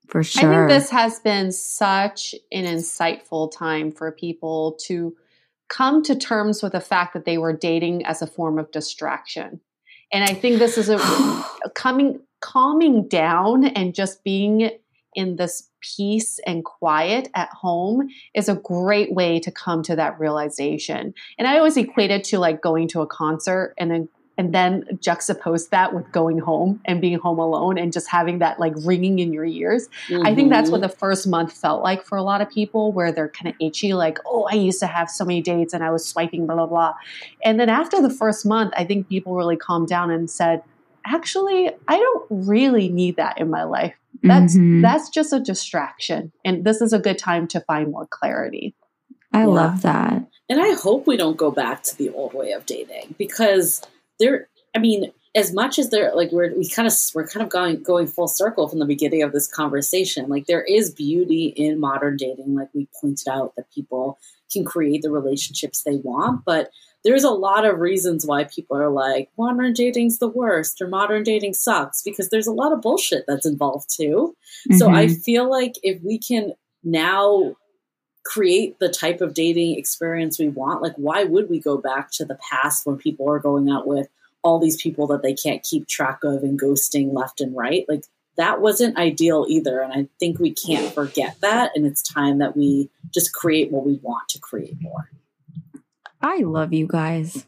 for 0.07 0.23
sure. 0.23 0.65
I 0.65 0.69
think 0.69 0.81
this 0.81 0.91
has 0.91 1.19
been 1.19 1.51
such 1.51 2.37
an 2.53 2.67
insightful 2.67 3.51
time 3.51 3.91
for 3.91 4.13
people 4.13 4.79
to 4.87 5.17
come 5.69 6.03
to 6.05 6.15
terms 6.15 6.63
with 6.63 6.73
the 6.73 6.81
fact 6.81 7.15
that 7.15 7.25
they 7.25 7.39
were 7.39 7.53
dating 7.53 8.05
as 8.05 8.23
a 8.23 8.27
form 8.27 8.59
of 8.59 8.71
distraction. 8.71 9.61
And 10.13 10.25
I 10.25 10.35
think 10.35 10.59
this 10.59 10.77
is 10.79 10.89
a, 10.89 10.99
coming 11.75 12.21
calming 12.41 13.07
down 13.07 13.65
and 13.65 13.95
just 13.95 14.25
being 14.25 14.71
in 15.15 15.37
this 15.37 15.69
peace 15.81 16.39
and 16.47 16.65
quiet 16.65 17.29
at 17.35 17.49
home 17.51 18.09
is 18.35 18.49
a 18.49 18.55
great 18.55 19.13
way 19.15 19.41
to 19.41 19.51
come 19.51 19.83
to 19.83 19.97
that 19.97 20.19
realization. 20.19 21.15
And 21.39 21.49
I 21.49 21.59
always 21.59 21.77
equate 21.77 22.11
it 22.11 22.25
to 22.25 22.39
like 22.39 22.63
going 22.63 22.89
to 22.89 23.01
a 23.01 23.07
concert 23.07 23.75
and 23.79 23.91
then 23.91 24.09
and 24.41 24.55
then 24.55 24.85
juxtapose 24.95 25.69
that 25.69 25.95
with 25.95 26.11
going 26.13 26.39
home 26.39 26.81
and 26.87 26.99
being 26.99 27.19
home 27.19 27.39
alone 27.39 27.77
and 27.77 27.93
just 27.93 28.09
having 28.09 28.39
that 28.39 28.59
like 28.59 28.73
ringing 28.87 29.19
in 29.19 29.35
your 29.35 29.45
ears. 29.45 29.87
I 30.25 30.35
think 30.35 30.49
that's 30.51 30.71
what 30.71 30.81
the 30.81 30.89
first 30.89 31.27
month 31.27 31.53
felt 31.53 31.83
like 31.83 32.07
for 32.07 32.17
a 32.17 32.23
lot 32.23 32.41
of 32.41 32.49
people, 32.49 32.91
where 32.91 33.13
they're 33.13 33.29
kind 33.29 33.49
of 33.49 33.55
itchy, 33.61 33.93
like, 33.93 34.17
oh, 34.25 34.49
I 34.51 34.55
used 34.55 34.81
to 34.81 34.87
have 34.87 35.11
so 35.11 35.27
many 35.27 35.43
dates 35.43 35.75
and 35.75 35.85
I 35.85 35.91
was 35.91 36.09
swiping, 36.09 36.47
blah, 36.47 36.57
blah, 36.57 36.67
blah. 36.69 36.95
And 37.45 37.61
then 37.61 37.69
after 37.69 38.01
the 38.01 38.09
first 38.09 38.47
month, 38.47 38.73
I 38.79 38.85
think 38.85 39.11
people 39.11 39.35
really 39.37 39.59
calmed 39.59 39.89
down 39.89 40.11
and 40.11 40.31
said, 40.31 40.63
actually, 41.07 41.71
I 41.87 41.99
don't 41.99 42.27
really 42.31 42.89
need 42.89 43.17
that 43.17 43.39
in 43.39 43.51
my 43.51 43.65
life. 43.65 43.95
That's 44.23 44.57
Mhm. 44.57 44.81
that's 44.81 45.11
just 45.11 45.35
a 45.35 45.41
distraction. 45.41 46.33
And 46.47 46.65
this 46.65 46.81
is 46.81 46.95
a 46.95 46.99
good 46.99 47.19
time 47.19 47.47
to 47.49 47.61
find 47.61 47.91
more 47.91 48.07
clarity. 48.11 48.75
i 49.35 49.41
Yeah. 49.41 49.47
love 49.49 49.83
that 49.83 50.23
And 50.49 50.61
I 50.61 50.73
hope 50.73 51.07
we 51.07 51.17
don't 51.17 51.37
go 51.37 51.51
back 51.53 51.83
to 51.85 51.97
the 51.97 52.09
old 52.11 52.33
way 52.35 52.51
of 52.53 52.67
dating 52.67 53.15
because 53.19 53.83
there, 54.21 54.49
I 54.77 54.79
mean, 54.79 55.13
as 55.35 55.53
much 55.53 55.79
as 55.79 55.91
they're 55.91 56.15
like 56.15 56.33
we're 56.33 56.57
we 56.57 56.69
kind 56.69 56.89
of 56.89 56.95
we're 57.15 57.27
kind 57.27 57.43
of 57.43 57.51
going 57.51 57.83
going 57.83 58.07
full 58.07 58.29
circle 58.29 58.69
from 58.69 58.79
the 58.79 58.87
beginning 58.87 59.23
of 59.23 59.33
this 59.33 59.47
conversation 59.47 60.29
like 60.29 60.47
there 60.47 60.63
is 60.63 60.91
beauty 60.91 61.47
in 61.57 61.79
modern 61.79 62.17
dating 62.17 62.55
like 62.55 62.69
we 62.75 62.89
pointed 63.01 63.29
out 63.29 63.55
that 63.57 63.71
people 63.73 64.19
can 64.53 64.65
create 64.65 65.03
the 65.03 65.11
relationships 65.11 65.83
they 65.83 65.97
want 65.97 66.45
but 66.45 66.71
there's 67.03 67.25
a 67.25 67.31
lot 67.31 67.65
of 67.65 67.79
reasons 67.79 68.27
why 68.27 68.45
people 68.45 68.77
are 68.77 68.91
like 68.91 69.31
modern 69.39 69.73
dating's 69.73 70.19
the 70.19 70.29
worst 70.29 70.83
or 70.83 70.89
modern 70.89 71.23
dating 71.23 71.55
sucks 71.55 72.03
because 72.03 72.29
there's 72.31 72.49
a 72.49 72.53
lot 72.53 72.73
of 72.73 72.81
bullshit 72.81 73.25
that's 73.29 73.47
involved 73.47 73.89
too 73.95 74.35
mm-hmm. 74.69 74.77
so 74.77 74.91
i 74.91 75.07
feel 75.07 75.49
like 75.49 75.75
if 75.83 76.03
we 76.03 76.19
can 76.19 76.53
now 76.83 77.55
create 78.25 78.79
the 78.79 78.89
type 78.89 79.21
of 79.21 79.35
dating 79.35 79.79
experience 79.79 80.39
we 80.39 80.49
want 80.49 80.83
like 80.83 80.95
why 80.97 81.25
would 81.25 81.49
we 81.49 81.59
go 81.59 81.79
back 81.79 82.11
to 82.11 82.25
the 82.25 82.39
past 82.51 82.85
when 82.85 82.97
people 82.97 83.29
are 83.31 83.39
going 83.39 83.71
out 83.71 83.87
with 83.87 84.09
all 84.43 84.59
these 84.59 84.81
people 84.81 85.07
that 85.09 85.23
they 85.23 85.35
can't 85.35 85.63
keep 85.63 85.87
track 85.87 86.21
of 86.25 86.43
and 86.43 86.61
ghosting 86.61 87.13
left 87.13 87.41
and 87.41 87.57
right. 87.57 87.85
Like 87.89 88.05
that 88.37 88.61
wasn't 88.61 88.97
ideal 88.97 89.47
either. 89.49 89.81
And 89.81 89.93
I 89.93 90.09
think 90.19 90.39
we 90.39 90.53
can't 90.53 90.93
forget 90.95 91.37
that. 91.41 91.73
And 91.75 91.87
it's 91.87 92.03
time 92.03 92.39
that 92.39 92.57
we 92.57 92.91
just 93.13 93.33
create 93.33 93.71
what 93.71 93.85
we 93.85 93.99
want 94.03 94.29
to 94.31 94.39
create 94.39 94.81
more. 94.81 95.11
I 96.23 96.39
love 96.39 96.73
you 96.73 96.87
guys. 96.87 97.47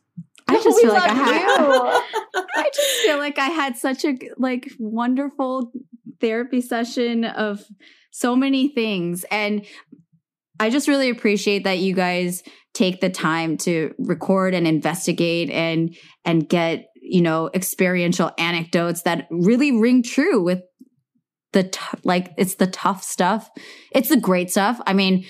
I 0.49 0.62
just 0.62 0.81
feel 0.81 0.93
like 0.93 1.11
I 1.11 1.15
had 1.15 1.47
I 2.57 2.70
just 2.74 3.01
feel 3.07 3.19
like 3.19 3.39
I 3.39 3.47
had 3.47 3.77
such 3.77 4.05
a 4.05 4.19
like 4.36 4.70
wonderful 4.78 5.73
therapy 6.20 6.61
session 6.61 7.24
of 7.24 7.65
so 8.11 8.36
many 8.36 8.69
things 8.69 9.24
and 9.31 9.65
I 10.63 10.71
just 10.71 10.87
really 10.87 11.11
appreciate 11.11 11.65
that 11.65 11.79
you 11.79 11.93
guys 11.93 12.45
take 12.73 13.01
the 13.01 13.11
time 13.11 13.57
to 13.59 13.93
record 13.99 14.55
and 14.55 14.65
investigate 14.65 15.51
and 15.51 15.97
and 16.25 16.49
get 16.49 16.87
you 16.95 17.21
know 17.21 17.51
experiential 17.53 18.31
anecdotes 18.39 19.03
that 19.03 19.27
really 19.29 19.73
ring 19.73 20.05
true 20.05 20.41
with 20.41 20.61
the 21.53 21.65
t- 21.65 21.81
like 22.05 22.33
it's 22.39 22.55
the 22.55 22.69
tough 22.69 23.03
stuff. 23.03 23.51
It's 23.91 24.09
the 24.09 24.17
great 24.17 24.51
stuff. 24.51 24.81
I 24.87 24.93
mean 24.93 25.27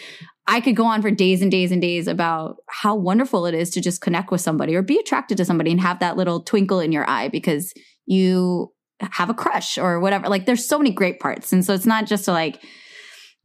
i 0.49 0.61
could 0.61 0.75
go 0.75 0.85
on 0.85 1.01
for 1.01 1.11
days 1.11 1.41
and 1.41 1.53
days 1.53 1.71
and 1.71 1.81
days 1.81 2.09
about 2.09 2.57
how 2.69 2.97
wonderful 2.97 3.47
it 3.47 3.55
is 3.55 3.71
to 3.71 3.81
just 3.81 4.01
connect 4.01 4.33
with 4.33 4.41
somebody 4.41 4.75
or 4.75 4.83
be 4.83 4.99
attracted 4.99 5.37
to 5.37 5.45
somebody 5.45 5.71
and 5.71 5.81
have 5.81 6.01
that 6.01 6.17
little 6.17 6.43
twinkle 6.43 6.81
in 6.81 6.91
your 6.91 7.09
eye 7.09 7.29
because 7.29 7.73
you 8.07 8.73
have 9.13 9.31
a 9.31 9.35
crush 9.35 9.79
or 9.79 10.01
whatever. 10.01 10.29
Like 10.29 10.47
there's 10.47 10.67
so 10.67 10.79
many 10.79 10.91
great 10.91 11.21
parts. 11.21 11.53
And 11.53 11.65
so 11.65 11.73
it's 11.75 11.87
not 11.87 12.07
just 12.07 12.25
to 12.27 12.33
like 12.33 12.61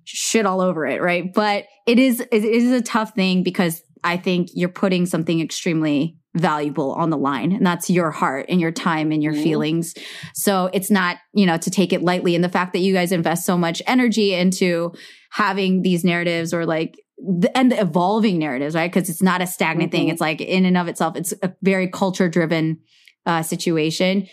shit 0.08 0.46
all 0.46 0.62
over 0.62 0.86
it 0.86 1.02
right 1.02 1.34
but 1.34 1.66
it 1.86 2.00
is 2.00 2.20
it 2.20 2.44
is 2.46 2.72
a 2.72 2.82
tough 2.82 3.14
thing 3.14 3.44
because 3.44 3.82
I 4.04 4.18
think 4.18 4.50
you're 4.54 4.70
putting 4.70 5.06
something 5.06 5.42
extremely 5.42 6.18
valuable 6.36 6.94
on 6.94 7.10
the 7.10 7.18
line 7.18 7.52
and 7.52 7.66
that's 7.66 7.90
your 7.90 8.12
heart 8.12 8.46
and 8.48 8.62
your 8.62 8.72
time 8.72 9.12
and 9.12 9.24
your 9.24 9.34
mm-hmm. 9.34 9.44
feelings. 9.44 9.94
So 10.34 10.70
it's 10.72 10.92
not, 10.92 11.18
you 11.34 11.46
know, 11.46 11.58
to 11.58 11.70
take 11.70 11.94
it 11.94 12.04
lightly. 12.04 12.36
And 12.36 12.44
the 12.44 12.50
fact 12.50 12.74
that 12.74 12.80
you 12.80 12.94
guys 12.94 13.12
invest 13.12 13.46
so 13.46 13.58
much 13.58 13.82
energy 13.88 14.34
into 14.34 14.94
having 15.32 15.82
these 15.82 16.04
narratives 16.04 16.54
or 16.54 16.66
like 16.66 16.96
the, 17.18 17.56
and 17.58 17.72
the 17.72 17.82
evolving 17.82 18.38
narratives, 18.38 18.76
right? 18.76 18.92
Because 18.92 19.10
it's 19.10 19.24
not 19.24 19.42
a 19.42 19.48
stagnant 19.48 19.92
mm-hmm. 19.92 19.98
thing. 19.98 20.08
It's 20.10 20.22
like 20.22 20.40
in 20.40 20.66
and 20.66 20.78
of 20.78 20.88
itself, 20.88 21.16
it's 21.16 21.34
a 21.42 21.56
very 21.62 21.90
culture 21.90 22.30
driven 22.30 22.80
uh, 23.26 23.42
situation. 23.42 24.28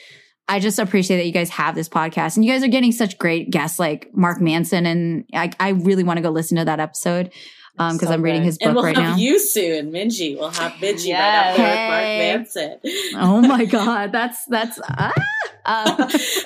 I 0.47 0.61
just 0.61 0.79
appreciate 0.79 1.17
that 1.17 1.27
you 1.27 1.33
guys 1.33 1.51
have 1.51 1.75
this 1.75 1.89
podcast 1.89 2.37
and 2.37 2.45
you 2.45 2.53
guys 2.53 2.63
are 2.63 2.69
getting 2.69 2.93
such 2.93 3.17
great 3.19 3.51
guests 3.51 3.79
like 3.79 4.11
Mark 4.15 4.41
Manson. 4.41 4.85
And 4.85 5.25
I, 5.33 5.51
I 5.59 5.71
really 5.71 6.05
want 6.05 6.19
to 6.19 6.23
go 6.23 6.31
listen 6.31 6.59
to 6.59 6.65
that 6.67 6.81
episode 6.81 7.33
because 7.77 7.93
um, 7.93 7.99
so 7.99 8.13
I'm 8.13 8.23
reading 8.23 8.45
his 8.45 8.59
book 8.59 8.67
and 8.67 8.75
we'll 8.77 8.85
right 8.85 8.97
have 8.97 9.13
now. 9.13 9.17
You 9.17 9.39
soon, 9.39 9.91
Minji. 9.91 10.39
We'll 10.39 10.51
have 10.51 10.73
Minji 10.81 11.07
yes. 11.07 11.19
right 11.19 11.51
up 11.51 11.57
there 11.57 12.41
with 12.41 12.55
Mark 12.55 12.85
Manson. 12.85 13.15
oh 13.17 13.41
my 13.41 13.65
god, 13.71 14.13
that's 14.13 14.45
that's. 14.47 14.81
Ah! 14.85 15.13
Um, 15.67 15.97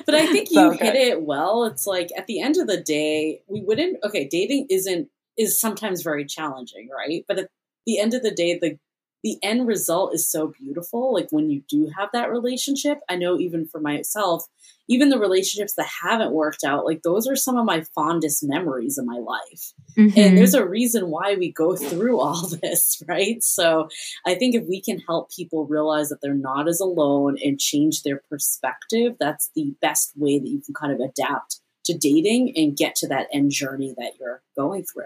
but 0.06 0.14
I 0.14 0.26
think 0.26 0.50
you 0.50 0.70
hit 0.70 0.94
it 0.94 1.22
well. 1.22 1.64
It's 1.64 1.86
like 1.86 2.10
at 2.16 2.26
the 2.28 2.40
end 2.40 2.56
of 2.56 2.66
the 2.66 2.80
day, 2.80 3.42
we 3.46 3.60
wouldn't. 3.60 3.98
Okay, 4.04 4.26
dating 4.26 4.68
isn't 4.70 5.08
is 5.36 5.60
sometimes 5.60 6.02
very 6.02 6.24
challenging, 6.24 6.88
right? 6.88 7.24
But 7.28 7.40
at 7.40 7.48
the 7.84 7.98
end 7.98 8.14
of 8.14 8.22
the 8.22 8.30
day, 8.30 8.58
the 8.58 8.78
the 9.22 9.36
end 9.42 9.66
result 9.66 10.14
is 10.14 10.30
so 10.30 10.52
beautiful. 10.58 11.12
Like 11.12 11.28
when 11.30 11.50
you 11.50 11.62
do 11.68 11.90
have 11.96 12.10
that 12.12 12.30
relationship, 12.30 13.00
I 13.08 13.16
know 13.16 13.38
even 13.38 13.66
for 13.66 13.80
myself, 13.80 14.46
even 14.88 15.08
the 15.08 15.18
relationships 15.18 15.74
that 15.74 15.86
haven't 16.02 16.32
worked 16.32 16.64
out, 16.64 16.84
like 16.84 17.02
those 17.02 17.26
are 17.26 17.36
some 17.36 17.56
of 17.56 17.66
my 17.66 17.82
fondest 17.94 18.42
memories 18.42 18.96
of 18.96 19.04
my 19.04 19.18
life. 19.18 19.72
Mm-hmm. 19.98 20.18
And 20.18 20.38
there's 20.38 20.54
a 20.54 20.66
reason 20.66 21.10
why 21.10 21.34
we 21.34 21.52
go 21.52 21.76
through 21.76 22.20
all 22.20 22.48
this, 22.62 23.02
right? 23.06 23.42
So 23.42 23.88
I 24.26 24.34
think 24.34 24.54
if 24.54 24.64
we 24.66 24.80
can 24.80 25.00
help 25.00 25.30
people 25.30 25.66
realize 25.66 26.08
that 26.08 26.20
they're 26.22 26.34
not 26.34 26.68
as 26.68 26.80
alone 26.80 27.36
and 27.42 27.60
change 27.60 28.02
their 28.02 28.22
perspective, 28.30 29.16
that's 29.18 29.50
the 29.54 29.74
best 29.82 30.12
way 30.16 30.38
that 30.38 30.48
you 30.48 30.60
can 30.60 30.74
kind 30.74 30.92
of 30.92 31.00
adapt 31.00 31.60
to 31.84 31.96
dating 31.96 32.52
and 32.56 32.76
get 32.76 32.94
to 32.96 33.08
that 33.08 33.28
end 33.32 33.50
journey 33.50 33.94
that 33.98 34.12
you're 34.20 34.42
going 34.56 34.84
through. 34.84 35.04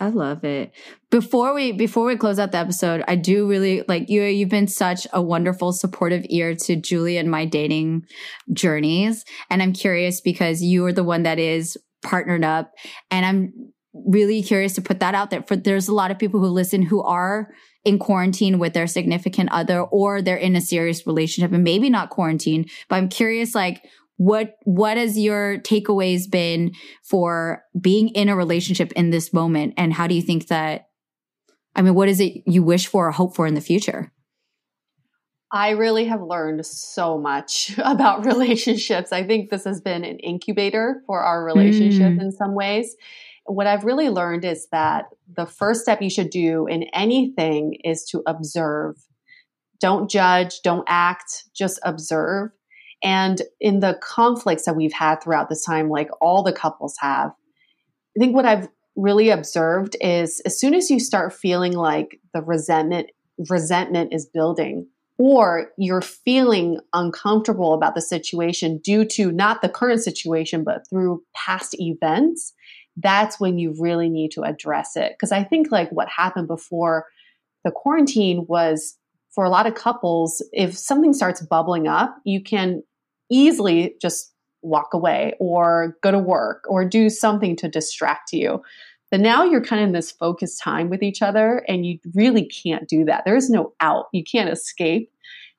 I 0.00 0.08
love 0.08 0.44
it. 0.44 0.72
Before 1.10 1.52
we 1.52 1.72
before 1.72 2.06
we 2.06 2.16
close 2.16 2.38
out 2.38 2.52
the 2.52 2.58
episode, 2.58 3.04
I 3.06 3.16
do 3.16 3.46
really 3.46 3.84
like 3.86 4.08
you 4.08 4.22
you've 4.22 4.48
been 4.48 4.66
such 4.66 5.06
a 5.12 5.20
wonderful 5.20 5.72
supportive 5.72 6.24
ear 6.30 6.54
to 6.54 6.76
Julie 6.76 7.18
and 7.18 7.30
my 7.30 7.44
dating 7.44 8.06
journeys. 8.50 9.24
And 9.50 9.62
I'm 9.62 9.74
curious 9.74 10.22
because 10.22 10.62
you 10.62 10.86
are 10.86 10.92
the 10.92 11.04
one 11.04 11.24
that 11.24 11.38
is 11.38 11.76
partnered 12.02 12.44
up 12.44 12.72
and 13.10 13.26
I'm 13.26 13.72
really 13.92 14.42
curious 14.42 14.74
to 14.74 14.80
put 14.80 15.00
that 15.00 15.14
out 15.14 15.28
there 15.28 15.42
for 15.42 15.56
there's 15.56 15.88
a 15.88 15.94
lot 15.94 16.10
of 16.10 16.18
people 16.18 16.40
who 16.40 16.46
listen 16.46 16.80
who 16.80 17.02
are 17.02 17.52
in 17.84 17.98
quarantine 17.98 18.58
with 18.58 18.72
their 18.72 18.86
significant 18.86 19.50
other 19.52 19.82
or 19.82 20.20
they're 20.22 20.36
in 20.36 20.56
a 20.56 20.60
serious 20.60 21.06
relationship 21.06 21.52
and 21.52 21.64
maybe 21.64 21.90
not 21.90 22.10
quarantine, 22.10 22.66
but 22.88 22.96
I'm 22.96 23.08
curious 23.08 23.54
like 23.54 23.82
what 24.20 24.56
what 24.64 24.98
has 24.98 25.18
your 25.18 25.56
takeaways 25.60 26.30
been 26.30 26.72
for 27.02 27.64
being 27.80 28.10
in 28.10 28.28
a 28.28 28.36
relationship 28.36 28.92
in 28.92 29.08
this 29.08 29.32
moment 29.32 29.72
and 29.78 29.94
how 29.94 30.06
do 30.06 30.14
you 30.14 30.20
think 30.20 30.48
that 30.48 30.88
i 31.74 31.80
mean 31.80 31.94
what 31.94 32.06
is 32.06 32.20
it 32.20 32.42
you 32.46 32.62
wish 32.62 32.86
for 32.86 33.08
or 33.08 33.12
hope 33.12 33.34
for 33.34 33.46
in 33.46 33.54
the 33.54 33.62
future 33.62 34.12
I 35.52 35.70
really 35.70 36.04
have 36.04 36.22
learned 36.22 36.64
so 36.64 37.18
much 37.18 37.74
about 37.78 38.24
relationships. 38.32 39.10
I 39.10 39.24
think 39.24 39.50
this 39.50 39.64
has 39.64 39.80
been 39.80 40.04
an 40.04 40.20
incubator 40.20 41.02
for 41.08 41.22
our 41.22 41.44
relationship 41.44 42.12
mm. 42.12 42.20
in 42.20 42.30
some 42.30 42.54
ways. 42.54 42.94
What 43.46 43.66
I've 43.66 43.82
really 43.82 44.10
learned 44.10 44.44
is 44.44 44.68
that 44.70 45.06
the 45.34 45.46
first 45.46 45.80
step 45.80 46.00
you 46.00 46.08
should 46.08 46.30
do 46.30 46.68
in 46.68 46.84
anything 46.92 47.78
is 47.82 48.04
to 48.10 48.22
observe. 48.28 48.94
Don't 49.80 50.08
judge, 50.08 50.60
don't 50.62 50.84
act, 50.86 51.46
just 51.52 51.80
observe. 51.82 52.50
And 53.02 53.42
in 53.60 53.80
the 53.80 53.98
conflicts 54.02 54.64
that 54.64 54.76
we've 54.76 54.92
had 54.92 55.22
throughout 55.22 55.48
this 55.48 55.64
time, 55.64 55.88
like 55.88 56.10
all 56.20 56.42
the 56.42 56.52
couples 56.52 56.96
have, 57.00 57.30
I 58.16 58.20
think 58.20 58.34
what 58.34 58.44
I've 58.44 58.68
really 58.96 59.30
observed 59.30 59.96
is 60.00 60.40
as 60.44 60.58
soon 60.58 60.74
as 60.74 60.90
you 60.90 61.00
start 61.00 61.32
feeling 61.32 61.72
like 61.72 62.20
the 62.34 62.42
resentment 62.42 63.10
resentment 63.48 64.12
is 64.12 64.26
building 64.26 64.86
or 65.18 65.70
you're 65.78 66.02
feeling 66.02 66.78
uncomfortable 66.92 67.72
about 67.72 67.94
the 67.94 68.02
situation 68.02 68.78
due 68.78 69.04
to 69.04 69.30
not 69.32 69.62
the 69.62 69.68
current 69.68 70.02
situation 70.02 70.64
but 70.64 70.86
through 70.88 71.22
past 71.34 71.74
events 71.78 72.52
that's 72.96 73.40
when 73.40 73.58
you 73.58 73.74
really 73.78 74.10
need 74.10 74.30
to 74.32 74.42
address 74.42 74.96
it. 74.96 75.12
Because 75.12 75.32
i 75.32 75.42
think 75.42 75.70
like 75.70 75.90
what 75.90 76.08
happened 76.08 76.48
before 76.48 77.06
the 77.64 77.70
quarantine 77.70 78.44
was 78.48 78.96
for 79.30 79.44
a 79.44 79.50
lot 79.50 79.66
of 79.66 79.74
couples 79.74 80.44
if 80.52 80.76
something 80.76 81.14
starts 81.14 81.40
bubbling 81.40 81.86
up 81.86 82.16
you 82.24 82.42
can 82.42 82.82
easily 83.30 83.96
just 84.00 84.32
walk 84.62 84.92
away 84.92 85.34
or 85.40 85.96
go 86.02 86.10
to 86.10 86.18
work 86.18 86.64
or 86.68 86.84
do 86.84 87.08
something 87.08 87.56
to 87.56 87.68
distract 87.68 88.32
you. 88.32 88.62
But 89.10 89.20
now 89.20 89.44
you're 89.44 89.64
kind 89.64 89.82
of 89.82 89.88
in 89.88 89.92
this 89.92 90.12
focused 90.12 90.62
time 90.62 90.88
with 90.88 91.02
each 91.02 91.22
other 91.22 91.64
and 91.66 91.84
you 91.84 91.98
really 92.14 92.46
can't 92.46 92.88
do 92.88 93.04
that. 93.06 93.24
There 93.24 93.36
is 93.36 93.50
no 93.50 93.72
out. 93.80 94.06
You 94.12 94.22
can't 94.22 94.50
escape. 94.50 95.10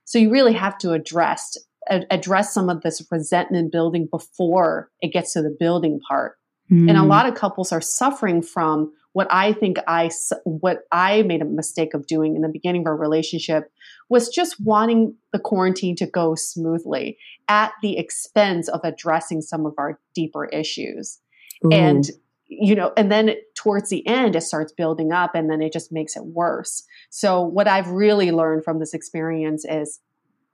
So 0.06 0.20
you 0.20 0.32
really 0.32 0.54
have 0.54 0.78
to 0.80 0.92
address 0.92 1.58
address 1.90 2.54
some 2.54 2.70
of 2.70 2.82
this 2.82 3.06
resentment 3.12 3.72
building 3.72 4.08
before 4.10 4.90
it 5.02 5.12
gets 5.12 5.34
to 5.34 5.42
the 5.42 5.56
building 5.60 6.00
part. 6.08 6.38
Mm. 6.72 6.88
And 6.90 6.98
a 6.98 7.02
hmm. 7.02 7.08
lot 7.08 7.26
of 7.26 7.34
couples 7.34 7.72
are 7.72 7.82
suffering 7.82 8.44
from 8.44 8.94
what 9.14 9.28
I 9.30 9.54
think 9.54 9.78
I 9.88 10.10
what 10.44 10.84
I 10.92 11.24
made 11.24 11.42
a 11.42 11.46
mistake 11.46 11.94
of 11.94 12.08
doing 12.08 12.36
in 12.36 12.42
the 12.42 12.50
beginning 12.50 12.82
of 12.82 12.88
our 12.88 12.98
relationship 12.98 13.72
was 14.10 14.30
just 14.30 14.60
wanting 14.60 15.16
the 15.34 15.40
quarantine 15.40 15.96
to 15.98 16.06
go 16.06 16.36
smoothly 16.36 17.18
at 17.48 17.74
the 17.82 17.98
expense 17.98 18.68
of 18.70 18.82
addressing 18.84 19.42
some 19.42 19.66
of 19.66 19.74
our 19.78 20.00
deeper 20.16 20.46
issues. 20.46 21.20
Ooh. 21.66 21.72
And 21.72 22.06
you 22.48 22.76
know, 22.76 22.92
and 22.98 23.10
then 23.10 23.36
towards 23.56 23.90
the 23.90 24.06
end 24.06 24.36
it 24.36 24.42
starts 24.42 24.74
building 24.74 25.12
up 25.12 25.36
and 25.36 25.50
then 25.50 25.62
it 25.62 25.72
just 25.72 25.92
makes 25.92 26.16
it 26.16 26.26
worse. 26.26 26.84
So 27.10 27.42
what 27.42 27.68
I've 27.68 27.90
really 27.90 28.32
learned 28.32 28.64
from 28.64 28.80
this 28.80 28.94
experience 28.94 29.66
is 29.66 30.00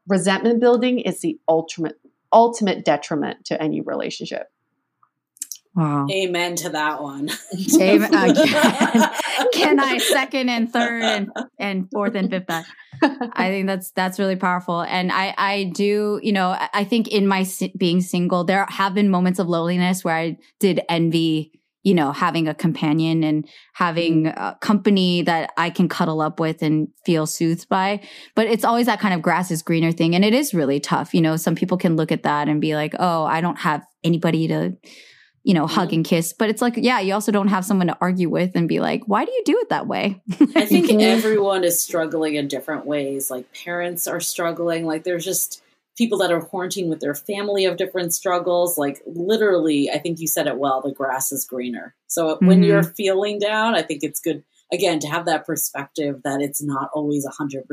resentment 0.07 0.59
building 0.59 0.99
is 0.99 1.21
the 1.21 1.39
ultimate 1.47 1.99
ultimate 2.34 2.84
detriment 2.84 3.45
to 3.45 3.61
any 3.61 3.81
relationship. 3.81 4.51
Wow. 5.78 6.08
Amen 6.12 6.56
to 6.56 6.70
that 6.70 7.04
one. 7.04 7.30
Amen. 7.80 8.12
Again. 8.32 9.10
Can 9.54 9.80
I 9.80 9.99
second 9.99 10.49
and 10.49 10.74
third 10.74 11.04
and, 11.04 11.30
and 11.60 11.88
fourth 11.91 12.16
and 12.16 12.32
fifth 12.32 12.48
that? 12.48 12.66
I 13.04 13.49
think 13.49 13.68
that's 13.68 13.91
that's 13.91 14.18
really 14.18 14.36
powerful, 14.36 14.82
and 14.82 15.12
I 15.12 15.36
I 15.38 15.72
do 15.76 16.20
you 16.24 16.32
know 16.32 16.58
I 16.74 16.84
think 16.84 17.10
in 17.10 17.28
my 17.28 17.45
being 17.78 18.02
single 18.02 18.44
there 18.44 18.66
have 18.70 18.95
been 18.95 19.12
moments 19.12 19.38
of 19.38 19.48
loneliness 19.48 20.04
where 20.04 20.16
I 20.16 20.38
did 20.60 20.82
envy 20.90 21.52
you 21.84 21.94
know 21.94 22.12
having 22.12 22.48
a 22.48 22.56
companion 22.56 23.24
and 23.24 23.48
having 23.74 24.24
mm. 24.24 24.34
a 24.36 24.58
company 24.62 25.22
that 25.22 25.52
I 25.58 25.70
can 25.70 25.88
cuddle 25.88 26.22
up 26.22 26.40
with 26.40 26.64
and 26.64 26.88
feel 27.06 27.28
soothed 27.28 27.70
by. 27.70 28.02
But 28.34 28.48
it's 28.48 28.66
always 28.66 28.88
that 28.88 28.99
kind 28.99 29.14
of 29.14 29.22
grass 29.22 29.52
is 29.52 29.62
greener 29.62 29.91
thing, 29.91 30.16
and 30.16 30.26
it 30.26 30.34
is 30.34 30.56
really 30.56 30.80
tough. 30.80 31.14
You 31.14 31.22
know, 31.22 31.38
some 31.38 31.54
people 31.54 31.78
can 31.78 31.98
look 31.98 32.12
at 32.12 32.24
that 32.24 32.48
and 32.48 32.60
be 32.60 32.74
like, 32.74 32.95
oh, 32.98 33.26
I 33.26 33.41
don't 33.41 33.60
have 33.60 33.86
anybody 34.04 34.48
to 34.48 34.76
you 35.48 35.53
know, 35.53 35.65
hug 35.65 35.94
and 35.94 36.03
kiss. 36.03 36.34
But 36.34 36.49
it's 36.49 36.61
like, 36.61 36.74
yeah, 36.76 36.99
you 36.99 37.14
also 37.14 37.32
don't 37.32 37.48
have 37.48 37.64
someone 37.64 37.88
to 37.88 37.98
argue 38.02 38.28
with 38.28 38.52
and 38.53 38.68
be 38.68 38.82
like, 38.82 39.03
why 39.06 39.24
do 39.24 39.32
you 39.32 39.44
do 39.45 39.57
it 39.60 39.69
that 39.69 39.88
way? 39.88 40.22
I 40.57 40.65
think 40.65 40.91
everyone 41.02 41.64
is 41.64 41.82
struggling 41.82 42.36
in 42.36 42.49
different 42.49 42.86
ways. 42.86 43.32
Like 43.32 43.45
parents 43.53 44.07
are 44.07 44.19
struggling. 44.19 44.86
Like 44.86 45.06
there's 45.06 45.24
just 45.24 45.64
people 45.98 46.18
that 46.18 46.34
are 46.34 46.41
quarantined 46.41 46.90
with 46.90 46.99
their 46.99 47.15
family 47.15 47.64
of 47.64 47.78
different 47.78 48.14
struggles. 48.14 48.78
Like 48.78 49.02
literally, 49.06 49.90
I 49.90 49.99
think 49.99 50.19
you 50.19 50.28
said 50.28 50.48
it 50.48 50.57
well, 50.57 50.82
the 50.82 50.91
grass 50.91 51.32
is 51.32 51.45
greener. 51.45 51.95
So 52.07 52.36
mm-hmm. 52.36 52.45
when 52.45 52.61
you're 52.61 52.84
feeling 52.84 53.40
down, 53.40 53.74
I 53.74 53.84
think 53.84 54.03
it's 54.03 54.19
good 54.19 54.44
again 54.74 54.99
to 54.99 55.07
have 55.07 55.28
that 55.28 55.45
perspective 55.45 56.24
that 56.26 56.41
it's 56.41 56.61
not 56.61 56.90
always 56.94 57.26
100% 57.26 57.64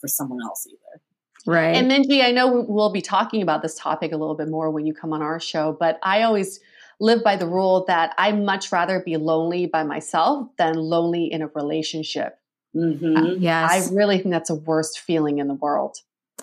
for 0.00 0.06
someone 0.06 0.38
else 0.40 0.68
either. 0.68 1.02
Right. 1.46 1.74
And 1.74 1.90
Minji, 1.90 2.24
I 2.24 2.30
know 2.30 2.64
we'll 2.68 2.92
be 2.92 3.02
talking 3.02 3.42
about 3.42 3.60
this 3.60 3.74
topic 3.74 4.12
a 4.12 4.16
little 4.16 4.36
bit 4.36 4.48
more 4.48 4.70
when 4.70 4.86
you 4.86 4.94
come 4.94 5.12
on 5.12 5.20
our 5.20 5.40
show, 5.40 5.76
but 5.78 5.98
I 6.00 6.22
always 6.22 6.60
live 7.00 7.22
by 7.22 7.36
the 7.36 7.46
rule 7.46 7.84
that 7.88 8.14
I 8.18 8.32
much 8.32 8.72
rather 8.72 9.00
be 9.00 9.16
lonely 9.16 9.66
by 9.66 9.82
myself 9.82 10.48
than 10.58 10.74
lonely 10.74 11.26
in 11.32 11.42
a 11.42 11.48
relationship. 11.48 12.38
Mm-hmm. 12.76 13.42
Yes. 13.42 13.90
I 13.90 13.94
really 13.94 14.18
think 14.18 14.32
that's 14.32 14.48
the 14.48 14.56
worst 14.56 14.98
feeling 15.00 15.38
in 15.38 15.48
the 15.48 15.54
world. 15.54 15.96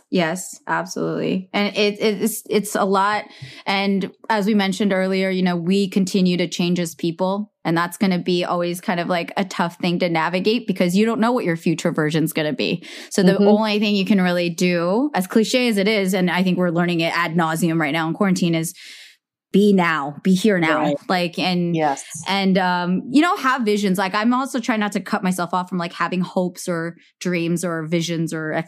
Yes, 0.09 0.61
absolutely. 0.67 1.49
And 1.53 1.75
it, 1.75 1.97
it's 1.99 2.43
it's 2.49 2.75
a 2.75 2.83
lot 2.83 3.25
and 3.65 4.11
as 4.29 4.45
we 4.45 4.53
mentioned 4.53 4.91
earlier, 4.91 5.29
you 5.29 5.41
know, 5.41 5.55
we 5.55 5.89
continue 5.89 6.35
to 6.35 6.49
change 6.49 6.81
as 6.81 6.95
people 6.95 7.53
and 7.63 7.77
that's 7.77 7.97
going 7.97 8.11
to 8.11 8.19
be 8.19 8.43
always 8.43 8.81
kind 8.81 8.99
of 8.99 9.07
like 9.07 9.31
a 9.37 9.45
tough 9.45 9.77
thing 9.77 9.99
to 9.99 10.09
navigate 10.09 10.67
because 10.67 10.97
you 10.97 11.05
don't 11.05 11.21
know 11.21 11.31
what 11.31 11.45
your 11.45 11.55
future 11.55 11.91
version 11.91 12.25
is 12.25 12.33
going 12.33 12.47
to 12.47 12.55
be. 12.55 12.85
So 13.09 13.23
the 13.23 13.33
mm-hmm. 13.33 13.47
only 13.47 13.79
thing 13.79 13.95
you 13.95 14.05
can 14.05 14.21
really 14.21 14.49
do, 14.49 15.11
as 15.13 15.27
cliche 15.27 15.69
as 15.69 15.77
it 15.77 15.87
is, 15.87 16.13
and 16.13 16.29
I 16.29 16.43
think 16.43 16.57
we're 16.57 16.71
learning 16.71 17.01
it 17.01 17.15
ad 17.15 17.35
nauseum 17.35 17.79
right 17.79 17.93
now 17.93 18.07
in 18.07 18.13
quarantine, 18.13 18.55
is 18.55 18.73
be 19.51 19.73
now, 19.73 20.15
be 20.23 20.33
here 20.33 20.59
now. 20.59 20.83
Right. 20.83 20.97
Like, 21.09 21.39
and, 21.39 21.75
yes. 21.75 22.03
and, 22.27 22.57
um, 22.57 23.03
you 23.11 23.21
know, 23.21 23.35
have 23.37 23.63
visions. 23.63 23.97
Like, 23.97 24.15
I'm 24.15 24.33
also 24.33 24.59
trying 24.59 24.79
not 24.79 24.93
to 24.93 25.01
cut 25.01 25.23
myself 25.23 25.53
off 25.53 25.69
from 25.69 25.77
like 25.77 25.93
having 25.93 26.21
hopes 26.21 26.69
or 26.69 26.95
dreams 27.19 27.65
or 27.65 27.85
visions 27.85 28.33
or, 28.33 28.63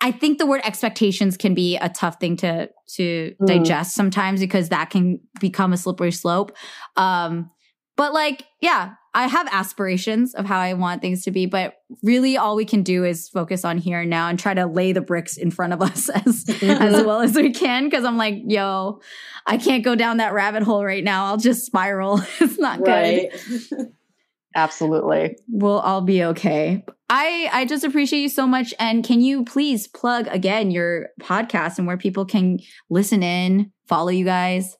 I 0.00 0.12
think 0.12 0.36
the 0.36 0.46
word 0.46 0.60
expectations 0.62 1.38
can 1.38 1.54
be 1.54 1.76
a 1.78 1.88
tough 1.88 2.20
thing 2.20 2.36
to, 2.36 2.68
to 2.96 3.34
mm. 3.40 3.46
digest 3.46 3.94
sometimes 3.94 4.40
because 4.40 4.68
that 4.68 4.90
can 4.90 5.20
become 5.40 5.72
a 5.72 5.76
slippery 5.78 6.12
slope. 6.12 6.54
Um, 6.96 7.50
but 7.96 8.12
like, 8.12 8.44
yeah, 8.60 8.94
I 9.14 9.26
have 9.26 9.48
aspirations 9.50 10.34
of 10.34 10.44
how 10.44 10.58
I 10.58 10.74
want 10.74 11.00
things 11.00 11.24
to 11.24 11.30
be, 11.30 11.46
but 11.46 11.78
really 12.02 12.36
all 12.36 12.54
we 12.54 12.66
can 12.66 12.82
do 12.82 13.02
is 13.04 13.30
focus 13.30 13.64
on 13.64 13.78
here 13.78 14.00
and 14.00 14.10
now 14.10 14.28
and 14.28 14.38
try 14.38 14.52
to 14.52 14.66
lay 14.66 14.92
the 14.92 15.00
bricks 15.00 15.38
in 15.38 15.50
front 15.50 15.72
of 15.72 15.80
us 15.82 16.10
as 16.10 16.26
as 16.26 16.60
mm-hmm. 16.60 17.06
well 17.06 17.22
as 17.22 17.34
we 17.34 17.50
can. 17.50 17.90
Cause 17.90 18.04
I'm 18.04 18.18
like, 18.18 18.42
yo, 18.46 19.00
I 19.46 19.56
can't 19.56 19.82
go 19.82 19.94
down 19.94 20.18
that 20.18 20.34
rabbit 20.34 20.62
hole 20.62 20.84
right 20.84 21.02
now. 21.02 21.26
I'll 21.26 21.38
just 21.38 21.64
spiral. 21.64 22.20
it's 22.40 22.58
not 22.58 22.86
right. 22.86 23.30
good. 23.48 23.92
Absolutely. 24.54 25.36
We'll 25.48 25.80
all 25.80 26.02
be 26.02 26.24
okay. 26.24 26.84
I 27.08 27.48
I 27.52 27.64
just 27.64 27.84
appreciate 27.84 28.20
you 28.20 28.28
so 28.28 28.46
much. 28.46 28.74
And 28.78 29.04
can 29.04 29.22
you 29.22 29.44
please 29.44 29.86
plug 29.86 30.26
again 30.28 30.70
your 30.70 31.08
podcast 31.20 31.78
and 31.78 31.86
where 31.86 31.98
people 31.98 32.26
can 32.26 32.58
listen 32.90 33.22
in, 33.22 33.72
follow 33.86 34.08
you 34.08 34.24
guys? 34.24 34.76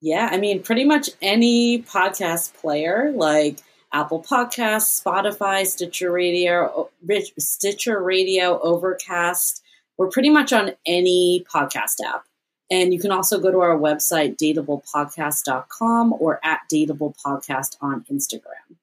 Yeah, 0.00 0.28
I 0.30 0.36
mean, 0.38 0.62
pretty 0.62 0.84
much 0.84 1.10
any 1.22 1.82
podcast 1.82 2.54
player 2.54 3.12
like 3.14 3.60
Apple 3.92 4.22
Podcasts, 4.22 5.02
Spotify, 5.02 5.66
Stitcher 5.66 6.12
Radio, 6.12 6.90
Stitcher 7.38 8.02
Radio, 8.02 8.60
Overcast. 8.60 9.62
We're 9.96 10.10
pretty 10.10 10.30
much 10.30 10.52
on 10.52 10.72
any 10.86 11.44
podcast 11.52 12.04
app. 12.04 12.24
And 12.70 12.92
you 12.92 12.98
can 12.98 13.12
also 13.12 13.38
go 13.38 13.50
to 13.50 13.60
our 13.60 13.78
website, 13.78 14.36
dateablepodcast.com 14.36 16.14
or 16.18 16.40
at 16.44 16.60
dateablepodcast 16.70 17.76
on 17.80 18.04
Instagram. 18.10 18.76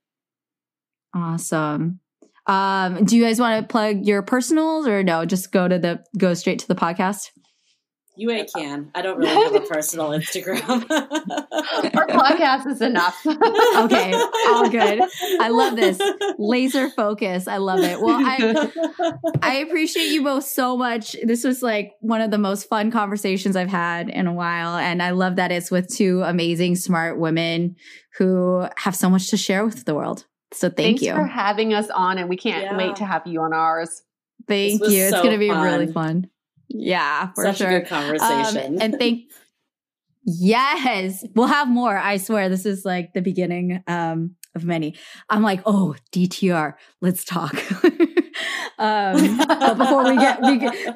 Awesome. 1.14 1.99
Um, 2.48 3.06
do 3.06 3.15
you 3.15 3.23
guys 3.23 3.40
want 3.40 3.61
to 3.61 3.72
plug 3.72 4.06
your 4.06 4.22
personals 4.22 4.88
or 4.88 5.03
no? 5.03 5.26
Just 5.26 5.52
go 5.52 5.68
to 5.68 5.77
the 5.77 6.03
go 6.18 6.34
straight 6.34 6.60
to 6.60 6.68
the 6.68 6.76
podcast. 6.76 7.31
Yue 8.15 8.45
can. 8.56 8.91
I 8.94 9.02
don't 9.02 9.18
really 9.18 9.44
have 9.44 9.56
a 9.56 9.60
personal 9.68 10.10
Instagram. 10.10 10.61
Our 11.95 12.07
podcast 12.07 12.68
is 12.68 12.81
enough. 12.81 13.19
okay, 13.26 14.14
all 14.14 14.69
good. 14.69 15.02
I 15.40 15.49
love 15.49 15.76
this 15.76 15.99
laser 16.38 16.90
focus. 16.90 17.48
I 17.48 17.57
love 17.57 17.80
it. 17.80 17.99
Well, 17.99 18.19
I 18.23 18.69
I 19.41 19.56
appreciate 19.56 20.10
you 20.10 20.23
both 20.23 20.44
so 20.44 20.77
much. 20.77 21.15
This 21.23 21.44
was 21.44 21.64
like 21.64 21.94
one 22.02 22.22
of 22.22 22.30
the 22.30 22.38
most 22.38 22.69
fun 22.69 22.91
conversations 22.91 23.56
I've 23.56 23.69
had 23.69 24.10
in 24.10 24.27
a 24.27 24.34
while, 24.34 24.76
and 24.76 25.02
I 25.02 25.11
love 25.11 25.38
that 25.38 25.52
it's 25.52 25.72
with 25.72 25.88
two 25.88 26.22
amazing, 26.22 26.76
smart 26.76 27.18
women 27.18 27.76
who 28.18 28.68
have 28.77 28.95
so 28.95 29.10
much 29.10 29.31
to 29.31 29.38
share 29.38 29.65
with 29.65 29.85
the 29.85 29.95
world. 29.95 30.26
So 30.53 30.69
thank 30.69 30.99
Thanks 30.99 31.02
you 31.02 31.15
for 31.15 31.26
having 31.26 31.73
us 31.73 31.90
on, 31.90 32.19
and 32.19 32.30
we 32.30 32.38
can't 32.38 32.64
yeah. 32.64 32.77
wait 32.77 32.98
to 32.98 33.06
have 33.06 33.26
you 33.26 33.41
on 33.41 33.53
ours. 33.53 34.03
Thank 34.48 34.81
you. 34.84 35.10
So 35.10 35.15
it's 35.15 35.22
going 35.22 35.31
to 35.31 35.40
be 35.40 35.49
fun. 35.49 35.64
really 35.64 35.91
fun. 35.91 36.30
Yeah, 36.74 37.32
for 37.34 37.45
Such 37.45 37.58
sure. 37.60 37.70
a 37.70 37.80
good 37.80 37.88
conversation. 37.88 38.76
Um, 38.76 38.82
and 38.82 38.95
thank 38.98 39.30
Yes, 40.26 41.26
we'll 41.36 41.48
have 41.48 41.68
more. 41.68 41.98
I 41.98 42.16
swear 42.18 42.48
this 42.48 42.66
is 42.66 42.86
like 42.86 43.14
the 43.14 43.22
beginning 43.22 43.84
um 43.88 44.36
of 44.56 44.64
many. 44.64 44.95
I'm 45.30 45.44
like, 45.44 45.62
"Oh, 45.66 45.95
DTR, 46.12 46.76
let's 47.02 47.26
talk." 47.26 47.56
um 48.80 49.38
but 49.38 49.78
before 49.78 50.04
we 50.06 50.16
get 50.18 50.41
we 50.41 50.58
get, 50.58 50.95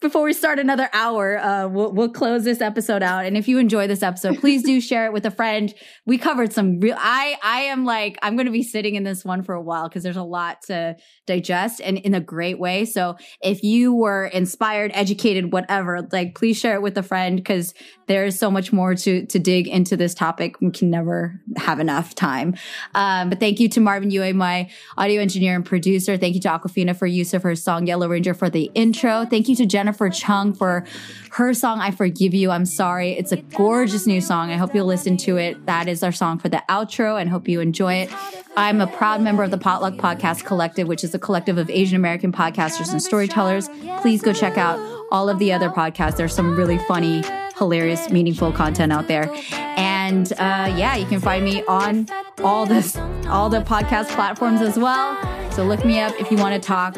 before 0.00 0.22
we 0.22 0.32
start 0.32 0.58
another 0.58 0.88
hour, 0.94 1.38
uh, 1.38 1.68
we'll, 1.68 1.92
we'll 1.92 2.08
close 2.08 2.42
this 2.42 2.62
episode 2.62 3.02
out. 3.02 3.26
And 3.26 3.36
if 3.36 3.46
you 3.48 3.58
enjoy 3.58 3.86
this 3.86 4.02
episode, 4.02 4.38
please 4.38 4.62
do 4.62 4.80
share 4.80 5.04
it 5.04 5.12
with 5.12 5.26
a 5.26 5.30
friend. 5.30 5.74
We 6.06 6.16
covered 6.16 6.54
some 6.54 6.80
real, 6.80 6.96
I, 6.98 7.36
I 7.42 7.60
am 7.62 7.84
like, 7.84 8.18
I'm 8.22 8.34
going 8.34 8.46
to 8.46 8.52
be 8.52 8.62
sitting 8.62 8.94
in 8.94 9.04
this 9.04 9.26
one 9.26 9.42
for 9.42 9.54
a 9.54 9.60
while 9.60 9.88
because 9.88 10.02
there's 10.02 10.16
a 10.16 10.22
lot 10.22 10.62
to 10.62 10.96
digest 11.26 11.82
and 11.84 11.98
in 11.98 12.14
a 12.14 12.20
great 12.20 12.58
way. 12.58 12.86
So 12.86 13.16
if 13.42 13.62
you 13.62 13.94
were 13.94 14.24
inspired, 14.26 14.90
educated, 14.94 15.52
whatever, 15.52 16.08
like 16.10 16.34
please 16.34 16.58
share 16.58 16.76
it 16.76 16.82
with 16.82 16.96
a 16.96 17.02
friend 17.02 17.36
because 17.36 17.74
there's 18.06 18.38
so 18.38 18.50
much 18.50 18.72
more 18.72 18.94
to, 18.94 19.26
to 19.26 19.38
dig 19.38 19.68
into 19.68 19.98
this 19.98 20.14
topic. 20.14 20.60
We 20.62 20.70
can 20.70 20.88
never 20.88 21.42
have 21.56 21.78
enough 21.78 22.14
time. 22.14 22.54
Um, 22.94 23.28
but 23.28 23.38
thank 23.38 23.60
you 23.60 23.68
to 23.68 23.80
Marvin 23.80 24.10
Yue, 24.10 24.32
my 24.32 24.70
audio 24.96 25.20
engineer 25.20 25.56
and 25.56 25.64
producer. 25.64 26.16
Thank 26.16 26.36
you 26.36 26.40
to 26.40 26.48
Awkwafina 26.48 26.96
for 26.96 27.06
use 27.06 27.34
of 27.34 27.42
her 27.42 27.54
song 27.54 27.86
Yellow 27.86 28.08
Ranger 28.08 28.32
for 28.32 28.48
the 28.48 28.70
intro. 28.74 29.26
Thank 29.26 29.48
you 29.48 29.56
to 29.56 29.66
Jennifer 29.66 29.89
Jennifer 29.90 30.08
Chung 30.08 30.54
for 30.54 30.84
her 31.32 31.52
song, 31.52 31.80
I 31.80 31.90
Forgive 31.90 32.32
You. 32.32 32.52
I'm 32.52 32.64
sorry. 32.64 33.10
It's 33.12 33.32
a 33.32 33.38
gorgeous 33.38 34.06
new 34.06 34.20
song. 34.20 34.52
I 34.52 34.56
hope 34.56 34.72
you'll 34.72 34.86
listen 34.86 35.16
to 35.18 35.36
it. 35.36 35.66
That 35.66 35.88
is 35.88 36.04
our 36.04 36.12
song 36.12 36.38
for 36.38 36.48
the 36.48 36.62
outro 36.68 37.20
and 37.20 37.28
hope 37.28 37.48
you 37.48 37.60
enjoy 37.60 37.94
it. 37.94 38.10
I'm 38.56 38.80
a 38.80 38.86
proud 38.86 39.20
member 39.20 39.42
of 39.42 39.50
the 39.50 39.58
Potluck 39.58 39.94
Podcast 39.94 40.44
Collective, 40.44 40.86
which 40.86 41.02
is 41.02 41.12
a 41.12 41.18
collective 41.18 41.58
of 41.58 41.68
Asian 41.70 41.96
American 41.96 42.30
podcasters 42.30 42.92
and 42.92 43.02
storytellers. 43.02 43.68
Please 44.00 44.22
go 44.22 44.32
check 44.32 44.56
out 44.56 44.78
all 45.10 45.28
of 45.28 45.40
the 45.40 45.52
other 45.52 45.70
podcasts. 45.70 46.16
There's 46.16 46.34
some 46.34 46.54
really 46.54 46.78
funny, 46.86 47.24
hilarious, 47.58 48.10
meaningful 48.10 48.52
content 48.52 48.92
out 48.92 49.08
there. 49.08 49.28
And 49.52 49.99
uh, 50.32 50.74
yeah, 50.76 50.96
you 50.96 51.06
can 51.06 51.20
find 51.20 51.44
me 51.44 51.62
on 51.64 52.06
all 52.42 52.66
this, 52.66 52.96
all 53.28 53.48
the 53.48 53.60
podcast 53.60 54.08
platforms 54.08 54.60
as 54.60 54.76
well. 54.76 55.16
So 55.52 55.64
look 55.64 55.84
me 55.84 56.00
up 56.00 56.14
if 56.20 56.30
you 56.30 56.36
want 56.36 56.60
to 56.60 56.66
talk. 56.66 56.96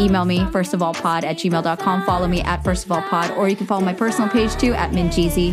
Email 0.00 0.24
me, 0.24 0.44
first 0.52 0.74
of 0.74 0.82
all 0.82 0.94
pod 0.94 1.24
at 1.24 1.36
gmail.com. 1.36 2.04
Follow 2.04 2.26
me 2.26 2.40
at 2.42 2.62
first 2.64 2.84
of 2.84 2.92
all 2.92 3.02
pod, 3.02 3.30
or 3.32 3.48
you 3.48 3.56
can 3.56 3.66
follow 3.66 3.84
my 3.84 3.94
personal 3.94 4.28
page 4.28 4.54
too 4.56 4.72
at 4.74 4.90
Minjeezy. 4.90 5.52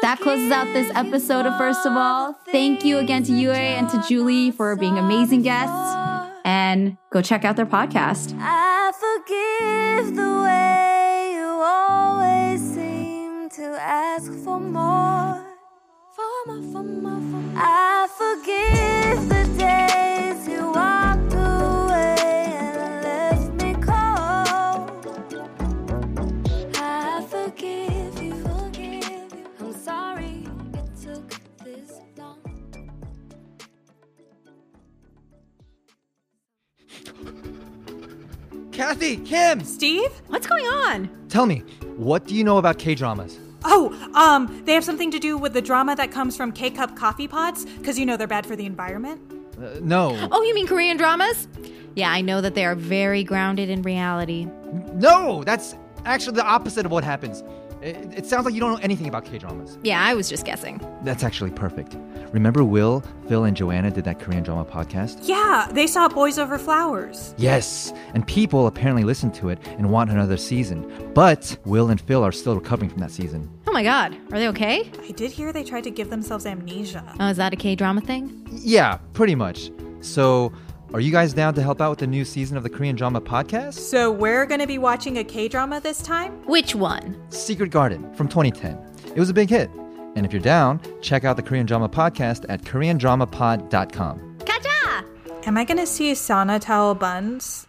That 0.00 0.20
closes 0.20 0.52
out 0.52 0.66
this 0.72 0.90
episode 0.94 1.44
of 1.44 1.58
First 1.58 1.84
of 1.84 1.92
All. 1.94 2.32
Thank 2.52 2.84
you 2.84 2.98
again 2.98 3.24
to 3.24 3.32
Yue 3.32 3.50
and 3.50 3.88
to 3.90 4.00
Julie 4.08 4.52
for 4.52 4.76
being 4.76 4.96
amazing 4.96 5.42
guests. 5.42 5.96
And 6.44 6.96
go 7.10 7.20
check 7.20 7.44
out 7.44 7.56
their 7.56 7.66
podcast. 7.66 8.34
I 8.38 8.92
forgive 8.94 10.14
the 10.14 10.42
way 10.44 11.32
you 11.34 11.46
always 11.46 12.60
seem 12.74 13.50
to 13.50 13.76
ask 13.80 14.32
for 14.44 14.60
more. 14.60 15.27
I 16.50 18.08
forgive 18.16 19.28
the 19.28 19.44
days 19.58 20.48
you 20.48 20.64
walked 20.72 21.34
away 21.34 22.16
and 22.56 23.02
left 23.04 23.52
me 23.62 23.74
cold. 23.74 24.88
I 26.76 27.26
forgive 27.28 28.22
you, 28.22 28.32
forgive 28.42 29.30
you. 29.34 29.46
I'm 29.60 29.74
sorry 29.74 30.46
it 30.72 30.88
took 31.02 31.28
this 31.62 32.00
long. 32.16 32.38
Kathy, 38.72 39.18
Kim, 39.18 39.62
Steve? 39.64 40.10
What's 40.28 40.46
going 40.46 40.64
on? 40.64 41.10
tell 41.28 41.44
me, 41.44 41.58
what 41.98 42.24
do 42.26 42.34
you 42.34 42.42
know 42.42 42.56
about 42.56 42.78
K 42.78 42.94
dramas? 42.94 43.38
Oh, 43.64 43.92
um, 44.14 44.62
they 44.64 44.74
have 44.74 44.84
something 44.84 45.10
to 45.10 45.18
do 45.18 45.36
with 45.36 45.52
the 45.52 45.62
drama 45.62 45.96
that 45.96 46.10
comes 46.10 46.36
from 46.36 46.52
K 46.52 46.70
cup 46.70 46.96
coffee 46.96 47.28
pots, 47.28 47.64
because 47.64 47.98
you 47.98 48.06
know 48.06 48.16
they're 48.16 48.26
bad 48.26 48.46
for 48.46 48.56
the 48.56 48.66
environment. 48.66 49.20
Uh, 49.58 49.80
no. 49.80 50.28
Oh, 50.30 50.42
you 50.42 50.54
mean 50.54 50.66
Korean 50.66 50.96
dramas? 50.96 51.48
Yeah, 51.94 52.10
I 52.10 52.20
know 52.20 52.40
that 52.40 52.54
they 52.54 52.64
are 52.64 52.76
very 52.76 53.24
grounded 53.24 53.68
in 53.68 53.82
reality. 53.82 54.46
No, 54.92 55.42
that's 55.42 55.74
actually 56.04 56.36
the 56.36 56.44
opposite 56.44 56.86
of 56.86 56.92
what 56.92 57.02
happens. 57.02 57.42
It, 57.80 58.18
it 58.18 58.26
sounds 58.26 58.44
like 58.44 58.54
you 58.54 58.60
don't 58.60 58.72
know 58.72 58.80
anything 58.82 59.06
about 59.06 59.24
K 59.24 59.38
dramas. 59.38 59.78
Yeah, 59.82 60.02
I 60.04 60.14
was 60.14 60.28
just 60.28 60.44
guessing. 60.44 60.80
That's 61.02 61.22
actually 61.22 61.52
perfect. 61.52 61.96
Remember 62.32 62.64
Will, 62.64 63.02
Phil, 63.28 63.44
and 63.44 63.56
Joanna 63.56 63.90
did 63.90 64.04
that 64.04 64.18
Korean 64.18 64.42
drama 64.42 64.64
podcast? 64.64 65.20
Yeah, 65.22 65.68
they 65.72 65.86
saw 65.86 66.08
Boys 66.08 66.38
Over 66.38 66.58
Flowers. 66.58 67.34
Yes, 67.38 67.92
and 68.14 68.26
people 68.26 68.66
apparently 68.66 69.04
listened 69.04 69.34
to 69.34 69.48
it 69.48 69.58
and 69.78 69.90
want 69.90 70.10
another 70.10 70.36
season. 70.36 71.10
But 71.14 71.56
Will 71.64 71.90
and 71.90 72.00
Phil 72.00 72.24
are 72.24 72.32
still 72.32 72.54
recovering 72.56 72.90
from 72.90 72.98
that 73.00 73.12
season. 73.12 73.48
Oh 73.66 73.72
my 73.72 73.82
god, 73.82 74.16
are 74.32 74.38
they 74.38 74.48
okay? 74.48 74.90
I 75.02 75.12
did 75.12 75.30
hear 75.30 75.52
they 75.52 75.64
tried 75.64 75.84
to 75.84 75.90
give 75.90 76.10
themselves 76.10 76.46
amnesia. 76.46 77.14
Oh, 77.20 77.28
is 77.28 77.36
that 77.36 77.52
a 77.52 77.56
K 77.56 77.74
drama 77.74 78.00
thing? 78.00 78.46
Yeah, 78.50 78.98
pretty 79.12 79.34
much. 79.34 79.70
So, 80.00 80.52
are 80.94 81.00
you 81.00 81.12
guys 81.12 81.32
down 81.32 81.54
to 81.54 81.62
help 81.62 81.80
out 81.80 81.90
with 81.90 81.98
the 81.98 82.06
new 82.06 82.24
season 82.24 82.56
of 82.56 82.62
the 82.62 82.70
Korean 82.70 82.96
drama 82.96 83.20
podcast? 83.20 83.74
So 83.74 84.10
we're 84.10 84.46
gonna 84.46 84.66
be 84.66 84.78
watching 84.78 85.18
a 85.18 85.24
K 85.24 85.48
drama 85.48 85.80
this 85.80 86.02
time? 86.02 86.32
Which 86.46 86.74
one? 86.74 87.16
Secret 87.30 87.70
Garden 87.70 88.12
from 88.14 88.28
2010. 88.28 88.78
It 89.14 89.18
was 89.20 89.30
a 89.30 89.34
big 89.34 89.50
hit. 89.50 89.70
And 90.16 90.24
if 90.26 90.32
you're 90.32 90.42
down, 90.42 90.80
check 91.02 91.24
out 91.24 91.36
the 91.36 91.42
Korean 91.42 91.66
drama 91.66 91.88
podcast 91.88 92.46
at 92.48 92.62
koreandramapod.com. 92.62 94.38
Kaja! 94.38 95.04
Am 95.46 95.56
I 95.56 95.64
gonna 95.64 95.86
see 95.86 96.14
Sana 96.14 96.58
Towel 96.58 96.94
Buns? 96.94 97.67